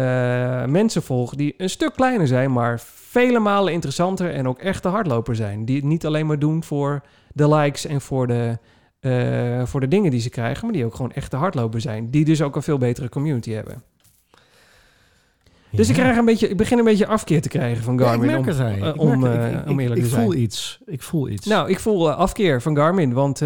mensen 0.64 1.02
volg 1.02 1.34
die 1.34 1.54
een 1.56 1.70
stuk 1.70 1.92
kleiner 1.94 2.26
zijn, 2.26 2.52
maar 2.52 2.80
vele 2.84 3.38
malen 3.38 3.72
interessanter 3.72 4.30
en 4.34 4.48
ook 4.48 4.58
echte 4.58 4.88
hardloper 4.88 5.34
zijn. 5.36 5.64
Die 5.64 5.76
het 5.76 5.84
niet 5.84 6.06
alleen 6.06 6.26
maar 6.26 6.38
doen 6.38 6.64
voor 6.64 7.02
de 7.34 7.48
likes 7.54 7.86
en 7.86 8.00
voor 8.00 8.26
de, 8.26 8.58
eh, 9.00 9.62
voor 9.66 9.80
de 9.80 9.88
dingen 9.88 10.10
die 10.10 10.20
ze 10.20 10.30
krijgen, 10.30 10.64
maar 10.64 10.74
die 10.74 10.84
ook 10.84 10.94
gewoon 10.94 11.12
echte 11.12 11.36
hardloper 11.36 11.80
zijn. 11.80 12.10
Die 12.10 12.24
dus 12.24 12.42
ook 12.42 12.56
een 12.56 12.62
veel 12.62 12.78
betere 12.78 13.08
community 13.08 13.50
hebben. 13.50 13.82
Dus 15.72 15.88
ik, 15.88 15.94
krijg 15.94 16.16
een 16.16 16.24
beetje, 16.24 16.48
ik 16.48 16.56
begin 16.56 16.78
een 16.78 16.84
beetje 16.84 17.06
afkeer 17.06 17.42
te 17.42 17.48
krijgen 17.48 17.84
van 17.84 17.98
Ja, 17.98 18.04
Garmin. 18.04 18.24
ik 18.30 18.30
merk 18.30 18.40
om, 18.42 18.46
het, 18.48 18.58
hey. 18.58 18.80
eh, 18.80 18.88
Ik 18.88 19.00
om, 19.00 19.24
Ik- 19.24 19.68
om 19.68 19.72
ik- 19.74 19.80
eerlijk 19.80 19.96
ik 20.00 20.04
te 20.04 20.10
zijn. 20.10 20.22
voel 20.22 20.34
iets. 20.34 20.80
Ik 20.86 21.02
voel 21.02 21.28
iets. 21.28 21.46
Nou, 21.46 21.68
ik 21.70 21.78
voel 21.80 22.10
afkeer 22.12 22.62
van 22.62 22.76
Garmin, 22.76 23.12
want 23.12 23.42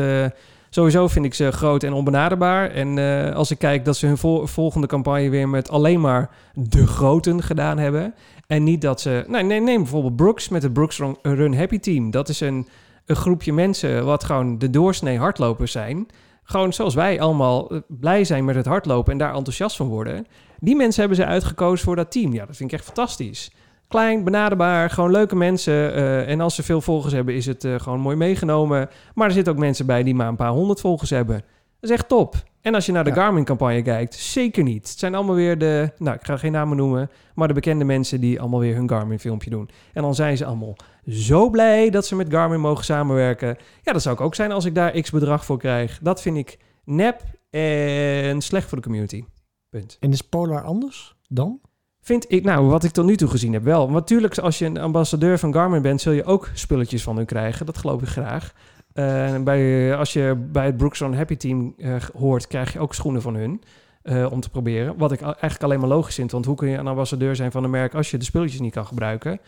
sowieso 0.75 1.09
vind 1.09 1.25
ik 1.25 1.35
ze 1.35 1.53
groot 1.53 1.83
en 1.83 1.93
onbenaderbaar. 1.93 2.71
En 2.71 2.99
eh, 2.99 3.35
als 3.35 3.51
ik 3.51 3.59
kijk 3.59 3.85
dat 3.85 3.97
ze 3.97 4.07
hun 4.07 4.19
vol- 4.19 4.47
volgende 4.47 4.87
campagne 4.87 5.29
weer 5.29 5.49
met 5.49 5.71
alleen 5.71 6.01
maar 6.01 6.31
de 6.55 6.87
groten 6.87 7.43
gedaan 7.43 7.79
hebben. 7.79 8.15
En 8.47 8.65
niet 8.65 8.81
dat 8.81 9.01
ze... 9.01 9.25
Nee, 9.27 9.43
nee, 9.43 9.61
neem 9.61 9.77
bijvoorbeeld 9.83 10.17
Brooks 10.17 10.49
met 10.49 10.63
het 10.63 10.73
Brooks 10.73 10.99
Run- 10.99 11.17
Run 11.23 11.57
Happy 11.57 11.79
Team. 11.79 12.11
Dat 12.11 12.29
is 12.29 12.41
een, 12.41 12.69
een 13.07 13.17
groepje 13.17 13.53
mensen 13.53 14.05
wat 14.05 14.25
gewoon 14.25 14.59
de 14.59 14.71
doorsnee 14.71 15.19
hardlopers 15.19 15.73
zijn. 15.73 16.07
Gewoon 16.45 16.73
zoals 16.73 16.95
wij 16.95 17.21
allemaal 17.21 17.71
eh, 17.71 17.79
blij 17.89 18.25
zijn 18.25 18.45
met 18.45 18.55
het 18.55 18.67
hardlopen 18.67 19.13
en 19.13 19.19
daar 19.19 19.35
enthousiast 19.35 19.77
van 19.77 19.89
worden. 19.89 20.27
Die 20.59 20.77
mensen 20.77 21.01
hebben 21.01 21.19
ze 21.19 21.27
uitgekozen 21.27 21.85
voor 21.85 21.97
dat 21.97 22.11
team. 22.11 22.33
Ja, 22.33 22.47
dat 22.47 22.57
vind 22.57 22.73
ik 22.73 22.77
echt 22.79 22.87
fantastisch. 22.87 23.51
Klein, 23.95 24.25
benaderbaar, 24.25 24.91
gewoon 24.91 25.11
leuke 25.11 25.37
mensen. 25.37 25.95
eh, 25.95 26.29
en 26.29 26.41
als 26.41 26.55
ze 26.55 26.63
veel 26.63 26.81
volgers 26.81 27.13
hebben, 27.13 27.35
is 27.35 27.47
het 27.47 27.65
eh, 27.65 27.75
gewoon 27.81 28.01
mooi 28.01 28.17
meegenomen. 28.17 28.89
Maar 29.15 29.27
er 29.27 29.33
zitten 29.33 29.53
ook 29.53 29.59
mensen 29.59 29.87
bij 29.87 30.03
die 30.03 30.15
maar 30.15 30.29
een 30.29 30.37
paar 30.37 30.51
honderd 30.51 30.81
volgers 30.81 31.11
hebben. 31.11 31.37
Dat 31.81 31.91
is 31.91 31.91
echt 31.91 32.09
top. 32.09 32.35
En 32.61 32.75
als 32.75 32.87
je 32.87 32.93
naar 32.93 33.05
de 33.05 33.11
Ja. 33.11 33.17
Garmin-campagne 33.17 33.83
kijkt, 33.83 34.15
zeker 34.15 34.63
niet. 34.63 34.89
Het 34.89 34.99
zijn 34.99 35.15
allemaal 35.15 35.35
weer 35.35 35.59
de, 35.59 35.93
nou, 35.99 36.17
ik 36.17 36.25
ga 36.25 36.37
geen 36.37 36.53
namen 36.53 36.77
noemen, 36.77 37.11
maar 37.35 37.49
de 37.49 37.55
bekende 37.55 37.85
mensen 37.85 38.21
die 38.21 38.41
allemaal 38.41 38.61
weer 38.61 38.75
hun 38.75 38.89
Garmin-filmpje 38.89 39.51
doen. 39.51 39.71
En 39.93 40.03
dan 40.03 40.15
zijn 40.15 40.37
ze 40.37 40.45
allemaal 40.45 40.77
zo 41.09 41.51
blij 41.51 41.91
dat 41.91 42.07
ze 42.07 42.17
met 42.17 42.31
Garmin 42.31 42.61
mogen 42.61 42.85
samenwerken. 42.85 43.57
Ja, 43.83 43.93
dat 43.93 44.03
zou 44.03 44.15
ik 44.15 44.21
ook 44.21 44.35
zijn 44.35 44.53
als 44.53 44.65
ik 44.65 44.75
daar 44.75 45.01
x 45.01 45.11
bedrag 45.11 45.45
voor 45.45 45.59
krijg. 45.59 45.99
Dat 46.03 46.23
vind 46.23 46.37
ik 46.37 46.59
nep 46.85 47.21
en 47.51 48.41
slecht 48.41 48.69
voor 48.69 48.79
de 48.79 48.85
community. 48.85 49.25
Punt. 49.69 49.97
En 50.01 50.13
is 50.13 50.23
Polar 50.23 50.63
anders 50.63 51.17
dan? 51.29 51.61
Vind 52.05 52.33
ik, 52.33 52.45
nou, 52.45 52.67
wat 52.67 52.85
ik 52.85 52.91
tot 52.91 53.05
nu 53.07 53.17
toe 53.17 53.29
gezien 53.29 53.53
heb 53.53 53.63
wel. 53.63 53.79
Want 53.81 53.93
natuurlijk, 53.93 54.39
als 54.39 54.59
je 54.59 54.65
een 54.65 54.79
ambassadeur 54.79 55.39
van 55.39 55.53
Garmin 55.53 55.83
bent, 55.83 56.01
zul 56.01 56.13
je 56.13 56.25
ook 56.25 56.51
spulletjes 56.55 57.03
van 57.03 57.17
hun 57.17 57.27
krijgen. 57.27 57.67
Dat 57.67 57.79
geloof 57.79 58.03
ik 58.03 58.09
graag. 58.09 58.53
Eh, 58.93 59.35
bij, 59.43 59.97
als 59.97 60.13
je 60.13 60.35
bij 60.53 60.67
het 60.67 60.77
Brooks 60.77 60.99
Run 60.99 61.15
Happy 61.15 61.37
Team 61.37 61.75
eh, 61.79 61.95
hoort, 62.17 62.47
krijg 62.47 62.73
je 62.73 62.79
ook 62.79 62.95
schoenen 62.95 63.23
van 63.23 63.35
hun. 63.35 63.63
eh, 64.03 64.33
om 64.33 64.41
te 64.41 64.51
proberen. 64.51 64.97
Wat 64.99 65.13
ik 65.13 65.21
eigenlijk 65.21 65.63
alleen 65.63 65.81
maar 65.81 65.89
logisch 65.89 66.15
vind. 66.15 66.31
Want 66.31 66.45
hoe 66.45 66.57
kun 66.57 66.69
je 66.69 66.77
een 66.77 66.87
ambassadeur 66.87 67.37
zijn 67.37 67.53
van 67.53 67.65
een 67.65 67.71
merk 67.71 67.95
als 67.95 68.11
je 68.11 68.19
de 68.19 68.25
spulletjes 68.25 68.61
niet 68.61 68.73
kan 68.73 68.87
gebruiken? 68.87 69.41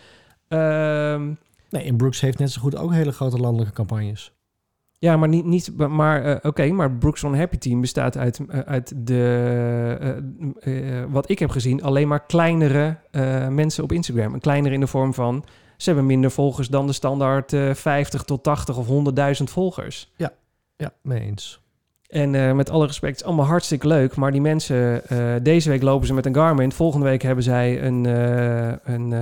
Ehm, 0.49 1.31
Nee, 1.71 1.83
en 1.85 1.97
Brooks 1.97 2.21
heeft 2.21 2.39
net 2.39 2.51
zo 2.51 2.61
goed 2.61 2.77
ook 2.77 2.93
hele 2.93 3.13
grote 3.13 3.37
landelijke 3.37 3.73
campagnes. 3.75 4.33
Ja, 5.07 5.17
maar 5.17 5.29
niet, 5.29 5.45
niet 5.45 5.77
maar 5.77 6.25
eh, 6.25 6.37
oké, 6.43 6.71
maar 6.71 6.93
Brooks 6.93 7.25
on 7.25 7.35
Happy 7.37 7.57
Team 7.57 7.81
bestaat 7.81 8.17
uit, 8.17 8.41
eh, 8.49 8.61
uit 8.61 8.93
de, 8.97 10.15
eh, 10.61 11.05
wat 11.09 11.31
ik 11.31 11.39
heb 11.39 11.51
gezien, 11.51 11.83
alleen 11.83 12.09
maar 12.09 12.27
kleinere 12.27 12.99
mensen 13.51 13.85
op 13.85 13.93
Instagram. 13.93 14.35
Een 14.35 14.41
kleinere 14.41 14.75
in 14.75 14.81
de 14.81 14.87
vorm 14.87 15.15
van, 15.15 15.45
ze 15.77 15.89
hebben 15.89 16.07
minder 16.07 16.31
volgers 16.31 16.69
dan 16.69 16.87
de 16.87 16.93
standaard 16.93 17.53
eh 17.53 17.75
50 17.75 18.23
tot 18.23 18.43
80 18.43 18.77
of 18.77 18.87
100.000 18.87 19.51
volgers. 19.51 20.13
Ja, 20.77 20.93
mee 21.03 21.21
eens. 21.21 21.61
En 22.07 22.35
eh, 22.35 22.53
met 22.53 22.71
alle 22.71 22.87
respect, 22.87 23.13
het 23.13 23.21
is 23.21 23.27
allemaal 23.27 23.47
hartstikke 23.47 23.87
leuk. 23.87 24.17
Maar 24.17 24.33
die 24.33 24.41
mensen, 24.41 25.09
eh, 25.09 25.35
deze 25.43 25.69
week 25.71 25.83
lopen 25.83 26.07
ze 26.07 26.15
met 26.15 26.27
een 26.27 26.35
Garmin. 26.35 26.73
Volgende 26.73 27.07
week 27.07 27.23
hebben 27.23 27.45
zij 27.45 27.83
een, 27.83 28.07
eh 28.07 28.73
een, 28.95 29.15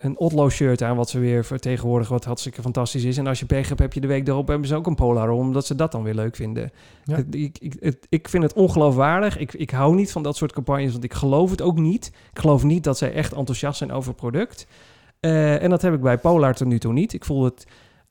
een 0.00 0.18
Otlo 0.18 0.48
shirt 0.48 0.82
aan. 0.82 0.96
Wat 0.96 1.10
ze 1.10 1.18
weer 1.18 1.44
vertegenwoordigen, 1.44 2.14
wat 2.14 2.24
hartstikke 2.24 2.62
fantastisch 2.62 3.04
is. 3.04 3.16
En 3.18 3.26
als 3.26 3.38
je 3.40 3.46
pech 3.46 3.68
hebt, 3.68 3.80
heb 3.80 3.92
je 3.92 4.00
de 4.00 4.06
week 4.06 4.28
erop 4.28 4.48
hebben 4.48 4.68
ze 4.68 4.74
ook 4.76 4.86
een 4.86 4.94
Polar 4.94 5.30
om, 5.30 5.40
omdat 5.40 5.66
ze 5.66 5.74
dat 5.74 5.92
dan 5.92 6.02
weer 6.02 6.14
leuk 6.14 6.36
vinden. 6.36 6.70
Ja. 7.04 7.16
Ik, 7.30 7.58
ik, 7.58 7.76
het- 7.80 8.06
ik 8.08 8.28
vind 8.28 8.42
het 8.42 8.52
ongeloofwaardig. 8.52 9.38
Ik, 9.38 9.52
ik 9.54 9.70
hou 9.70 9.94
niet 9.94 10.12
van 10.12 10.22
dat 10.22 10.36
soort 10.36 10.52
campagnes, 10.52 10.92
want 10.92 11.04
ik 11.04 11.14
geloof 11.14 11.50
het 11.50 11.62
ook 11.62 11.78
niet. 11.78 12.06
Ik 12.32 12.38
geloof 12.38 12.62
niet 12.64 12.84
dat 12.84 12.98
zij 12.98 13.12
echt 13.12 13.32
enthousiast 13.32 13.78
zijn 13.78 13.92
over 13.92 14.08
het 14.08 14.20
product. 14.20 14.66
En 15.20 15.70
dat 15.70 15.82
heb 15.82 15.94
ik 15.94 16.00
bij 16.00 16.18
Polar 16.18 16.54
tot 16.54 16.66
nu 16.66 16.78
toe 16.78 16.92
niet. 16.92 17.12
Ik 17.12 17.24
voel 17.24 17.44
het 17.44 17.66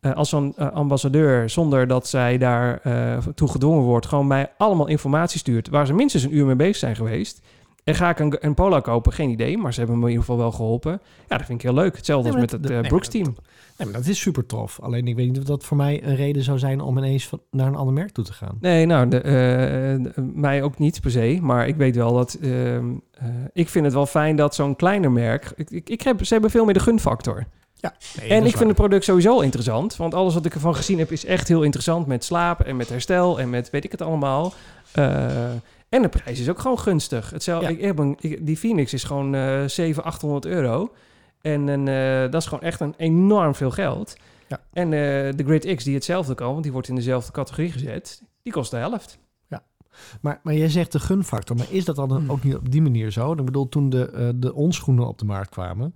eh, 0.06 0.14
als 0.14 0.30
zo'n 0.30 0.54
eh, 0.58 0.72
ambassadeur, 0.72 1.50
zonder 1.50 1.88
dat 1.88 2.08
zij 2.08 2.38
daar 2.38 2.80
eh, 2.84 3.18
toe 3.36 3.48
gedwongen 3.48 3.84
wordt, 3.84 4.06
gewoon 4.06 4.28
mij 4.28 4.52
allemaal 4.58 4.88
informatie 4.88 5.40
stuurt 5.40 5.70
waar 5.70 5.86
ze 5.86 5.94
minstens 5.94 6.24
een 6.24 6.36
uur 6.36 6.46
mee 6.46 6.56
bezig 6.56 6.76
zijn 6.76 6.96
geweest. 6.96 7.42
En 7.84 7.96
ga 7.96 8.10
ik 8.10 8.20
een, 8.20 8.36
een 8.40 8.54
Polar 8.54 8.82
kopen? 8.82 9.14
Geen 9.14 9.30
idee, 9.30 9.58
maar 9.58 9.74
ze 9.74 9.80
hebben 9.80 9.98
me 9.98 10.04
in 10.04 10.10
ieder 10.10 10.26
geval 10.26 10.40
wel 10.42 10.52
geholpen. 10.52 10.92
Ja, 11.28 11.38
dat 11.38 11.46
vind 11.46 11.60
ik 11.64 11.66
heel 11.70 11.74
leuk. 11.76 11.96
Hetzelfde 11.96 12.30
Nee, 12.32 12.42
als 12.42 12.52
met 12.52 12.62
het 12.62 12.72
eh, 12.72 12.80
nee, 12.80 12.88
Brooks 12.90 13.14
maar 13.14 13.24
team. 13.24 13.36
Nee, 13.78 13.88
maar 13.88 13.98
dat 14.02 14.08
is 14.08 14.20
super 14.20 14.46
tof. 14.46 14.80
Alleen 14.82 15.08
ik 15.08 15.16
weet 15.16 15.28
niet 15.28 15.38
of 15.38 15.44
dat 15.44 15.64
voor 15.64 15.78
mij 15.78 16.04
een 16.04 16.16
reden 16.16 16.44
zou 16.44 16.60
zijn 16.60 16.82
om 16.82 16.98
ineens 16.98 17.28
van, 17.28 17.42
naar 17.52 17.68
een 17.68 17.76
ander 17.76 17.94
merk 17.94 18.12
toe 18.12 18.24
te 18.24 18.34
gaan. 18.34 18.58
Nee, 18.60 18.86
nou, 18.86 19.08
de, 19.08 19.22
de- 19.22 20.22
mij 20.34 20.64
ook 20.64 20.78
niet 20.78 21.02
per 21.02 21.12
se. 21.12 21.38
Maar 21.42 21.68
ik 21.68 21.76
weet 21.76 21.96
wel 21.96 22.14
dat... 22.14 22.34
ehm, 22.42 22.86
eh, 23.12 23.28
ik 23.54 23.70
vind 23.70 23.86
het 23.86 23.94
wel 23.94 24.06
fijn 24.06 24.36
dat 24.36 24.56
zo'n 24.56 24.76
kleiner 24.76 25.12
merk... 25.12 25.54
Ik, 25.56 25.70
ik, 25.70 25.90
ik 25.90 26.02
heb, 26.02 26.26
ze 26.26 26.34
hebben 26.34 26.52
veel 26.52 26.66
meer 26.66 26.74
de 26.74 26.80
gunfactor. 26.80 27.46
En 28.30 28.46
ik 28.46 28.58
vind 28.58 28.68
het 28.70 28.76
product 28.78 29.04
sowieso 29.04 29.40
interessant. 29.40 29.96
Want 29.96 30.14
alles 30.14 30.34
wat 30.34 30.46
ik 30.46 30.54
ervan 30.54 30.76
gezien 30.76 31.00
heb 31.00 31.12
is 31.12 31.26
echt 31.26 31.48
heel 31.48 31.64
interessant. 31.64 32.08
Met 32.08 32.24
slaap 32.24 32.62
en 32.62 32.76
met 32.76 32.90
herstel 32.90 33.40
en 33.40 33.50
met 33.50 33.70
weet 33.70 33.84
ik 33.84 33.92
het 33.92 34.02
allemaal. 34.02 34.54
Eh, 34.92 35.50
en 35.90 36.02
de 36.02 36.10
prijs 36.10 36.40
is 36.40 36.50
ook 36.50 36.60
gewoon 36.60 36.80
gunstig. 36.80 37.30
Hetzelfde, 37.30 37.68
Ja. 37.70 37.74
ik 37.78 37.82
heb 37.82 38.00
een, 38.00 38.16
ik- 38.20 38.46
die 38.46 38.58
Phoenix 38.58 38.94
is 38.94 39.04
gewoon 39.04 39.36
eh 39.36 39.64
700, 39.66 40.08
800 40.08 40.46
euro. 40.46 40.94
En 41.42 41.88
eh, 41.88 42.32
dat 42.32 42.42
is 42.42 42.48
gewoon 42.48 42.64
echt 42.64 42.80
een 42.80 42.94
enorm 42.98 43.56
veel 43.56 43.72
geld. 43.72 44.16
Ja. 44.48 44.60
En 44.74 44.86
eh, 44.86 45.00
de 45.36 45.44
Grid 45.46 45.76
X 45.76 45.84
die 45.84 45.94
hetzelfde 45.94 46.36
kan, 46.36 46.52
want 46.52 46.64
die 46.64 46.72
wordt 46.72 46.88
in 46.88 46.96
dezelfde 46.96 47.32
categorie 47.32 47.72
gezet. 47.72 48.22
Die 48.44 48.54
kost 48.54 48.72
de 48.72 48.78
helft. 48.78 49.18
Maar, 50.22 50.40
maar 50.44 50.54
jij 50.54 50.70
zegt 50.70 50.92
de 50.92 51.00
gunfactor, 51.00 51.56
maar 51.56 51.66
is 51.70 51.86
dat 51.86 51.96
dan 51.96 52.12
Hmm. 52.12 52.32
ook 52.32 52.44
niet 52.44 52.56
op 52.56 52.72
die 52.72 52.82
manier 52.82 53.12
zo? 53.12 53.32
Ik 53.32 53.46
bedoel, 53.46 53.70
toen 53.70 53.90
de, 53.90 54.10
eh, 54.10 54.30
de 54.36 54.54
onschoenen 54.54 55.08
op 55.08 55.18
de 55.20 55.26
markt 55.26 55.50
kwamen, 55.50 55.96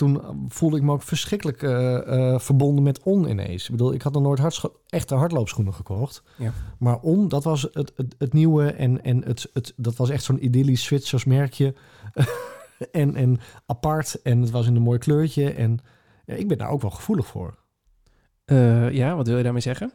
toen 0.00 0.44
voelde 0.48 0.76
ik 0.76 0.82
me 0.82 0.92
ook 0.92 1.02
verschrikkelijk 1.02 1.62
eh, 1.62 2.32
eh, 2.32 2.38
verbonden 2.38 2.84
met 2.84 3.02
On 3.02 3.28
ineens. 3.28 3.64
Ik 3.64 3.70
bedoel, 3.70 3.92
ik 3.92 4.02
had 4.02 4.12
nog 4.12 4.22
nooit 4.22 4.38
hardscho- 4.38 4.80
echte 4.88 5.14
hardloopschoenen 5.14 5.74
gekocht. 5.74 6.22
Ja. 6.38 6.52
Maar 6.78 7.00
On, 7.00 7.28
dat 7.28 7.44
was 7.44 7.62
het, 7.62 7.92
het, 7.96 8.14
het 8.18 8.32
nieuwe 8.32 8.72
en, 8.72 9.04
en 9.04 9.24
het, 9.24 9.50
het, 9.52 9.72
dat 9.76 9.96
was 9.96 10.10
echt 10.10 10.22
zo'n 10.22 10.44
idyllisch 10.44 10.84
Zwitsers 10.84 11.24
merkje. 11.24 11.74
en, 12.92 13.14
en 13.14 13.40
apart 13.66 14.22
en 14.22 14.40
het 14.40 14.50
was 14.50 14.66
in 14.66 14.76
een 14.76 14.82
mooi 14.82 14.98
kleurtje. 14.98 15.52
En 15.52 15.78
ja, 16.26 16.34
ik 16.34 16.48
ben 16.48 16.58
daar 16.58 16.70
ook 16.70 16.82
wel 16.82 16.90
gevoelig 16.90 17.26
voor. 17.26 17.58
Eh, 18.44 18.90
ja, 18.90 19.16
wat 19.16 19.26
wil 19.26 19.36
je 19.36 19.42
daarmee 19.42 19.62
zeggen? 19.62 19.92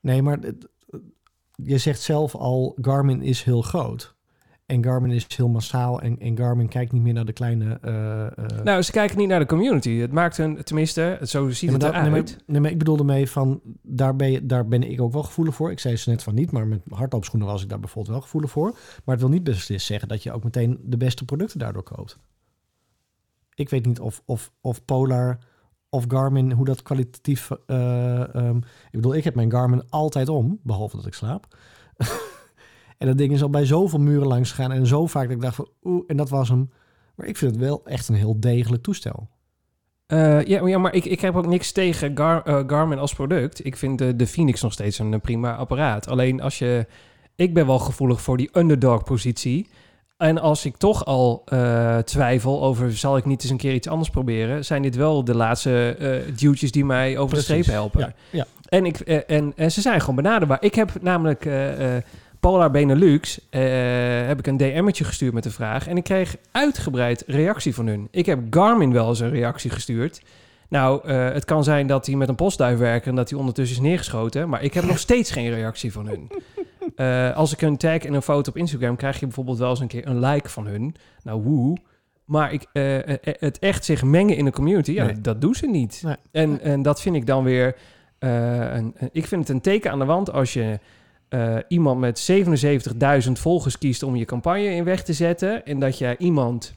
Nee, 0.00 0.22
maar 0.22 0.38
je 1.54 1.78
zegt 1.78 2.00
zelf 2.00 2.34
al, 2.34 2.76
Garmin 2.80 3.22
is 3.22 3.42
heel 3.42 3.62
groot. 3.62 4.15
En 4.66 4.84
Garmin 4.84 5.10
is 5.10 5.26
heel 5.36 5.48
massaal. 5.48 6.00
En, 6.00 6.18
en 6.18 6.36
Garmin 6.36 6.68
kijkt 6.68 6.92
niet 6.92 7.02
meer 7.02 7.12
naar 7.12 7.24
de 7.24 7.32
kleine... 7.32 7.78
eh, 7.82 8.26
eh, 8.26 8.62
Nou, 8.64 8.82
ze 8.82 8.90
kijken 8.90 9.18
niet 9.18 9.28
naar 9.28 9.38
de 9.38 9.46
community. 9.46 9.90
Het 9.90 10.12
maakt 10.12 10.36
hun, 10.36 10.64
tenminste, 10.64 11.18
zo 11.22 11.50
ziet 11.50 11.70
nee, 11.70 11.78
het 11.78 11.88
eruit. 11.88 12.10
nee, 12.10 12.36
nee, 12.46 12.60
maar 12.60 12.70
ik 12.70 12.78
bedoelde 12.78 13.04
mee 13.04 13.30
van, 13.30 13.60
daar 13.82 14.16
ben, 14.16 14.30
je, 14.30 14.46
daar 14.46 14.68
ben 14.68 14.90
ik 14.90 15.00
ook 15.00 15.12
wel 15.12 15.22
gevoelig 15.22 15.54
voor. 15.54 15.70
Ik 15.70 15.78
zei 15.78 15.96
ze 15.96 16.10
net 16.10 16.22
van 16.22 16.34
niet, 16.34 16.50
maar 16.50 16.66
met 16.66 16.80
hardloopschoenen 16.88 17.48
was 17.48 17.62
ik 17.62 17.68
daar 17.68 17.80
bijvoorbeeld 17.80 18.14
wel 18.14 18.22
gevoelig 18.24 18.50
voor. 18.50 18.70
Maar 19.04 19.14
het 19.14 19.20
wil 19.20 19.28
niet 19.32 19.44
beslist 19.44 19.86
zeggen 19.86 20.08
dat 20.08 20.22
je 20.22 20.32
ook 20.32 20.44
meteen 20.44 20.78
de 20.82 20.96
beste 20.96 21.24
producten 21.24 21.58
daardoor 21.58 21.82
koopt. 21.82 22.18
Ik 23.54 23.68
weet 23.70 23.86
niet 23.86 24.00
of, 24.00 24.22
of, 24.24 24.52
of 24.60 24.84
Polar 24.84 25.38
of 25.88 26.04
Garmin, 26.08 26.52
hoe 26.52 26.64
dat 26.64 26.82
kwalitatief... 26.82 27.50
eh, 27.66 28.34
ehm, 28.34 28.56
ik 28.56 28.90
bedoel, 28.90 29.14
ik 29.14 29.24
heb 29.24 29.34
mijn 29.34 29.50
Garmin 29.50 29.90
altijd 29.90 30.28
om, 30.28 30.60
behalve 30.62 30.96
dat 30.96 31.06
ik 31.06 31.14
slaap. 31.14 31.46
en 32.98 33.06
dat 33.06 33.18
ding 33.18 33.32
is 33.32 33.42
al 33.42 33.50
bij 33.50 33.66
zoveel 33.66 34.00
muren 34.00 34.26
langs 34.26 34.50
gegaan 34.50 34.72
en 34.72 34.86
zo 34.86 35.06
vaak 35.06 35.26
dat 35.26 35.36
ik 35.36 35.42
dacht 35.42 35.54
van, 35.54 35.68
oeh, 35.82 36.04
en 36.06 36.16
dat 36.16 36.28
was 36.28 36.48
hem. 36.48 36.70
Maar 37.14 37.26
ik 37.26 37.36
vind 37.36 37.50
het 37.50 37.60
wel 37.60 37.80
echt 37.84 38.08
een 38.08 38.14
heel 38.14 38.40
degelijk 38.40 38.82
toestel. 38.82 39.28
Eh, 40.06 40.44
ja, 40.44 40.66
ja, 40.66 40.78
maar 40.78 40.94
ik, 40.94 41.04
ik 41.04 41.20
heb 41.20 41.36
ook 41.36 41.46
niks 41.46 41.72
tegen 41.72 42.16
Gar, 42.16 42.42
eh, 42.42 42.62
Garmin 42.66 42.98
als 42.98 43.14
product. 43.14 43.64
Ik 43.64 43.76
vind 43.76 43.98
de, 43.98 44.16
de 44.16 44.26
Phoenix 44.26 44.62
nog 44.62 44.72
steeds 44.72 44.98
een, 44.98 45.20
prima 45.20 45.56
apparaat. 45.56 46.08
Alleen 46.08 46.40
als 46.40 46.58
je... 46.58 46.86
Ik 47.34 47.54
ben 47.54 47.66
wel 47.66 47.78
gevoelig 47.78 48.20
voor 48.20 48.36
die 48.36 48.50
underdog-positie. 48.52 49.68
En 50.16 50.38
als 50.38 50.64
ik 50.64 50.76
toch 50.76 51.04
al 51.04 51.42
eh, 51.44 51.98
twijfel 51.98 52.62
over... 52.62 52.96
zal 52.96 53.16
ik 53.16 53.24
niet 53.24 53.42
eens 53.42 53.50
een 53.50 53.56
keer 53.56 53.74
iets 53.74 53.88
anders 53.88 54.10
proberen... 54.10 54.64
zijn 54.64 54.82
dit 54.82 54.96
wel 54.96 55.24
de 55.24 55.34
laatste 55.34 55.96
eh 55.98 56.36
duwtjes 56.36 56.72
die 56.72 56.84
mij 56.84 57.18
over 57.18 57.36
de 57.36 57.42
streep 57.42 57.66
helpen. 57.66 58.00
Ja, 58.00 58.14
ja. 58.30 58.46
En, 58.68 58.86
ik, 58.86 59.00
en, 59.00 59.52
en 59.56 59.72
ze 59.72 59.80
zijn 59.80 60.00
gewoon 60.00 60.16
benaderbaar. 60.16 60.62
Ik 60.62 60.74
heb 60.74 61.02
namelijk 61.02 61.48
Polar 62.46 62.70
Benelux... 62.70 63.40
eh, 63.50 63.60
heb 64.26 64.38
ik 64.38 64.46
een 64.46 64.56
DM'tje 64.56 65.04
gestuurd 65.04 65.32
met 65.32 65.42
de 65.42 65.50
vraag... 65.50 65.88
en 65.88 65.96
ik 65.96 66.04
kreeg 66.04 66.36
uitgebreid 66.52 67.24
reactie 67.26 67.74
van 67.74 67.86
hun. 67.86 68.08
Ik 68.10 68.26
heb 68.26 68.38
Garmin 68.50 68.92
wel 68.92 69.08
eens 69.08 69.20
een 69.20 69.30
reactie 69.30 69.70
gestuurd... 69.70 70.22
Nou, 70.68 71.08
eh, 71.08 71.32
het 71.32 71.44
kan 71.44 71.64
zijn 71.64 71.86
dat 71.86 72.06
hij 72.06 72.14
met 72.14 72.28
een 72.28 72.34
postduif 72.34 72.78
werkt 72.78 73.06
en 73.06 73.14
dat 73.14 73.30
hij 73.30 73.38
ondertussen 73.38 73.76
is 73.76 73.82
neergeschoten. 73.82 74.48
Maar 74.48 74.62
ik 74.62 74.74
heb 74.74 74.84
nog 74.84 74.98
steeds 75.08 75.30
geen 75.30 75.50
reactie 75.50 75.92
van 75.92 76.06
hun. 76.06 76.30
Eh, 76.96 77.36
als 77.36 77.52
ik 77.52 77.62
een 77.62 77.76
tag 77.76 77.98
en 77.98 78.14
een 78.14 78.22
foto 78.22 78.50
op 78.50 78.56
Instagram 78.56 78.96
krijg 78.96 79.20
je 79.20 79.26
bijvoorbeeld 79.26 79.58
wel 79.58 79.70
eens 79.70 79.80
een 79.80 79.86
keer 79.86 80.06
een 80.06 80.20
like 80.20 80.48
van 80.48 80.66
hun. 80.66 80.94
Nou, 81.22 81.42
woe. 81.42 81.76
Maar 82.24 82.52
ik, 82.52 82.66
het 83.22 83.58
echt 83.58 83.84
zich 83.84 84.02
mengen 84.04 84.36
in 84.36 84.44
de 84.44 84.52
community, 84.52 84.92
ja, 84.92 85.04
Nee. 85.04 85.20
dat 85.20 85.40
doen 85.40 85.54
ze 85.54 85.66
niet. 85.66 86.00
Nee. 86.04 86.16
En, 86.32 86.60
en 86.60 86.82
dat 86.82 87.00
vind 87.00 87.16
ik 87.16 87.26
dan 87.26 87.44
weer... 87.44 87.76
een, 88.18 88.94
een- 88.98 89.08
ik 89.12 89.26
vind 89.26 89.40
het 89.40 89.50
een 89.50 89.60
teken 89.60 89.90
aan 89.90 89.98
de 89.98 90.04
wand 90.04 90.32
als 90.32 90.52
je 90.52 90.78
eh, 91.28 91.56
iemand 91.68 92.00
met 92.00 92.30
77.000 93.26 93.32
volgers 93.32 93.78
kiest 93.78 94.02
om 94.02 94.16
je 94.16 94.24
campagne 94.24 94.74
in 94.74 94.84
weg 94.84 95.02
te 95.02 95.12
zetten. 95.12 95.66
En 95.66 95.78
dat 95.78 95.98
jij 95.98 96.16
iemand 96.18 96.74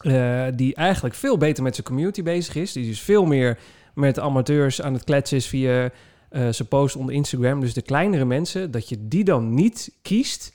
eh, 0.00 0.46
die 0.54 0.74
eigenlijk 0.74 1.14
veel 1.14 1.36
beter 1.36 1.62
met 1.62 1.74
zijn 1.74 1.86
community 1.86 2.22
bezig 2.22 2.54
is. 2.54 2.72
Die 2.72 2.86
dus 2.86 3.00
veel 3.00 3.26
meer 3.26 3.58
met 3.94 4.18
amateurs 4.18 4.82
aan 4.82 4.92
het 4.92 5.04
kletsen 5.04 5.36
is 5.36 5.46
via 5.46 5.90
eh, 6.28 6.48
zijn 6.48 6.68
post 6.68 6.96
onder 6.96 7.14
Instagram. 7.14 7.60
Dus 7.60 7.74
de 7.74 7.82
kleinere 7.82 8.24
mensen, 8.24 8.70
dat 8.70 8.88
je 8.88 9.08
die 9.08 9.24
dan 9.24 9.54
niet 9.54 9.92
kiest, 10.02 10.52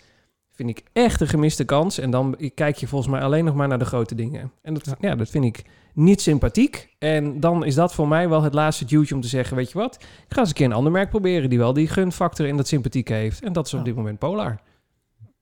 vind 0.51 0.69
ik 0.69 0.83
echt 0.93 1.21
een 1.21 1.27
gemiste 1.27 1.65
kans. 1.65 1.97
En 1.97 2.09
dan 2.09 2.37
kijk 2.53 2.77
je 2.77 2.87
volgens 2.87 3.11
mij 3.11 3.21
alleen 3.21 3.45
nog 3.45 3.55
maar 3.55 3.67
naar 3.67 3.79
de 3.79 3.85
grote 3.85 4.15
dingen. 4.15 4.51
En 4.61 4.73
dat, 4.73 4.85
ja. 4.85 4.95
Ja. 4.99 5.15
dat 5.15 5.29
vind 5.29 5.45
ik 5.45 5.63
niet 5.95 6.21
sympathiek. 6.21 6.95
En 6.99 7.39
dan 7.39 7.65
is 7.65 7.75
dat 7.75 7.93
voor 7.93 8.07
mij 8.07 8.29
wel 8.29 8.41
het 8.43 8.53
laatste 8.53 8.85
duwtje 8.85 9.15
om 9.15 9.21
te 9.21 9.27
zeggen, 9.27 9.55
weet 9.55 9.71
je 9.71 9.77
wat? 9.77 9.95
Ik 9.95 10.05
ga 10.33 10.39
eens 10.39 10.49
een 10.49 10.55
keer 10.55 10.65
een 10.65 10.71
ander 10.73 10.91
merk 10.91 11.09
proberen 11.09 11.49
die 11.49 11.57
wel 11.59 11.73
die 11.73 11.87
gunfactor 11.87 12.47
en 12.47 12.57
dat 12.57 12.67
sympathiek 12.67 13.07
heeft. 13.07 13.41
En 13.43 13.53
dat 13.53 13.65
is 13.65 13.73
op 13.73 13.79
Ja. 13.79 13.85
dit 13.85 13.95
moment 13.95 14.19
Polar. 14.19 14.59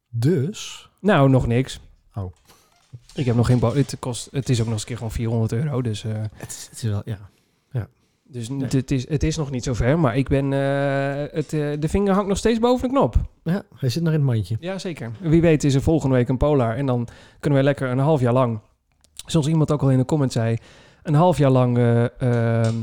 Dus, 0.10 0.90
Nou, 1.02 1.30
nog 1.30 1.48
niks. 1.48 1.80
Oh. 2.16 2.34
Ik 3.16 3.26
heb 3.26 3.36
nog 3.36 3.46
geen... 3.48 3.60
Het, 3.64 3.96
kost, 4.00 4.28
het 4.32 4.50
is 4.50 4.60
ook 4.60 4.64
nog 4.66 4.74
eens 4.74 4.82
een 4.82 4.88
keer 4.88 4.98
gewoon 4.98 5.12
400 5.12 5.52
euro. 5.52 5.82
Dus, 5.82 6.04
eh, 6.04 6.12
het 6.36 6.50
is, 6.52 6.68
het 6.70 6.84
is 6.84 6.90
wel, 6.90 7.02
ja. 7.06 7.30
dus 8.24 8.50
Nee. 8.50 8.68
het, 8.70 8.92
is, 8.92 9.10
het 9.10 9.24
is 9.24 9.38
nog 9.38 9.52
niet 9.52 9.64
zover. 9.64 10.00
Maar 10.00 10.18
ik 10.18 10.28
ben... 10.28 10.54
eh, 10.54 11.24
het, 11.36 11.54
eh, 11.54 11.72
de 11.80 11.88
vinger 11.90 12.14
hangt 12.14 12.28
nog 12.28 12.38
steeds 12.38 12.60
boven 12.60 12.88
de 12.88 12.94
knop. 12.94 13.16
Ja, 13.44 13.64
hij 13.76 13.90
zit 13.90 14.04
nog 14.04 14.14
in 14.14 14.20
het 14.20 14.28
mandje. 14.28 14.58
Ja, 14.60 14.78
zeker. 14.80 15.12
Wie 15.20 15.42
weet 15.42 15.64
is 15.64 15.74
er 15.74 15.82
volgende 15.82 16.16
week 16.16 16.30
een 16.30 16.38
Polar. 16.38 16.76
En 16.76 16.86
dan 16.86 17.08
kunnen 17.40 17.60
wij 17.60 17.68
lekker 17.68 17.90
een 17.90 17.98
half 18.00 18.22
jaar 18.22 18.34
lang... 18.34 18.60
Zoals 19.26 19.48
iemand 19.48 19.72
ook 19.72 19.82
al 19.82 19.92
in 19.92 19.98
de 19.98 20.06
comment 20.06 20.32
zei... 20.32 20.58
Een 21.04 21.14
half 21.14 21.38
jaar 21.38 21.52
lang... 21.52 21.78
eh, 21.78 22.22
ehm, 22.66 22.76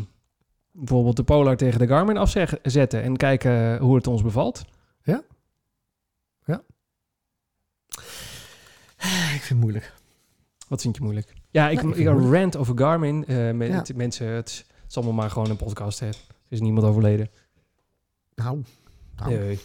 bijvoorbeeld 0.73 1.17
de 1.17 1.23
Polar 1.23 1.57
tegen 1.57 1.79
de 1.79 1.87
Garmin 1.87 2.17
afzetten. 2.17 3.03
En 3.03 3.17
kijken 3.17 3.79
hoe 3.79 3.95
het 3.95 4.07
ons 4.07 4.23
bevalt. 4.23 4.65
Ik 9.35 9.47
vind 9.47 9.49
het 9.49 9.59
moeilijk. 9.61 9.93
Wat 10.69 10.81
vind 10.81 10.97
je 10.97 11.03
moeilijk? 11.03 11.33
Ja, 11.51 11.69
ik, 11.69 11.83
Ja, 11.83 11.89
ik 11.95 12.07
een 12.07 12.33
rant 12.33 12.57
over 12.57 12.79
Garmin. 12.79 13.27
eh, 13.27 13.51
met, 13.51 13.69
Ja. 13.89 13.95
mensen, 13.97 14.27
het 14.27 14.49
is, 14.49 14.57
het 14.59 14.67
is 14.89 14.97
allemaal 14.97 15.15
maar 15.15 15.31
gewoon 15.31 15.51
een 15.51 15.57
podcast. 15.57 16.01
Hè. 16.01 16.07
Er 16.07 16.17
is 16.49 16.61
niemand 16.61 16.87
overleden. 16.87 17.31
Nou, 18.35 18.63
nou, 19.17 19.31
Nee, 19.39 19.59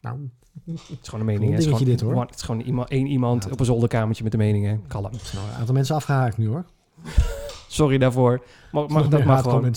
nou. 0.00 0.30
Het 0.64 0.98
is 1.02 1.08
gewoon 1.08 1.20
een 1.20 1.26
mening. 1.26 1.50
Een. 1.50 1.54
Het 1.54 1.64
dingetje 1.64 1.84
dit, 1.84 2.00
hoor. 2.00 2.20
Het 2.20 2.34
is 2.34 2.42
gewoon 2.42 2.60
iemand, 2.60 2.88
één 2.88 3.06
iemand 3.06 3.44
Ja. 3.44 3.50
op 3.50 3.60
een 3.60 3.66
zolderkamertje 3.66 4.22
met 4.22 4.32
de 4.32 4.38
meningen. 4.38 4.82
Kalm. 4.86 5.04
Er 5.04 5.20
zijn 5.22 5.42
al 5.42 5.48
een 5.48 5.54
aantal 5.54 5.74
mensen 5.74 5.94
afgehaakt 5.94 6.36
nu 6.38 6.48
hoor. 6.48 6.64
Sorry 7.68 7.98
daarvoor. 7.98 8.42
Mag, 8.72 8.88
mag, 8.88 9.08
dat 9.08 9.24
mag 9.24 9.42
gewoon. 9.42 9.74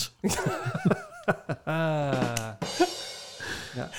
Ah. 1.66 2.50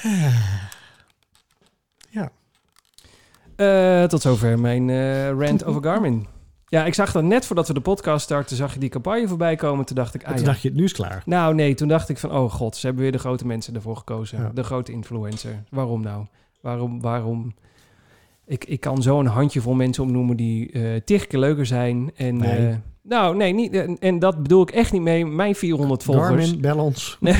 Ja. 2.10 2.32
Eh, 3.56 4.08
tot 4.08 4.20
zover 4.22 4.58
mijn 4.58 4.90
eh, 4.90 5.30
rant 5.30 5.64
over 5.64 5.82
Garmin. 5.82 6.26
Ja, 6.66 6.84
ik 6.84 6.94
zag 6.94 7.12
dat 7.12 7.22
net 7.24 7.46
voordat 7.46 7.68
we 7.68 7.74
de 7.74 7.80
podcast 7.80 8.24
starten, 8.24 8.56
zag 8.56 8.72
je 8.72 8.78
die 8.78 8.88
campagne 8.88 9.28
voorbij 9.28 9.56
komen. 9.56 9.84
Toen 9.84 9.96
dacht 9.96 10.14
ik, 10.14 10.22
ah 10.22 10.28
toen 10.28 10.38
ja. 10.38 10.44
dacht 10.44 10.62
je, 10.62 10.70
nu 10.70 10.84
is 10.84 10.96
het 10.96 11.00
klaar. 11.00 11.22
Nou 11.26 11.54
nee, 11.54 11.74
toen 11.74 11.88
dacht 11.88 12.08
ik 12.08 12.18
van, 12.18 12.32
oh 12.32 12.52
god, 12.52 12.76
ze 12.76 12.86
hebben 12.86 13.02
weer 13.02 13.12
de 13.12 13.18
grote 13.18 13.46
mensen 13.46 13.74
ervoor 13.74 13.96
gekozen. 13.96 14.40
Ja. 14.40 14.50
De 14.54 14.62
grote 14.62 14.92
influencer. 14.92 15.62
Waarom 15.70 16.02
nou? 16.02 16.26
Waarom, 16.62 17.00
waarom? 17.00 17.54
Ik, 18.46 18.64
ik 18.64 18.80
kan 18.80 19.02
zo 19.02 19.18
een 19.20 19.26
handjevol 19.26 19.74
mensen 19.74 20.02
opnoemen 20.04 20.36
die 20.36 20.70
eh 20.72 21.00
tig 21.04 21.26
keer 21.26 21.38
leuker 21.38 21.66
zijn. 21.66 22.10
En, 22.16 22.36
Nee. 22.36 22.68
eh, 22.68 22.74
nou, 23.02 23.36
nee, 23.36 23.52
niet, 23.52 23.72
en, 23.74 23.96
en 23.98 24.18
dat 24.18 24.42
bedoel 24.42 24.62
ik 24.62 24.70
echt 24.70 24.92
niet 24.92 25.02
mee. 25.02 25.26
Mijn 25.26 25.54
400 25.54 26.02
volgers. 26.02 26.56
Bel 26.56 26.78
ons. 26.78 27.18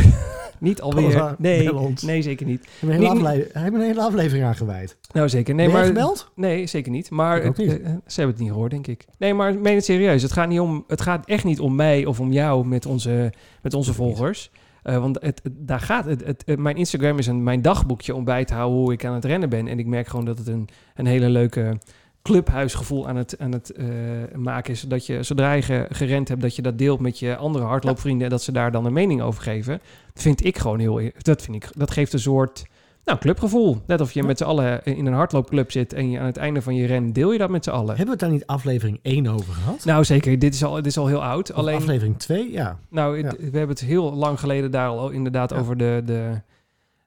Niet 0.63 0.81
alweer. 0.81 1.35
Nee, 1.39 1.71
nee, 2.03 2.23
zeker 2.23 2.47
niet. 2.47 2.69
We 2.81 2.93
hebben 2.93 3.81
een 3.81 3.81
hele, 3.81 3.89
een 3.89 3.99
aflevering 3.99 4.45
aangeweid. 4.45 4.97
Nou, 5.13 5.29
zeker. 5.29 5.55
Nee, 5.55 5.67
ben 5.67 5.75
je 5.75 5.81
maar, 5.81 5.89
gebeld? 5.89 6.31
Nee, 6.35 6.67
zeker 6.67 6.91
niet. 6.93 7.11
Maar 7.11 7.45
niet. 7.57 7.59
eh, 7.59 7.75
eh, 7.75 7.81
ze 8.07 8.21
hebben 8.21 8.35
het 8.35 8.39
niet 8.39 8.51
gehoord, 8.53 8.71
denk 8.71 8.87
ik. 8.87 9.05
Nee, 9.19 9.35
maar 9.35 9.59
meen 9.59 9.75
het 9.75 9.85
serieus. 9.85 10.23
Het 10.23 10.33
gaat, 10.33 10.49
niet 10.49 10.61
om, 10.61 10.85
het 10.87 11.01
gaat 11.01 11.27
echt 11.27 11.45
niet 11.45 11.61
om 11.61 11.75
mij 11.75 12.05
of 12.05 12.21
om 12.21 12.33
jou 12.33 12.67
met 12.67 12.87
onze, 12.87 13.33
met 13.63 13.75
onze 13.75 13.95
niet. 13.95 14.51
Eh, 14.83 14.99
want 14.99 15.19
het, 15.21 15.41
daar 15.51 15.81
gaat 15.81 16.05
het, 16.05 16.45
Mijn 16.59 16.77
Instagram 16.77 17.19
is 17.19 17.27
een, 17.27 17.43
mijn 17.43 17.63
dagboekje 17.63 18.15
om 18.15 18.25
bij 18.25 18.45
te 18.45 18.55
houden 18.55 18.79
hoe 18.79 18.93
ik 18.93 19.05
aan 19.05 19.15
het 19.15 19.25
rennen 19.25 19.49
ben. 19.49 19.69
En 19.69 19.79
ik 19.79 19.87
merk 19.87 20.07
gewoon 20.07 20.25
dat 20.25 20.39
het 20.39 20.47
een, 20.47 20.69
een 20.95 21.07
hele 21.07 21.29
leuke 21.29 21.79
clubhuisgevoel 22.23 23.09
aan 23.09 23.17
het, 23.17 23.39
aan 23.39 23.53
het 23.53 23.71
eh, 23.71 23.87
maken 24.35 24.73
is. 24.73 24.81
Dat 24.81 25.07
je 25.07 25.23
zodra 25.23 25.53
je 25.53 25.63
ge- 25.63 25.87
gerend 25.91 26.29
hebt, 26.29 26.41
dat 26.41 26.57
je 26.57 26.63
dat 26.63 26.79
deelt 26.79 27.01
met 27.01 27.19
je 27.19 27.37
andere 27.37 27.65
hardloopvrienden. 27.65 28.25
En 28.25 28.31
dat 28.31 28.43
ze 28.43 28.53
daar 28.53 28.73
dan 28.73 28.85
een 28.87 28.93
mening 28.93 29.23
over 29.23 29.43
geven. 29.43 29.81
Vind 30.15 30.45
ik 30.45 30.59
gewoon 30.59 30.79
heel... 30.79 31.01
Dat, 31.19 31.43
vind 31.43 31.57
ik, 31.57 31.69
dat 31.77 31.91
geeft 31.91 32.13
een 32.13 32.19
soort... 32.19 32.65
Nou, 33.05 33.19
clubgevoel. 33.19 33.83
Net 33.87 34.01
of 34.01 34.13
je 34.13 34.23
met 34.23 34.39
z'n 34.39 34.45
allen 34.45 34.85
in 34.85 35.07
een 35.07 35.13
hardloopclub 35.13 35.71
zit 35.71 35.93
en 35.93 36.11
je 36.11 36.19
aan 36.19 36.27
het 36.27 36.37
einde 36.37 36.63
van 36.63 36.75
je 36.75 36.87
ren 36.87 37.13
deel 37.13 37.33
je 37.33 37.39
dat 37.39 37.51
met 37.51 37.65
z'n 37.65 37.71
allen. 37.71 37.87
Hebben 37.97 38.05
we 38.05 38.11
het 38.11 38.21
daar 38.21 38.31
niet 38.31 38.47
aflevering 38.47 38.99
1 39.03 39.27
over 39.27 39.53
gehad? 39.55 39.85
Nou, 39.85 40.05
zeker. 40.05 40.39
Dit 40.39 40.55
is 40.55 40.65
al, 40.65 40.75
dit 40.75 40.87
is 40.87 40.99
al 40.99 41.07
heel 41.07 41.25
oud. 41.25 41.51
Of 41.51 41.57
Alleen, 41.57 41.77
aflevering 41.77 42.19
2? 42.19 42.53
Ja. 42.53 42.79
nou, 42.91 43.19
ja. 43.19 43.31
we 43.31 43.43
hebben 43.43 43.69
het 43.69 43.81
heel 43.81 44.13
lang 44.15 44.41
geleden 44.41 44.71
daar 44.71 44.89
al 44.89 45.11
inderdaad 45.11 45.51
Ja. 45.51 45.57
over 45.57 45.77
de, 45.77 46.03
de, 46.05 46.41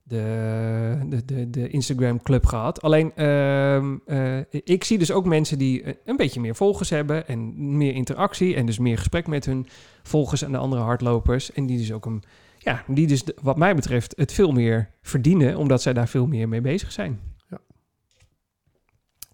de, 0.03 0.97
de, 1.09 1.25
de, 1.25 1.49
de 1.49 1.67
Instagram 1.69 2.21
club 2.21 2.45
gehad. 2.45 2.81
Alleen, 2.81 3.11
ehm, 3.15 3.95
eh, 4.05 4.37
ik 4.51 4.83
zie 4.83 4.97
dus 4.97 5.11
ook 5.11 5.25
mensen 5.25 5.57
die 5.57 5.83
eh, 5.83 5.93
een 6.05 6.17
beetje 6.17 6.39
meer 6.39 6.55
volgers 6.55 6.89
hebben 6.89 7.27
en 7.27 7.77
meer 7.77 7.93
interactie 7.93 8.55
en 8.55 8.65
dus 8.65 8.79
meer 8.79 8.97
gesprek 8.97 9.27
met 9.27 9.45
hun 9.45 9.67
volgers 10.03 10.41
en 10.41 10.51
de 10.51 10.57
andere 10.57 10.81
hardlopers. 10.81 11.51
En 11.51 11.65
die 11.65 11.77
dus 11.77 11.91
ook 11.93 12.05
een, 12.05 12.23
ja, 12.65 12.83
die 12.87 13.07
dus 13.07 13.23
wat 13.41 13.57
mij 13.57 13.75
betreft 13.75 14.13
het 14.17 14.33
veel 14.33 14.51
meer 14.51 14.89
verdienen, 15.01 15.57
omdat 15.57 15.81
zij 15.81 15.93
daar 15.93 16.07
veel 16.07 16.27
meer 16.27 16.49
mee 16.49 16.61
bezig 16.61 16.91
zijn. 16.91 17.19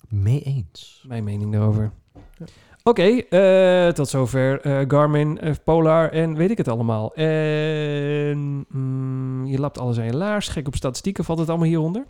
Mee 0.07 0.41
eens. 0.41 1.03
Mijn 1.07 1.23
mening 1.23 1.51
daarover. 1.51 1.91
Ja. 2.37 2.45
Oké, 2.83 3.03
eh, 3.03 3.93
tot 3.93 4.07
zover 4.07 4.61
eh, 4.61 4.83
Garmin, 4.87 5.39
eh, 5.39 5.55
Polar 5.63 6.11
en 6.11 6.35
weet 6.35 6.51
ik 6.51 6.57
het 6.57 6.67
allemaal. 6.67 7.13
En 7.13 8.65
mm, 8.69 9.45
je 9.45 9.59
lapt 9.59 9.77
alles 9.77 9.99
aan 9.99 10.05
je 10.05 10.15
laars. 10.15 10.47
Gek 10.47 10.67
op 10.67 10.75
statistieken, 10.75 11.23
valt 11.23 11.39
het 11.39 11.49
allemaal 11.49 11.67
hieronder? 11.67 12.05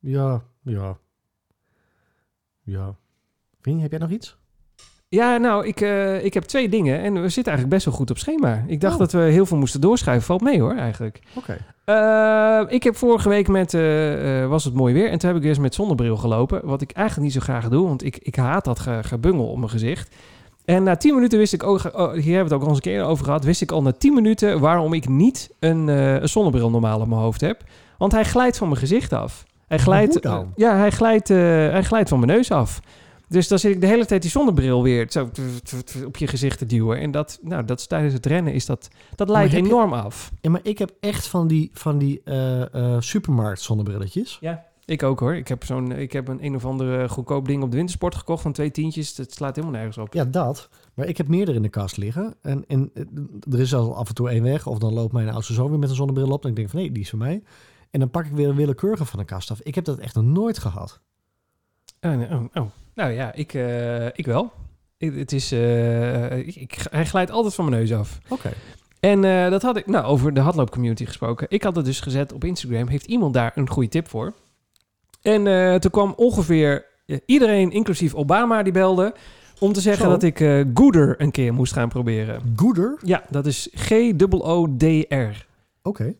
Ja, 0.00 0.42
ja. 0.62 0.98
Ja. 2.62 2.96
Heb 3.62 3.90
jij 3.90 3.98
nog 3.98 4.10
iets? 4.10 4.38
Ja, 5.14 5.36
nou, 5.36 5.66
ik, 5.66 5.80
eh, 5.80 6.24
ik 6.24 6.34
heb 6.34 6.42
twee 6.42 6.68
dingen 6.68 7.00
en 7.00 7.12
we 7.12 7.28
zitten 7.28 7.52
eigenlijk 7.52 7.68
best 7.68 7.84
wel 7.84 7.94
goed 7.94 8.10
op 8.10 8.18
schema. 8.18 8.64
Ik 8.66 8.80
dacht 8.80 8.92
Oh. 8.94 8.98
dat 9.00 9.12
we 9.12 9.18
heel 9.20 9.46
veel 9.46 9.56
moesten 9.56 9.80
doorschuiven. 9.80 10.26
Valt 10.26 10.40
mee 10.40 10.60
hoor, 10.60 10.74
eigenlijk. 10.76 11.20
Oké. 11.34 11.56
Eh, 11.84 12.60
ik 12.74 12.82
heb 12.82 12.96
vorige 12.96 13.28
week 13.28 13.48
met, 13.48 13.74
eh, 13.74 14.46
was 14.46 14.64
het 14.64 14.74
mooi 14.74 14.94
weer. 14.94 15.10
En 15.10 15.18
toen 15.18 15.28
heb 15.28 15.36
ik 15.36 15.42
weer 15.42 15.50
eens 15.52 15.60
met 15.60 15.74
zonnebril 15.74 16.16
gelopen. 16.16 16.60
Wat 16.64 16.82
ik 16.82 16.90
eigenlijk 16.92 17.26
niet 17.26 17.36
zo 17.42 17.52
graag 17.52 17.68
doe, 17.68 17.86
want 17.86 18.04
ik, 18.04 18.16
ik 18.22 18.36
haat 18.36 18.64
dat 18.64 18.78
ge- 18.80 18.98
gebungel 19.02 19.46
op 19.46 19.56
mijn 19.58 19.70
gezicht. 19.70 20.14
En 20.64 20.82
na 20.82 20.96
10 20.96 21.14
minuten 21.14 21.38
wist 21.38 21.52
ik 21.52 21.62
ook, 21.62 21.78
oh, 21.94 22.12
hier 22.12 22.12
hebben 22.12 22.22
we 22.32 22.36
het 22.42 22.52
ook 22.52 22.60
al 22.62 22.68
eens 22.68 22.76
een 22.76 22.82
keer 22.82 23.04
over 23.04 23.24
gehad, 23.24 23.44
wist 23.44 23.62
ik 23.62 23.72
al 23.72 23.82
na 23.82 23.92
10 23.92 24.14
minuten 24.14 24.60
waarom 24.60 24.92
ik 24.92 25.08
niet 25.08 25.50
een, 25.58 25.88
een 25.88 26.28
zonnebril 26.28 26.70
normaal 26.70 27.00
op 27.00 27.08
mijn 27.08 27.20
hoofd 27.20 27.40
heb. 27.40 27.62
Want 27.98 28.12
hij 28.12 28.24
glijdt 28.24 28.56
van 28.58 28.68
mijn 28.68 28.80
gezicht 28.80 29.12
af. 29.12 29.44
Hij 29.68 29.78
glijdt, 29.78 30.12
hoe 30.12 30.22
dan? 30.22 30.52
ja, 30.56 30.76
hij 30.76 30.90
glijdt, 30.90 31.28
hij 31.28 31.82
glijdt 31.82 32.08
van 32.08 32.18
mijn 32.20 32.32
neus 32.32 32.50
af. 32.50 32.80
Dus 33.30 33.48
dan 33.48 33.58
zit 33.58 33.74
ik 33.74 33.80
de 33.80 33.86
hele 33.86 34.06
tijd 34.06 34.22
die 34.22 34.30
zonnebril 34.30 34.82
weer 34.82 35.06
zo 35.10 35.30
op 36.06 36.16
je 36.16 36.26
gezicht 36.26 36.58
te 36.58 36.66
duwen. 36.66 36.98
En 36.98 37.10
dat, 37.10 37.38
nou, 37.42 37.64
dat 37.64 37.78
is 37.78 37.86
tijdens 37.86 38.14
het 38.14 38.26
rennen 38.26 38.52
is 38.52 38.66
dat, 38.66 38.88
dat 39.16 39.28
je- 39.50 39.56
enorm 39.56 39.92
af. 39.92 40.32
Ja, 40.40 40.50
maar 40.50 40.60
ik 40.62 40.78
heb 40.78 40.92
echt 41.00 41.26
van 41.26 41.46
die, 41.46 41.70
van 41.72 41.98
die 41.98 42.20
eh, 42.24 42.74
eh, 42.74 43.00
supermarkt 43.00 43.60
zonnebrilletjes. 43.60 44.38
Ja, 44.40 44.64
Ik 44.84 45.02
ook 45.02 45.20
hoor. 45.20 45.34
Ik 45.34 45.48
heb, 45.48 45.64
zo'n, 45.64 45.92
ik 45.92 46.12
heb 46.12 46.28
een 46.28 46.44
een 46.44 46.54
of 46.54 46.64
andere 46.64 47.08
goedkoop 47.08 47.46
ding 47.46 47.62
op 47.62 47.70
de 47.70 47.76
wintersport 47.76 48.14
gekocht 48.14 48.42
van 48.42 48.52
twee 48.52 48.70
tientjes. 48.70 49.16
Het 49.16 49.32
slaat 49.34 49.54
helemaal 49.56 49.76
nergens 49.76 49.98
op. 49.98 50.14
Ja, 50.14 50.24
dat. 50.24 50.68
Maar 50.94 51.06
ik 51.06 51.16
heb 51.16 51.28
meerdere 51.28 51.56
in 51.56 51.62
de 51.62 51.68
kast 51.68 51.96
liggen. 51.96 52.34
En, 52.42 52.64
en 52.68 52.90
eh, 52.94 53.02
er 53.52 53.60
is 53.60 53.74
al 53.74 53.96
af 53.96 54.08
en 54.08 54.14
toe 54.14 54.30
één 54.30 54.42
weg. 54.42 54.66
Of 54.66 54.78
dan 54.78 54.92
loopt 54.92 55.12
mijn 55.12 55.28
oudste 55.30 55.52
zoon 55.52 55.70
weer 55.70 55.78
met 55.78 55.88
een 55.90 55.94
zonnebril 55.96 56.30
op. 56.30 56.42
En 56.44 56.50
ik 56.50 56.56
denk 56.56 56.68
van 56.70 56.78
nee, 56.80 56.92
die 56.92 57.02
is 57.02 57.10
van 57.10 57.18
mij. 57.18 57.42
En 57.90 58.00
dan 58.00 58.10
pak 58.10 58.24
ik 58.26 58.32
weer 58.32 58.48
een 58.48 58.56
willekeurige 58.56 59.04
van 59.04 59.18
de 59.18 59.24
kast 59.24 59.50
af. 59.50 59.60
Ik 59.62 59.74
heb 59.74 59.84
dat 59.84 59.98
echt 59.98 60.14
nog 60.14 60.24
nooit 60.24 60.58
gehad. 60.58 61.00
Oh, 62.00 62.20
oh, 62.30 62.44
oh. 62.54 62.66
Nou 63.00 63.12
ja, 63.12 63.32
ik, 63.34 63.54
eh, 63.54 64.06
ik 64.06 64.26
wel. 64.26 64.52
Ik- 64.96 65.14
het 65.14 65.32
is, 65.32 65.52
eh, 65.52 66.38
ik, 66.38 66.54
ik- 66.56 66.86
hij 66.90 67.06
glijdt 67.06 67.30
altijd 67.30 67.54
van 67.54 67.64
mijn 67.68 67.76
neus 67.80 67.92
af. 67.92 68.18
Oké. 68.28 68.52
En 69.00 69.24
eh, 69.24 69.50
dat 69.50 69.62
had 69.62 69.76
ik, 69.76 69.86
nou, 69.86 70.04
over 70.04 70.34
de 70.34 70.40
hardloopcommunity 70.40 71.04
gesproken. 71.04 71.46
Ik 71.50 71.62
had 71.62 71.76
het 71.76 71.84
dus 71.84 72.00
gezet 72.00 72.32
op 72.32 72.44
Instagram. 72.44 72.88
Heeft 72.88 73.06
iemand 73.06 73.34
daar 73.34 73.52
een 73.54 73.68
goede 73.68 73.88
tip 73.88 74.08
voor? 74.08 74.32
En 75.22 75.42
toen 75.80 75.90
kwam 75.90 76.12
ongeveer 76.16 76.84
iedereen, 77.26 77.70
inclusief 77.70 78.14
Obama, 78.14 78.62
die 78.62 78.72
belde. 78.72 79.14
Om 79.58 79.72
te 79.72 79.80
zeggen 79.80 80.04
Zo. 80.04 80.10
dat 80.10 80.22
ik 80.22 80.40
eh 80.40 80.60
Gooder 80.74 81.14
een 81.20 81.30
keer 81.30 81.54
moest 81.54 81.72
gaan 81.72 81.88
proberen. 81.88 82.40
Gooder? 82.56 82.98
Ja, 83.04 83.22
dat 83.30 83.46
is 83.46 83.68
G-O-O-D-R. 83.74 85.46
Oké. 85.82 86.14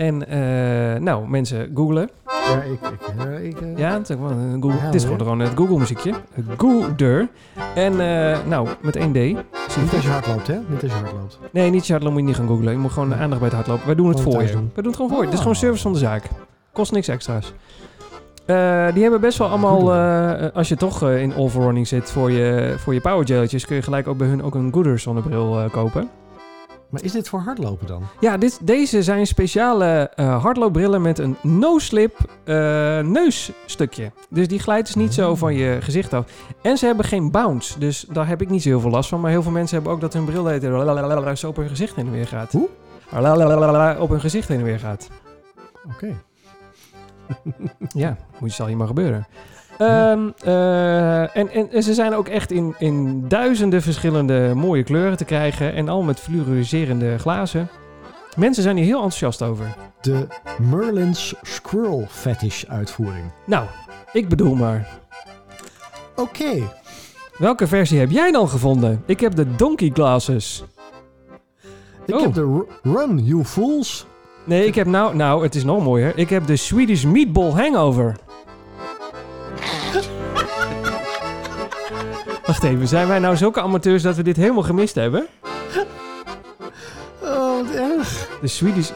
En 0.00 0.28
eh, 0.28 1.00
nou, 1.00 1.28
mensen 1.28 1.70
googlen. 1.74 2.10
Ja, 2.26 2.62
ik... 2.62 2.72
ik, 2.72 3.26
eh, 3.26 3.44
ik 3.44 3.60
eh, 3.60 3.76
Ja, 3.76 3.92
het 3.92 4.06
gewoon 4.06 4.62
Google, 4.62 4.78
Ja, 4.78 4.84
het 4.84 4.94
is 4.94 5.04
gewoon 5.04 5.40
het 5.40 5.52
Google 5.54 5.78
muziekje. 5.78 6.12
Gooder. 6.56 7.28
En 7.74 7.96
nou, 8.48 8.68
met 8.82 8.96
één 8.96 9.12
D. 9.12 9.14
Zie 9.14 9.26
je 9.26 9.80
Niet 9.82 9.94
als 9.94 10.02
je 10.02 10.08
hard 10.10 10.26
loopt, 10.26 10.46
hè? 10.46 10.58
Niet 10.68 10.82
als 10.82 10.92
je 10.92 10.98
hard 10.98 11.12
loopt. 11.12 11.38
Nee, 11.52 11.70
niet 11.70 11.86
je 11.86 11.92
hardlopen 11.92 12.18
moet 12.22 12.28
je 12.30 12.36
niet 12.38 12.48
gaan 12.48 12.56
googlen. 12.56 12.72
Je 12.72 12.78
moet 12.78 12.92
gewoon 12.92 13.14
aandacht 13.14 13.40
bij 13.40 13.48
het 13.48 13.56
hardlopen. 13.56 13.86
Wij 13.86 13.94
doen 13.94 14.08
het 14.08 14.18
Gewoon 14.20 14.32
voor 14.32 14.42
je. 14.42 14.52
doen. 14.52 14.70
Wij 14.74 14.82
doen 14.82 14.86
het 14.86 14.96
gewoon 14.96 15.10
voor 15.10 15.18
je. 15.20 15.24
Het 15.24 15.32
is 15.34 15.38
gewoon 15.40 15.54
Ah. 15.54 15.60
service 15.60 15.82
van 15.82 15.92
de 15.92 15.98
zaak. 15.98 16.24
Kost 16.72 16.92
niks 16.92 17.08
extra's. 17.08 17.52
Die 18.94 19.02
hebben 19.02 19.20
best 19.20 19.38
wel 19.38 19.48
allemaal, 19.48 19.92
als 20.54 20.68
je 20.68 20.76
toch 20.76 21.10
in 21.10 21.34
all 21.34 21.48
for 21.48 21.62
running 21.62 21.88
zit 21.88 22.10
voor 22.10 22.30
je, 22.30 22.74
voor 22.78 22.94
je 22.94 23.00
power 23.00 23.26
gelletjes, 23.26 23.66
kun 23.66 23.76
je 23.76 23.82
gelijk 23.82 24.08
ook 24.08 24.16
bij 24.16 24.26
hun 24.28 24.42
ook 24.42 24.54
een 24.54 24.72
Gooder 24.72 24.98
zonnebril 24.98 25.68
kopen. 25.70 26.08
Maar 26.90 27.02
is 27.02 27.12
dit 27.12 27.28
voor 27.28 27.40
hardlopen 27.40 27.86
dan? 27.86 28.02
Ja, 28.20 28.36
dit, 28.36 28.58
deze 28.62 29.02
zijn 29.02 29.26
speciale 29.26 30.10
eh, 30.14 30.42
hardloopbrillen 30.42 31.02
met 31.02 31.18
een 31.18 31.36
no-slip 31.42 32.18
eh, 32.44 32.54
neusstukje. 33.00 34.12
Dus 34.28 34.48
die 34.48 34.58
glijdt 34.58 34.86
dus 34.86 34.94
niet 34.94 35.14
zo 35.14 35.34
van 35.34 35.54
je 35.54 35.78
gezicht 35.80 36.12
af. 36.12 36.26
En 36.62 36.78
ze 36.78 36.86
hebben 36.86 37.04
geen 37.04 37.30
bounce, 37.30 37.78
dus 37.78 38.06
daar 38.12 38.28
heb 38.28 38.40
ik 38.40 38.50
niet 38.50 38.62
zo 38.62 38.68
heel 38.68 38.80
veel 38.80 38.90
last 38.90 39.08
van. 39.08 39.20
Maar 39.20 39.30
heel 39.30 39.42
veel 39.42 39.52
mensen 39.52 39.74
hebben 39.74 39.92
ook 39.92 40.00
dat 40.00 40.12
hun 40.12 40.24
bril 40.24 40.42
lalalala 40.42 41.34
zo 41.34 41.48
op 41.48 41.56
hun 41.56 41.68
gezicht 41.68 41.96
heen 41.96 42.06
en 42.06 42.12
weer 42.12 42.26
gaat. 42.26 42.52
Hoe? 42.52 42.68
Op 43.98 44.08
hun 44.08 44.20
gezicht 44.20 44.48
heen 44.48 44.58
en 44.58 44.64
weer 44.64 44.78
gaat. 44.78 45.08
Oké. 45.94 46.22
Ja, 47.88 48.16
moet 48.40 48.48
je 48.48 48.54
zal 48.54 48.66
hier 48.66 48.76
maar 48.76 48.86
gebeuren. 48.86 49.26
Ehm, 49.80 50.28
eh, 50.44 51.36
en, 51.36 51.50
en, 51.50 51.70
en 51.72 51.82
ze 51.82 51.94
zijn 51.94 52.14
ook 52.14 52.28
echt 52.28 52.50
in, 52.50 52.74
in 52.78 53.24
duizenden 53.28 53.82
verschillende 53.82 54.52
mooie 54.54 54.82
kleuren 54.82 55.16
te 55.16 55.24
krijgen. 55.24 55.74
En 55.74 55.88
al 55.88 56.02
met 56.02 56.20
fluoriserende 56.20 57.18
glazen. 57.18 57.68
Mensen 58.36 58.62
zijn 58.62 58.76
hier 58.76 58.84
heel 58.84 58.94
enthousiast 59.02 59.42
over. 59.42 59.66
De 60.00 60.26
Merlin's 60.58 61.34
Squirrel 61.42 62.06
Fetish 62.08 62.64
uitvoering. 62.64 63.24
Nou, 63.44 63.64
ik 64.12 64.28
bedoel 64.28 64.54
maar. 64.54 64.88
Oké. 66.16 66.52
Welke 67.38 67.66
versie 67.66 67.98
heb 67.98 68.10
jij 68.10 68.30
dan 68.30 68.48
gevonden? 68.48 69.02
Ik 69.06 69.20
heb 69.20 69.34
de 69.34 69.56
Donkey 69.56 69.90
Glasses. 69.94 70.64
Ik 72.06 72.14
Oh. 72.14 72.20
heb 72.20 72.34
de 72.34 72.40
Ru- 72.42 72.92
Run, 72.96 73.24
You 73.24 73.44
Fools. 73.44 74.06
Nee, 74.44 74.66
ik 74.66 74.74
heb 74.74 74.86
nou... 74.86 75.16
Nou, 75.16 75.42
het 75.42 75.54
is 75.54 75.64
nog 75.64 75.82
mooier. 75.84 76.12
Ik 76.18 76.30
heb 76.30 76.46
de 76.46 76.56
Swedish 76.56 77.04
Meatball 77.04 77.50
Hangover. 77.50 78.16
Wacht 82.50 82.62
even, 82.62 82.88
zijn 82.88 83.08
wij 83.08 83.18
nou 83.18 83.36
zulke 83.36 83.60
amateurs 83.60 84.02
dat 84.02 84.16
we 84.16 84.22
dit 84.22 84.36
helemaal 84.36 84.62
gemist 84.62 84.94
hebben? 84.94 85.26
Oh, 87.22 87.56
wat 87.56 87.74
erg. 87.74 88.28
De 88.40 88.46
Swedish... 88.46 88.90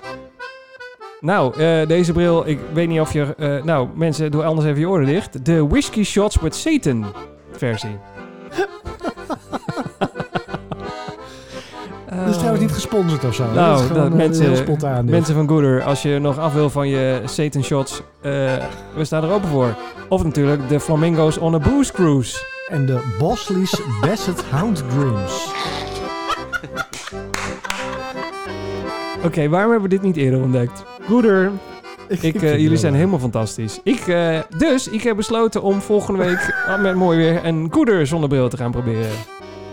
Nou, 1.20 1.60
eh, 1.60 1.86
deze 1.86 2.12
bril, 2.12 2.46
ik 2.48 2.58
weet 2.72 2.88
niet 2.88 3.00
of 3.00 3.12
je... 3.12 3.34
eh, 3.38 3.62
nou, 3.64 3.88
mensen, 3.94 4.30
doe 4.30 4.44
anders 4.44 4.66
even 4.66 4.80
je 4.80 4.88
oren 4.88 5.06
dicht. 5.06 5.44
De 5.44 5.66
Whiskey 5.66 6.02
Shots 6.04 6.40
with 6.40 6.54
Satan 6.54 7.06
versie. 7.52 7.98
Dat 12.08 12.28
is 12.28 12.36
trouwens 12.36 12.60
niet 12.62 12.72
gesponsord 12.72 13.24
of 13.24 13.34
zo. 13.34 13.44
Nou, 13.44 13.54
dat 13.56 13.80
is 13.80 13.86
gewoon 13.86 14.02
dat 14.02 14.12
eh, 14.12 14.16
mensen- 14.18 14.44
heel 14.46 14.56
spontaan. 14.56 15.02
dit. 15.02 15.14
Mensen 15.14 15.34
van 15.34 15.48
Gooder, 15.48 15.82
als 15.82 16.02
je 16.02 16.18
nog 16.18 16.38
af 16.38 16.52
wil 16.54 16.70
van 16.70 16.88
je 16.88 17.22
Satan 17.24 17.62
shots, 17.64 18.02
we 18.94 19.04
staan 19.04 19.24
er 19.24 19.30
open 19.30 19.48
voor. 19.48 19.74
Of 20.08 20.24
natuurlijk 20.24 20.68
de 20.68 20.80
Flamingos 20.80 21.38
on 21.38 21.54
a 21.54 21.58
Booze 21.58 21.92
Cruise. 21.92 22.53
En 22.68 22.86
de 22.86 23.14
Bosley's 23.18 23.80
Basset 24.00 24.44
Hound 24.44 24.84
Dreams. 24.90 25.52
Oké, 29.24 29.48
waarom 29.48 29.70
hebben 29.70 29.90
we 29.90 29.96
dit 29.96 30.02
niet 30.02 30.16
eerder 30.16 30.42
ontdekt? 30.42 30.84
Gooder, 31.00 31.50
ik, 32.08 32.42
eh, 32.42 32.58
jullie 32.58 32.76
zijn 32.76 32.94
helemaal 32.94 33.18
fantastisch. 33.18 33.80
Ik, 33.82 34.06
eh, 34.06 34.38
dus 34.58 34.88
ik 34.88 35.02
heb 35.02 35.16
besloten 35.16 35.62
om 35.62 35.80
volgende 35.80 36.24
week 36.24 36.54
ah, 36.68 36.80
met 36.80 36.94
mooi 36.94 37.18
weer 37.18 37.44
een 37.44 37.68
Gooder 37.70 38.06
zonnebril 38.06 38.48
te 38.48 38.56
gaan 38.56 38.70
proberen. 38.70 39.10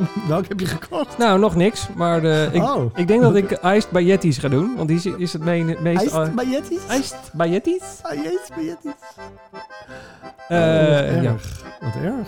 Welke 0.28 0.48
heb 0.48 0.60
je 0.60 0.66
gekocht? 0.66 1.18
Nou, 1.18 1.40
nog 1.40 1.56
niks, 1.56 1.88
maar 1.96 2.22
de, 2.22 2.50
ik, 2.52 2.62
oh. 2.64 2.86
ik 2.96 3.08
denk 3.08 3.22
dat 3.22 3.36
ik 3.36 3.52
Iced 3.52 3.90
by 3.92 4.00
Yetis 4.00 4.38
ga 4.38 4.48
doen, 4.48 4.76
want 4.76 4.88
die 4.88 4.98
is, 4.98 5.06
is 5.06 5.34
het 5.34 5.44
me- 5.44 5.78
meest... 5.82 6.02
Iced 6.02 6.28
uh, 6.28 6.34
Bayetis? 6.34 6.80
Iced 7.00 7.30
by 7.34 7.48
Yetis? 7.48 8.00
Eh, 10.48 10.58
Oh, 10.58 11.24
ja. 11.24 11.32
erg. 11.32 11.64
Wat 11.82 11.96
erg. 12.04 12.28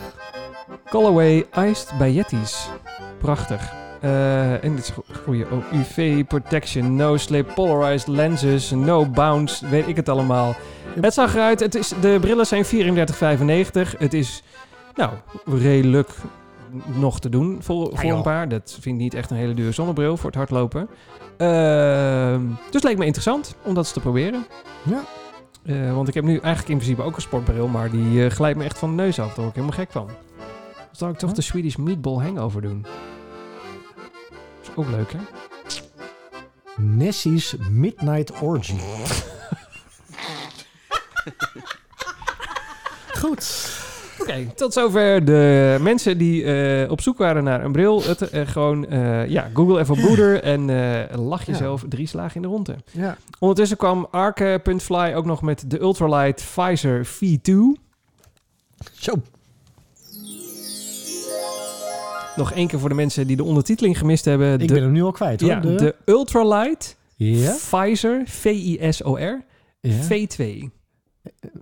Colorway 0.89 1.45
Iced 1.69 1.91
by 1.97 2.05
Yetis. 2.13 2.69
Prachtig. 3.17 3.73
Eh, 4.01 4.63
en 4.63 4.75
dit 4.75 4.83
is 4.83 4.89
go- 4.89 5.03
goeie. 5.23 5.45
Oh, 5.51 5.71
UV 5.73 6.23
protection, 6.25 6.95
no 6.95 7.17
slip, 7.17 7.51
polarized 7.55 8.07
lenses, 8.07 8.71
no 8.71 9.05
bounce, 9.05 9.67
weet 9.67 9.87
ik 9.87 9.95
het 9.95 10.09
allemaal. 10.09 10.55
Het 11.01 11.13
zag 11.13 11.33
eruit, 11.35 11.59
het 11.59 11.75
is, 11.75 11.91
de 12.01 12.17
brillen 12.21 12.45
zijn 12.45 12.65
34,95. 12.65 13.97
Het 13.97 14.13
is, 14.13 14.43
nou, 14.95 15.11
redelijk 15.45 16.09
nog 16.95 17.19
te 17.19 17.29
doen 17.29 17.57
voor, 17.61 17.91
voor 17.97 18.11
een 18.11 18.21
paar. 18.21 18.49
Dat 18.49 18.71
vind 18.71 18.85
ik 18.95 19.01
niet 19.01 19.13
echt 19.13 19.31
een 19.31 19.37
hele 19.37 19.53
dure 19.53 19.71
zonnebril 19.71 20.17
voor 20.17 20.25
het 20.25 20.35
hardlopen. 20.35 20.89
Ehm, 21.37 22.47
dus 22.47 22.73
het 22.73 22.83
leek 22.83 22.97
me 22.97 23.05
interessant 23.05 23.55
om 23.63 23.73
dat 23.73 23.83
eens 23.83 23.93
te 23.93 23.99
proberen. 23.99 24.45
Ja. 24.83 25.03
Eh, 25.65 25.93
want 25.95 26.07
ik 26.07 26.13
heb 26.13 26.23
nu 26.23 26.31
eigenlijk 26.31 26.69
in 26.69 26.77
principe 26.77 27.01
ook 27.01 27.15
een 27.15 27.21
sportbril, 27.21 27.67
maar 27.67 27.91
die 27.91 28.25
eh, 28.25 28.31
glijdt 28.31 28.57
me 28.57 28.63
echt 28.63 28.77
van 28.77 28.89
de 28.89 28.95
neus 28.95 29.19
af. 29.19 29.25
Daar 29.27 29.35
word 29.35 29.47
ik 29.49 29.55
helemaal 29.55 29.77
gek 29.77 29.91
van. 29.91 30.07
Dus 30.89 30.97
zal 30.99 31.09
ik 31.09 31.17
toch 31.17 31.29
Huh? 31.29 31.37
de 31.37 31.43
Swedish 31.43 31.75
Meatball 31.75 32.23
Hangover 32.23 32.61
doen. 32.61 32.85
is 34.61 34.69
ook 34.75 34.87
leuk, 34.89 35.11
hè? 35.11 35.19
Nessie's 36.77 37.55
Midnight 37.69 38.39
Orgy. 38.41 38.77
Goed. 43.19 43.81
Oké, 44.19 44.47
tot 44.55 44.73
zover 44.73 45.25
de 45.25 45.77
mensen 45.81 46.17
die 46.17 46.43
eh, 46.43 46.91
op 46.91 47.01
zoek 47.01 47.17
waren 47.17 47.43
naar 47.43 47.63
een 47.65 47.71
bril. 47.71 48.03
Het, 48.03 48.29
eh, 48.29 48.47
gewoon, 48.47 48.87
eh, 48.87 49.27
ja, 49.27 49.49
Google 49.53 49.79
even 49.79 49.93
op 49.93 49.99
Gooder 49.99 50.43
en 50.43 50.65
lach 51.19 51.45
jezelf 51.45 51.83
drie 51.89 52.07
slagen 52.07 52.35
in 52.35 52.41
de 52.41 52.47
ronde. 52.47 52.75
Ja. 52.91 53.17
Ondertussen 53.39 53.77
kwam 53.77 54.07
Arke.fly 54.11 55.13
ook 55.13 55.25
nog 55.25 55.41
met 55.41 55.63
de 55.67 55.79
Ultralight 55.81 56.45
Pfizer 56.55 57.07
V2. 57.07 57.81
Zo. 58.91 59.13
Nog 62.35 62.51
één 62.51 62.67
keer 62.67 62.79
voor 62.79 62.89
de 62.89 62.95
mensen 62.95 63.27
die 63.27 63.35
de 63.35 63.43
ondertiteling 63.43 63.97
gemist 63.97 64.25
hebben. 64.25 64.53
Ik 64.53 64.67
de, 64.67 64.73
ben 64.73 64.83
hem 64.83 64.91
nu 64.91 65.03
al 65.03 65.11
kwijt 65.11 65.41
hoor. 65.41 65.49
ja, 65.49 65.59
de 65.59 65.95
Ultralight. 66.05 66.97
Pfizer 67.17 68.21
V-I-S-O-R 68.25 69.41
ja. 69.81 69.93
V2. 70.09 70.69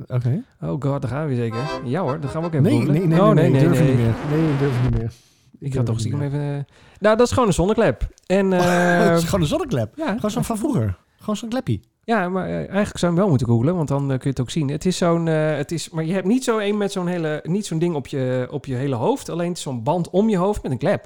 Oké. 0.08 0.44
Oh 0.62 0.70
god, 0.70 1.02
daar 1.02 1.12
gaan 1.12 1.28
we 1.28 1.36
zeker. 1.36 1.58
Ja 1.84 2.02
hoor, 2.02 2.20
daar 2.20 2.30
gaan 2.30 2.42
we 2.42 2.48
ook 2.48 2.54
even 2.54 2.66
Nee, 2.66 2.76
googlen. 2.78 2.94
nee, 2.94 3.08
nee, 3.08 3.22
oh, 3.22 3.30
nee, 3.32 3.50
nee, 3.50 3.62
durf 3.62 3.80
nee. 3.80 3.88
niet 3.90 3.98
meer. 3.98 4.14
Nee, 4.32 4.52
ik 4.54 4.60
durf 4.60 4.82
niet 4.84 5.00
meer. 5.00 5.12
Ik 5.60 5.74
ga 5.74 5.84
toch 5.84 6.00
stiekem 6.00 6.22
even... 6.22 6.40
eh, 6.40 6.74
Nou, 7.00 7.18
dat 7.18 7.28
is 7.28 7.32
gewoon 7.34 7.48
een 7.48 7.54
zonneklep. 7.54 8.08
En, 8.26 8.54
eh, 8.60 9.00
het 9.10 9.18
is 9.18 9.24
gewoon 9.24 9.42
een 9.42 9.48
zonneklep. 9.48 9.94
ja, 9.98 10.14
Gewoon 10.16 10.32
zo'n 10.32 10.44
van 10.44 10.58
vroeger. 10.58 10.98
Gewoon 11.20 11.36
zo'n 11.36 11.50
kleppie. 11.50 11.82
ja, 12.04 12.30
maar 12.30 12.46
eh, 12.48 12.56
eigenlijk 12.56 12.98
zou 12.98 13.00
je 13.00 13.08
hem 13.08 13.16
wel 13.16 13.28
moeten 13.30 13.48
googlen, 13.48 13.76
want 13.76 13.88
dan 13.88 14.02
eh, 14.02 14.08
kun 14.08 14.20
je 14.22 14.30
het 14.30 14.40
ook 14.42 14.50
zien. 14.50 14.70
Het 14.70 14.86
is 14.86 14.98
zo'n... 14.98 15.28
eh, 15.28 15.56
het 15.56 15.72
is, 15.72 15.90
maar 15.90 16.04
je 16.06 16.14
hebt 16.14 16.28
niet 16.28 16.44
zo 16.44 16.58
een 16.60 16.78
met 16.78 16.92
zo'n 16.92 17.08
hele... 17.08 17.40
Niet 17.44 17.66
zo'n 17.66 17.80
ding 17.80 17.96
op 17.96 18.08
je, 18.08 18.48
op 18.52 18.66
je 18.66 18.76
hele 18.76 18.96
hoofd. 18.96 19.30
Alleen 19.30 19.56
zo'n 19.56 19.84
band 19.84 20.10
om 20.10 20.30
je 20.30 20.38
hoofd 20.38 20.64
met 20.64 20.72
een 20.72 20.78
klep. 20.78 21.06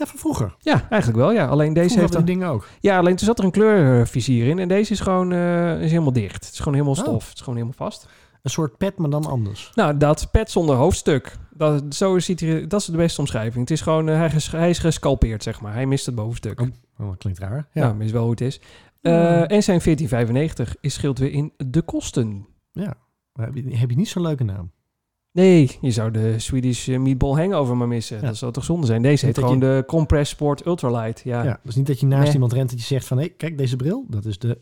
Ja, 0.00 0.06
van 0.06 0.18
vroeger. 0.18 0.54
Ja, 0.58 0.86
eigenlijk 0.90 1.20
wel, 1.20 1.32
ja. 1.32 1.46
Alleen 1.46 1.72
deze 1.72 1.86
Vroeger 1.88 2.00
heeft... 2.00 2.12
Dan, 2.12 2.24
dingen 2.24 2.48
ook. 2.48 2.68
ja, 2.80 2.98
alleen 2.98 3.16
toen 3.16 3.26
zat 3.26 3.38
er 3.38 3.44
een 3.44 3.50
kleurvisier 3.50 4.46
in. 4.46 4.58
En 4.58 4.68
deze 4.68 4.92
is 4.92 5.00
gewoon 5.00 5.32
eh, 5.32 5.82
is 5.82 5.90
helemaal 5.90 6.12
dicht. 6.12 6.44
Het 6.44 6.52
is 6.52 6.58
gewoon 6.58 6.74
helemaal 6.74 6.94
Oh. 6.96 7.00
stof. 7.02 7.24
Het 7.28 7.34
is 7.34 7.40
gewoon 7.40 7.54
helemaal 7.58 7.76
vast. 7.90 8.08
Een 8.42 8.50
soort 8.50 8.76
pet, 8.76 8.98
maar 8.98 9.10
dan 9.10 9.24
anders. 9.26 9.70
Nou, 9.74 9.96
dat 9.96 10.28
pet 10.30 10.50
zonder 10.50 10.76
hoofdstuk. 10.76 11.36
Dat, 11.54 11.94
zo 11.94 12.18
ziet 12.18 12.40
hij, 12.40 12.66
dat 12.66 12.80
is 12.80 12.86
de 12.86 12.96
beste 12.96 13.20
omschrijving. 13.20 13.60
Het 13.60 13.70
is 13.70 13.80
gewoon, 13.80 14.08
eh, 14.08 14.16
hij, 14.16 14.30
ges- 14.30 14.50
hij 14.50 14.70
is 14.70 14.78
gescalpeerd, 14.78 15.42
zeg 15.42 15.60
maar. 15.60 15.72
Hij 15.74 15.86
mist 15.86 16.06
het 16.06 16.14
bovenstuk. 16.14 16.60
Oh. 16.60 16.68
Oh, 16.98 17.06
dat 17.08 17.16
klinkt 17.16 17.38
raar. 17.38 17.68
Ja, 17.72 17.82
Ja. 17.86 17.92
maar 17.92 18.04
is 18.06 18.12
wel 18.12 18.22
hoe 18.22 18.30
het 18.30 18.40
is. 18.40 18.60
Eh. 19.00 19.40
En 19.40 19.62
zijn 19.62 19.80
1495 19.80 20.76
is 20.80 20.94
scheelt 20.94 21.18
weer 21.18 21.32
in 21.32 21.52
de 21.56 21.82
kosten. 21.82 22.46
Maar 22.72 23.46
heb 23.46 23.54
je, 23.54 23.76
heb 23.76 23.90
je 23.90 23.96
niet 23.96 24.08
zo'n 24.08 24.22
leuke 24.22 24.44
naam? 24.44 24.70
Nee, 25.32 25.78
je 25.80 25.90
zou 25.90 26.10
de 26.10 26.38
Swedish 26.38 26.88
eh, 26.88 26.98
Meatball 26.98 27.36
Hangover 27.40 27.76
maar 27.76 27.88
missen. 27.88 28.16
Ja. 28.20 28.26
Dat 28.26 28.36
zou 28.36 28.52
toch 28.52 28.64
zonde 28.64 28.86
zijn? 28.86 29.02
Deze 29.02 29.26
heet 29.26 29.34
dat 29.34 29.44
gewoon 29.44 29.60
de 29.60 29.84
Compress 29.86 30.30
Sport 30.30 30.66
Ultralight. 30.66 31.20
Ja. 31.24 31.42
Ja. 31.42 31.60
dus 31.64 31.74
niet 31.74 31.86
dat 31.86 32.00
je 32.00 32.06
naast 32.06 32.24
Nee. 32.24 32.32
iemand 32.32 32.52
rent 32.52 32.70
dat 32.70 32.78
je 32.80 32.86
zegt 32.86 33.06
van... 33.06 33.18
hé, 33.18 33.28
kijk, 33.28 33.58
deze 33.58 33.76
bril, 33.76 34.04
dat 34.08 34.24
is 34.24 34.38
de... 34.38 34.58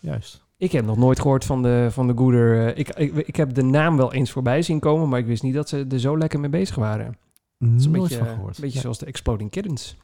Juist. 0.00 0.46
Ik 0.56 0.72
heb 0.72 0.84
nog 0.84 0.96
nooit 0.96 1.20
gehoord 1.20 1.44
van 1.44 1.62
de, 1.62 1.88
van 1.90 2.06
de 2.06 2.12
Gooder. 2.16 2.66
eh, 2.66 2.78
Ik, 2.78 2.88
ik, 2.88 3.14
ik 3.14 3.36
heb 3.36 3.54
de 3.54 3.62
naam 3.62 3.96
wel 3.96 4.12
eens 4.12 4.30
voorbij 4.30 4.62
zien 4.62 4.80
komen, 4.80 5.08
maar 5.08 5.18
ik 5.18 5.26
wist 5.26 5.42
niet 5.42 5.54
dat 5.54 5.68
ze 5.68 5.86
er 5.90 6.00
zo 6.00 6.18
lekker 6.18 6.40
mee 6.40 6.50
bezig 6.50 6.74
waren. 6.76 7.16
Is 7.58 7.84
een 7.84 7.92
beetje, 7.92 8.16
van 8.18 8.26
een 8.26 8.34
gehoord. 8.34 8.60
beetje 8.60 8.76
Ja. 8.76 8.80
zoals 8.80 8.98
de 8.98 9.06
Exploding 9.06 9.50
Kittens. 9.50 9.96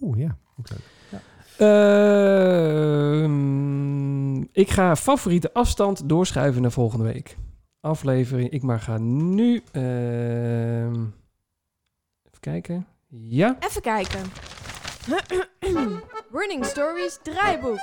Oeh, 0.00 0.18
ja. 0.18 0.36
Ook 0.58 0.66
leuk. 0.70 0.80
Ehm, 3.12 4.36
ik 4.52 4.70
ga 4.70 4.96
favoriete 4.96 5.52
afstand 5.52 6.08
doorschuiven 6.08 6.62
naar 6.62 6.72
volgende 6.72 7.04
week. 7.04 7.36
Aflevering. 7.82 8.50
Ik 8.50 8.62
maar 8.62 8.80
ga 8.80 8.98
nu. 8.98 9.62
ehm, 9.72 10.94
even 12.24 12.40
kijken. 12.40 12.86
Ja. 13.08 13.56
Even 13.60 13.82
kijken. 13.82 14.20
Running 16.32 16.64
Stories 16.64 17.18
draaiboek. 17.22 17.80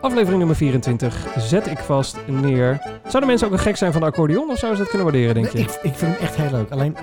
Aflevering 0.00 0.38
nummer 0.38 0.56
24 0.56 1.34
zet 1.36 1.66
ik 1.66 1.78
vast 1.78 2.26
neer. 2.26 2.82
Zouden 3.02 3.26
mensen 3.26 3.46
ook 3.46 3.52
een 3.52 3.58
gek 3.58 3.76
zijn 3.76 3.92
van 3.92 4.00
de 4.00 4.06
accordeon 4.06 4.50
of 4.50 4.58
zouden 4.58 4.76
ze 4.76 4.82
dat 4.82 4.88
kunnen 4.88 5.12
waarderen, 5.12 5.34
denk 5.34 5.48
je? 5.48 5.58
Ik, 5.58 5.70
ik 5.82 5.94
vind 5.94 6.12
hem 6.16 6.20
echt 6.26 6.34
heel 6.36 6.50
leuk. 6.50 6.70
Alleen, 6.70 6.96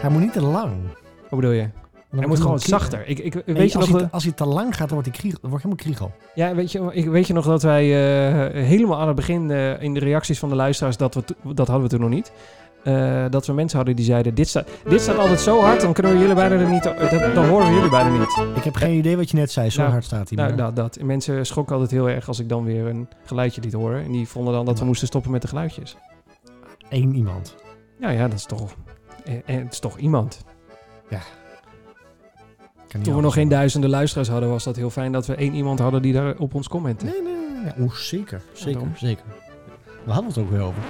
hij 0.00 0.10
moet 0.10 0.20
niet 0.20 0.32
te 0.32 0.42
lang. 0.42 0.72
Wat 1.20 1.40
bedoel 1.40 1.50
je? 1.50 1.68
Hij 2.10 2.26
moet 2.26 2.40
gewoon 2.40 2.58
zachter. 2.60 3.06
Ik, 3.06 3.18
ik, 3.18 3.34
weet 3.46 3.72
je 3.72 3.78
als, 3.78 3.88
nog 3.88 4.00
hij, 4.00 4.08
als 4.10 4.24
hij 4.24 4.32
te 4.32 4.46
lang 4.46 4.76
gaat, 4.76 4.88
dan 4.88 4.98
wordt 4.98 5.06
hij 5.08 5.18
kriegel. 5.18 5.38
Dan 5.40 5.50
wordt 5.50 5.64
helemaal 5.64 5.84
kriegel. 5.84 6.12
ja, 6.34 6.54
weet 6.54 6.72
je, 6.72 6.88
ik, 6.92 7.06
weet 7.06 7.26
je 7.26 7.32
nog 7.32 7.44
dat 7.46 7.62
wij 7.62 7.84
eh, 7.84 8.64
helemaal 8.64 9.00
aan 9.00 9.06
het 9.06 9.16
begin 9.16 9.50
eh, 9.50 9.82
in 9.82 9.94
de 9.94 10.00
reacties 10.00 10.38
van 10.38 10.48
de 10.48 10.54
luisteraars, 10.54 10.96
dat, 10.96 11.14
we 11.14 11.22
dat 11.54 11.66
hadden 11.68 11.82
we 11.84 11.88
toen 11.88 12.00
nog 12.00 12.10
niet. 12.10 12.32
eh, 12.84 13.24
dat 13.30 13.46
we 13.46 13.52
mensen 13.52 13.76
hadden 13.76 13.96
die 13.96 14.04
zeiden: 14.04 14.34
dit 14.34 14.48
staat, 14.48 14.68
dit 14.88 15.00
staat 15.00 15.18
altijd 15.18 15.40
zo 15.40 15.60
hard, 15.60 15.80
dan 15.80 15.92
kunnen 15.92 16.12
we 16.12 16.18
jullie 16.18 16.34
bijna 16.34 16.54
er 16.54 16.68
niet. 16.70 16.82
dat- 16.82 17.34
dan 17.34 17.46
horen 17.48 17.66
we 17.68 17.74
jullie 17.74 17.90
bijna 17.90 18.18
niet. 18.18 18.42
Ik 18.56 18.64
heb 18.64 18.74
geen 18.76 18.94
idee 18.98 19.16
wat 19.16 19.30
je 19.30 19.36
net 19.36 19.50
zei. 19.50 19.70
Zo 19.70 19.80
Nou, 19.80 19.92
hard 19.92 20.04
staat 20.04 20.28
hij. 20.28 20.38
Nou, 20.38 20.56
maar- 20.56 20.74
dat. 20.74 20.96
En 20.96 21.06
mensen 21.06 21.46
schrokken 21.46 21.74
altijd 21.74 21.92
heel 21.92 22.08
erg 22.10 22.28
als 22.28 22.38
ik 22.38 22.48
dan 22.48 22.64
weer 22.64 22.86
een 22.86 23.08
geluidje 23.24 23.60
liet 23.60 23.72
horen. 23.72 24.04
En 24.04 24.12
die 24.12 24.28
vonden 24.28 24.52
dan 24.54 24.64
dat 24.64 24.74
we 24.74 24.80
Ja. 24.80 24.86
moesten 24.86 25.06
stoppen 25.06 25.30
met 25.30 25.42
de 25.42 25.48
geluidjes. 25.48 25.96
Eén 26.88 27.14
iemand. 27.14 27.54
Nou 27.98 28.14
ja, 28.14 28.28
dat 28.28 28.38
is 28.38 28.44
toch, 28.44 28.74
eh, 29.24 29.34
het 29.44 29.72
is 29.72 29.78
toch 29.78 29.98
iemand. 29.98 30.44
Niet 31.10 31.20
Toen 33.02 33.14
we 33.14 33.20
nog 33.20 33.34
geen 33.34 33.48
duizenden 33.48 33.90
luisteraars 33.90 34.28
hadden, 34.28 34.48
was 34.48 34.64
dat 34.64 34.76
heel 34.76 34.90
fijn 34.90 35.12
dat 35.12 35.26
we 35.26 35.34
één 35.34 35.54
iemand 35.54 35.78
hadden 35.78 36.02
die 36.02 36.12
daar 36.12 36.34
op 36.38 36.54
ons 36.54 36.68
commentte. 36.68 37.04
Nee, 37.04 37.22
nee, 37.22 37.32
nee. 37.32 37.62
nee. 37.64 37.72
Oeh, 37.80 37.92
zeker. 37.94 38.42
Zeker, 38.52 38.86
zeker. 38.96 39.24
We 40.04 40.10
hadden 40.12 40.28
het 40.30 40.38
ook 40.38 40.50
weer 40.50 40.60
over. 40.60 40.82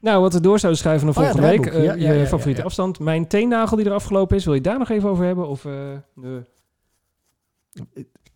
Nou, 0.00 0.20
wat 0.20 0.32
we 0.32 0.40
door 0.40 0.58
zouden 0.58 0.80
schuiven 0.80 1.06
naar 1.06 1.16
Oh 1.16 1.22
ja, 1.24 1.30
volgende 1.30 1.56
week. 1.56 1.72
eh, 1.74 1.84
Ja, 2.00 2.12
je 2.12 2.26
favoriete 2.26 2.62
afstand. 2.62 2.98
Mijn 2.98 3.26
teennagel 3.26 3.76
die 3.76 3.86
er 3.86 3.92
afgelopen 3.92 4.36
is. 4.36 4.44
Wil 4.44 4.54
je 4.54 4.60
daar 4.60 4.78
nog 4.78 4.88
even 4.90 5.08
over 5.08 5.24
hebben? 5.24 5.48
Of, 5.48 5.64
eh, 5.64 5.72
nee. 6.14 6.44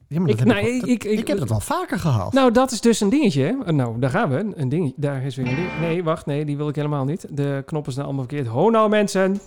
Ja, 0.09 0.20
maar 0.20 0.31
Ik- 0.31 0.39
heb 0.39 0.48
nou, 0.48 0.66
ik, 0.66 1.02
wel- 1.02 1.12
ik- 1.12 1.28
heb 1.28 1.39
dat 1.39 1.48
wel 1.48 1.60
vaker 1.60 1.98
gehaald. 1.98 2.32
Nou, 2.32 2.51
dat 2.51 2.70
is 2.70 2.81
dus 2.81 3.01
een 3.01 3.09
dingetje. 3.09 3.43
hè. 3.43 3.52
Eh, 3.64 3.72
Nou, 3.74 3.98
daar 3.98 4.10
gaan 4.10 4.28
we. 4.31 4.52
Een 4.55 4.68
ding, 4.68 4.93
daar 4.97 5.22
is 5.24 5.36
weer 5.36 5.47
een 5.48 5.55
ding. 5.55 5.68
Nee, 5.81 6.05
wacht. 6.05 6.26
Nee, 6.26 6.44
die 6.44 6.56
wil 6.56 6.68
ik 6.68 6.74
helemaal 6.76 7.05
niet. 7.05 7.26
De 7.31 7.62
knoppen 7.66 7.93
zijn 7.93 8.05
allemaal 8.06 8.24
verkeerd. 8.28 8.47
Ho 8.47 8.70
nou, 8.70 8.89
mensen. 8.89 9.40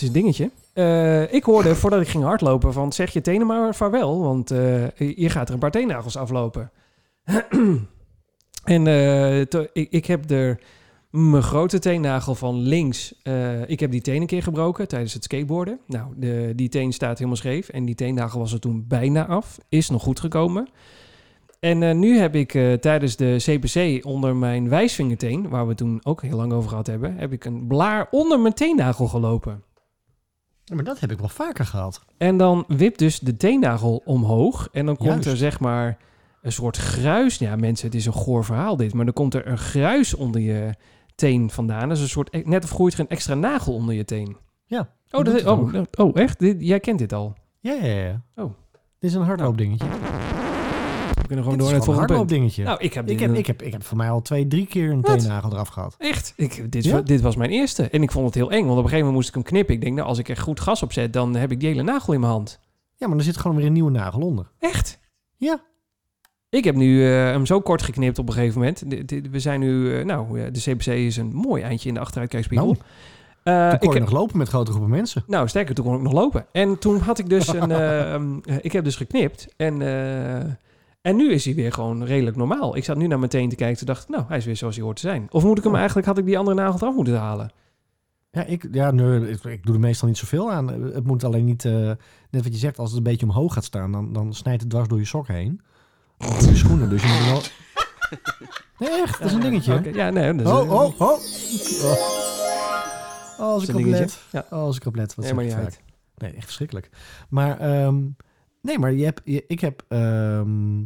Is 0.00 0.06
een 0.06 0.12
dingetje. 0.12 0.50
Eh, 0.72 1.32
ik 1.32 1.44
hoorde 1.44 1.74
voordat 1.74 2.00
ik 2.00 2.08
ging 2.08 2.24
hardlopen 2.24 2.72
van 2.72 2.92
zeg 2.92 3.12
je 3.12 3.20
tenen 3.20 3.46
maar 3.46 3.74
vaarwel, 3.74 4.20
want 4.20 4.50
eh, 4.50 4.88
je 4.96 5.30
gaat 5.30 5.48
er 5.48 5.54
een 5.54 5.60
paar 5.60 5.70
teennagels 5.70 6.16
aflopen. 6.16 6.70
en 8.64 8.86
eh, 8.86 9.40
ik, 9.40 9.70
ik 9.72 10.06
heb 10.06 10.30
er 10.30 10.60
mijn 11.10 11.42
grote 11.42 11.78
teennagel 11.78 12.34
van 12.34 12.56
links. 12.58 13.14
ik 13.66 13.80
heb 13.80 13.90
die 13.90 14.00
teen 14.00 14.20
een 14.20 14.26
keer 14.26 14.42
gebroken 14.42 14.88
tijdens 14.88 15.14
het 15.14 15.24
skateboarden. 15.24 15.78
Nou, 15.86 16.12
de, 16.16 16.52
die 16.56 16.68
teen 16.68 16.92
staat 16.92 17.16
helemaal 17.16 17.36
scheef 17.36 17.68
en 17.68 17.84
die 17.84 17.94
teennagel 17.94 18.40
was 18.40 18.52
er 18.52 18.60
toen 18.60 18.84
bijna 18.88 19.26
af. 19.26 19.58
Is 19.68 19.90
nog 19.90 20.02
goed 20.02 20.20
gekomen. 20.20 20.68
En 21.60 21.98
nu 21.98 22.18
heb 22.18 22.34
ik 22.34 22.50
tijdens 22.80 23.16
de 23.16 23.36
CPC 23.38 24.04
onder 24.06 24.36
mijn 24.36 24.68
wijsvingerteen, 24.68 25.48
waar 25.48 25.66
we 25.66 25.74
toen 25.74 26.00
ook 26.02 26.22
heel 26.22 26.36
lang 26.36 26.52
over 26.52 26.68
gehad 26.68 26.86
hebben, 26.86 27.16
heb 27.16 27.32
ik 27.32 27.44
een 27.44 27.66
blaar 27.66 28.08
onder 28.10 28.40
mijn 28.40 28.54
teennagel 28.54 29.06
gelopen. 29.06 29.62
Ja, 30.70 30.76
maar 30.76 30.84
dat 30.84 31.00
heb 31.00 31.10
ik 31.10 31.18
wel 31.18 31.28
vaker 31.28 31.66
gehad. 31.66 32.04
En 32.16 32.36
dan 32.36 32.64
wipt 32.68 32.98
dus 32.98 33.18
de 33.18 33.36
teennagel 33.36 34.02
omhoog. 34.04 34.68
En 34.72 34.86
dan 34.86 34.96
komt 34.96 35.10
Juist. 35.10 35.26
er 35.26 35.36
zeg 35.36 35.60
maar 35.60 35.98
een 36.42 36.52
soort 36.52 36.76
gruis. 36.76 37.38
Ja, 37.38 37.56
mensen, 37.56 37.86
het 37.86 37.94
is 37.96 38.06
een 38.06 38.12
goor 38.12 38.44
verhaal 38.44 38.76
dit. 38.76 38.94
Maar 38.94 39.04
dan 39.04 39.14
komt 39.14 39.34
er 39.34 39.46
een 39.46 39.58
gruis 39.58 40.14
onder 40.14 40.40
je 40.40 40.74
teen 41.14 41.50
vandaan. 41.50 41.88
Dat 41.88 41.96
is 41.96 42.02
een 42.02 42.08
soort, 42.08 42.46
net 42.46 42.64
of 42.64 42.70
groeit 42.70 42.92
er 42.94 43.00
een 43.00 43.08
extra 43.08 43.34
nagel 43.34 43.74
onder 43.74 43.94
je 43.94 44.04
teen. 44.04 44.36
Ja, 44.66 44.88
Oh, 45.10 45.24
dat, 45.24 45.44
oh, 45.44 45.74
oh 45.98 46.16
echt? 46.16 46.38
Dit, 46.38 46.56
jij 46.58 46.80
kent 46.80 46.98
dit 46.98 47.12
al. 47.12 47.34
Ja, 47.60 47.72
ja, 47.72 47.94
ja. 47.94 48.22
Oh. 48.34 48.54
Dit 48.98 49.10
is 49.10 49.14
een 49.16 49.22
hardloopdingetje. 49.22 49.86
We 49.88 50.39
kunnen 51.30 51.44
gewoon 51.44 51.58
Dit 51.60 51.68
door 51.70 51.78
naar 51.78 51.86
het 51.86 51.96
volgende 51.96 52.06
punt. 52.06 52.18
hardloopdingetje. 52.18 52.64
Nou, 52.64 52.78
ik 52.80 52.94
heb, 52.94 53.08
ik, 53.08 53.20
heb, 53.20 53.34
ik, 53.34 53.46
heb, 53.46 53.62
ik 53.62 53.72
heb 53.72 53.82
voor 53.84 53.96
mij 53.96 54.10
al 54.10 54.22
twee, 54.22 54.46
drie 54.46 54.66
keer 54.66 54.90
een 54.90 55.02
teennagel 55.02 55.52
eraf 55.52 55.68
gehad. 55.68 55.94
Echt? 55.98 56.32
Ik, 56.36 56.72
dit, 56.72 56.84
Ja? 56.84 57.00
dit 57.00 57.20
was 57.20 57.36
mijn 57.36 57.50
eerste. 57.50 57.82
En 57.82 58.02
ik 58.02 58.10
vond 58.10 58.26
het 58.26 58.34
heel 58.34 58.50
eng. 58.50 58.58
Want 58.66 58.70
op 58.70 58.76
een 58.76 58.82
gegeven 58.82 58.98
moment 58.98 59.14
moest 59.14 59.28
ik 59.28 59.34
hem 59.34 59.42
knippen. 59.42 59.74
Ik 59.74 59.80
denk, 59.80 59.94
nou, 59.96 60.08
als 60.08 60.18
ik 60.18 60.28
er 60.28 60.36
goed 60.36 60.60
gas 60.60 60.82
op 60.82 60.92
zet, 60.92 61.12
dan 61.12 61.34
heb 61.36 61.50
ik 61.52 61.60
die 61.60 61.68
hele 61.68 61.82
nagel 61.82 62.12
in 62.12 62.20
mijn 62.20 62.32
hand. 62.32 62.58
Ja, 62.96 63.08
maar 63.08 63.16
er 63.18 63.24
zit 63.24 63.36
gewoon 63.36 63.56
weer 63.56 63.66
een 63.66 63.72
nieuwe 63.72 63.90
nagel 63.90 64.20
onder. 64.20 64.50
Echt? 64.58 64.98
Ja. 65.36 65.60
Ik 66.48 66.64
heb 66.64 66.74
nu 66.74 67.04
eh, 67.06 67.10
hem 67.24 67.46
zo 67.46 67.60
kort 67.60 67.82
geknipt 67.82 68.18
op 68.18 68.28
een 68.28 68.34
gegeven 68.34 68.58
moment. 68.58 68.90
De- 68.90 69.04
de- 69.04 69.30
we 69.30 69.40
zijn 69.40 69.60
nu, 69.60 69.98
eh, 69.98 70.04
nou, 70.04 70.50
de 70.50 70.60
CPC 70.60 70.86
is 70.86 71.16
een 71.16 71.32
mooi 71.34 71.62
eindje 71.62 71.88
in 71.88 71.94
de 71.94 72.00
achteruitkijkspiegel. 72.00 72.66
Nou, 72.66 72.78
Eh, 73.42 73.68
kon 73.78 73.88
ik 73.88 73.94
heb- 73.94 74.02
nog 74.02 74.12
lopen 74.12 74.38
met 74.38 74.48
grote 74.48 74.70
groepen 74.70 74.90
mensen. 74.90 75.24
nou, 75.26 75.48
sterker, 75.48 75.74
toen 75.74 75.84
kon 75.84 75.94
ik 75.94 76.00
nog 76.02 76.12
lopen. 76.12 76.46
En 76.52 76.78
toen 76.78 76.98
had 76.98 77.18
ik 77.18 77.28
dus 77.28 77.48
een, 77.48 78.42
ik 78.60 78.72
heb 78.72 78.84
dus 78.84 78.96
geknipt. 78.96 79.48
En, 79.56 79.82
eh, 79.82 80.44
en 81.02 81.16
nu 81.16 81.32
is 81.32 81.44
hij 81.44 81.54
weer 81.54 81.72
gewoon 81.72 82.04
redelijk 82.04 82.36
normaal. 82.36 82.76
Ik 82.76 82.84
zat 82.84 82.96
nu 82.96 83.06
naar 83.06 83.18
mijn 83.18 83.30
teen 83.30 83.48
te 83.48 83.56
kijken. 83.56 83.76
Toen 83.78 83.86
dacht 83.86 84.02
ik, 84.02 84.08
nou, 84.08 84.24
hij 84.28 84.36
is 84.36 84.44
weer 84.44 84.56
zoals 84.56 84.74
hij 84.76 84.84
hoort 84.84 84.96
te 84.96 85.02
zijn. 85.02 85.26
Of 85.30 85.44
moet 85.44 85.58
ik 85.58 85.64
hem 85.64 85.74
eigenlijk, 85.74 86.06
had 86.06 86.18
ik 86.18 86.24
die 86.24 86.38
andere 86.38 86.56
nagel 86.56 86.78
eraf 86.80 86.94
moeten 86.94 87.18
halen? 87.18 87.52
Ja, 88.30 88.44
ik, 88.44 88.68
ja 88.72 88.90
nee, 88.90 89.30
ik, 89.30 89.44
ik 89.44 89.66
doe 89.66 89.74
er 89.74 89.80
meestal 89.80 90.08
niet 90.08 90.18
zoveel 90.18 90.52
aan. 90.52 90.68
Het 90.68 91.06
moet 91.06 91.24
alleen 91.24 91.44
niet, 91.44 91.64
eh, 91.64 91.72
net 92.30 92.42
wat 92.42 92.52
je 92.52 92.58
zegt, 92.58 92.78
als 92.78 92.88
het 92.88 92.98
een 92.98 93.04
beetje 93.04 93.26
omhoog 93.26 93.54
gaat 93.54 93.64
staan, 93.64 93.92
dan, 93.92 94.12
dan 94.12 94.34
snijdt 94.34 94.60
het 94.60 94.70
dwars 94.70 94.88
door 94.88 94.98
je 94.98 95.04
sok 95.04 95.28
heen. 95.28 95.60
Of 96.18 96.38
door 96.38 96.48
je 96.50 96.56
schoenen, 96.56 96.88
dus 96.88 97.02
je 97.02 97.08
moet 97.08 97.30
wel... 97.30 97.42
Nee, 98.78 99.00
echt, 99.02 99.18
dat 99.18 99.28
is 99.28 99.34
een 99.34 99.40
dingetje. 99.40 99.90
Ja, 99.92 100.10
nee. 100.10 100.34
Dat 100.34 100.46
is, 100.46 100.52
Oh, 100.52 100.70
oh, 100.70 101.00
oh. 101.00 101.18
Oh, 103.38 103.46
als 103.46 103.68
ik 103.68 103.76
op 103.76 103.84
let. 103.84 104.18
Ja. 104.32 104.46
Oh, 104.50 104.58
als 104.58 104.76
ik 104.76 104.86
op 104.86 104.94
let. 104.94 105.14
Wat 105.14 105.24
Nee, 105.24 105.34
maar 105.34 105.44
niet 105.44 105.52
uit. 105.52 105.80
Nee, 106.16 106.32
echt 106.32 106.44
verschrikkelijk. 106.44 106.90
Maar, 107.28 107.58
ehm, 107.58 107.96
nee, 108.62 108.78
maar 108.78 108.92
je 108.92 109.04
hebt, 109.04 109.20
je- 109.24 109.44
ik 109.46 109.60
heb, 109.60 109.84
ehm, 109.88 110.84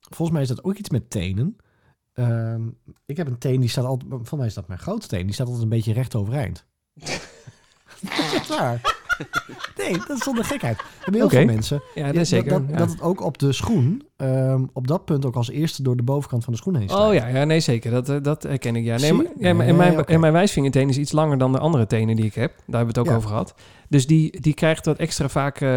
volgens 0.00 0.30
mij 0.30 0.42
is 0.42 0.48
dat 0.48 0.64
ook 0.64 0.74
iets 0.76 0.90
met 0.90 1.10
tenen. 1.10 1.56
Ehm, 2.12 2.68
ik 3.06 3.16
heb 3.16 3.26
een 3.26 3.38
teen 3.38 3.60
die 3.60 3.68
staat 3.68 3.84
altijd, 3.84 4.10
volgens 4.10 4.32
mij 4.32 4.46
is 4.46 4.54
dat 4.54 4.68
mijn 4.68 4.80
grote 4.80 5.06
teen, 5.06 5.24
die 5.24 5.34
staat 5.34 5.46
altijd 5.46 5.64
een 5.64 5.70
beetje 5.70 5.92
recht 5.92 6.14
overeind. 6.14 6.64
dat 6.94 8.40
is 8.40 8.48
waar. 8.48 8.93
Nee, 9.78 9.92
dat 9.92 10.10
is 10.16 10.22
zonder 10.22 10.44
gekheid. 10.44 10.78
Er 10.78 10.84
hebben 11.00 11.20
heel 11.20 11.30
veel 11.30 11.44
mensen. 11.44 11.82
Ja, 11.94 12.06
dat 12.06 12.16
is 12.16 12.28
zeker. 12.28 12.50
Dat, 12.50 12.62
ja. 12.68 12.76
dat 12.76 12.90
het 12.90 13.00
ook 13.02 13.20
op 13.22 13.38
de 13.38 13.52
schoen, 13.52 14.02
ehm, 14.16 14.64
op 14.72 14.86
dat 14.86 15.04
punt 15.04 15.24
ook 15.26 15.34
als 15.36 15.50
eerste 15.50 15.82
door 15.82 15.96
de 15.96 16.02
bovenkant 16.02 16.44
van 16.44 16.52
de 16.52 16.58
schoen 16.58 16.76
heen 16.76 16.88
staat. 16.88 17.08
Oh 17.08 17.14
ja, 17.14 17.26
ja, 17.26 17.44
nee 17.44 17.60
zeker. 17.60 17.90
Dat, 17.90 18.08
eh, 18.08 18.16
dat 18.22 18.42
herken 18.42 18.76
ik. 18.76 18.84
Ja. 18.84 18.96
Nee, 18.96 19.12
maar, 19.12 19.24
je? 19.24 19.30
ja, 19.38 19.54
maar- 19.54 19.66
en, 19.66 19.76
mijn, 19.76 20.04
en 20.04 20.20
mijn 20.20 20.32
wijsvingerteen 20.32 20.88
is 20.88 20.98
iets 20.98 21.12
langer 21.12 21.38
dan 21.38 21.52
de 21.52 21.58
andere 21.58 21.86
tenen 21.86 22.16
die 22.16 22.24
ik 22.24 22.34
heb. 22.34 22.50
Daar 22.66 22.76
hebben 22.76 22.94
we 22.94 23.00
het 23.00 23.08
ook 23.08 23.16
over 23.16 23.28
gehad. 23.28 23.54
Dus 23.88 24.06
die, 24.06 24.40
die 24.40 24.54
krijgt 24.54 24.86
wat 24.86 24.96
extra 24.98 25.28
vaak... 25.28 25.60
eh, 25.60 25.68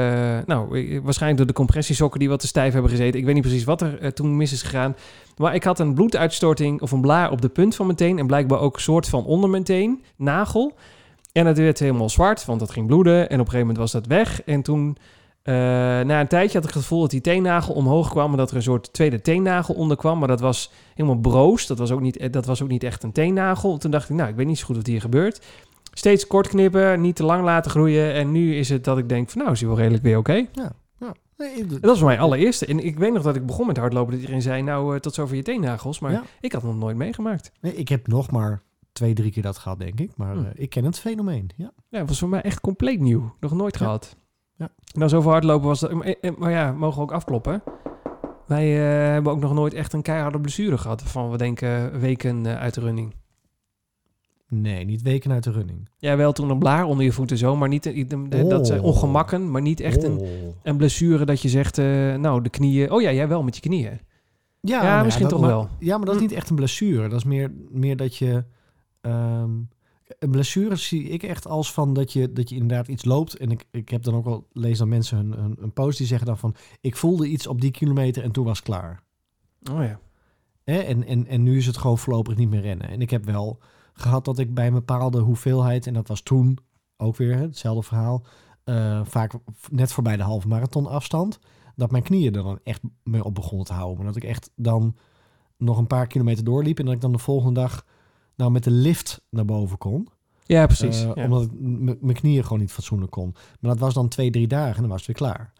nou, 0.45 0.79
eh, 0.79 0.99
waarschijnlijk 1.03 1.37
door 1.37 1.47
de 1.47 1.53
compressiesokken 1.53 2.19
die 2.19 2.29
wat 2.29 2.39
te 2.39 2.47
stijf 2.47 2.73
hebben 2.73 2.91
gezeten. 2.91 3.19
Ik 3.19 3.25
weet 3.25 3.33
niet 3.33 3.43
precies 3.43 3.63
wat 3.63 3.81
er 3.81 4.13
toen 4.13 4.37
mis 4.37 4.51
is 4.51 4.61
gegaan. 4.61 4.95
Maar 5.37 5.55
ik 5.55 5.63
had 5.63 5.79
een 5.79 5.93
bloeduitstorting 5.93 6.81
of 6.81 6.91
een 6.91 7.01
blaar 7.01 7.31
op 7.31 7.41
de 7.41 7.49
punt 7.49 7.75
van 7.75 7.85
mijn 7.85 7.97
teen. 7.97 8.19
En 8.19 8.27
blijkbaar 8.27 8.59
ook 8.59 8.75
een 8.75 8.81
soort 8.81 9.07
van 9.09 9.25
onder 9.25 9.49
mijn 9.49 9.63
teen, 9.63 10.03
nagel. 10.15 10.73
En 11.37 11.45
het 11.45 11.57
werd 11.57 11.79
helemaal 11.79 12.09
zwart, 12.09 12.45
want 12.45 12.59
dat 12.59 12.71
ging 12.71 12.87
bloeden. 12.87 13.15
En 13.19 13.23
op 13.23 13.29
een 13.31 13.37
gegeven 13.37 13.59
moment 13.59 13.77
was 13.77 13.91
dat 13.91 14.05
weg. 14.05 14.43
En 14.43 14.61
toen... 14.61 14.97
eh, 15.43 15.53
na 15.53 16.19
een 16.19 16.27
tijdje 16.27 16.57
had 16.57 16.67
ik 16.67 16.73
het 16.73 16.81
gevoel 16.83 17.01
dat 17.01 17.09
die 17.09 17.21
teennagel 17.21 17.73
omhoog 17.73 18.09
kwam... 18.09 18.31
en 18.31 18.37
dat 18.37 18.49
er 18.49 18.55
een 18.55 18.61
soort 18.61 18.93
tweede 18.93 19.21
teennagel 19.21 19.75
onder 19.75 19.97
kwam. 19.97 20.19
Maar 20.19 20.27
dat 20.27 20.39
was 20.39 20.71
helemaal 20.95 21.17
broos. 21.19 21.67
Dat 21.67 21.77
was 21.77 21.91
ook 21.91 22.01
niet, 22.01 22.17
eh, 22.17 22.31
dat 22.31 22.45
was 22.45 22.61
ook 22.61 22.69
niet 22.69 22.83
echt 22.83 23.03
een 23.03 23.11
teennagel. 23.11 23.77
Toen 23.77 23.91
dacht 23.91 24.09
ik, 24.09 24.15
nou, 24.15 24.29
ik 24.29 24.35
weet 24.35 24.45
niet 24.45 24.57
zo 24.57 24.65
goed 24.65 24.75
wat 24.75 24.85
hier 24.87 25.01
gebeurt. 25.01 25.45
Steeds 25.93 26.27
kort 26.27 26.47
knippen, 26.47 27.01
niet 27.01 27.15
te 27.15 27.23
lang 27.23 27.43
laten 27.43 27.71
groeien. 27.71 28.13
En 28.13 28.31
nu 28.31 28.55
is 28.55 28.69
het 28.69 28.83
dat 28.83 28.97
ik 28.97 29.09
denk 29.09 29.29
van, 29.29 29.41
nou, 29.41 29.53
is 29.53 29.59
hij 29.59 29.69
wel 29.69 29.77
redelijk 29.77 30.03
weer 30.03 30.17
oké. 30.17 30.45
Nee, 31.37 31.49
ik- 31.55 31.69
Dat 31.69 31.81
was 31.81 32.01
mijn 32.01 32.19
allereerste. 32.19 32.65
En 32.65 32.85
ik 32.85 32.97
weet 32.97 33.13
nog 33.13 33.23
dat 33.23 33.35
ik 33.35 33.45
begon 33.45 33.67
met 33.67 33.77
hardlopen... 33.77 34.11
dat 34.11 34.19
iedereen 34.21 34.41
zei, 34.41 34.61
nou, 34.61 34.95
eh, 34.95 34.99
tot 34.99 35.13
zover 35.13 35.35
je 35.35 35.43
teennagels. 35.43 35.99
Maar 35.99 36.11
Ja. 36.11 36.23
ik 36.41 36.51
had 36.51 36.63
nog 36.63 36.77
nooit 36.77 36.97
meegemaakt. 36.97 37.51
Nee, 37.61 37.75
ik 37.75 37.87
heb 37.89 38.07
nog 38.07 38.31
maar 38.31 38.61
twee, 38.97 39.13
drie 39.13 39.31
keer 39.31 39.43
dat 39.43 39.57
gehad, 39.57 39.79
denk 39.79 39.99
ik. 39.99 40.11
Maar 40.15 40.33
Hm. 40.35 40.43
eh, 40.45 40.49
ik 40.55 40.69
ken 40.69 40.83
het 40.85 40.99
fenomeen. 40.99 41.49
Ja. 41.55 41.71
Ja, 41.89 41.99
het 41.99 42.07
was 42.07 42.19
voor 42.19 42.29
mij 42.29 42.41
echt 42.41 42.59
compleet 42.61 42.99
nieuw. 42.99 43.35
Nog 43.39 43.51
nooit 43.53 43.73
Ja. 43.77 43.85
gehad. 43.85 44.15
Ja. 44.55 44.69
Nou, 44.93 45.09
zoveel 45.09 45.31
hardlopen 45.31 45.67
was 45.67 45.79
dat... 45.79 45.91
Maar, 45.91 46.05
eh, 46.05 46.31
maar 46.37 46.51
ja, 46.51 46.71
mogen 46.71 46.95
we 46.97 47.01
ook 47.03 47.11
afkloppen? 47.11 47.63
Wij 48.47 48.77
eh, 48.77 49.11
hebben 49.11 49.31
ook 49.31 49.39
nog 49.39 49.53
nooit 49.53 49.73
echt 49.73 49.93
een 49.93 50.01
keiharde 50.01 50.39
blessure 50.39 50.77
gehad. 50.77 51.01
Van 51.03 51.29
we 51.31 51.37
denken 51.37 51.99
weken 51.99 52.45
eh, 52.45 52.55
uit 52.57 52.73
de 52.73 52.81
running. 52.81 53.13
Nee, 54.49 54.85
niet 54.85 55.01
weken 55.01 55.31
uit 55.31 55.43
de 55.43 55.51
running. 55.51 55.89
Jij 55.97 56.17
wel 56.17 56.31
toen 56.31 56.49
een 56.49 56.59
blaar 56.59 56.85
onder 56.85 57.05
je 57.05 57.11
voeten 57.11 57.37
zo, 57.37 57.55
maar 57.55 57.67
niet 57.69 57.83
de- 57.83 58.45
dat 58.47 58.67
zijn 58.67 58.79
Oh. 58.79 58.85
ongemakken, 58.85 59.51
maar 59.51 59.61
niet 59.61 59.79
echt 59.79 60.03
een, 60.03 60.17
Oh. 60.17 60.27
een 60.63 60.77
blessure 60.77 61.25
dat 61.25 61.41
je 61.41 61.49
zegt, 61.49 61.77
eh, 61.77 61.85
nou 62.15 62.41
de 62.41 62.49
knieën. 62.49 62.91
Oh 62.91 63.01
ja, 63.01 63.11
jij 63.11 63.27
wel 63.27 63.43
met 63.43 63.55
je 63.55 63.61
knieën. 63.61 63.99
Ja, 64.61 64.81
Ja, 64.83 64.91
nou 64.91 65.03
misschien 65.03 65.23
dat- 65.27 65.33
toch 65.33 65.41
maar- 65.45 65.55
wel. 65.55 65.69
Ja, 65.79 65.97
maar 65.97 66.05
dat 66.05 66.15
is 66.15 66.21
Hm. 66.21 66.27
niet 66.27 66.37
echt 66.37 66.49
een 66.49 66.55
blessure. 66.55 67.07
Dat 67.09 67.17
is 67.19 67.23
meer, 67.25 67.51
meer 67.69 67.97
dat 67.97 68.15
je... 68.17 68.43
ehm, 69.07 69.51
een 70.19 70.31
blessure 70.31 70.75
zie 70.75 71.03
ik 71.03 71.23
echt 71.23 71.47
als 71.47 71.73
van 71.73 71.93
dat 71.93 72.13
je, 72.13 72.33
dat 72.33 72.49
je 72.49 72.55
inderdaad 72.55 72.87
iets 72.87 73.05
loopt. 73.05 73.37
En 73.37 73.51
ik, 73.51 73.67
ik 73.71 73.89
heb 73.89 74.03
dan 74.03 74.15
ook 74.15 74.25
wel 74.25 74.47
lees 74.51 74.77
dan 74.77 74.87
mensen 74.87 75.17
een, 75.17 75.43
een, 75.43 75.55
een 75.59 75.73
post 75.73 75.97
die 75.97 76.07
zeggen 76.07 76.27
dan 76.27 76.37
van... 76.37 76.55
Ik 76.81 76.95
voelde 76.95 77.27
iets 77.27 77.47
op 77.47 77.61
die 77.61 77.71
kilometer 77.71 78.23
en 78.23 78.31
toen 78.31 78.45
was 78.45 78.57
het 78.57 78.65
klaar. 78.65 79.03
Oh 79.71 79.83
ja. 79.83 79.99
Hè? 80.63 80.77
En, 80.77 81.03
en, 81.03 81.27
en 81.27 81.43
nu 81.43 81.57
is 81.57 81.65
het 81.65 81.77
gewoon 81.77 81.97
voorlopig 81.97 82.35
niet 82.35 82.49
meer 82.49 82.61
rennen. 82.61 82.89
En 82.89 83.01
ik 83.01 83.09
heb 83.09 83.25
wel 83.25 83.59
gehad 83.93 84.25
dat 84.25 84.39
ik 84.39 84.53
bij 84.53 84.67
een 84.67 84.73
bepaalde 84.73 85.19
hoeveelheid... 85.19 85.87
En 85.87 85.93
dat 85.93 86.07
was 86.07 86.21
toen 86.21 86.57
ook 86.97 87.15
weer 87.15 87.35
hè, 87.35 87.41
hetzelfde 87.41 87.83
verhaal. 87.83 88.25
eh, 88.63 89.01
vaak 89.03 89.33
net 89.71 89.91
voorbij 89.91 90.17
de 90.17 90.23
halve 90.23 90.47
marathon 90.47 90.87
afstand. 90.87 91.39
Dat 91.75 91.91
mijn 91.91 92.03
knieën 92.03 92.35
er 92.35 92.43
dan 92.43 92.59
echt 92.63 92.81
mee 93.03 93.23
op 93.23 93.35
begonnen 93.35 93.65
te 93.65 93.73
houden. 93.73 93.97
Maar 93.97 94.05
dat 94.05 94.15
ik 94.15 94.23
echt 94.23 94.51
dan 94.55 94.95
nog 95.57 95.77
een 95.77 95.87
paar 95.87 96.07
kilometer 96.07 96.43
doorliep. 96.43 96.79
En 96.79 96.85
dat 96.85 96.93
ik 96.93 97.01
dan 97.01 97.11
de 97.11 97.17
volgende 97.17 97.59
dag 97.59 97.85
nou 98.37 98.51
met 98.51 98.63
de 98.63 98.71
lift 98.71 99.21
naar 99.29 99.45
boven 99.45 99.77
kon. 99.77 100.07
Ja, 100.45 100.65
precies. 100.65 101.03
Eh, 101.03 101.11
ja. 101.15 101.23
Omdat 101.23 101.49
mijn 102.01 102.13
knieën 102.13 102.43
gewoon 102.43 102.59
niet 102.59 102.71
fatsoenlijk 102.71 103.11
kon. 103.11 103.35
Maar 103.59 103.71
dat 103.71 103.79
was 103.79 103.93
dan 103.93 104.07
twee, 104.07 104.31
drie 104.31 104.47
dagen 104.47 104.75
en 104.75 104.81
dan 104.81 104.89
was 104.89 105.07
het 105.07 105.07
weer 105.07 105.29
klaar. 105.29 105.53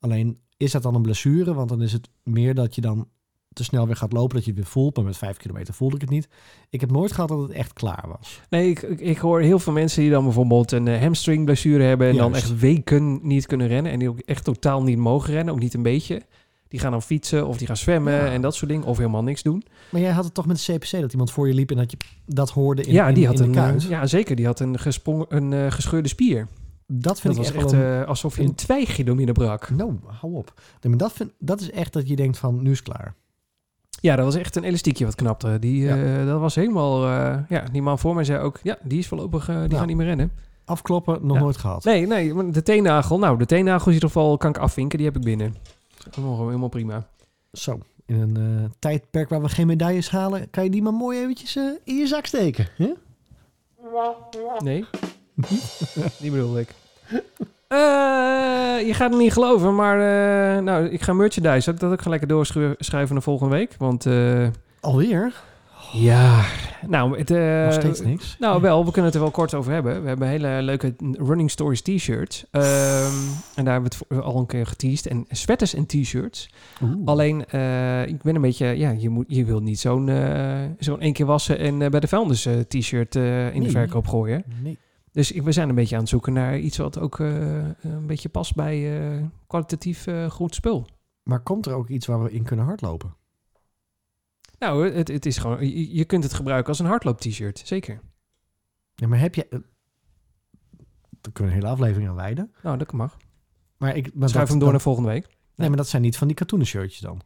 Alleen 0.00 0.38
is 0.56 0.72
dat 0.72 0.82
dan 0.82 0.94
een 0.94 1.02
blessure? 1.02 1.54
Want 1.54 1.68
dan 1.68 1.82
is 1.82 1.92
het 1.92 2.08
meer 2.22 2.54
dat 2.54 2.74
je 2.74 2.80
dan 2.80 3.08
te 3.52 3.64
snel 3.64 3.86
weer 3.86 3.96
gaat 3.96 4.12
lopen, 4.12 4.34
dat 4.34 4.44
je 4.44 4.50
het 4.50 4.60
weer 4.60 4.68
voelt. 4.68 4.96
Maar 4.96 5.04
met 5.04 5.16
vijf 5.16 5.36
kilometer 5.36 5.74
voelde 5.74 5.94
ik 5.94 6.00
het 6.00 6.10
niet. 6.10 6.28
Ik 6.70 6.80
heb 6.80 6.90
nooit 6.90 7.12
gehad 7.12 7.28
dat 7.28 7.40
het 7.40 7.50
echt 7.50 7.72
klaar 7.72 8.04
was. 8.08 8.40
Nee, 8.50 8.70
ik, 8.70 8.82
ik, 8.82 9.00
ik 9.00 9.18
hoor 9.18 9.40
heel 9.40 9.58
veel 9.58 9.72
mensen 9.72 10.02
die 10.02 10.10
dan 10.10 10.24
bijvoorbeeld 10.24 10.72
een 10.72 10.88
eh, 10.88 11.00
hamstringblessure 11.00 11.82
hebben 11.84 12.08
en 12.08 12.16
dan 12.16 12.34
echt 12.34 12.58
weken 12.58 13.20
niet 13.22 13.46
kunnen 13.46 13.66
rennen 13.66 13.92
en 13.92 13.98
die 13.98 14.08
ook 14.08 14.18
echt 14.18 14.44
totaal 14.44 14.82
niet 14.82 14.98
mogen 14.98 15.32
rennen, 15.32 15.54
ook 15.54 15.60
niet 15.60 15.74
een 15.74 15.82
beetje. 15.82 16.22
Die 16.72 16.80
gaan 16.80 16.90
dan 16.90 17.02
fietsen 17.02 17.46
of 17.46 17.56
die 17.56 17.66
gaan 17.66 17.76
zwemmen 17.76 18.12
Ja. 18.12 18.26
en 18.26 18.40
dat 18.42 18.54
soort 18.54 18.70
dingen 18.70 18.86
of 18.86 18.96
helemaal 18.96 19.22
niks 19.22 19.42
doen. 19.42 19.64
Maar 19.90 20.00
jij 20.00 20.10
had 20.10 20.24
het 20.24 20.34
toch 20.34 20.46
met 20.46 20.64
de 20.66 20.72
CPC 20.72 21.00
dat 21.00 21.12
iemand 21.12 21.30
voor 21.30 21.48
je 21.48 21.54
liep 21.54 21.70
en 21.70 21.76
dat 21.76 21.90
je 21.90 21.96
dat 22.26 22.50
hoorde 22.50 22.82
in, 22.82 22.92
ja, 22.92 23.08
in, 23.08 23.14
die 23.14 23.26
had 23.26 23.38
in 23.40 23.44
een, 23.44 23.52
de 23.52 23.58
kuit. 23.58 23.82
ja, 23.82 24.06
zeker. 24.06 24.36
Die 24.36 24.46
had 24.46 24.60
een, 24.60 24.78
gesprongen, 24.78 25.26
een 25.28 25.52
eh, 25.52 25.70
gescheurde 25.70 26.08
spier. 26.08 26.46
dat 26.86 27.20
vind 27.20 27.36
Dat 27.36 27.46
ik 27.46 27.52
was 27.54 27.62
echt, 27.64 27.72
een- 27.72 28.00
eh, 28.00 28.08
alsof 28.08 28.36
je 28.36 28.42
een- 28.42 28.48
een 28.48 28.54
twijgje 28.54 29.04
door 29.04 29.14
midden 29.16 29.34
brak. 29.34 29.70
Nou, 29.70 29.92
hou 30.06 30.34
op. 30.34 30.52
Nee, 30.80 30.90
maar 30.90 30.98
dat, 30.98 31.12
vind, 31.12 31.30
dat 31.38 31.60
is 31.60 31.70
echt 31.70 31.92
dat 31.92 32.08
je 32.08 32.16
denkt 32.16 32.38
van, 32.38 32.62
nu 32.62 32.70
is 32.70 32.78
het 32.78 32.88
klaar. 32.88 33.14
Ja, 34.00 34.16
dat 34.16 34.24
was 34.24 34.34
echt 34.34 34.56
een 34.56 34.64
elastiekje 34.64 35.04
wat 35.04 35.14
knapte. 35.14 35.58
Die, 35.58 35.88
eh, 35.88 36.26
dat 36.26 36.40
was 36.40 36.54
helemaal... 36.54 37.08
ja, 37.48 37.64
die 37.72 37.82
man 37.82 37.98
voor 37.98 38.14
mij 38.14 38.24
zei 38.24 38.38
ook... 38.42 38.60
Ja, 38.62 38.78
die 38.82 38.98
is 38.98 39.08
voorlopig... 39.08 39.44
die 39.46 39.54
Ja. 39.54 39.76
gaat 39.78 39.86
niet 39.86 39.96
meer 39.96 40.06
rennen. 40.06 40.32
Afkloppen, 40.64 41.18
nog 41.26 41.36
Ja. 41.36 41.42
nooit 41.42 41.56
gehad. 41.56 41.84
Nee, 41.84 42.06
nee. 42.06 42.50
De 42.50 42.62
teennagel... 42.62 43.18
Nou, 43.18 43.38
de 43.38 43.46
teennagel 43.46 43.86
in 43.86 43.92
ieder 43.92 44.08
geval 44.08 44.36
kan 44.36 44.50
ik 44.50 44.58
afvinken. 44.58 44.98
Die 44.98 45.06
heb 45.06 45.16
ik 45.16 45.22
binnen. 45.22 45.54
Helemaal, 46.10 46.46
helemaal 46.46 46.68
prima. 46.68 47.06
Zo, 47.52 47.80
in 48.06 48.20
een 48.20 48.36
eh, 48.36 48.70
tijdperk 48.78 49.28
waar 49.28 49.42
we 49.42 49.48
geen 49.48 49.66
medailles 49.66 50.10
halen, 50.10 50.50
kan 50.50 50.64
je 50.64 50.70
die 50.70 50.82
maar 50.82 50.92
mooi 50.92 51.20
eventjes 51.20 51.56
eh, 51.56 51.64
in 51.84 51.96
je 51.96 52.06
zak 52.06 52.26
steken. 52.26 52.68
hè? 52.76 52.92
Nee? 54.58 54.84
die 56.20 56.30
bedoel 56.30 56.58
ik. 56.58 56.74
Eh, 57.68 57.78
je 58.86 58.94
gaat 58.94 59.10
het 59.10 59.20
niet 59.20 59.32
geloven, 59.32 59.74
maar... 59.74 59.96
nou, 60.62 60.86
ik 60.86 61.02
ga 61.02 61.12
merchandise. 61.12 61.70
Ik 61.70 61.80
dat 61.80 61.92
ook 61.92 62.02
gaan 62.02 62.10
lekker 62.10 62.28
doorschrijven 62.28 63.14
naar 63.14 63.22
volgende 63.22 63.54
week? 63.54 63.74
Want... 63.78 64.06
Alweer? 64.80 65.32
Ja... 65.92 66.44
Nou, 66.88 67.18
het... 67.18 67.30
eh, 67.30 67.64
Nog 67.64 67.72
steeds 67.72 68.00
niks. 68.00 68.36
Nou, 68.38 68.60
wel, 68.60 68.78
we 68.84 68.90
kunnen 68.90 69.04
het 69.04 69.14
er 69.14 69.20
wel 69.20 69.30
kort 69.30 69.54
over 69.54 69.72
hebben. 69.72 70.02
We 70.02 70.08
hebben 70.08 70.28
hele 70.28 70.62
leuke 70.62 70.94
Running 70.98 71.50
Stories 71.50 71.82
t-shirts. 71.82 72.44
Ehm, 72.50 73.12
en 73.54 73.64
daar 73.64 73.72
hebben 73.72 73.90
we 74.08 74.14
het 74.14 74.24
al 74.24 74.38
een 74.38 74.46
keer 74.46 74.66
geteased. 74.66 75.06
En 75.06 75.24
sweaters 75.28 75.74
en 75.74 75.86
t-shirts. 75.86 76.50
Alleen, 77.04 77.46
eh, 77.46 78.06
ik 78.06 78.22
ben 78.22 78.34
een 78.34 78.40
beetje... 78.40 78.66
Ja, 78.66 78.90
je, 78.90 79.08
moet, 79.08 79.24
je 79.28 79.44
wilt 79.44 79.62
niet 79.62 79.78
zo'n 79.80 80.08
eh, 80.08 80.60
zo'n 80.78 81.00
één 81.00 81.12
keer 81.12 81.26
wassen 81.26 81.58
en 81.58 81.78
bij 81.78 82.00
de 82.00 82.08
vuilnis 82.08 82.48
t-shirt 82.68 83.14
in 83.54 83.62
de 83.62 83.70
verkoop 83.70 84.06
gooien. 84.08 84.44
Nee. 84.62 84.78
Dus 85.12 85.32
ik, 85.32 85.42
we 85.42 85.52
zijn 85.52 85.68
een 85.68 85.74
beetje 85.74 85.94
aan 85.94 86.00
het 86.00 86.10
zoeken 86.10 86.32
naar 86.32 86.58
iets 86.58 86.76
wat 86.76 86.98
ook 86.98 87.18
een 87.18 88.06
beetje 88.06 88.28
past 88.28 88.54
bij 88.54 89.00
kwalitatief 89.46 90.06
goed 90.28 90.54
spul. 90.54 90.86
Maar 91.22 91.40
komt 91.40 91.66
er 91.66 91.74
ook 91.74 91.88
iets 91.88 92.06
waar 92.06 92.22
we 92.22 92.30
in 92.30 92.42
kunnen 92.42 92.64
hardlopen? 92.64 93.14
Nou, 94.62 94.90
het, 94.92 95.08
het 95.08 95.26
is 95.26 95.38
gewoon... 95.38 95.66
Je, 95.68 95.94
je 95.94 96.04
kunt 96.04 96.24
het 96.24 96.34
gebruiken 96.34 96.68
als 96.68 96.78
een 96.78 96.86
hardloop 96.86 97.20
t-shirt. 97.20 97.62
Zeker. 97.64 98.00
Nee, 98.96 99.08
maar 99.08 99.18
heb 99.18 99.34
je... 99.34 99.46
eh, 99.48 99.58
daar 101.20 101.32
kunnen 101.32 101.52
we 101.52 101.58
een 101.58 101.64
hele 101.64 101.74
aflevering 101.74 102.08
aan 102.10 102.14
wijden. 102.16 102.52
Nou, 102.62 102.78
dat 102.78 102.92
mag. 102.92 103.16
Maar 103.76 103.96
ik... 103.96 104.14
Maar 104.14 104.28
Schuif 104.28 104.32
dat- 104.32 104.48
hem 104.48 104.48
door 104.48 104.58
dat- 104.58 104.70
naar 104.70 104.80
volgende 104.80 105.08
week. 105.08 105.26
Nee, 105.56 105.68
maar 105.68 105.76
dat 105.76 105.88
zijn 105.88 106.02
niet 106.02 106.16
van 106.16 106.26
die 106.26 106.36
katoenen 106.36 106.66
shirtjes 106.66 107.00
dan. 107.00 107.20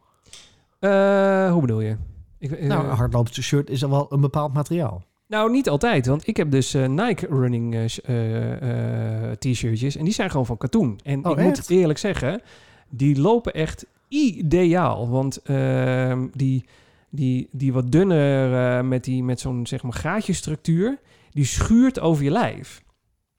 Eh, 0.79 1.51
hoe 1.51 1.61
bedoel 1.61 1.81
je? 1.81 1.97
Ik, 2.39 2.51
eh, 2.51 2.67
nou, 2.67 2.87
een 2.87 2.95
hardloopshirt 2.95 3.69
is 3.69 3.83
al 3.83 3.89
wel 3.89 4.13
een 4.13 4.21
bepaald 4.21 4.53
materiaal. 4.53 5.03
nou, 5.27 5.51
niet 5.51 5.69
altijd. 5.69 6.05
Want 6.05 6.27
ik 6.27 6.37
heb 6.37 6.51
dus 6.51 6.73
eh, 6.73 6.87
Nike 6.87 7.27
running 7.29 7.75
eh, 7.75 7.87
sh- 7.87 7.97
eh, 7.97 9.29
eh, 9.31 9.37
t-shirtjes. 9.37 9.95
En 9.95 10.03
die 10.03 10.13
zijn 10.13 10.29
gewoon 10.29 10.45
van 10.45 10.57
katoen. 10.57 10.99
En 11.03 11.25
Oh, 11.25 11.31
ik 11.31 11.43
moet 11.45 11.57
echt? 11.57 11.69
eerlijk 11.69 11.99
zeggen, 11.99 12.41
die 12.89 13.19
lopen 13.21 13.53
echt 13.53 13.85
ideaal. 14.07 15.09
Want 15.09 15.41
ehm, 15.41 16.27
die, 16.33 16.65
die, 17.09 17.49
die 17.51 17.73
wat 17.73 17.91
dunner 17.91 18.77
eh, 18.77 18.83
met, 18.83 19.03
die, 19.03 19.23
met 19.23 19.39
zo'n 19.39 19.67
zeg 19.67 19.83
maar 19.83 19.93
gaatjestructuur... 19.93 20.99
die 21.31 21.45
schuurt 21.45 21.99
over 21.99 22.23
je 22.23 22.31
lijf, 22.31 22.81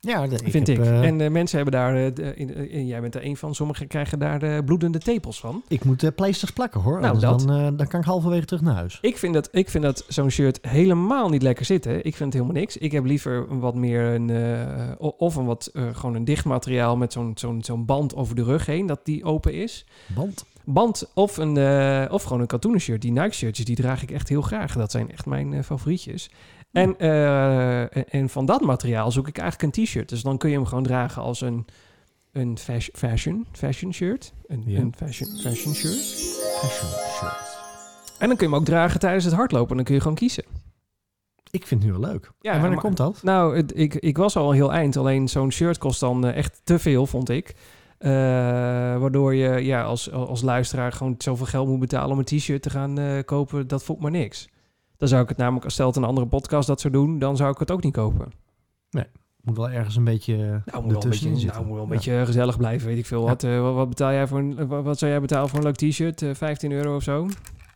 Ja, 0.01 0.27
de, 0.27 0.39
vind 0.45 0.69
ik. 0.69 0.79
eh, 0.79 1.03
en 1.03 1.21
eh, 1.21 1.31
mensen 1.31 1.57
hebben 1.57 1.75
daar... 1.75 1.97
in, 2.37 2.55
eh, 2.55 2.89
jij 2.89 3.01
bent 3.01 3.15
er 3.15 3.25
een 3.25 3.37
van. 3.37 3.55
Sommigen 3.55 3.87
krijgen 3.87 4.19
daar 4.19 4.39
de 4.39 4.63
bloedende 4.65 4.99
tepels 4.99 5.41
van. 5.41 5.63
ik 5.69 5.85
moet 5.85 6.15
pleisters 6.15 6.51
plakken 6.51 6.81
hoor. 6.81 7.01
Nou, 7.01 7.19
dat. 7.19 7.41
Dan, 7.41 7.77
dan 7.77 7.87
kan 7.87 8.01
ik 8.01 8.07
halverwege 8.07 8.45
terug 8.45 8.63
naar 8.63 8.75
huis. 8.75 8.99
Ik 9.01 9.19
vind 9.19 9.35
dat, 9.35 9.49
ik 9.53 9.71
vind 9.71 9.85
dat 9.85 10.05
zo'n 10.09 10.31
shirt 10.31 10.59
helemaal 10.63 11.29
niet 11.29 11.43
lekker 11.43 11.65
zitten. 11.65 11.97
Ik 11.97 12.17
vind 12.17 12.19
het 12.19 12.33
helemaal 12.33 12.61
niks. 12.61 12.77
Ik 12.77 12.93
heb 12.93 13.05
liever 13.05 13.47
een 13.51 13.61
wat 13.61 13.75
meer 13.75 14.03
een... 14.03 14.31
of 14.99 15.37
een 15.37 15.45
wat... 15.45 15.71
gewoon 15.93 16.15
een 16.15 16.25
dicht 16.25 16.45
materiaal 16.45 16.97
met 16.97 17.13
zo'n 17.13 17.33
zo'n 17.35 17.65
zo'n 17.65 17.85
band 17.85 18.15
over 18.15 18.35
de 18.35 18.43
rug 18.45 18.67
heen... 18.67 18.87
dat 18.87 19.01
die 19.05 19.25
open 19.25 19.55
is. 19.55 19.87
Band. 20.15 20.45
Band 20.73 21.11
of, 21.15 21.37
een, 21.37 21.57
eh, 21.57 22.13
of 22.13 22.23
gewoon 22.23 22.41
een 22.41 22.47
katoenen 22.47 22.81
shirt. 22.81 23.03
Die 23.03 23.13
Nike 23.13 23.35
shirtjes, 23.35 23.67
die 23.67 23.77
draag 23.77 24.03
ik 24.03 24.11
echt 24.11 24.29
heel 24.29 24.43
graag. 24.43 24.75
Dat 24.75 24.91
zijn 24.91 25.11
echt 25.11 25.27
mijn 25.27 25.53
eh, 25.53 25.63
favorietjes. 25.63 26.31
En, 26.73 26.99
eh, 26.99 27.81
en, 27.81 28.09
en 28.09 28.29
van 28.29 28.47
dat 28.47 28.61
materiaal 28.61 29.11
zoek 29.11 29.29
ik 29.29 29.39
eigenlijk 29.39 29.77
een 29.77 29.85
t-shirt. 29.85 30.09
Dus 30.09 30.23
dan 30.23 30.39
kun 30.39 30.51
je 30.51 30.57
hem 30.57 30.67
gewoon 30.67 30.83
dragen 30.85 31.23
als 31.23 31.41
een, 31.41 31.67
een 32.33 32.59
fas- 32.59 32.91
fashion, 32.93 33.47
fashion 33.53 33.93
shirt. 33.93 34.33
Een, 34.47 34.65
een 34.67 34.95
fashion, 34.97 35.29
fashion 35.39 35.75
shirt. 35.75 35.95
Fashion 36.61 36.91
shirt. 36.91 37.57
En 38.19 38.29
dan 38.29 38.37
kun 38.37 38.47
je 38.47 38.53
hem 38.53 38.61
ook 38.63 38.69
dragen 38.69 39.01
tijdens 39.01 39.25
het 39.25 39.35
hardlopen. 39.35 39.77
Dan 39.77 39.85
kun 39.85 39.95
je 39.95 40.01
gewoon 40.01 40.17
kiezen. 40.17 40.45
Ik 41.51 41.67
vind 41.67 41.83
het 41.83 41.93
nu 41.93 41.99
wel 41.99 42.11
leuk. 42.11 42.31
Ja, 42.41 42.53
en 42.53 42.61
wanneer 42.61 42.71
maar- 42.71 42.85
komt 42.85 42.97
dat? 42.97 43.23
Nou, 43.23 43.57
het, 43.57 43.79
ik, 43.79 43.95
ik 43.95 44.17
was 44.17 44.37
al 44.37 44.51
heel 44.53 44.73
eind. 44.73 44.97
Alleen 44.97 45.29
zo'n 45.29 45.53
shirt 45.53 45.79
kost 45.79 46.01
dan 46.01 46.25
echt 46.25 46.61
te 46.65 46.79
veel, 46.79 47.07
vond 47.07 47.29
ik. 47.29 47.55
Eh, 47.99 48.11
waardoor 48.99 49.35
je 49.35 49.65
ja, 49.65 49.83
als, 49.83 50.13
als 50.13 50.43
luisteraar 50.43 50.93
gewoon 50.93 51.15
zoveel 51.19 51.47
geld 51.47 51.69
moet 51.69 51.79
betalen 51.81 52.11
om 52.11 52.19
een 52.19 52.25
t-shirt 52.25 52.63
te 52.63 52.71
gaan 52.71 52.99
eh, 52.99 53.25
kopen. 53.25 53.67
Dat 53.69 53.83
voelt 53.85 54.01
maar 54.01 54.11
niks. 54.11 54.49
Dan 54.97 55.09
zou 55.09 55.23
ik 55.23 55.29
het 55.29 55.39
namelijk, 55.39 55.65
als 55.65 55.75
stelt 55.75 55.97
een 55.97 56.05
andere 56.05 56.27
podcast 56.27 56.67
dat 56.67 56.81
zou 56.81 56.93
doen, 56.93 57.19
dan 57.19 57.37
zou 57.37 57.51
ik 57.53 57.59
het 57.59 57.71
ook 57.71 57.83
niet 57.83 57.93
kopen. 57.93 58.33
Moet 59.41 59.57
wel 59.57 59.71
ergens 59.71 59.97
een 59.97 60.05
beetje 60.05 60.37
Nou, 60.37 60.83
moet 60.85 60.93
wel 60.93 61.03
een 61.03 61.09
beetje, 61.11 61.29
zitten. 61.37 61.47
nou, 61.49 61.65
moet 61.67 61.75
wel 61.75 61.83
een 61.85 61.89
Ja. 61.91 61.95
beetje 61.95 62.23
gezellig 62.27 62.57
blijven, 62.57 62.89
weet 62.89 62.99
ik 62.99 63.07
veel. 63.07 63.21
Ja. 63.23 63.27
Wat, 63.27 63.43
eh, 63.45 63.61
wat, 63.61 63.75
wat 63.75 63.89
betaal 63.89 64.13
jij 64.13 64.27
voor 64.27 64.39
een, 64.39 64.67
wat, 64.67 64.99
zou 64.99 65.11
jij 65.11 65.21
betalen 65.21 65.49
voor 65.49 65.59
een 65.59 65.65
leuk 65.65 65.77
t-shirt? 65.77 66.23
Eh, 66.23 66.35
15 66.35 66.73
euro 66.73 66.97
of 66.97 67.03
zo? 67.03 67.27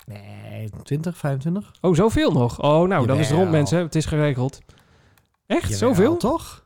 Nee, 0.06 0.70
20, 0.82 1.16
25? 1.18 1.72
Oh, 1.80 1.94
zoveel 1.94 2.32
nog? 2.32 2.62
Oh, 2.62 2.88
nou, 2.88 3.06
dan 3.06 3.16
is 3.18 3.26
het 3.28 3.36
rond, 3.36 3.44
Jawel. 3.44 3.50
mensen. 3.50 3.78
Het 3.78 3.94
is 3.94 4.06
geregeld. 4.06 4.60
Echt? 5.46 5.62
Jawel, 5.62 5.78
Zoveel? 5.78 6.16
toch? 6.16 6.61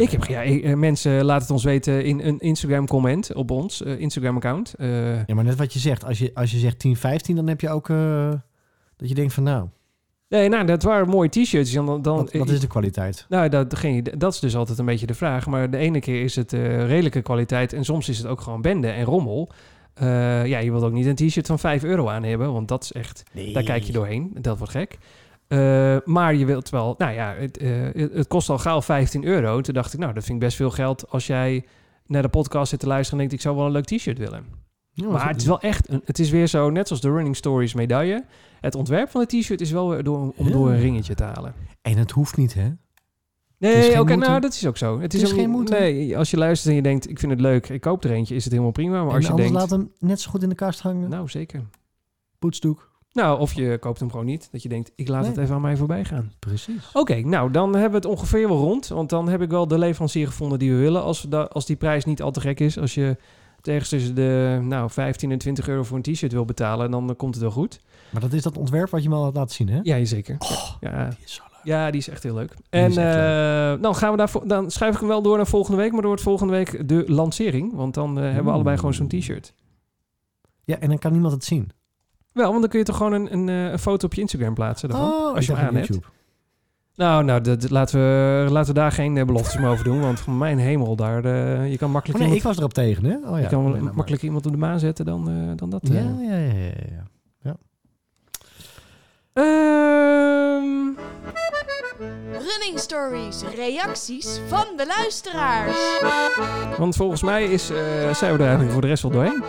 Ik 0.00 0.10
heb, 0.10 0.24
ja, 0.24 0.42
eh, 0.42 0.74
mensen 0.74 1.24
laten 1.24 1.42
het 1.42 1.50
ons 1.50 1.64
weten 1.64 2.04
in 2.04 2.20
een 2.20 2.38
Instagram 2.38 2.86
comment 2.86 3.34
op 3.34 3.50
ons 3.50 3.82
eh, 3.82 4.00
Instagram 4.00 4.36
account. 4.36 4.74
Eh, 4.74 5.26
Ja, 5.26 5.34
maar 5.34 5.44
net 5.44 5.56
wat 5.56 5.72
je 5.72 5.78
zegt. 5.78 6.04
Als 6.04 6.18
je, 6.18 6.30
als 6.34 6.50
je 6.50 6.58
zegt 6.58 6.78
10, 6.78 6.96
15, 6.96 7.36
dan 7.36 7.46
heb 7.46 7.60
je 7.60 7.70
ook... 7.70 7.88
dat 8.96 9.08
je 9.08 9.14
denkt 9.14 9.32
van 9.32 9.42
nou, 9.42 9.68
nee, 10.28 10.48
nou, 10.48 10.66
dat 10.66 10.82
waren 10.82 11.08
mooie 11.08 11.28
t-shirts. 11.28 11.72
Dan, 11.72 12.02
dan, 12.02 12.16
wat, 12.16 12.32
wat 12.32 12.48
is 12.48 12.60
de 12.60 12.66
kwaliteit? 12.66 13.26
Nou, 13.28 13.48
dat, 13.48 13.76
geen 13.76 14.06
dat 14.16 14.32
is 14.32 14.40
dus 14.40 14.56
altijd 14.56 14.78
een 14.78 14.84
beetje 14.84 15.06
de 15.06 15.14
vraag. 15.14 15.46
Maar 15.46 15.70
de 15.70 15.76
ene 15.76 16.00
keer 16.00 16.22
is 16.22 16.36
het 16.36 16.52
redelijke 16.52 17.22
kwaliteit 17.22 17.72
en 17.72 17.84
soms 17.84 18.08
is 18.08 18.18
het 18.18 18.26
ook 18.26 18.40
gewoon 18.40 18.62
bende 18.62 18.88
en 18.88 19.04
rommel. 19.04 19.50
Ja, 20.44 20.58
je 20.58 20.70
wilt 20.70 20.82
ook 20.82 20.92
niet 20.92 21.06
een 21.06 21.28
t-shirt 21.28 21.46
van 21.46 21.58
5 21.58 21.84
euro 21.84 22.08
aan 22.08 22.22
hebben, 22.22 22.52
want 22.52 22.68
dat 22.68 22.82
is 22.82 22.92
echt, 22.92 23.22
daar 23.52 23.62
kijk 23.62 23.82
je 23.82 23.92
doorheen. 23.92 24.36
Dat 24.40 24.58
wordt 24.58 24.72
gek. 24.72 24.98
Eh, 25.46 25.96
maar 26.04 26.34
je 26.34 26.44
wilt 26.44 26.68
wel, 26.68 26.94
nou 26.98 27.12
ja, 27.12 27.34
het, 27.38 27.56
eh, 27.58 27.70
het, 27.92 28.28
kost 28.28 28.48
al 28.50 28.58
gauw 28.58 28.82
15 28.82 29.24
euro. 29.24 29.60
Toen 29.60 29.74
dacht 29.74 29.92
ik, 29.92 29.98
nou, 30.00 30.12
dat 30.12 30.24
vind 30.24 30.34
ik 30.34 30.44
best 30.44 30.56
veel 30.56 30.70
geld 30.70 31.10
als 31.10 31.26
jij 31.26 31.64
naar 32.06 32.22
de 32.22 32.28
podcast 32.28 32.70
zit 32.70 32.80
te 32.80 32.86
luisteren 32.86 33.12
en 33.12 33.18
denkt, 33.28 33.34
ik 33.34 33.40
zou 33.40 33.56
wel 33.56 33.66
een 33.66 33.72
leuk 33.72 33.84
t-shirt 33.84 34.18
willen. 34.18 34.44
Ja, 34.92 35.08
Maar 35.08 35.28
het 35.28 35.40
is 35.40 35.46
wel 35.46 35.60
echt, 35.60 35.88
een, 35.88 36.02
het 36.04 36.18
is 36.18 36.30
weer 36.30 36.46
zo, 36.46 36.70
net 36.70 36.86
zoals 36.86 37.02
de 37.02 37.10
Running 37.10 37.36
Stories 37.36 37.74
medaille. 37.74 38.24
Het 38.60 38.74
ontwerp 38.74 39.10
van 39.10 39.20
het 39.20 39.30
t-shirt 39.30 39.60
is 39.60 39.70
wel 39.70 39.88
weer 39.88 40.02
door, 40.02 40.18
om 40.36 40.46
Ja. 40.46 40.52
door 40.52 40.70
een 40.70 40.80
ringetje 40.80 41.14
te 41.14 41.24
halen. 41.24 41.54
En 41.82 41.96
het 41.96 42.10
hoeft 42.10 42.36
niet, 42.36 42.54
hè? 42.54 42.72
Nee, 43.58 44.00
oké, 44.00 44.14
nou 44.16 44.40
dat 44.40 44.52
is 44.52 44.66
ook 44.66 44.76
zo. 44.76 45.00
Het 45.00 45.14
is, 45.14 45.22
is 45.22 45.30
ook 45.30 45.38
geen 45.38 45.50
moeten. 45.50 45.80
Nee, 45.80 46.18
als 46.18 46.30
je 46.30 46.36
luistert 46.36 46.70
en 46.70 46.76
je 46.76 46.82
denkt, 46.82 47.10
ik 47.10 47.18
vind 47.18 47.32
het 47.32 47.40
leuk, 47.40 47.68
ik 47.68 47.80
koop 47.80 48.04
er 48.04 48.10
eentje, 48.10 48.34
is 48.34 48.42
het 48.42 48.52
helemaal 48.52 48.72
prima. 48.72 48.98
Maar 49.02 49.08
en 49.08 49.16
als 49.16 49.26
je 49.26 49.34
denkt, 49.34 49.52
laat 49.52 49.70
hem 49.70 49.92
net 49.98 50.20
zo 50.20 50.30
goed 50.30 50.42
in 50.42 50.48
de 50.48 50.54
kast 50.54 50.80
hangen. 50.80 51.10
nou 51.10 51.28
zeker. 51.28 51.62
Poetsdoek. 52.38 52.92
Nou, 53.14 53.40
of 53.40 53.52
je 53.52 53.78
koopt 53.78 54.00
hem 54.00 54.10
gewoon 54.10 54.24
niet. 54.26 54.48
Dat 54.52 54.62
je 54.62 54.68
denkt, 54.68 54.92
ik 54.94 55.08
laat 55.08 55.20
Nee. 55.20 55.30
het 55.30 55.38
even 55.38 55.54
aan 55.54 55.60
mij 55.60 55.76
voorbij 55.76 56.04
gaan. 56.04 56.32
Precies. 56.38 56.90
Oké, 56.92 57.14
nou 57.20 57.50
dan 57.50 57.72
hebben 57.72 57.90
we 57.90 57.96
het 58.08 58.16
ongeveer 58.16 58.48
wel 58.48 58.58
rond. 58.58 58.88
Want 58.88 59.10
dan 59.10 59.28
heb 59.28 59.42
ik 59.42 59.50
wel 59.50 59.68
de 59.68 59.78
leverancier 59.78 60.26
gevonden 60.26 60.58
die 60.58 60.72
we 60.72 60.78
willen. 60.78 61.02
Als, 61.02 61.22
we 61.22 61.28
da- 61.28 61.42
als 61.52 61.66
die 61.66 61.76
prijs 61.76 62.04
niet 62.04 62.22
al 62.22 62.30
te 62.30 62.40
gek 62.40 62.60
is. 62.60 62.78
Als 62.78 62.94
je 62.94 63.16
ergens 63.62 63.88
tussen 63.88 64.14
de 64.14 64.58
nou, 64.62 64.90
15 64.90 65.30
en 65.30 65.38
20 65.38 65.68
euro 65.68 65.82
voor 65.82 65.96
een 65.96 66.02
t-shirt 66.02 66.32
wil 66.32 66.44
betalen, 66.44 66.90
dan 66.90 67.14
komt 67.16 67.34
het 67.34 67.42
wel 67.42 67.52
goed. 67.52 67.80
Maar 68.10 68.20
dat 68.20 68.32
is 68.32 68.42
dat 68.42 68.56
ontwerp 68.58 68.90
wat 68.90 69.02
je 69.02 69.08
me 69.08 69.14
al 69.14 69.22
had 69.22 69.34
laten 69.36 69.54
zien, 69.54 69.68
hè? 69.68 69.80
Ja, 69.82 70.04
zeker. 70.04 70.36
Oh, 70.38 70.70
Ja, 70.80 71.08
die 71.08 71.18
is 71.24 71.34
zo 71.34 71.42
leuk. 71.52 71.60
ja, 71.64 71.90
die 71.90 72.00
is 72.00 72.08
echt 72.08 72.22
heel 72.22 72.34
leuk. 72.34 72.48
Die 72.48 72.56
En 72.70 72.90
eh, 72.90 73.82
dan 73.82 73.94
gaan 73.96 74.10
we 74.10 74.16
daarvoor, 74.16 74.48
dan 74.48 74.70
schuif 74.70 74.94
ik 74.94 75.00
hem 75.00 75.08
wel 75.08 75.22
door 75.22 75.36
naar 75.36 75.46
volgende 75.46 75.76
week, 75.76 75.92
maar 75.92 76.02
door 76.02 76.12
het 76.12 76.20
volgende 76.22 76.52
week 76.52 76.88
de 76.88 77.04
lancering. 77.06 77.74
Want 77.74 77.94
dan 77.94 78.16
eh, 78.18 78.24
hebben 78.24 78.44
we 78.44 78.50
allebei 78.50 78.76
gewoon 78.76 78.94
zo'n 78.94 79.08
t-shirt. 79.08 79.54
Ja, 80.64 80.78
en 80.78 80.88
dan 80.88 80.98
kan 80.98 81.12
niemand 81.12 81.32
het 81.34 81.44
zien. 81.44 81.70
Wel, 82.34 82.48
want 82.48 82.60
dan 82.60 82.68
kun 82.70 82.78
je 82.78 82.84
toch 82.84 82.96
gewoon 82.96 83.12
een, 83.12 83.32
een, 83.32 83.48
eh, 83.48 83.70
een 83.72 83.78
foto 83.78 84.06
op 84.06 84.14
je 84.14 84.20
Instagram 84.20 84.54
plaatsen 84.54 84.88
daarvan. 84.88 85.08
oh, 85.10 85.34
als 85.34 85.46
je 85.46 85.52
ik 85.52 85.58
hem 85.58 85.66
aan 85.68 85.74
hebt. 85.74 85.86
YouTube. 85.86 86.06
Nou, 86.94 87.24
nou 87.24 87.40
dat, 87.40 87.60
dat- 87.60 87.70
laten, 87.70 87.98
we, 88.00 88.50
laten 88.50 88.74
we 88.74 88.80
daar 88.80 88.92
geen 88.92 89.16
eh, 89.16 89.24
beloftes 89.24 89.56
meer 89.58 89.68
over 89.70 89.84
doen. 89.84 90.00
Want 90.00 90.20
van 90.20 90.38
mijn 90.38 90.58
hemel, 90.58 90.96
daar, 90.96 91.24
eh, 91.24 91.70
je 91.70 91.78
kan 91.78 91.88
Oh, 91.88 91.94
makkelijk, 91.94 92.20
ik 92.20 92.26
iemand, 92.26 92.42
was 92.42 92.56
erop 92.58 92.74
tegen, 92.74 93.04
hè? 93.04 93.16
Oh 93.16 93.30
ja. 93.30 93.36
je 93.38 93.46
kan 93.46 93.62
Nee, 93.62 93.72
nou, 93.72 93.84
maar- 93.84 93.94
makkelijk 93.94 94.22
iemand 94.22 94.46
op 94.46 94.52
de 94.52 94.58
maan 94.58 94.78
zetten 94.78 95.04
dan, 95.04 95.28
eh, 95.28 95.56
dan 95.56 95.70
dat. 95.70 95.82
eh. 95.82 95.94
Ja, 95.94 96.10
ja, 96.20 96.36
ja, 96.36 96.52
ja, 96.52 97.04
ja. 97.42 97.56
Ehm, 99.32 100.92
Running 102.30 102.78
Stories, 102.78 103.42
reacties 103.56 104.40
van 104.48 104.64
de 104.76 104.86
luisteraars. 104.86 105.76
want 106.78 106.96
volgens 106.96 107.22
mij 107.22 107.44
is, 107.44 107.70
eh, 107.70 107.76
zijn 108.14 108.32
we 108.32 108.38
er 108.38 108.40
eigenlijk 108.40 108.70
voor 108.72 108.80
de 108.80 108.86
rest 108.86 109.02
wel 109.02 109.12
doorheen. 109.12 109.42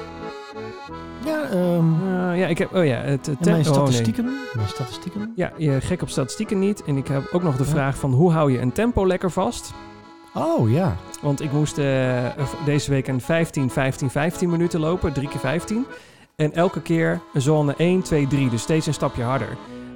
Ja, 1.25 1.43
Eh, 1.49 2.39
ja, 2.39 2.47
ik 2.47 2.57
heb... 2.57 2.75
Oh 2.75 2.85
ja, 2.85 2.95
het... 2.97 3.25
het 3.25 3.39
mijn 3.39 3.49
oh, 3.57 3.63
nee. 3.63 3.73
statistieken. 3.73 4.25
Mijn 4.55 4.67
statistieken. 4.67 5.31
Ja, 5.35 5.51
je 5.57 5.81
gek 5.81 6.01
op 6.01 6.09
statistieken 6.09 6.59
niet. 6.59 6.83
En 6.83 6.97
ik 6.97 7.07
heb 7.07 7.29
ook 7.31 7.43
nog 7.43 7.57
de 7.57 7.63
Ja. 7.63 7.69
vraag 7.69 7.97
van 7.97 8.11
hoe 8.13 8.31
hou 8.31 8.51
je 8.51 8.59
een 8.59 8.71
tempo 8.71 9.07
lekker 9.07 9.31
vast? 9.31 9.73
Oh, 10.33 10.71
ja. 10.71 10.95
Want 11.21 11.41
ik 11.41 11.51
moest 11.51 11.77
eh, 11.77 12.25
deze 12.65 12.89
week 12.91 13.07
een 13.07 13.21
15, 13.21 13.69
15, 13.69 14.09
15 14.09 14.49
minuten 14.49 14.79
lopen. 14.79 15.13
Drie 15.13 15.27
keer 15.27 15.39
15. 15.39 15.85
En 16.35 16.53
elke 16.53 16.81
keer 16.81 17.19
zone 17.33 17.73
1, 17.77 18.01
2, 18.01 18.27
3. 18.27 18.49
Dus 18.49 18.61
steeds 18.61 18.87
een 18.87 18.93
stapje 18.93 19.23
harder. 19.23 19.47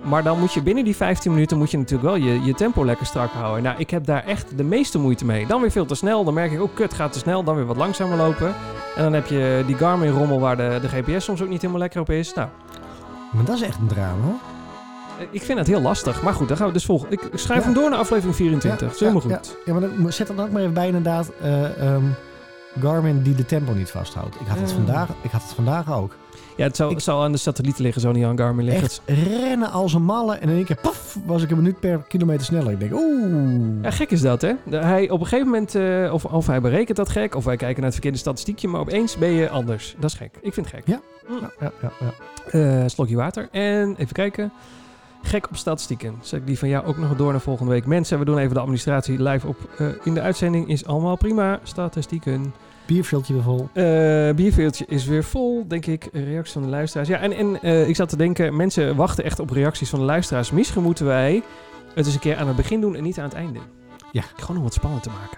Maar 0.04 0.24
dan 0.24 0.40
moet 0.40 0.54
je 0.54 0.62
binnen 0.62 0.84
die 0.84 0.96
15 0.96 1.32
minuten 1.34 1.58
moet 1.58 1.72
je 1.72 1.78
natuurlijk 1.78 2.10
wel 2.10 2.16
je, 2.16 2.42
je 2.44 2.54
tempo 2.54 2.86
lekker 2.86 3.06
strak 3.06 3.32
houden. 3.32 3.64
Nou, 3.64 3.76
ik 3.80 3.90
heb 3.90 4.06
daar 4.06 4.24
echt 4.26 4.58
de 4.58 4.64
meeste 4.64 5.00
moeite 5.00 5.26
mee. 5.26 5.48
Dan 5.48 5.62
weer 5.62 5.72
veel 5.72 5.86
te 5.86 5.96
snel. 5.96 6.24
Dan 6.24 6.34
merk 6.34 6.52
ik 6.52 6.62
ook, 6.62 6.76
kut, 6.76 6.94
gaat 6.94 7.12
te 7.14 7.20
snel. 7.20 7.44
Dan 7.44 7.56
weer 7.56 7.66
wat 7.66 7.78
langzamer 7.78 8.18
lopen. 8.18 8.48
En 8.96 9.04
dan 9.04 9.14
heb 9.14 9.26
je 9.28 9.64
die 9.66 9.76
Garmin-rommel 9.76 10.40
waar 10.40 10.58
de, 10.58 10.80
de 10.82 10.88
GPS 10.90 11.26
soms 11.26 11.42
ook 11.42 11.50
niet 11.50 11.62
helemaal 11.62 11.82
lekker 11.82 12.02
op 12.02 12.10
is. 12.10 12.34
Nou, 12.34 12.48
Maar 13.32 13.46
dat 13.46 13.56
is 13.56 13.62
echt 13.62 13.78
een 13.78 13.88
drama. 13.88 14.28
eh, 15.20 15.26
ik 15.32 15.42
vind 15.42 15.58
het 15.60 15.68
heel 15.68 15.82
lastig. 15.82 16.22
Maar 16.22 16.34
goed, 16.34 16.48
dan 16.48 16.58
gaan 16.58 16.68
we 16.68 16.74
dus 16.74 16.86
volgen. 16.86 17.12
Ik 17.12 17.30
schrijf 17.34 17.60
Ja. 17.60 17.66
hem 17.66 17.74
door 17.74 17.90
naar 17.90 18.00
aflevering 18.00 18.36
24. 18.36 18.88
Ja, 18.88 18.94
is 18.94 19.00
helemaal 19.00 19.22
ja, 19.30 19.36
goed. 19.36 19.58
Ja, 19.66 19.74
maar 19.74 19.82
dan 19.82 20.14
zet 20.14 20.28
dan 20.28 20.40
ook 20.40 20.52
maar 20.52 20.62
even 20.62 20.74
bij 20.74 20.86
inderdaad 20.88 21.32
eh, 21.42 21.94
ehm, 21.94 22.04
Garmin 22.82 23.22
die 23.22 23.36
de 23.36 23.46
tempo 23.46 23.74
niet 23.74 23.92
vasthoudt. 23.92 24.36
Ik 24.40 24.48
had, 24.48 24.60
het 24.60 24.70
Ja. 24.70 24.76
vandaag, 24.76 25.10
ik 25.22 25.32
had 25.32 25.42
het 25.42 25.52
vandaag 25.54 25.94
ook. 25.94 26.16
Ja, 26.60 26.66
het 26.66 26.76
zal, 26.76 26.92
Ik- 26.92 27.00
zal 27.00 27.24
aan 27.24 27.32
de 27.32 27.38
satellieten 27.38 27.84
liggen, 27.84 28.02
zo 28.02 28.12
niet 28.12 28.26
aan 28.26 28.38
Garmin 28.38 28.66
liggen. 28.66 28.84
Echt 28.84 29.02
rennen 29.06 29.72
als 29.72 29.94
een 29.94 30.04
malle 30.04 30.36
en 30.36 30.50
in 30.50 30.56
één 30.56 30.66
keer 30.66 30.78
paf, 30.82 31.18
was 31.26 31.44
ik 31.44 31.52
een 31.52 31.58
minuut 31.58 31.80
per 31.80 32.00
kilometer 32.08 32.46
sneller. 32.46 32.72
Ik 32.72 32.80
denk, 32.80 32.94
oeh. 32.94 33.84
Ja, 33.84 33.92
gek 33.92 34.12
is 34.12 34.22
dat, 34.22 34.42
hè? 34.42 34.54
Hij, 34.70 35.10
op 35.10 35.20
een 35.20 35.26
gegeven 35.28 35.46
moment, 35.52 35.76
eh, 35.76 36.10
of, 36.14 36.26
of 36.26 36.48
hij 36.48 36.62
berekent 36.62 36.98
dat 36.98 37.10
gek, 37.10 37.36
of 37.36 37.44
wij 37.46 37.56
kijken 37.56 37.76
naar 37.76 37.84
het 37.86 37.94
verkeerde 37.94 38.18
statistiekje, 38.18 38.68
maar 38.68 38.80
opeens 38.82 39.18
ben 39.18 39.30
je 39.32 39.50
anders. 39.50 39.96
Dat 40.00 40.10
is 40.12 40.18
gek. 40.18 40.36
Ik 40.42 40.54
vind 40.54 40.72
het 40.72 40.76
gek. 40.76 40.88
Ja. 40.88 41.00
Ja, 41.42 41.52
ja, 41.60 41.72
ja, 41.82 41.92
ja. 42.52 42.82
Eh, 42.82 42.88
slokje 42.88 43.16
water. 43.16 43.48
En 43.52 43.96
even 43.98 44.14
kijken. 44.14 44.52
Gek 45.22 45.48
op 45.50 45.56
statistieken. 45.56 46.14
Zet 46.22 46.40
ik 46.40 46.48
die 46.48 46.60
van 46.60 46.70
jou 46.70 46.86
ook 46.86 46.98
nog 46.98 47.16
door 47.16 47.32
naar 47.32 47.42
volgende 47.42 47.72
week. 47.72 47.86
Mensen, 47.86 48.20
we 48.20 48.26
doen 48.26 48.38
even 48.38 48.54
de 48.54 48.60
administratie 48.60 49.24
live 49.24 49.48
op 49.48 49.58
eh, 49.78 49.88
in 50.04 50.14
de 50.14 50.22
uitzending. 50.22 50.68
Is 50.70 50.86
allemaal 50.86 51.16
prima. 51.18 51.60
Statistieken. 51.64 52.54
Bierveeltje 52.90 53.34
weer 53.34 53.44
vol. 53.44 53.70
Eh 53.74 53.86
bierveeltje 54.36 54.86
is 54.88 55.06
weer 55.06 55.24
vol, 55.24 55.68
denk 55.68 55.86
ik. 55.86 56.10
Reacties 56.14 56.54
van 56.54 56.62
de 56.62 56.68
luisteraars. 56.68 57.10
Ja, 57.10 57.20
en, 57.20 57.32
en 57.32 57.62
eh, 57.62 57.88
ik 57.88 57.96
zat 57.96 58.10
te 58.10 58.18
denken, 58.18 58.56
mensen 58.56 58.96
wachten 58.96 59.24
echt 59.24 59.40
op 59.40 59.50
reacties 59.50 59.90
van 59.90 60.00
de 60.00 60.06
luisteraars. 60.06 60.52
Misschien 60.52 60.84
moeten 60.84 61.06
wij 61.06 61.44
het 61.94 62.06
eens 62.06 62.14
een 62.14 62.20
keer 62.20 62.38
aan 62.38 62.48
het 62.48 62.56
begin 62.56 62.82
doen 62.82 62.96
en 62.96 63.04
niet 63.04 63.18
aan 63.18 63.24
het 63.24 63.34
einde. 63.34 63.60
Ja. 64.12 64.24
Gewoon 64.38 64.58
om 64.58 64.64
het 64.64 64.74
spannend 64.74 65.04
te 65.04 65.10
maken. 65.10 65.38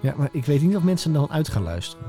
Ja, 0.00 0.14
maar 0.16 0.28
ik 0.32 0.44
weet 0.44 0.62
niet 0.62 0.76
of 0.76 0.82
mensen 0.82 1.12
dan 1.12 1.30
uit 1.30 1.48
gaan 1.48 1.62
luisteren. 1.62 2.06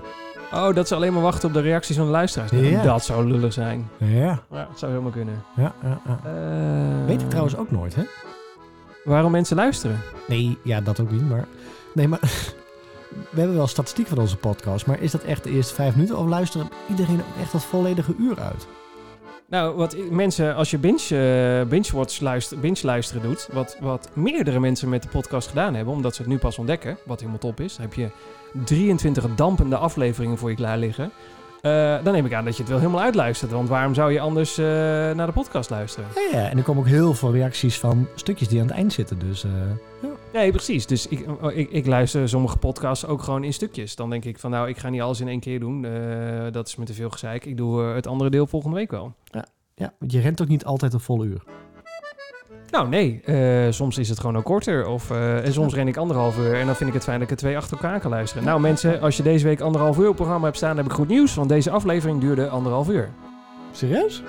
Oh, 0.53 0.73
dat 0.75 0.87
ze 0.87 0.95
alleen 0.95 1.13
maar 1.13 1.21
wachten 1.21 1.47
op 1.47 1.53
de 1.53 1.61
reacties 1.61 1.95
van 1.95 2.05
de 2.05 2.11
luisteraars. 2.11 2.51
Nou, 2.51 2.65
Ja. 2.65 2.81
Dat 2.83 3.03
zou 3.05 3.25
lullig 3.27 3.53
zijn. 3.53 3.89
Ja. 3.97 4.41
Ja, 4.51 4.65
dat 4.69 4.79
zou 4.79 4.91
helemaal 4.91 5.11
kunnen. 5.13 5.43
Ja, 5.55 5.73
ja, 5.83 6.01
ja. 6.05 6.19
Eh, 6.23 7.05
Weet 7.07 7.21
ik 7.21 7.27
trouwens 7.29 7.57
ook 7.57 7.71
nooit, 7.71 7.95
hè? 7.95 8.03
Waarom 9.03 9.31
mensen 9.31 9.55
luisteren? 9.55 9.99
Nee, 10.27 10.57
ja, 10.63 10.81
dat 10.81 10.99
ook 10.99 11.11
niet, 11.11 11.29
maar... 11.29 11.45
Nee, 11.93 12.07
maar... 12.07 12.19
We 13.29 13.39
hebben 13.39 13.57
wel 13.57 13.67
statistiek 13.67 14.07
van 14.07 14.17
onze 14.17 14.37
podcast, 14.37 14.85
maar 14.85 15.01
is 15.01 15.11
dat 15.11 15.23
echt 15.23 15.43
de 15.43 15.51
eerste 15.51 15.73
vijf 15.73 15.95
minuten? 15.95 16.17
Of 16.17 16.27
luistert 16.27 16.67
iedereen 16.89 17.19
ook 17.19 17.41
echt 17.41 17.51
dat 17.51 17.63
volledige 17.63 18.15
uur 18.19 18.39
uit? 18.39 18.67
Nou, 19.47 19.75
wat 19.75 19.95
mensen, 20.09 20.55
als 20.55 20.71
je 20.71 20.77
binge, 20.77 20.99
eh, 20.99 21.69
binge, 21.69 21.89
watch 21.93 22.19
luister, 22.19 22.59
binge 22.59 22.79
luisteren 22.81 23.21
doet, 23.21 23.47
wat, 23.51 23.77
wat 23.79 24.09
meerdere 24.13 24.59
mensen 24.59 24.89
met 24.89 25.03
de 25.03 25.09
podcast 25.09 25.47
gedaan 25.47 25.75
hebben, 25.75 25.93
omdat 25.93 26.15
ze 26.15 26.21
het 26.21 26.31
nu 26.31 26.37
pas 26.37 26.57
ontdekken, 26.57 26.97
wat 27.05 27.19
helemaal 27.19 27.39
top 27.39 27.59
is, 27.59 27.75
dan 27.75 27.85
heb 27.85 27.93
je 27.93 28.09
23 28.65 29.35
dampende 29.35 29.77
afleveringen 29.77 30.37
voor 30.37 30.49
je 30.49 30.55
klaar 30.55 30.77
liggen. 30.77 31.11
Eh, 31.61 31.95
dan 32.03 32.13
neem 32.13 32.25
ik 32.25 32.33
aan 32.33 32.45
dat 32.45 32.55
je 32.55 32.61
het 32.61 32.71
wel 32.71 32.79
helemaal 32.79 33.01
uitluistert, 33.01 33.51
want 33.51 33.69
waarom 33.69 33.93
zou 33.93 34.11
je 34.11 34.19
anders 34.19 34.57
eh, 34.57 34.65
naar 35.11 35.25
de 35.25 35.33
podcast 35.33 35.69
luisteren? 35.69 36.09
Ja, 36.31 36.39
ja, 36.39 36.49
en 36.49 36.57
er 36.57 36.63
komen 36.63 36.83
ook 36.83 36.89
heel 36.89 37.13
veel 37.13 37.31
reacties 37.31 37.79
van 37.79 38.07
stukjes 38.15 38.47
die 38.47 38.61
aan 38.61 38.67
het 38.67 38.75
eind 38.75 38.93
zitten, 38.93 39.19
dus... 39.19 39.45
Nee, 40.35 40.51
precies. 40.51 40.85
Dus 40.85 41.07
ik, 41.07 41.25
ik, 41.53 41.71
ik 41.71 41.85
luister 41.85 42.29
sommige 42.29 42.57
podcasts 42.57 43.05
ook 43.05 43.21
gewoon 43.21 43.43
in 43.43 43.53
stukjes. 43.53 43.95
Dan 43.95 44.09
denk 44.09 44.25
ik 44.25 44.39
van, 44.39 44.51
nou, 44.51 44.69
ik 44.69 44.77
ga 44.77 44.89
niet 44.89 45.01
alles 45.01 45.19
in 45.19 45.27
één 45.27 45.39
keer 45.39 45.59
doen. 45.59 45.85
Eh, 45.85 45.91
dat 46.51 46.67
is 46.67 46.75
me 46.75 46.85
te 46.85 46.93
veel 46.93 47.09
gezeik. 47.09 47.45
Ik 47.45 47.57
doe 47.57 47.83
eh, 47.83 47.95
het 47.95 48.07
andere 48.07 48.29
deel 48.29 48.47
volgende 48.47 48.75
week 48.75 48.91
wel. 48.91 49.13
ja, 49.75 49.93
want 49.99 50.11
je 50.11 50.19
rent 50.19 50.41
ook 50.41 50.47
niet 50.47 50.65
altijd 50.65 50.93
een 50.93 50.99
vol 50.99 51.25
uur. 51.25 51.43
Nou, 52.69 52.87
nee. 52.87 53.21
eh, 53.21 53.71
soms 53.71 53.97
is 53.97 54.09
het 54.09 54.19
gewoon 54.19 54.37
ook 54.37 54.43
korter. 54.43 54.87
Of, 54.87 55.11
en 55.11 55.53
soms 55.53 55.73
ren 55.73 55.87
ik 55.87 55.97
anderhalf 55.97 56.37
uur. 56.37 56.59
En 56.59 56.65
dan 56.65 56.75
vind 56.75 56.89
ik 56.89 56.95
het 56.95 57.03
fijn 57.03 57.19
dat 57.19 57.27
ik 57.27 57.33
er 57.33 57.39
twee 57.39 57.57
achter 57.57 57.77
elkaar 57.77 57.99
kan 57.99 58.11
luisteren. 58.11 58.43
Nou, 58.43 58.59
mensen, 58.59 59.01
als 59.01 59.17
je 59.17 59.23
deze 59.23 59.45
week 59.45 59.61
anderhalf 59.61 59.97
uur 59.97 60.09
op 60.09 60.15
programma 60.15 60.45
hebt 60.45 60.57
staan, 60.57 60.77
heb 60.77 60.85
ik 60.85 60.91
goed 60.91 61.07
nieuws. 61.07 61.35
Want 61.35 61.49
deze 61.49 61.71
aflevering 61.71 62.19
duurde 62.19 62.49
anderhalf 62.49 62.89
uur. 62.89 63.09
Serieus? 63.71 64.23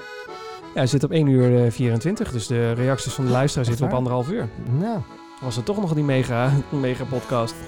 Ja, 0.74 0.82
hij 0.82 0.86
zit 0.86 1.04
op 1.04 1.10
1 1.10 1.26
uur 1.26 1.64
eh, 1.64 1.70
24. 1.70 2.32
Dus 2.32 2.46
de 2.46 2.72
reacties 2.72 3.12
van 3.12 3.24
de 3.24 3.30
luisteraar 3.30 3.66
zitten 3.66 3.86
op 3.86 3.92
anderhalf 3.92 4.30
uur. 4.30 4.48
Nou, 4.78 5.00
Was 5.40 5.56
het 5.56 5.64
toch 5.64 5.80
nog 5.80 5.94
die 5.94 6.04
mega, 6.04 6.50
mega 6.70 7.04
podcast. 7.04 7.54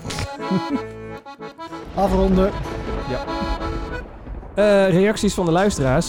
afronden. 1.94 2.50
Eh, 4.54 4.90
reacties 4.90 5.34
van 5.34 5.44
de 5.44 5.50
luisteraars. 5.52 6.08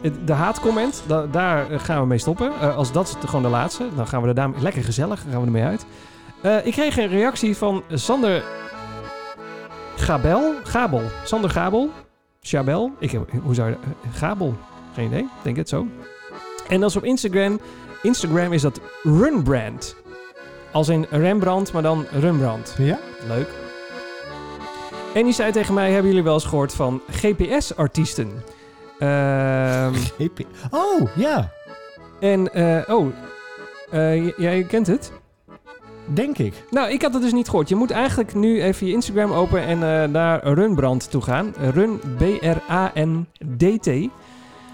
Het- 0.00 0.26
de 0.26 0.32
haatcomment, 0.32 1.02
da- 1.06 1.26
daar 1.26 1.70
eh, 1.70 1.78
gaan 1.78 2.00
we 2.00 2.06
mee 2.06 2.18
stoppen. 2.18 2.52
Eh, 2.60 2.76
als 2.76 2.92
dat 2.92 3.08
is 3.08 3.28
gewoon 3.28 3.42
de 3.42 3.48
laatste, 3.48 3.88
dan 3.96 4.06
gaan 4.06 4.22
we 4.22 4.28
er 4.28 4.34
daar 4.34 4.50
lekker 4.58 4.84
gezellig 4.84 5.20
gaan 5.30 5.40
we 5.40 5.46
ermee 5.46 5.62
uit. 5.64 5.86
Eh, 6.40 6.66
ik 6.66 6.72
kreeg 6.72 6.96
een 6.96 7.08
reactie 7.08 7.56
van 7.56 7.82
Sander 7.92 8.42
Gabel. 9.96 10.52
Gabel. 10.62 11.02
Sander 11.24 11.50
Gabel. 11.50 11.90
Chabel. 12.40 12.92
Ik 12.98 13.10
heb, 13.10 13.30
hoe 13.42 13.54
zou 13.54 13.68
je 13.68 13.74
eh, 13.74 14.14
Gabel. 14.18 14.54
Geen 14.94 15.06
idee. 15.06 15.28
Denk 15.42 15.56
het 15.56 15.68
zo. 15.68 15.86
En 16.68 16.80
dat 16.80 16.90
is 16.90 16.96
op 16.96 17.04
Instagram. 17.04 17.60
Instagram 18.02 18.52
is 18.52 18.62
dat 18.62 18.80
Runbrand. 19.02 19.96
Als 20.72 20.88
in 20.88 21.06
Rembrandt, 21.10 21.72
maar 21.72 21.82
dan 21.82 22.06
Rembrandt. 22.10 22.74
Ja? 22.78 22.98
Leuk. 23.28 23.48
En 25.14 25.24
die 25.24 25.32
zei 25.32 25.52
tegen 25.52 25.74
mij, 25.74 25.90
hebben 25.90 26.06
jullie 26.08 26.24
wel 26.24 26.34
eens 26.34 26.44
gehoord 26.44 26.74
van 26.74 27.00
GPS-artiesten? 27.10 28.30
Ehm, 28.98 29.94
GP. 30.18 30.40
Oh, 30.70 31.08
ja. 31.14 31.50
en, 32.20 32.52
eh, 32.54 32.94
oh, 32.96 33.06
eh, 33.90 34.26
j- 34.26 34.32
jij 34.36 34.62
kent 34.64 34.86
het? 34.86 35.12
Denk 36.06 36.38
ik. 36.38 36.54
Nou, 36.70 36.90
ik 36.90 37.02
had 37.02 37.12
het 37.12 37.22
dus 37.22 37.32
niet 37.32 37.48
gehoord. 37.48 37.68
Je 37.68 37.74
moet 37.74 37.90
eigenlijk 37.90 38.34
nu 38.34 38.62
even 38.62 38.86
je 38.86 38.92
Instagram 38.92 39.32
open 39.32 39.60
en 39.60 39.82
eh, 40.02 40.08
naar 40.08 40.46
Runbrand 40.52 41.10
toe 41.10 41.22
gaan. 41.22 41.54
Run, 41.74 42.00
B-R-A-N-D-T. 42.18 43.86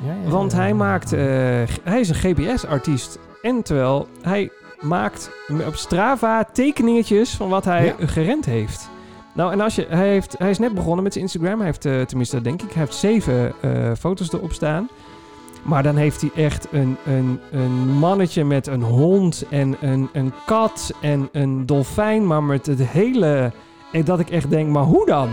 Ja, 0.02 0.14
ja, 0.24 0.30
Want 0.30 0.52
hij 0.52 0.74
maakt, 0.74 1.12
eh, 1.12 1.20
hij 1.82 2.00
is 2.00 2.08
een 2.08 2.14
GPS-artiest. 2.14 3.18
En 3.42 3.62
terwijl 3.62 4.08
hij 4.22 4.50
maakt 4.80 5.30
op 5.66 5.74
Strava 5.74 6.44
tekeningetjes 6.44 7.34
van 7.34 7.48
wat 7.48 7.64
hij 7.64 7.94
gerend 7.98 8.44
heeft. 8.44 8.90
Nou, 9.34 9.52
en 9.52 9.60
als 9.60 9.74
je, 9.74 9.86
hij, 9.88 10.08
heeft, 10.08 10.34
hij 10.38 10.50
is 10.50 10.58
net 10.58 10.74
begonnen 10.74 11.02
met 11.02 11.12
zijn 11.12 11.24
Instagram. 11.24 11.56
Hij 11.56 11.66
heeft, 11.66 11.84
eh, 11.84 12.00
tenminste, 12.00 12.34
dat 12.34 12.44
denk 12.44 12.62
ik, 12.62 12.72
hij 12.72 12.82
heeft 12.82 12.94
zeven 12.94 13.52
eh, 13.60 13.92
foto's 13.98 14.32
erop 14.32 14.52
staan. 14.52 14.88
Maar 15.62 15.82
dan 15.82 15.96
heeft 15.96 16.20
hij 16.20 16.30
echt 16.44 16.66
een, 16.72 16.96
een, 17.06 17.40
een 17.50 17.88
mannetje 17.88 18.44
met 18.44 18.66
een 18.66 18.82
hond 18.82 19.44
en 19.50 19.76
een, 19.80 20.08
een 20.12 20.32
kat 20.46 20.92
en 21.00 21.28
een 21.32 21.66
dolfijn. 21.66 22.26
Maar 22.26 22.42
met 22.42 22.66
het 22.66 22.86
hele... 22.86 23.52
Dat 24.04 24.20
ik 24.20 24.30
echt 24.30 24.50
denk, 24.50 24.68
maar 24.68 24.82
hoe 24.82 25.06
dan? 25.06 25.28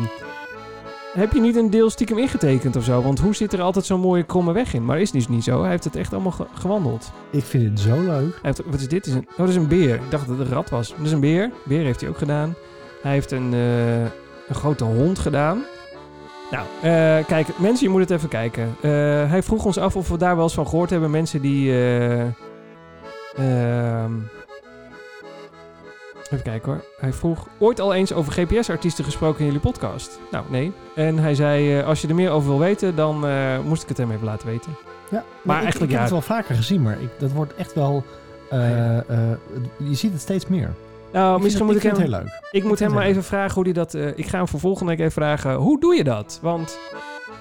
Heb 1.13 1.31
je 1.33 1.41
niet 1.41 1.55
een 1.55 1.69
deel 1.69 1.89
stiekem 1.89 2.17
ingetekend 2.17 2.75
of 2.75 2.83
zo? 2.83 3.01
Want 3.01 3.19
hoe 3.19 3.35
zit 3.35 3.53
er 3.53 3.61
altijd 3.61 3.85
zo'n 3.85 3.99
mooie 3.99 4.23
kromme 4.23 4.51
weg 4.53 4.73
in? 4.73 4.85
Maar 4.85 4.99
is 5.01 5.11
dus 5.11 5.27
niet 5.27 5.43
zo. 5.43 5.61
Hij 5.61 5.69
heeft 5.69 5.83
het 5.83 5.95
echt 5.95 6.13
allemaal 6.13 6.31
ge- 6.31 6.45
gewandeld. 6.53 7.11
Ik 7.29 7.43
vind 7.43 7.69
het 7.69 7.79
zo 7.79 7.95
leuk. 8.01 8.31
Hij 8.31 8.39
heeft, 8.41 8.61
wat 8.65 8.79
is 8.79 8.88
dit? 8.88 9.05
Is 9.05 9.13
een, 9.13 9.27
oh, 9.31 9.38
dat 9.38 9.49
is 9.49 9.55
een 9.55 9.67
beer. 9.67 9.95
Ik 9.95 10.11
dacht 10.11 10.27
dat 10.27 10.38
het 10.38 10.47
een 10.47 10.53
rat 10.53 10.69
was. 10.69 10.89
Dat 10.97 11.05
is 11.05 11.11
een 11.11 11.19
beer. 11.19 11.51
Beer 11.63 11.83
heeft 11.83 12.01
hij 12.01 12.09
ook 12.09 12.17
gedaan. 12.17 12.55
Hij 13.01 13.11
heeft 13.11 13.31
een, 13.31 13.53
eh, 13.53 14.01
een 14.01 14.55
grote 14.55 14.83
hond 14.83 15.19
gedaan. 15.19 15.63
Nou, 16.51 16.65
eh, 16.81 17.25
kijk, 17.27 17.47
mensen, 17.57 17.85
je 17.85 17.91
moet 17.91 18.01
het 18.01 18.11
even 18.11 18.29
kijken. 18.29 18.75
Eh, 18.81 18.89
hij 19.29 19.43
vroeg 19.43 19.65
ons 19.65 19.77
af 19.77 19.95
of 19.95 20.09
we 20.09 20.17
daar 20.17 20.35
wel 20.35 20.43
eens 20.43 20.53
van 20.53 20.67
gehoord 20.67 20.89
hebben. 20.89 21.11
Mensen 21.11 21.41
die... 21.41 21.73
even 26.31 26.43
kijken 26.43 26.71
hoor. 26.71 26.83
Hij 26.99 27.13
vroeg 27.13 27.47
ooit 27.59 27.79
al 27.79 27.93
eens 27.93 28.13
over 28.13 28.33
GPS-artiesten 28.33 29.03
gesproken 29.03 29.39
in 29.39 29.45
jullie 29.45 29.59
podcast. 29.61 30.19
Nou, 30.31 30.45
nee. 30.49 30.71
En 30.95 31.17
hij 31.17 31.35
zei, 31.35 31.79
eh, 31.79 31.87
als 31.87 32.01
je 32.01 32.07
er 32.07 32.15
meer 32.15 32.29
over 32.29 32.49
wil 32.49 32.59
weten, 32.59 32.95
dan 32.95 33.27
eh, 33.27 33.59
moest 33.59 33.81
ik 33.83 33.87
het 33.89 33.97
hem 33.97 34.11
even 34.11 34.25
laten 34.25 34.47
weten. 34.47 34.71
Ja, 35.09 35.23
Maar 35.41 35.55
ik, 35.57 35.61
eigenlijk 35.63 35.91
ik 35.91 35.97
heb 35.97 36.07
ja. 36.07 36.15
het 36.15 36.27
wel 36.27 36.37
vaker 36.37 36.55
gezien, 36.55 36.81
maar 36.81 37.01
ik, 37.01 37.09
dat 37.17 37.31
wordt 37.31 37.55
echt 37.55 37.73
wel... 37.73 38.03
eh, 38.49 38.57
je 39.77 39.93
ziet 39.93 40.11
het 40.11 40.21
steeds 40.21 40.47
meer. 40.47 40.73
Nou, 41.11 41.37
Ik 41.37 41.43
misschien 41.43 41.65
moet 41.65 41.75
ik 41.75 41.81
hem... 41.83 41.95
heel 41.95 42.07
leuk. 42.07 42.39
Ik 42.51 42.63
moet 42.63 42.79
hem 42.79 42.93
maar 42.93 43.05
even 43.05 43.23
vragen 43.23 43.53
hoe 43.53 43.63
hij 43.63 43.73
dat... 43.73 43.93
ik 43.93 44.27
ga 44.27 44.37
hem 44.37 44.47
voor 44.47 44.59
volgende 44.59 44.91
week 44.91 44.99
even 44.99 45.11
vragen. 45.11 45.53
Hoe 45.55 45.79
doe 45.79 45.95
je 45.95 46.03
dat? 46.03 46.39
Want 46.41 46.77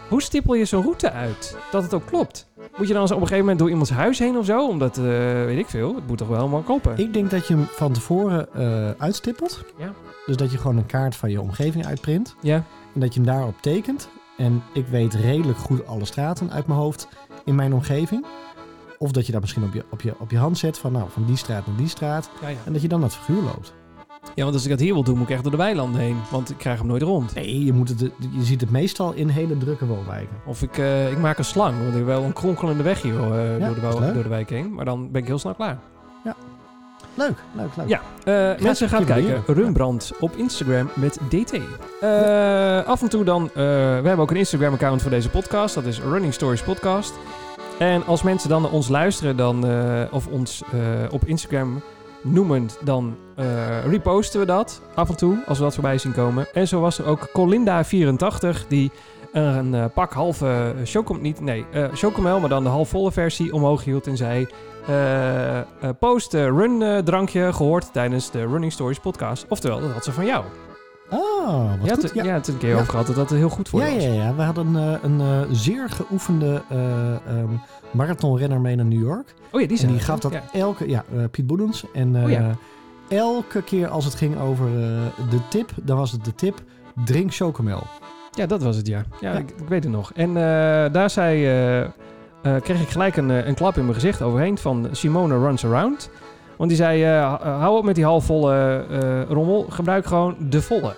hoe 0.08 0.22
stippel 0.22 0.54
je 0.54 0.64
zo'n 0.64 0.82
route 0.82 1.10
uit? 1.12 1.56
Dat 1.70 1.82
het 1.82 1.94
ook 1.94 2.06
klopt. 2.06 2.48
Moet 2.76 2.88
je 2.88 2.94
dan 2.94 3.02
op 3.02 3.10
een 3.10 3.16
gegeven 3.16 3.38
moment 3.38 3.58
door 3.58 3.68
iemands 3.68 3.90
huis 3.90 4.18
heen 4.18 4.36
of 4.38 4.44
zo? 4.44 4.68
Omdat, 4.68 4.98
eh, 4.98 5.04
weet 5.44 5.58
ik 5.58 5.68
veel, 5.68 5.94
het 5.94 6.06
moet 6.06 6.18
toch 6.18 6.28
wel 6.28 6.36
helemaal 6.38 6.62
kloppen? 6.62 6.98
Ik 6.98 7.12
denk 7.12 7.30
dat 7.30 7.46
je 7.46 7.54
hem 7.54 7.64
van 7.64 7.92
tevoren 7.92 8.54
eh, 8.54 8.90
uitstippelt. 8.98 9.64
Ja. 9.76 9.92
Dus 10.26 10.36
dat 10.36 10.50
je 10.50 10.58
gewoon 10.58 10.76
een 10.76 10.86
kaart 10.86 11.16
van 11.16 11.30
je 11.30 11.40
omgeving 11.40 11.86
uitprint. 11.86 12.34
Ja, 12.40 12.64
En 12.94 13.00
dat 13.00 13.14
je 13.14 13.20
hem 13.20 13.28
daarop 13.28 13.54
tekent. 13.60 14.08
En 14.36 14.62
ik 14.72 14.86
weet 14.86 15.14
redelijk 15.14 15.58
goed 15.58 15.86
alle 15.86 16.04
straten 16.04 16.50
uit 16.50 16.66
mijn 16.66 16.78
hoofd 16.78 17.08
in 17.44 17.54
mijn 17.54 17.72
omgeving. 17.74 18.26
Of 18.98 19.10
dat 19.12 19.26
je 19.26 19.32
dat 19.32 19.40
misschien 19.40 19.64
op 19.64 19.72
je, 19.74 19.84
op 19.90 20.00
je, 20.00 20.14
op 20.18 20.30
je 20.30 20.38
hand 20.38 20.58
zet 20.58 20.78
van 20.78 20.92
nou, 20.92 21.10
van 21.10 21.24
die 21.24 21.36
straat 21.36 21.66
naar 21.66 21.76
die 21.76 21.88
straat. 21.88 22.30
ja, 22.40 22.48
ja. 22.48 22.56
En 22.64 22.72
dat 22.72 22.82
je 22.82 22.88
dan 22.88 23.00
dat 23.00 23.16
figuur 23.16 23.42
loopt. 23.42 23.74
Ja, 24.34 24.42
want 24.42 24.54
als 24.54 24.64
ik 24.64 24.70
dat 24.70 24.80
hier 24.80 24.92
wil 24.94 25.02
doen, 25.02 25.18
moet 25.18 25.28
ik 25.28 25.32
echt 25.34 25.42
door 25.42 25.50
de 25.52 25.56
weilanden 25.58 26.00
heen. 26.00 26.16
Want 26.30 26.50
ik 26.50 26.56
krijg 26.58 26.78
hem 26.78 26.86
nooit 26.86 27.02
rond. 27.02 27.34
Nee, 27.34 27.64
je, 27.64 27.72
moet 27.72 27.88
het, 27.88 28.00
je 28.00 28.42
ziet 28.42 28.60
het 28.60 28.70
meestal 28.70 29.12
in 29.12 29.28
hele 29.28 29.58
drukke 29.58 29.86
woonwijken. 29.86 30.36
Of 30.46 30.62
ik, 30.62 30.78
eh, 30.78 31.10
ik 31.10 31.18
maak 31.18 31.38
een 31.38 31.44
slang, 31.44 31.76
want 31.76 31.88
ik 31.90 31.94
heb 31.94 32.06
wel 32.06 32.22
een 32.22 32.32
kronkelende 32.32 32.82
weg 32.82 33.02
hier 33.02 33.14
eh, 33.14 33.58
Ja, 33.58 33.66
door, 33.66 33.74
de, 33.74 33.80
wou- 33.80 34.00
leuk. 34.00 34.14
door 34.14 34.22
de 34.22 34.28
wijk 34.28 34.50
heen. 34.50 34.74
Maar 34.74 34.84
dan 34.84 35.10
ben 35.10 35.20
ik 35.20 35.26
heel 35.26 35.38
snel 35.38 35.54
klaar. 35.54 35.78
Leuk, 37.14 37.34
leuk, 37.54 37.76
leuk. 37.76 37.88
Ja, 37.88 38.00
eh, 38.24 38.62
mensen 38.62 38.88
gaan 38.88 39.04
kijken. 39.04 39.42
Rumbrand 39.46 40.12
op 40.20 40.36
Instagram 40.36 40.88
met 40.94 41.18
DT. 41.28 41.52
Af 42.86 43.02
en 43.02 43.08
toe 43.08 43.24
dan, 43.24 43.50
we 43.54 43.60
hebben 44.04 44.18
ook 44.18 44.30
een 44.30 44.36
Instagram-account 44.36 45.02
voor 45.02 45.10
deze 45.10 45.28
podcast. 45.30 45.74
Dat 45.74 45.84
is 45.84 46.00
Running 46.00 46.34
Stories 46.34 46.62
Podcast. 46.62 47.12
En 47.78 48.06
als 48.06 48.22
mensen 48.22 48.48
dan 48.48 48.62
naar 48.62 48.70
ons 48.70 48.88
luisteren, 48.88 49.36
dan, 49.36 49.64
of 50.10 50.26
ons 50.26 50.62
op 51.10 51.24
Instagram 51.24 51.80
noemen, 52.22 52.68
dan 52.84 53.16
eh, 53.36 53.84
reposten 53.86 54.40
we 54.40 54.46
dat 54.46 54.82
af 54.94 55.08
en 55.08 55.16
toe, 55.16 55.42
als 55.46 55.58
we 55.58 55.64
dat 55.64 55.74
voorbij 55.74 55.98
zien 55.98 56.12
komen. 56.12 56.46
En 56.52 56.68
zo 56.68 56.80
was 56.80 56.98
er 56.98 57.06
ook 57.06 57.28
Colinda84, 57.28 58.66
die 58.68 58.90
een 59.32 59.74
eh, 59.74 59.84
pak 59.94 60.12
halve 60.12 60.74
chocom, 60.84 61.20
niet, 61.20 61.40
nee, 61.40 61.64
eh 61.72 61.84
chocomel, 61.92 62.40
maar 62.40 62.48
dan 62.48 62.62
de 62.62 62.68
halfvolle 62.68 63.12
versie 63.12 63.52
omhoog 63.52 63.84
hield 63.84 64.06
en 64.06 64.16
zei... 64.16 64.46
eh 64.86 65.58
eh, 65.80 65.90
post 65.98 66.34
eh, 66.34 66.44
run 66.46 66.82
eh, 66.82 66.98
drankje 66.98 67.52
gehoord 67.52 67.92
tijdens 67.92 68.30
de 68.30 68.46
Running 68.46 68.72
Stories 68.72 68.98
podcast. 68.98 69.46
Oftewel, 69.48 69.80
dat 69.80 69.90
had 69.90 70.04
ze 70.04 70.12
van 70.12 70.26
jou. 70.26 70.44
Oh, 71.10 71.70
wat 71.80 71.88
ja, 71.88 71.94
goed. 71.94 72.10
Ja. 72.14 72.24
ja. 72.24 72.40
toen 72.40 72.54
een 72.54 72.60
keer 72.60 72.74
over 72.74 72.88
gehad 72.88 73.06
dat 73.06 73.16
dat 73.16 73.30
heel 73.30 73.48
goed 73.48 73.68
voor 73.68 73.80
Ja, 73.80 73.94
was. 73.94 74.04
ja, 74.04 74.12
ja. 74.12 74.34
We 74.34 74.42
hadden 74.42 74.76
eh, 74.76 74.94
een 75.02 75.20
eh, 75.20 75.40
zeer 75.50 75.88
geoefende 75.90 76.62
ehm, 76.68 77.48
marathonrenner 77.90 78.60
mee 78.60 78.76
naar 78.76 78.84
New 78.84 79.00
York. 79.02 79.34
Oh 79.52 79.60
ja, 79.60 79.66
die 79.66 79.68
en 79.68 79.76
zijn 79.76 79.90
die 79.90 80.00
er. 80.00 80.06
gaf 80.06 80.18
dat 80.18 80.32
elke... 80.52 80.88
Ja, 80.88 81.04
Piet 81.30 81.46
Boedens. 81.46 81.84
En 81.92 82.16
Oh 82.16 82.52
elke 83.08 83.62
keer 83.62 83.88
als 83.88 84.04
het 84.04 84.14
ging 84.14 84.38
over 84.40 84.66
de 85.30 85.40
tip, 85.48 85.70
dan 85.82 85.96
was 85.96 86.12
het 86.12 86.24
de 86.24 86.34
tip... 86.34 86.62
Drink 87.04 87.34
chocomel. 87.34 87.82
Ja, 88.30 88.46
dat 88.46 88.62
was 88.62 88.76
het, 88.76 88.86
ja. 88.86 89.02
Ja. 89.20 89.32
Ik, 89.32 89.50
ik 89.50 89.68
weet 89.68 89.84
het 89.84 89.92
nog. 89.92 90.12
En 90.12 90.34
daar 90.92 91.10
zei, 91.10 91.42
kreeg 92.42 92.80
ik 92.80 92.88
gelijk 92.88 93.16
een, 93.16 93.28
een 93.28 93.54
klap 93.54 93.76
in 93.76 93.82
mijn 93.82 93.94
gezicht 93.94 94.22
overheen 94.22 94.58
van 94.58 94.88
Simone 94.92 95.38
Runs 95.38 95.64
Around. 95.64 96.10
Want 96.60 96.72
die 96.72 96.78
zei, 96.80 97.04
eh, 97.04 97.34
h- 97.34 97.42
hou 97.60 97.76
op 97.78 97.84
met 97.84 97.94
die 97.94 98.04
halfvolle 98.04 98.84
eh 98.90 99.22
rommel. 99.28 99.66
Gebruik 99.68 100.06
gewoon 100.06 100.36
de 100.38 100.62
volle. 100.62 100.94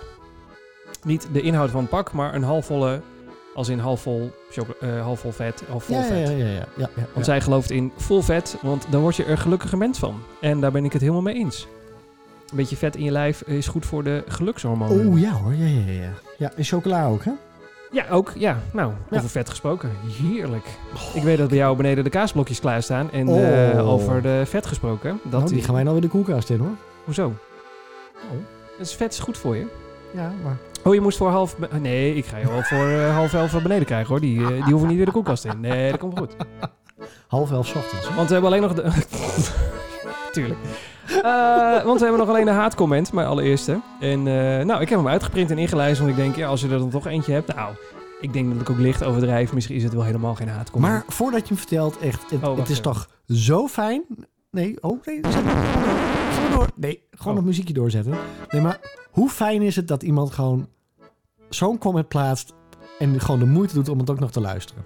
Niet 1.03 1.27
de 1.33 1.41
inhoud 1.41 1.69
van 1.69 1.81
het 1.81 1.89
pak, 1.89 2.11
maar 2.11 2.33
een 2.35 2.43
halfvolle, 2.43 3.01
als 3.55 3.69
in 3.69 3.79
halfvol, 3.79 4.31
eh, 4.79 5.01
halfvol 5.01 5.31
vet 5.31 5.63
of 5.71 5.83
vol 5.83 5.95
Ja, 5.95 6.01
ja, 6.01 6.07
vet. 6.07 6.27
ja, 6.29 6.35
ja, 6.35 6.45
ja, 6.45 6.51
ja, 6.77 6.89
ja. 6.95 7.03
Want 7.13 7.25
zij 7.25 7.41
gelooft 7.41 7.71
in 7.71 7.91
vol 7.97 8.21
vet, 8.21 8.57
want 8.61 8.85
dan 8.89 9.01
word 9.01 9.15
je 9.15 9.23
er 9.25 9.37
gelukkiger 9.37 9.77
mens 9.77 9.99
van. 9.99 10.15
En 10.41 10.59
daar 10.59 10.71
ben 10.71 10.85
ik 10.85 10.91
het 10.93 11.01
helemaal 11.01 11.21
mee 11.21 11.35
eens. 11.35 11.67
Een 12.49 12.57
beetje 12.57 12.75
vet 12.75 12.95
in 12.95 13.03
je 13.03 13.11
lijf 13.11 13.41
is 13.41 13.67
goed 13.67 13.85
voor 13.85 14.03
de 14.03 14.23
gelukshormonen. 14.27 15.07
Oh 15.07 15.19
ja 15.19 15.31
hoor, 15.31 15.53
ja, 15.53 15.65
ja, 15.67 15.91
ja. 16.01 16.09
Ja, 16.37 16.51
en 16.55 16.63
chocola 16.63 17.07
ook, 17.07 17.23
hè? 17.23 17.31
Ja, 17.93 18.05
ook. 18.09 18.31
Ja, 18.35 18.57
nou, 18.71 18.91
Ja. 19.09 19.17
over 19.17 19.29
vet 19.29 19.49
gesproken. 19.49 19.91
Heerlijk. 20.21 20.65
Ik 21.13 21.23
weet 21.23 21.37
dat 21.37 21.47
bij 21.47 21.57
jou 21.57 21.75
beneden 21.77 22.03
de 22.03 22.09
kaasblokjes 22.09 22.59
klaarstaan. 22.59 23.11
En 23.11 23.27
Oh. 23.29 23.69
eh, 23.71 23.89
over 23.89 24.21
de 24.21 24.43
vet 24.45 24.65
gesproken. 24.65 25.19
Dat 25.23 25.39
nou, 25.41 25.53
die 25.53 25.63
gaan 25.63 25.73
wij 25.73 25.83
nou 25.83 25.93
weer 25.95 26.05
de 26.05 26.11
koelkast 26.11 26.49
in, 26.49 26.59
hoor. 26.59 26.75
Hoezo? 27.03 27.25
Oh. 28.15 28.37
Dat 28.77 28.87
is 28.87 28.95
vet 28.95 29.13
is 29.13 29.19
goed 29.19 29.37
voor 29.37 29.55
je. 29.55 29.65
Ja, 30.13 30.31
maar... 30.43 30.57
Oh, 30.83 30.93
je 30.93 31.01
moest 31.01 31.17
voor 31.17 31.29
half... 31.29 31.55
Nee, 31.81 32.15
ik 32.15 32.25
ga 32.25 32.37
je 32.37 32.47
wel 32.47 32.61
voor 32.61 32.87
eh, 32.87 33.15
half 33.19 33.33
elf 33.33 33.61
beneden 33.61 33.85
krijgen 33.85 34.07
hoor. 34.09 34.19
Die, 34.19 34.41
eh, 34.41 34.47
die 34.47 34.71
hoeven 34.71 34.87
niet 34.87 34.97
weer 34.97 35.05
de 35.05 35.11
koelkast 35.11 35.45
in. 35.45 35.59
Nee, 35.59 35.89
dat 35.91 35.99
komt 35.99 36.17
goed. 36.17 36.35
Half 37.27 37.51
elf 37.51 37.75
ochtends. 37.75 38.15
Want 38.15 38.27
we 38.27 38.33
hebben 38.33 38.51
alleen 38.51 38.61
nog 38.61 38.73
de... 38.73 38.89
Tuurlijk. 40.31 40.59
Eh, 41.07 41.83
want 41.83 41.99
we 41.99 42.05
hebben 42.05 42.17
nog 42.17 42.29
alleen 42.29 42.45
de 42.45 42.51
haatcomment, 42.51 43.13
mijn 43.13 43.27
allereerste. 43.27 43.79
En 43.99 44.27
eh, 44.27 44.65
nou, 44.65 44.81
ik 44.81 44.89
heb 44.89 44.97
hem 44.97 45.07
uitgeprint 45.07 45.51
en 45.51 45.57
ingelijst. 45.57 45.97
Want 45.99 46.11
ik 46.11 46.15
denk, 46.17 46.35
ja, 46.35 46.47
als 46.47 46.61
je 46.61 46.69
er 46.69 46.77
dan 46.77 46.89
toch 46.89 47.07
eentje 47.07 47.33
hebt... 47.33 47.55
Nou, 47.55 47.73
ik 48.21 48.33
denk 48.33 48.51
dat 48.51 48.61
ik 48.61 48.69
ook 48.69 48.77
licht 48.77 49.03
overdrijf. 49.03 49.53
Misschien 49.53 49.75
is 49.75 49.83
het 49.83 49.93
wel 49.93 50.03
helemaal 50.03 50.35
geen 50.35 50.47
haatcomment. 50.49 50.93
Maar 50.93 51.03
voordat 51.07 51.41
je 51.41 51.47
hem 51.47 51.57
vertelt, 51.57 51.97
echt, 51.99 52.29
het, 52.29 52.43
Oh, 52.43 52.57
het 52.57 52.69
is 52.69 52.79
even. 52.79 52.83
toch 52.83 53.09
zo 53.27 53.67
fijn. 53.67 54.03
Nee, 54.51 54.77
oh 54.81 54.99
nee, 55.05 55.19
zet 55.29 55.43
maar 55.45 55.63
gewoon 56.33 56.51
door. 56.51 56.67
Nee, 56.75 57.03
gewoon 57.11 57.31
Oh. 57.33 57.39
het 57.39 57.47
muziekje 57.47 57.73
doorzetten. 57.73 58.13
Nee, 58.49 58.61
maar 58.61 58.79
hoe 59.11 59.29
fijn 59.29 59.61
is 59.61 59.75
het 59.75 59.87
dat 59.87 60.03
iemand 60.03 60.31
gewoon 60.31 60.67
zo'n 61.49 61.77
comment 61.77 62.07
plaatst 62.07 62.53
en 62.99 63.19
gewoon 63.19 63.39
de 63.39 63.45
moeite 63.45 63.73
doet 63.73 63.89
om 63.89 63.99
het 63.99 64.09
ook 64.09 64.19
nog 64.19 64.31
te 64.31 64.41
luisteren? 64.41 64.83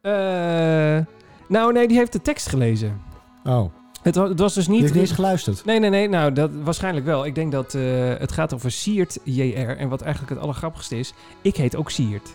Eh, 0.00 1.04
nou, 1.48 1.72
nee, 1.72 1.88
die 1.88 1.96
heeft 1.96 2.12
de 2.12 2.22
tekst 2.22 2.48
gelezen. 2.48 3.00
Oh, 3.44 3.72
Het, 4.02 4.14
wa- 4.16 4.28
het 4.28 4.38
was 4.38 4.54
dus 4.54 4.68
niet... 4.68 4.82
niet 4.82 4.94
eens 4.94 5.10
geluisterd. 5.12 5.64
Nee, 5.64 5.78
nee, 5.78 5.90
nee. 5.90 6.08
Nou, 6.08 6.32
dat 6.32 6.50
waarschijnlijk 6.64 7.06
wel. 7.06 7.26
Ik 7.26 7.34
denk 7.34 7.52
dat 7.52 7.74
eh, 7.74 7.82
het 8.18 8.32
gaat 8.32 8.54
over 8.54 8.70
Siert 8.70 9.18
JR. 9.24 9.76
En 9.76 9.88
wat 9.88 10.00
eigenlijk 10.00 10.32
het 10.32 10.42
allergrappigste 10.42 10.98
is, 10.98 11.12
ik 11.42 11.56
heet 11.56 11.76
ook 11.76 11.90
Siert. 11.90 12.28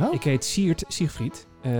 Oh, 0.00 0.14
Ik 0.14 0.22
heet 0.22 0.44
Siert 0.44 0.84
Siegfried. 0.88 1.46
Eh, 1.62 1.72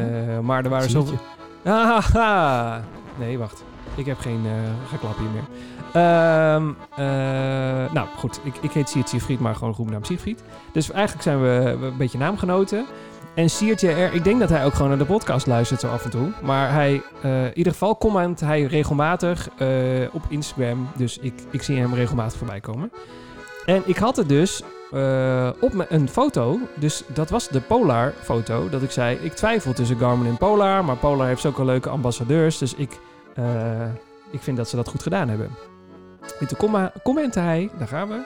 maar 0.43 0.65
er 0.65 0.70
waren 0.70 0.90
zoveel... 0.90 1.19
Haha. 1.65 2.85
Nee, 3.19 3.39
wacht. 3.39 3.65
Ik 3.94 4.07
heb 4.07 4.19
geen 4.19 4.40
uh, 4.44 4.51
geklap 4.89 5.19
hier 5.19 5.28
meer. 5.31 5.44
Ehm, 5.93 6.69
eh, 6.97 7.93
nou, 7.93 8.09
goed. 8.16 8.40
Ik, 8.43 8.55
ik 8.61 8.70
heet 8.70 8.89
Siert 8.89 9.09
Siegfried, 9.09 9.40
maar 9.40 9.55
gewoon 9.55 9.74
groepnaam 9.74 10.05
Siegfried. 10.05 10.43
Dus 10.73 10.90
eigenlijk 10.90 11.23
zijn 11.23 11.43
we, 11.43 11.77
we 11.81 11.86
een 11.86 11.97
beetje 11.97 12.19
naamgenoten. 12.19 12.86
En 13.35 13.51
Siert 13.51 13.81
JR, 13.81 14.15
ik 14.15 14.24
denk 14.24 14.40
dat 14.40 14.48
hij 14.48 14.65
ook 14.65 14.73
gewoon 14.73 14.89
naar 14.89 14.98
de 14.98 15.05
podcast 15.05 15.47
luistert 15.47 15.81
zo 15.81 15.89
af 15.89 16.05
en 16.05 16.11
toe. 16.11 16.32
Maar 16.43 16.73
hij, 16.73 17.02
eh, 17.23 17.44
in 17.44 17.57
ieder 17.57 17.73
geval 17.73 17.97
comment 17.97 18.40
hij 18.40 18.62
regelmatig 18.62 19.48
eh, 19.59 19.69
op 20.12 20.23
Instagram. 20.28 20.89
Dus 20.97 21.19
ik, 21.19 21.35
ik 21.51 21.62
zie 21.62 21.78
hem 21.78 21.94
regelmatig 21.94 22.39
voorbij 22.39 22.61
komen. 22.61 22.93
En 23.66 23.82
ik 23.85 23.97
had 23.97 24.16
het 24.16 24.28
dus 24.28 24.62
eh, 24.93 25.51
op 25.61 25.86
een 25.89 26.09
foto. 26.09 26.59
Dus 26.74 27.02
dat 27.07 27.31
was 27.31 27.48
de 27.48 27.61
Polar 27.61 28.15
foto. 28.23 28.69
Dat 28.69 28.82
ik 28.82 28.90
zei, 28.90 29.16
ik 29.16 29.32
twijfel 29.32 29.73
tussen 29.73 29.98
Garmin 29.98 30.31
en 30.31 30.36
Polar. 30.36 30.85
Maar 30.85 30.97
Polar 30.97 31.27
heeft 31.27 31.40
zulke 31.40 31.65
leuke 31.65 31.89
ambassadeurs. 31.89 32.59
Dus 32.59 32.74
ik, 32.74 32.98
ik 34.31 34.43
vind 34.43 34.57
dat 34.57 34.69
ze 34.69 34.77
dat 34.77 34.89
goed 34.89 35.02
gedaan 35.02 35.28
hebben. 35.28 35.51
En 36.40 36.47
toen 36.47 36.90
commentte 37.02 37.40
hij, 37.40 37.70
daar 37.78 37.89
gaan 37.89 38.09
we. 38.09 38.20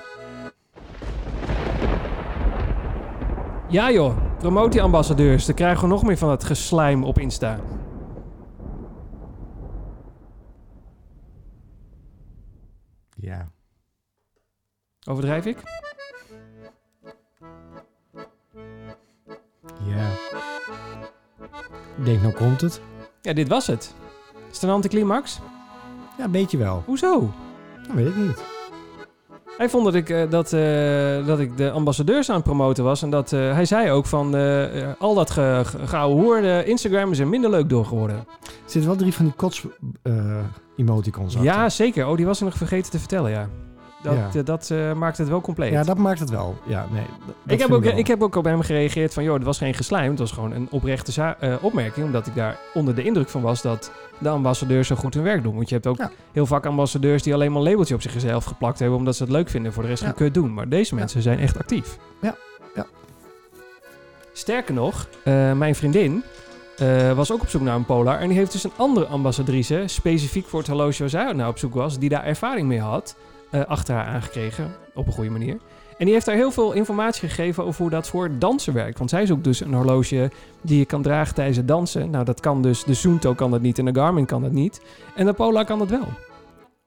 Ja 3.75 3.91
joh, 3.91 4.17
promotieambassadeurs, 4.39 4.73
die 4.73 4.83
ambassadeurs. 4.83 5.47
Dan 5.47 5.55
krijgen 5.55 5.83
we 5.83 5.89
nog 5.89 6.03
meer 6.03 6.19
van 6.19 6.29
dat 6.29 6.45
geslijm 6.45 7.05
op 7.05 7.19
Insta. 7.19 7.61
Ja. 13.17 13.49
Overdrijf 15.09 15.47
ik? 15.47 15.63
Ja. 19.85 20.11
Ik 21.97 22.05
denk, 22.05 22.23
nou 22.23 22.35
komt 22.35 22.61
het. 22.61 22.81
Ja, 23.23 23.33
dit 23.33 23.49
was 23.49 23.67
het. 23.67 23.95
Is 24.51 24.55
het 24.55 24.63
een 24.63 24.71
anticlimax? 24.71 25.41
Ja, 26.19 26.25
een 26.25 26.31
beetje 26.31 26.59
wel. 26.59 26.83
Hoezo? 26.87 27.33
Dat 27.87 27.95
weet 27.95 28.07
ik 28.07 28.17
niet. 28.17 28.54
Hij 29.57 29.69
vond 29.69 29.85
dat 29.85 29.95
ik, 29.95 30.11
eh, 30.11 30.31
dat, 30.31 30.53
eh, 30.53 31.27
dat 31.27 31.39
ik 31.39 31.57
de 31.57 31.71
ambassadeurs 31.71 32.29
aan 32.29 32.35
het 32.35 32.45
promoten 32.45 32.85
was. 32.85 33.03
En 33.03 33.11
dat 33.11 33.33
eh, 33.33 33.53
hij 33.53 33.65
zei 33.65 33.91
ook 33.91 34.07
van 34.07 34.35
al 34.99 35.15
dat 35.15 35.31
ge, 35.31 35.63
ge, 35.65 35.87
geouwe 35.87 36.15
hoer, 36.15 36.41
de 36.41 36.63
Instagram 36.67 37.11
is 37.11 37.19
er 37.19 37.29
minder 37.29 37.51
leuk 37.51 37.69
door 37.69 37.85
geworden. 37.85 38.17
Er 38.17 38.71
zitten 38.71 38.87
wel 38.91 38.97
drie 38.97 39.15
van 39.15 39.25
die 39.25 39.35
kots 39.35 39.67
emoticons 40.77 41.37
achter. 41.37 41.53
Ja, 41.53 41.69
zeker. 41.69 42.07
Oh, 42.07 42.17
die 42.17 42.27
was 42.27 42.39
ik 42.39 42.45
nog 42.45 42.57
vergeten 42.57 42.91
te 42.91 42.99
vertellen, 42.99 43.31
ja. 43.31 43.49
Dat, 44.05 44.15
Ja. 44.15 44.29
eh, 44.35 44.45
dat 44.45 44.71
eh, 44.71 44.93
maakt 44.93 45.19
het 45.19 45.29
wel 45.29 45.41
compleet. 45.41 45.73
Ja, 45.73 45.83
dat 45.83 45.97
maakt 45.99 46.19
het 46.19 46.31
wel. 46.31 46.57
Ja, 46.67 46.87
nee. 46.93 47.05
ik, 47.47 47.61
heb 47.61 47.71
ook, 47.73 47.85
ik 47.85 48.07
heb 48.07 48.23
ook 48.23 48.35
op 48.37 48.45
hem 48.45 48.61
gereageerd 48.61 49.15
van, 49.15 49.25
joh, 49.25 49.35
het 49.35 49.43
was 49.43 49.59
geen 49.59 49.75
geslijm. 49.75 50.11
Het 50.11 50.19
was 50.19 50.33
gewoon 50.33 50.53
een 50.53 50.67
oprechte 50.71 51.23
eh, 51.41 51.55
opmerking. 51.61 52.07
Omdat 52.07 52.27
ik 52.27 52.35
daar 52.35 52.59
onder 52.75 52.95
de 52.95 53.03
indruk 53.03 53.29
van 53.29 53.43
was 53.43 53.63
dat 53.63 53.93
de 54.19 54.29
ambassadeurs 54.29 54.87
zo 54.89 54.97
goed 54.97 55.15
hun 55.15 55.23
werk 55.23 55.43
doen. 55.43 55.55
Want 55.55 55.69
je 55.69 55.75
hebt 55.75 55.87
ook 55.87 55.97
Ja. 55.97 56.11
heel 56.33 56.47
vaak 56.47 56.67
ambassadeurs 56.67 57.23
die 57.23 57.35
alleen 57.35 57.53
maar 57.53 57.61
een 57.63 57.69
labeltje 57.69 57.95
op 57.95 58.03
zichzelf 58.03 58.45
geplakt 58.45 58.79
hebben. 58.79 58.99
Omdat 58.99 59.17
ze 59.17 59.23
het 59.23 59.33
leuk 59.33 59.49
vinden. 59.49 59.73
Voor 59.73 59.83
de 59.83 59.89
rest 59.89 60.03
Ja. 60.03 60.11
kut 60.13 60.35
doen. 60.35 60.55
Maar 60.55 60.69
deze 60.69 60.95
mensen 60.95 61.23
zijn 61.23 61.39
echt 61.39 61.59
actief. 61.59 61.99
Ja, 62.21 62.35
ja. 62.75 62.87
Sterker 64.33 64.75
nog, 64.75 65.09
mijn 65.55 65.75
vriendin 65.75 66.23
was 67.15 67.33
ook 67.33 67.41
op 67.41 67.49
zoek 67.49 67.63
naar 67.63 67.77
een 67.77 67.85
Polar. 67.85 68.19
En 68.19 68.29
die 68.29 68.39
heeft 68.39 68.53
dus 68.53 68.65
een 68.65 68.73
andere 68.77 69.07
ambassadrice, 69.07 69.83
specifiek 69.87 70.47
voor 70.47 70.59
het 70.59 70.69
horloge 70.69 70.99
waar 70.99 71.09
zij 71.09 71.33
naar 71.33 71.49
op 71.49 71.59
zoek 71.59 71.75
was, 71.75 71.99
die 71.99 72.09
daar 72.09 72.25
ervaring 72.25 72.69
mee 72.69 72.81
had, 72.81 73.17
achter 73.61 73.95
haar 73.95 74.07
aangekregen. 74.07 74.75
Op 74.95 75.07
een 75.07 75.13
goede 75.13 75.31
manier. 75.31 75.57
En 75.99 76.05
die 76.05 76.15
heeft 76.15 76.27
daar 76.27 76.35
heel 76.35 76.51
veel 76.51 76.73
informatie 76.73 77.29
gegeven 77.29 77.65
over 77.65 77.81
hoe 77.83 77.91
dat 77.91 78.09
voor 78.09 78.39
dansen 78.39 78.73
werkt. 78.75 78.99
Want 78.99 79.11
zij 79.11 79.27
zoekt 79.27 79.45
dus 79.45 79.61
een 79.61 79.75
horloge 79.75 80.31
die 80.61 80.79
je 80.79 80.85
kan 80.85 81.03
dragen 81.03 81.35
tijdens 81.35 81.57
het 81.57 81.69
dansen. 81.69 82.11
Nou, 82.11 82.25
dat 82.25 82.41
kan 82.41 82.63
dus. 82.63 82.85
De 82.85 82.95
Zoomto 82.95 83.35
kan 83.35 83.51
dat 83.51 83.61
niet 83.61 83.79
en 83.79 83.85
de 83.85 83.95
Garmin 83.95 84.27
kan 84.27 84.43
dat 84.43 84.53
niet. 84.53 84.81
En 85.17 85.27
de 85.27 85.33
Polar 85.33 85.65
kan 85.65 85.79
dat 85.79 85.91
wel. 85.91 86.07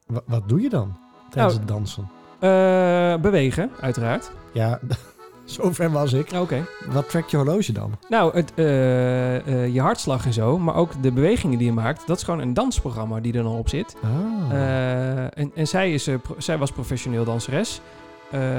Wa- 0.06 0.20
wat 0.26 0.48
doe 0.48 0.60
je 0.60 0.68
dan 0.68 0.96
tijdens 1.30 1.54
Nou, 1.54 1.66
het 1.66 1.68
dansen? 1.68 2.08
Eh, 2.38 3.20
bewegen, 3.22 3.70
uiteraard. 3.80 4.30
Ja, 4.52 4.78
zover 5.60 5.90
was 5.90 6.12
ik. 6.12 6.32
Oké. 6.32 6.66
Wat 6.90 7.08
trekt 7.08 7.30
je 7.30 7.36
horloge 7.36 7.72
dan? 7.72 7.92
Nou, 8.08 8.34
het, 8.34 8.52
eh, 8.54 9.36
eh, 9.36 9.74
je 9.74 9.80
hartslag 9.80 10.26
en 10.26 10.32
zo, 10.32 10.58
maar 10.58 10.74
ook 10.74 11.02
de 11.02 11.12
bewegingen 11.12 11.58
die 11.58 11.66
je 11.66 11.72
maakt, 11.72 12.06
dat 12.06 12.16
is 12.16 12.22
gewoon 12.22 12.40
een 12.40 12.54
dansprogramma 12.54 13.20
die 13.20 13.32
er 13.32 13.42
dan 13.42 13.56
op 13.56 13.68
zit. 13.68 13.96
Ah. 14.02 14.10
Eh, 14.50 15.38
en 15.38 15.50
en 15.54 15.66
zij, 15.66 15.92
is, 15.92 16.08
zij 16.38 16.58
was 16.58 16.72
professioneel 16.72 17.24
danseres 17.24 17.80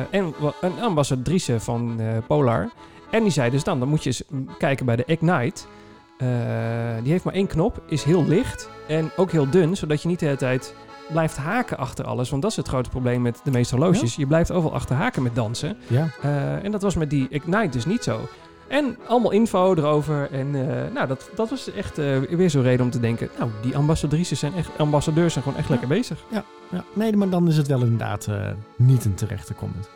en 0.10 0.34
een 0.62 0.82
ambassadrice 0.82 1.60
van 1.60 2.02
Polar. 2.28 2.70
En 3.12 3.24
die 3.24 3.32
zei 3.32 3.50
dus 3.50 3.64
dan, 3.64 3.80
dan 3.80 3.88
moet 3.88 4.04
je 4.04 4.10
eens 4.10 4.24
kijken 4.58 4.86
bij 4.86 4.96
de 4.96 5.04
Ignite. 5.06 5.62
Die 7.04 7.12
heeft 7.12 7.24
maar 7.24 7.34
één 7.34 7.48
knop, 7.48 7.82
is 7.88 8.04
heel 8.04 8.26
licht 8.26 8.70
en 8.88 9.12
ook 9.16 9.32
heel 9.32 9.50
dun, 9.50 9.78
zodat 9.78 10.02
je 10.02 10.08
niet 10.08 10.20
de 10.20 10.26
hele 10.26 10.38
tijd 10.38 10.74
blijft 11.12 11.38
haken 11.38 11.78
achter 11.78 12.06
alles. 12.06 12.30
Want 12.30 12.42
dat 12.42 12.52
is 12.52 12.58
het 12.58 12.68
grote 12.68 12.90
probleem 12.90 13.22
met 13.22 13.42
de 13.44 13.52
meeste 13.52 13.76
horloges. 13.76 14.16
Je 14.16 14.26
blijft 14.28 14.52
overal 14.52 14.76
achter 14.76 14.96
haken 14.96 15.24
met 15.24 15.36
dansen. 15.36 15.78
ja. 15.88 16.08
Eh, 16.22 16.64
en 16.64 16.72
dat 16.72 16.82
was 16.82 16.96
met 16.96 17.10
die 17.10 17.28
Ignite 17.30 17.70
dus 17.70 17.86
niet 17.86 18.04
zo. 18.04 18.20
En 18.68 18.98
allemaal 19.08 19.32
info 19.32 19.74
erover. 19.76 20.32
En 20.32 20.56
eh, 20.56 20.94
nou, 20.94 21.08
dat, 21.08 21.30
dat 21.36 21.50
was 21.50 21.72
echt 21.74 21.98
eh, 21.98 22.18
weer 22.20 22.50
zo'n 22.50 22.62
reden 22.62 22.86
om 22.86 22.92
te 22.92 23.00
denken... 23.00 23.30
Nou, 23.40 23.52
die 23.62 23.76
ambassadrices 23.78 24.40
zijn 24.40 24.54
echt... 24.56 24.70
Ambassadeurs 24.78 25.34
zijn 25.34 25.44
gewoon 25.44 25.60
echt 25.60 25.68
Ja. 25.68 25.74
lekker 25.74 25.96
bezig. 25.98 26.20
ja. 26.30 26.44
Nee, 26.94 27.16
maar 27.18 27.30
dan 27.30 27.48
is 27.48 27.58
het 27.58 27.68
wel 27.68 27.80
inderdaad 27.82 28.28
niet 28.76 29.06
een 29.06 29.14
terechte 29.16 29.54
comment. 29.54 29.90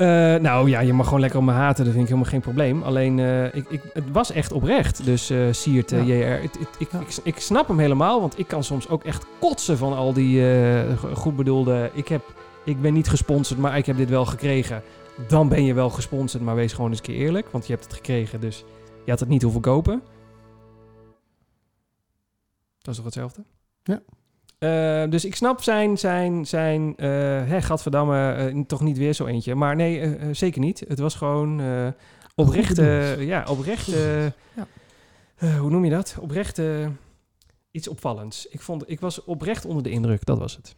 Eh, 0.00 0.06
nou 0.42 0.68
ja, 0.68 0.80
je 0.80 0.92
mag 0.92 1.04
gewoon 1.06 1.20
lekker 1.20 1.38
om 1.38 1.44
me 1.44 1.52
haten. 1.52 1.84
Dat 1.84 1.92
vind 1.94 2.04
ik 2.04 2.10
helemaal 2.10 2.30
geen 2.30 2.40
probleem. 2.40 2.82
Alleen, 2.82 3.18
eh, 3.18 3.44
ik, 3.54 3.64
ik, 3.68 3.80
het 3.92 4.10
was 4.12 4.30
echt 4.32 4.52
oprecht. 4.52 5.04
Dus 5.04 5.32
Siert, 5.50 5.92
eh, 5.92 6.06
Ja. 6.08 6.14
JR. 6.36 6.42
Ik, 6.42 6.50
Ja. 6.90 7.00
ik, 7.00 7.16
ik 7.22 7.38
snap 7.40 7.68
hem 7.68 7.78
helemaal. 7.78 8.20
Want 8.20 8.38
ik 8.38 8.46
kan 8.48 8.64
soms 8.64 8.88
ook 8.88 9.04
echt 9.04 9.26
kotsen 9.40 9.78
van 9.78 9.92
al 9.96 10.12
die 10.12 10.42
go- 10.96 11.14
goed 11.14 11.36
bedoelde... 11.36 11.90
Ik, 11.94 12.08
heb, 12.08 12.22
ik 12.64 12.80
ben 12.80 12.92
niet 12.92 13.08
gesponsord, 13.08 13.60
maar 13.60 13.76
ik 13.76 13.86
heb 13.86 13.96
dit 13.96 14.08
wel 14.08 14.26
gekregen. 14.26 14.82
Dan 15.28 15.48
ben 15.48 15.64
je 15.64 15.74
wel 15.74 15.90
gesponsord, 15.90 16.42
maar 16.42 16.54
wees 16.54 16.72
gewoon 16.72 16.90
eens 16.90 16.98
een 16.98 17.04
keer 17.04 17.16
eerlijk. 17.16 17.48
Want 17.50 17.66
je 17.66 17.72
hebt 17.72 17.84
het 17.84 17.94
gekregen, 17.94 18.40
dus 18.40 18.64
je 19.04 19.10
had 19.10 19.20
het 19.20 19.28
niet 19.28 19.42
hoeven 19.42 19.60
kopen. 19.60 20.02
Dat 22.78 22.88
is 22.88 22.96
toch 22.96 23.04
hetzelfde? 23.04 23.44
Ja. 23.82 24.00
Eh, 24.60 25.04
dus 25.10 25.24
ik 25.24 25.34
snap 25.36 25.62
zijn, 25.62 25.98
zijn, 25.98 26.46
zijn 26.46 26.96
eh 26.96 27.08
hè, 27.46 27.62
gadverdamme, 27.62 28.32
eh, 28.32 28.60
toch 28.66 28.80
niet 28.80 28.98
weer 28.98 29.12
zo 29.12 29.26
eentje. 29.26 29.54
Maar 29.54 29.76
nee, 29.76 30.16
zeker 30.34 30.60
niet. 30.60 30.84
Het 30.88 30.98
was 30.98 31.14
gewoon 31.14 31.60
oprecht, 32.34 32.68
bedoeld. 32.76 32.88
eh, 32.88 33.26
ja, 33.26 33.44
oprecht, 33.48 33.86
Ja. 33.86 34.32
eh, 35.36 35.58
hoe 35.58 35.70
noem 35.70 35.84
je 35.84 35.90
dat? 35.90 36.16
Oprecht 36.20 36.58
eh, 36.58 36.86
iets 37.70 37.88
opvallends. 37.88 38.46
Ik, 38.46 38.60
vond, 38.60 38.90
ik 38.90 39.00
was 39.00 39.24
oprecht 39.24 39.64
onder 39.64 39.82
de 39.82 39.90
indruk, 39.90 40.24
dat 40.24 40.38
was 40.38 40.56
het. 40.56 40.74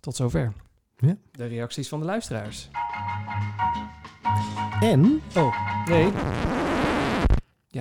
Tot 0.00 0.16
zover. 0.16 0.52
Ja. 0.96 1.16
De 1.30 1.46
reacties 1.46 1.88
van 1.88 2.00
de 2.00 2.06
luisteraars. 2.06 2.68
En 4.80 5.22
Nee, 5.88 6.12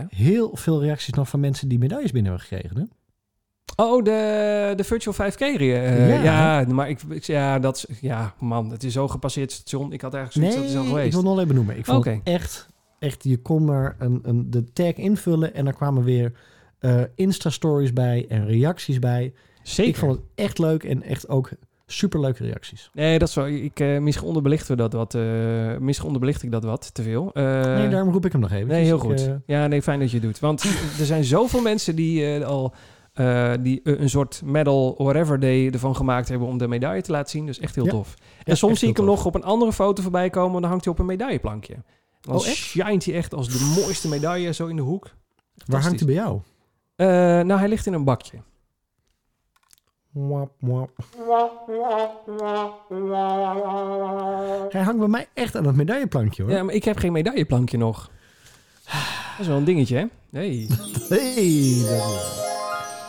heel 0.10 0.52
veel 0.56 0.82
reacties 0.82 1.14
nog 1.14 1.30
van 1.30 1.40
mensen 1.40 1.68
die 1.68 1.80
medailles 1.80 2.12
binnen 2.12 2.32
hebben 2.32 2.48
gekregen. 2.50 2.78
Hè? 2.78 2.84
Oh, 3.76 4.04
de, 4.04 4.74
de 4.76 4.84
Virtual 4.84 5.16
5K. 5.32 5.40
eh, 5.40 6.24
Ja. 6.24 6.24
ja. 6.60 6.66
maar 6.74 6.90
ik, 6.90 7.02
ik, 7.10 7.24
ja, 7.24 7.60
dat 7.60 7.76
is, 7.90 8.00
ja, 8.02 8.34
man, 8.40 8.72
het 8.72 8.84
is 8.84 8.94
zo 8.94 9.08
gepasseerd 9.08 9.52
station. 9.52 9.92
Ik 9.94 10.02
had 10.02 10.14
eigenlijk 10.14 10.46
zoiets 10.54 10.62
dat 10.62 10.72
is 10.72 10.78
al 10.80 10.84
ik 10.84 10.90
geweest. 10.90 11.14
wil 11.14 11.24
het 11.24 11.32
nog 11.32 11.40
even 11.42 11.56
noemen. 11.56 11.78
Ik 11.78 11.86
vond 11.86 12.06
het 12.06 12.20
echt, 12.24 12.68
echt, 13.00 13.24
je 13.24 13.38
kon 13.38 13.66
maar 13.66 13.96
een, 14.00 14.20
een, 14.24 14.50
de 14.52 14.64
tag 14.74 14.94
invullen 14.94 15.54
en 15.54 15.68
er 15.68 15.74
kwamen 15.74 16.04
weer 16.04 16.32
eh, 16.80 17.02
Insta-stories 17.16 17.94
bij 17.94 18.26
en 18.30 18.46
reacties 18.48 19.00
bij. 19.00 19.34
Zeker. 19.64 19.92
Ik 19.92 19.98
vond 19.98 20.12
het 20.12 20.22
echt 20.36 20.60
leuk 20.60 20.84
en 20.84 21.04
echt 21.04 21.28
ook 21.30 21.50
superleuke 21.86 22.44
reacties. 22.44 22.90
Nee, 22.94 23.20
dat 23.20 23.28
is 23.28 23.36
wel. 23.36 23.48
Ik, 23.48 23.80
eh 23.80 23.98
misschien 24.00 24.28
onderbelichten 24.28 24.76
we 24.76 24.82
dat 24.82 24.94
wat. 24.94 25.16
eh 25.16 25.22
misschien 25.80 26.06
onderbelicht 26.06 26.44
ik 26.44 26.52
dat 26.52 26.64
wat 26.64 26.94
te 26.94 27.02
veel. 27.04 27.32
Eh, 27.34 27.44
nee, 27.76 27.90
daarom 27.90 28.12
roep 28.12 28.26
ik 28.26 28.32
hem 28.32 28.42
nog 28.42 28.52
even. 28.52 28.68
nee, 28.68 28.84
heel 28.84 28.96
Ik, 28.96 29.02
goed. 29.02 29.30
ja, 29.46 29.68
nee, 29.68 29.82
fijn 29.82 30.00
dat 30.00 30.10
je 30.12 30.18
het 30.18 30.26
doet. 30.26 30.40
Want 30.40 30.64
er 31.00 31.06
zijn 31.06 31.24
zoveel 31.24 31.62
mensen 31.62 31.96
die 31.96 32.46
al 32.46 32.74
die 33.62 33.80
een 33.84 34.10
soort 34.10 34.42
medal 34.46 34.96
whatever 34.98 35.40
day 35.40 35.70
ervan 35.70 35.96
gemaakt 35.96 36.30
hebben 36.30 36.48
om 36.48 36.58
de 36.58 36.68
medaille 36.68 37.02
te 37.02 37.12
laten 37.12 37.30
zien. 37.30 37.46
Dus 37.46 37.60
echt 37.60 37.76
heel 37.76 37.86
Ja. 37.86 37.92
tof. 37.92 38.14
ja, 38.18 38.44
en 38.44 38.58
soms 38.58 38.80
zie 38.80 38.90
ik 38.90 38.98
hem 38.98 39.06
nog 39.06 39.26
op 39.26 39.36
een 39.36 39.44
andere 39.44 39.74
foto 39.74 40.02
voorbij 40.02 40.30
komen. 40.30 40.56
En 40.56 40.62
dan 40.62 40.70
hangt 40.70 40.86
hij 40.86 40.94
op 40.94 41.00
een 41.00 41.06
medailleplankje. 41.06 41.76
Dan 42.22 42.36
Oh, 42.36 42.46
echt? 42.48 42.56
shined 42.56 43.06
hij 43.06 43.14
echt 43.16 43.34
als 43.34 43.48
de 43.50 43.74
mooiste 43.82 44.08
medaille 44.08 44.54
zo 44.54 44.68
in 44.68 44.76
de 44.76 44.82
hoek. 44.82 45.10
Waar 45.66 45.82
hangt 45.82 45.98
hij 46.00 46.08
bij 46.08 46.16
jou? 46.16 46.40
Nou, 47.46 47.60
hij 47.60 47.68
ligt 47.68 47.86
in 47.86 47.94
een 47.94 48.04
bakje. 48.04 48.38
Hij 54.70 54.82
hangt 54.82 55.00
bij 55.00 55.08
mij 55.08 55.28
echt 55.34 55.56
aan 55.56 55.66
het 55.66 55.76
medailleplankje 55.76 56.44
hoor. 56.44 56.52
Ja, 56.52 56.64
maar 56.64 56.74
ik 56.74 56.84
heb 56.84 56.98
geen 56.98 57.12
medailleplankje 57.12 57.78
nog. 57.78 58.10
Dat 58.86 59.40
is 59.40 59.48
wel 59.48 59.58
een 59.58 59.64
dingetje, 59.64 59.96
hè? 59.98 60.06
Hey, 60.40 60.66
dat- 60.70 62.42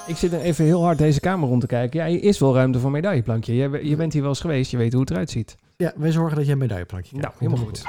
Ik 0.06 0.16
zit 0.16 0.32
er 0.32 0.40
even 0.40 0.64
heel 0.64 0.82
hard 0.82 0.98
deze 0.98 1.20
kamer 1.20 1.48
rond 1.48 1.60
te 1.60 1.66
kijken. 1.66 2.00
Ja, 2.00 2.06
hier 2.06 2.22
is 2.22 2.38
wel 2.38 2.54
ruimte 2.54 2.78
voor 2.78 2.86
een 2.86 2.92
medailleplankje. 2.94 3.54
Je, 3.54 3.88
je 3.88 3.96
bent 3.96 4.12
hier 4.12 4.22
wel 4.22 4.30
eens 4.30 4.40
geweest, 4.40 4.70
je 4.70 4.76
weet 4.76 4.92
hoe 4.92 5.00
het 5.00 5.10
eruit 5.10 5.30
ziet. 5.30 5.56
ja, 5.76 5.92
wij 5.96 6.10
zorgen 6.12 6.34
dat 6.36 6.44
jij 6.44 6.52
een 6.52 6.58
medailleplankje 6.60 7.10
Nou, 7.16 7.22
krijgt. 7.22 7.38
helemaal 7.40 7.64
goed. 7.64 7.82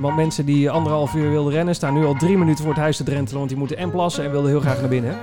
Want 0.00 0.16
mensen 0.16 0.46
die 0.46 0.70
anderhalf 0.70 1.14
uur 1.14 1.30
wilden 1.30 1.52
rennen, 1.52 1.74
staan 1.74 1.94
nu 1.94 2.04
al 2.04 2.14
drie 2.14 2.38
minuten 2.38 2.64
voor 2.64 2.72
het 2.72 2.82
huis 2.82 2.96
te 2.96 3.04
drentelen. 3.04 3.36
Want 3.38 3.48
die 3.48 3.58
moeten 3.58 3.76
en 3.76 3.90
plassen 3.90 4.24
en 4.24 4.30
wilden 4.30 4.50
heel 4.50 4.60
graag 4.60 4.80
naar 4.80 4.88
binnen. 4.88 5.16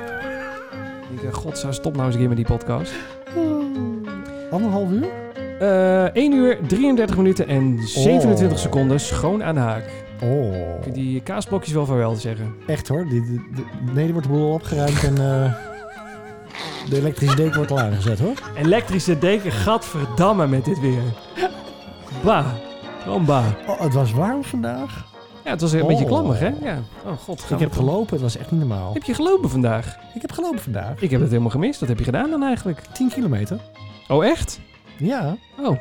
Ik 1.12 1.22
denk, 1.22 1.34
god, 1.34 1.66
stop 1.70 1.94
nou 1.94 2.06
eens 2.06 2.14
een 2.14 2.20
keer 2.20 2.28
met 2.30 2.38
die 2.38 2.46
podcast. 2.46 2.92
Anderhalf 4.52 4.90
uur? 4.92 5.08
Eh 5.60 6.04
1 6.16 6.34
uur, 6.34 6.58
33 6.68 7.18
minuten 7.18 7.48
en 7.48 7.80
27 7.88 8.52
Oh. 8.52 8.58
seconden 8.64 9.00
schoon 9.00 9.44
aan 9.44 9.54
de 9.56 9.60
haak. 9.62 9.84
Oh, 10.24 10.54
Ik 10.54 10.84
vind 10.84 10.96
die 10.96 11.22
kaasblokjes 11.22 11.74
wel 11.74 11.86
vaarwel 11.86 12.14
te 12.14 12.20
zeggen. 12.20 12.56
echt 12.68 12.88
hoor. 12.88 13.06
Die, 13.10 13.22
die- 13.26 13.48
die- 13.56 13.66
nee, 13.94 14.06
er 14.06 14.12
wordt 14.12 14.28
de 14.28 14.34
boel 14.34 14.54
opgeruimd 14.54 15.04
en 15.04 15.18
eh, 15.18 15.54
de 16.90 16.98
elektrische 16.98 17.36
deken 17.36 17.56
wordt 17.56 17.72
al 17.72 17.80
aangezet 17.80 18.20
hoor. 18.20 18.34
Elektrische 18.58 19.20
deken, 19.20 19.52
gadverdamme 19.52 20.48
met 20.48 20.66
dit 20.66 20.80
weer. 20.80 21.02
Bah. 22.24 22.46
Gewoon 23.04 23.26
bah. 23.26 23.46
Oh, 23.68 23.82
het 23.82 23.94
was 23.94 24.14
warm 24.14 24.44
vandaag. 24.44 25.06
Ja, 25.44 25.52
het 25.52 25.62
was 25.62 25.72
een 25.72 25.82
Oh. 25.82 25.88
beetje 25.88 26.06
klammig, 26.06 26.40
hè? 26.40 26.52
Ja. 26.62 26.78
Oh 27.06 27.12
god. 27.18 27.46
Ik 27.50 27.60
heb 27.60 27.72
gelopen, 27.74 28.14
het 28.14 28.22
was 28.22 28.38
echt 28.38 28.52
niet 28.52 28.60
normaal. 28.60 28.94
Heb 28.94 29.04
je 29.04 29.14
gelopen 29.14 29.50
vandaag? 29.50 29.98
Ik 30.16 30.22
heb 30.22 30.32
gelopen 30.32 30.60
vandaag. 30.60 31.02
Ik 31.02 31.10
heb 31.12 31.20
het 31.20 31.30
helemaal 31.30 31.50
gemist. 31.52 31.80
Wat 31.80 31.90
heb 31.90 31.98
je 31.98 32.04
gedaan 32.04 32.30
dan 32.30 32.44
eigenlijk? 32.44 32.82
10 32.94 33.10
kilometer. 33.10 33.60
Oh, 34.08 34.26
echt? 34.26 34.60
Ja. 34.98 35.38
Oh. 35.62 35.78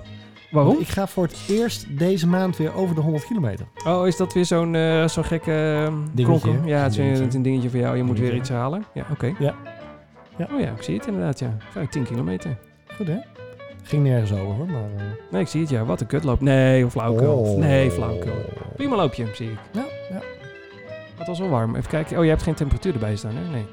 Waarom? 0.50 0.76
Ik 0.78 0.88
ga 0.88 1.06
voor 1.06 1.24
het 1.24 1.36
eerst 1.48 1.98
deze 1.98 2.26
maand 2.26 2.56
weer 2.56 2.74
over 2.74 2.94
de 2.94 3.00
100 3.00 3.26
kilometer. 3.26 3.66
Oh, 3.86 4.06
is 4.06 4.16
dat 4.16 4.32
weer 4.32 4.44
zo'n 4.44 4.74
eh, 4.74 5.08
zo'n 5.08 5.24
gekke 5.24 5.86
uh, 5.88 5.94
Dingetje. 6.12 6.58
Ja, 6.64 6.78
het 6.82 6.90
is 6.90 6.96
Dingetje. 6.96 7.36
een 7.38 7.42
dingetje 7.42 7.70
voor 7.70 7.78
jou. 7.80 7.96
Je 7.96 8.02
moet 8.02 8.18
weer 8.18 8.34
iets 8.34 8.48
halen. 8.48 8.84
Ja, 8.94 9.06
oké. 9.10 9.34
Ja. 9.38 9.54
Ja. 10.36 10.48
Oh 10.54 10.60
ja, 10.60 10.70
ik 10.70 10.82
zie 10.82 10.96
het 10.96 11.06
inderdaad, 11.06 11.38
ja. 11.38 11.56
Vijf, 11.70 11.88
10 11.88 12.02
kilometer. 12.04 12.56
Goed 12.96 13.06
hè? 13.06 13.16
Ging 13.88 14.02
nergens 14.02 14.32
over, 14.32 14.54
hoor. 14.54 14.66
Maar, 14.66 14.82
eh, 14.96 15.02
Nee, 15.30 15.40
ik 15.42 15.48
zie 15.48 15.60
het 15.60 15.70
ja. 15.70 15.84
Wat 15.84 16.00
een 16.00 16.06
kutloop. 16.06 16.40
Nee, 16.40 16.84
of 16.84 16.92
flauwekul. 16.92 17.34
Oh. 17.38 17.58
Nee, 17.58 17.90
flauwekul. 17.90 18.32
Prima 18.76 18.96
loopje, 18.96 19.26
zie 19.34 19.50
ik. 19.50 19.58
ja, 19.72 19.84
ja. 20.10 20.20
Het 21.18 21.26
was 21.26 21.38
wel 21.38 21.48
warm. 21.48 21.76
Even 21.76 21.90
kijken. 21.90 22.18
Oh, 22.18 22.22
je 22.24 22.30
hebt 22.30 22.42
geen 22.42 22.54
temperatuur 22.54 22.92
erbij 22.92 23.16
staan, 23.16 23.34
hè? 23.34 23.50
Nee. 23.50 23.64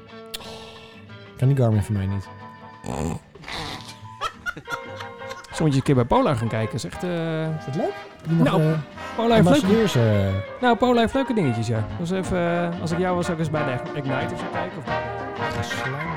Kan 1.36 1.48
die 1.48 1.56
Garmin 1.56 1.82
voor 1.82 1.94
mij 1.94 2.06
niet. 2.06 2.28
Zo 5.56 5.66
je 5.66 5.74
een 5.74 5.82
keer 5.82 5.94
bij 5.94 6.04
Paula 6.04 6.34
gaan 6.34 6.48
kijken. 6.48 6.80
Zegt, 6.80 7.02
eh, 7.02 7.56
Is 7.58 7.64
het 7.64 7.74
leuk? 7.74 7.92
Nou, 8.28 8.60
eh, 8.60 8.68
nog, 8.68 8.78
Pola 9.16 9.34
heeft 9.34 9.66
leuke... 9.66 10.00
Eh? 10.00 10.60
nou, 10.60 10.76
Paula 10.76 11.00
heeft 11.00 11.14
leuke 11.14 11.34
dingetjes, 11.34 11.66
ja. 11.66 11.86
Dus 11.98 12.10
even, 12.10 12.72
als 12.80 12.90
ik 12.90 12.98
jou 12.98 13.16
was, 13.16 13.26
zou 13.26 13.38
ik 13.38 13.44
eens 13.44 13.52
bij 13.52 13.64
de 13.64 13.98
Ignite 13.98 14.34
of 14.34 14.50
kijken. 14.52 14.78
Of... 14.78 14.84
Gesluim 15.56 16.16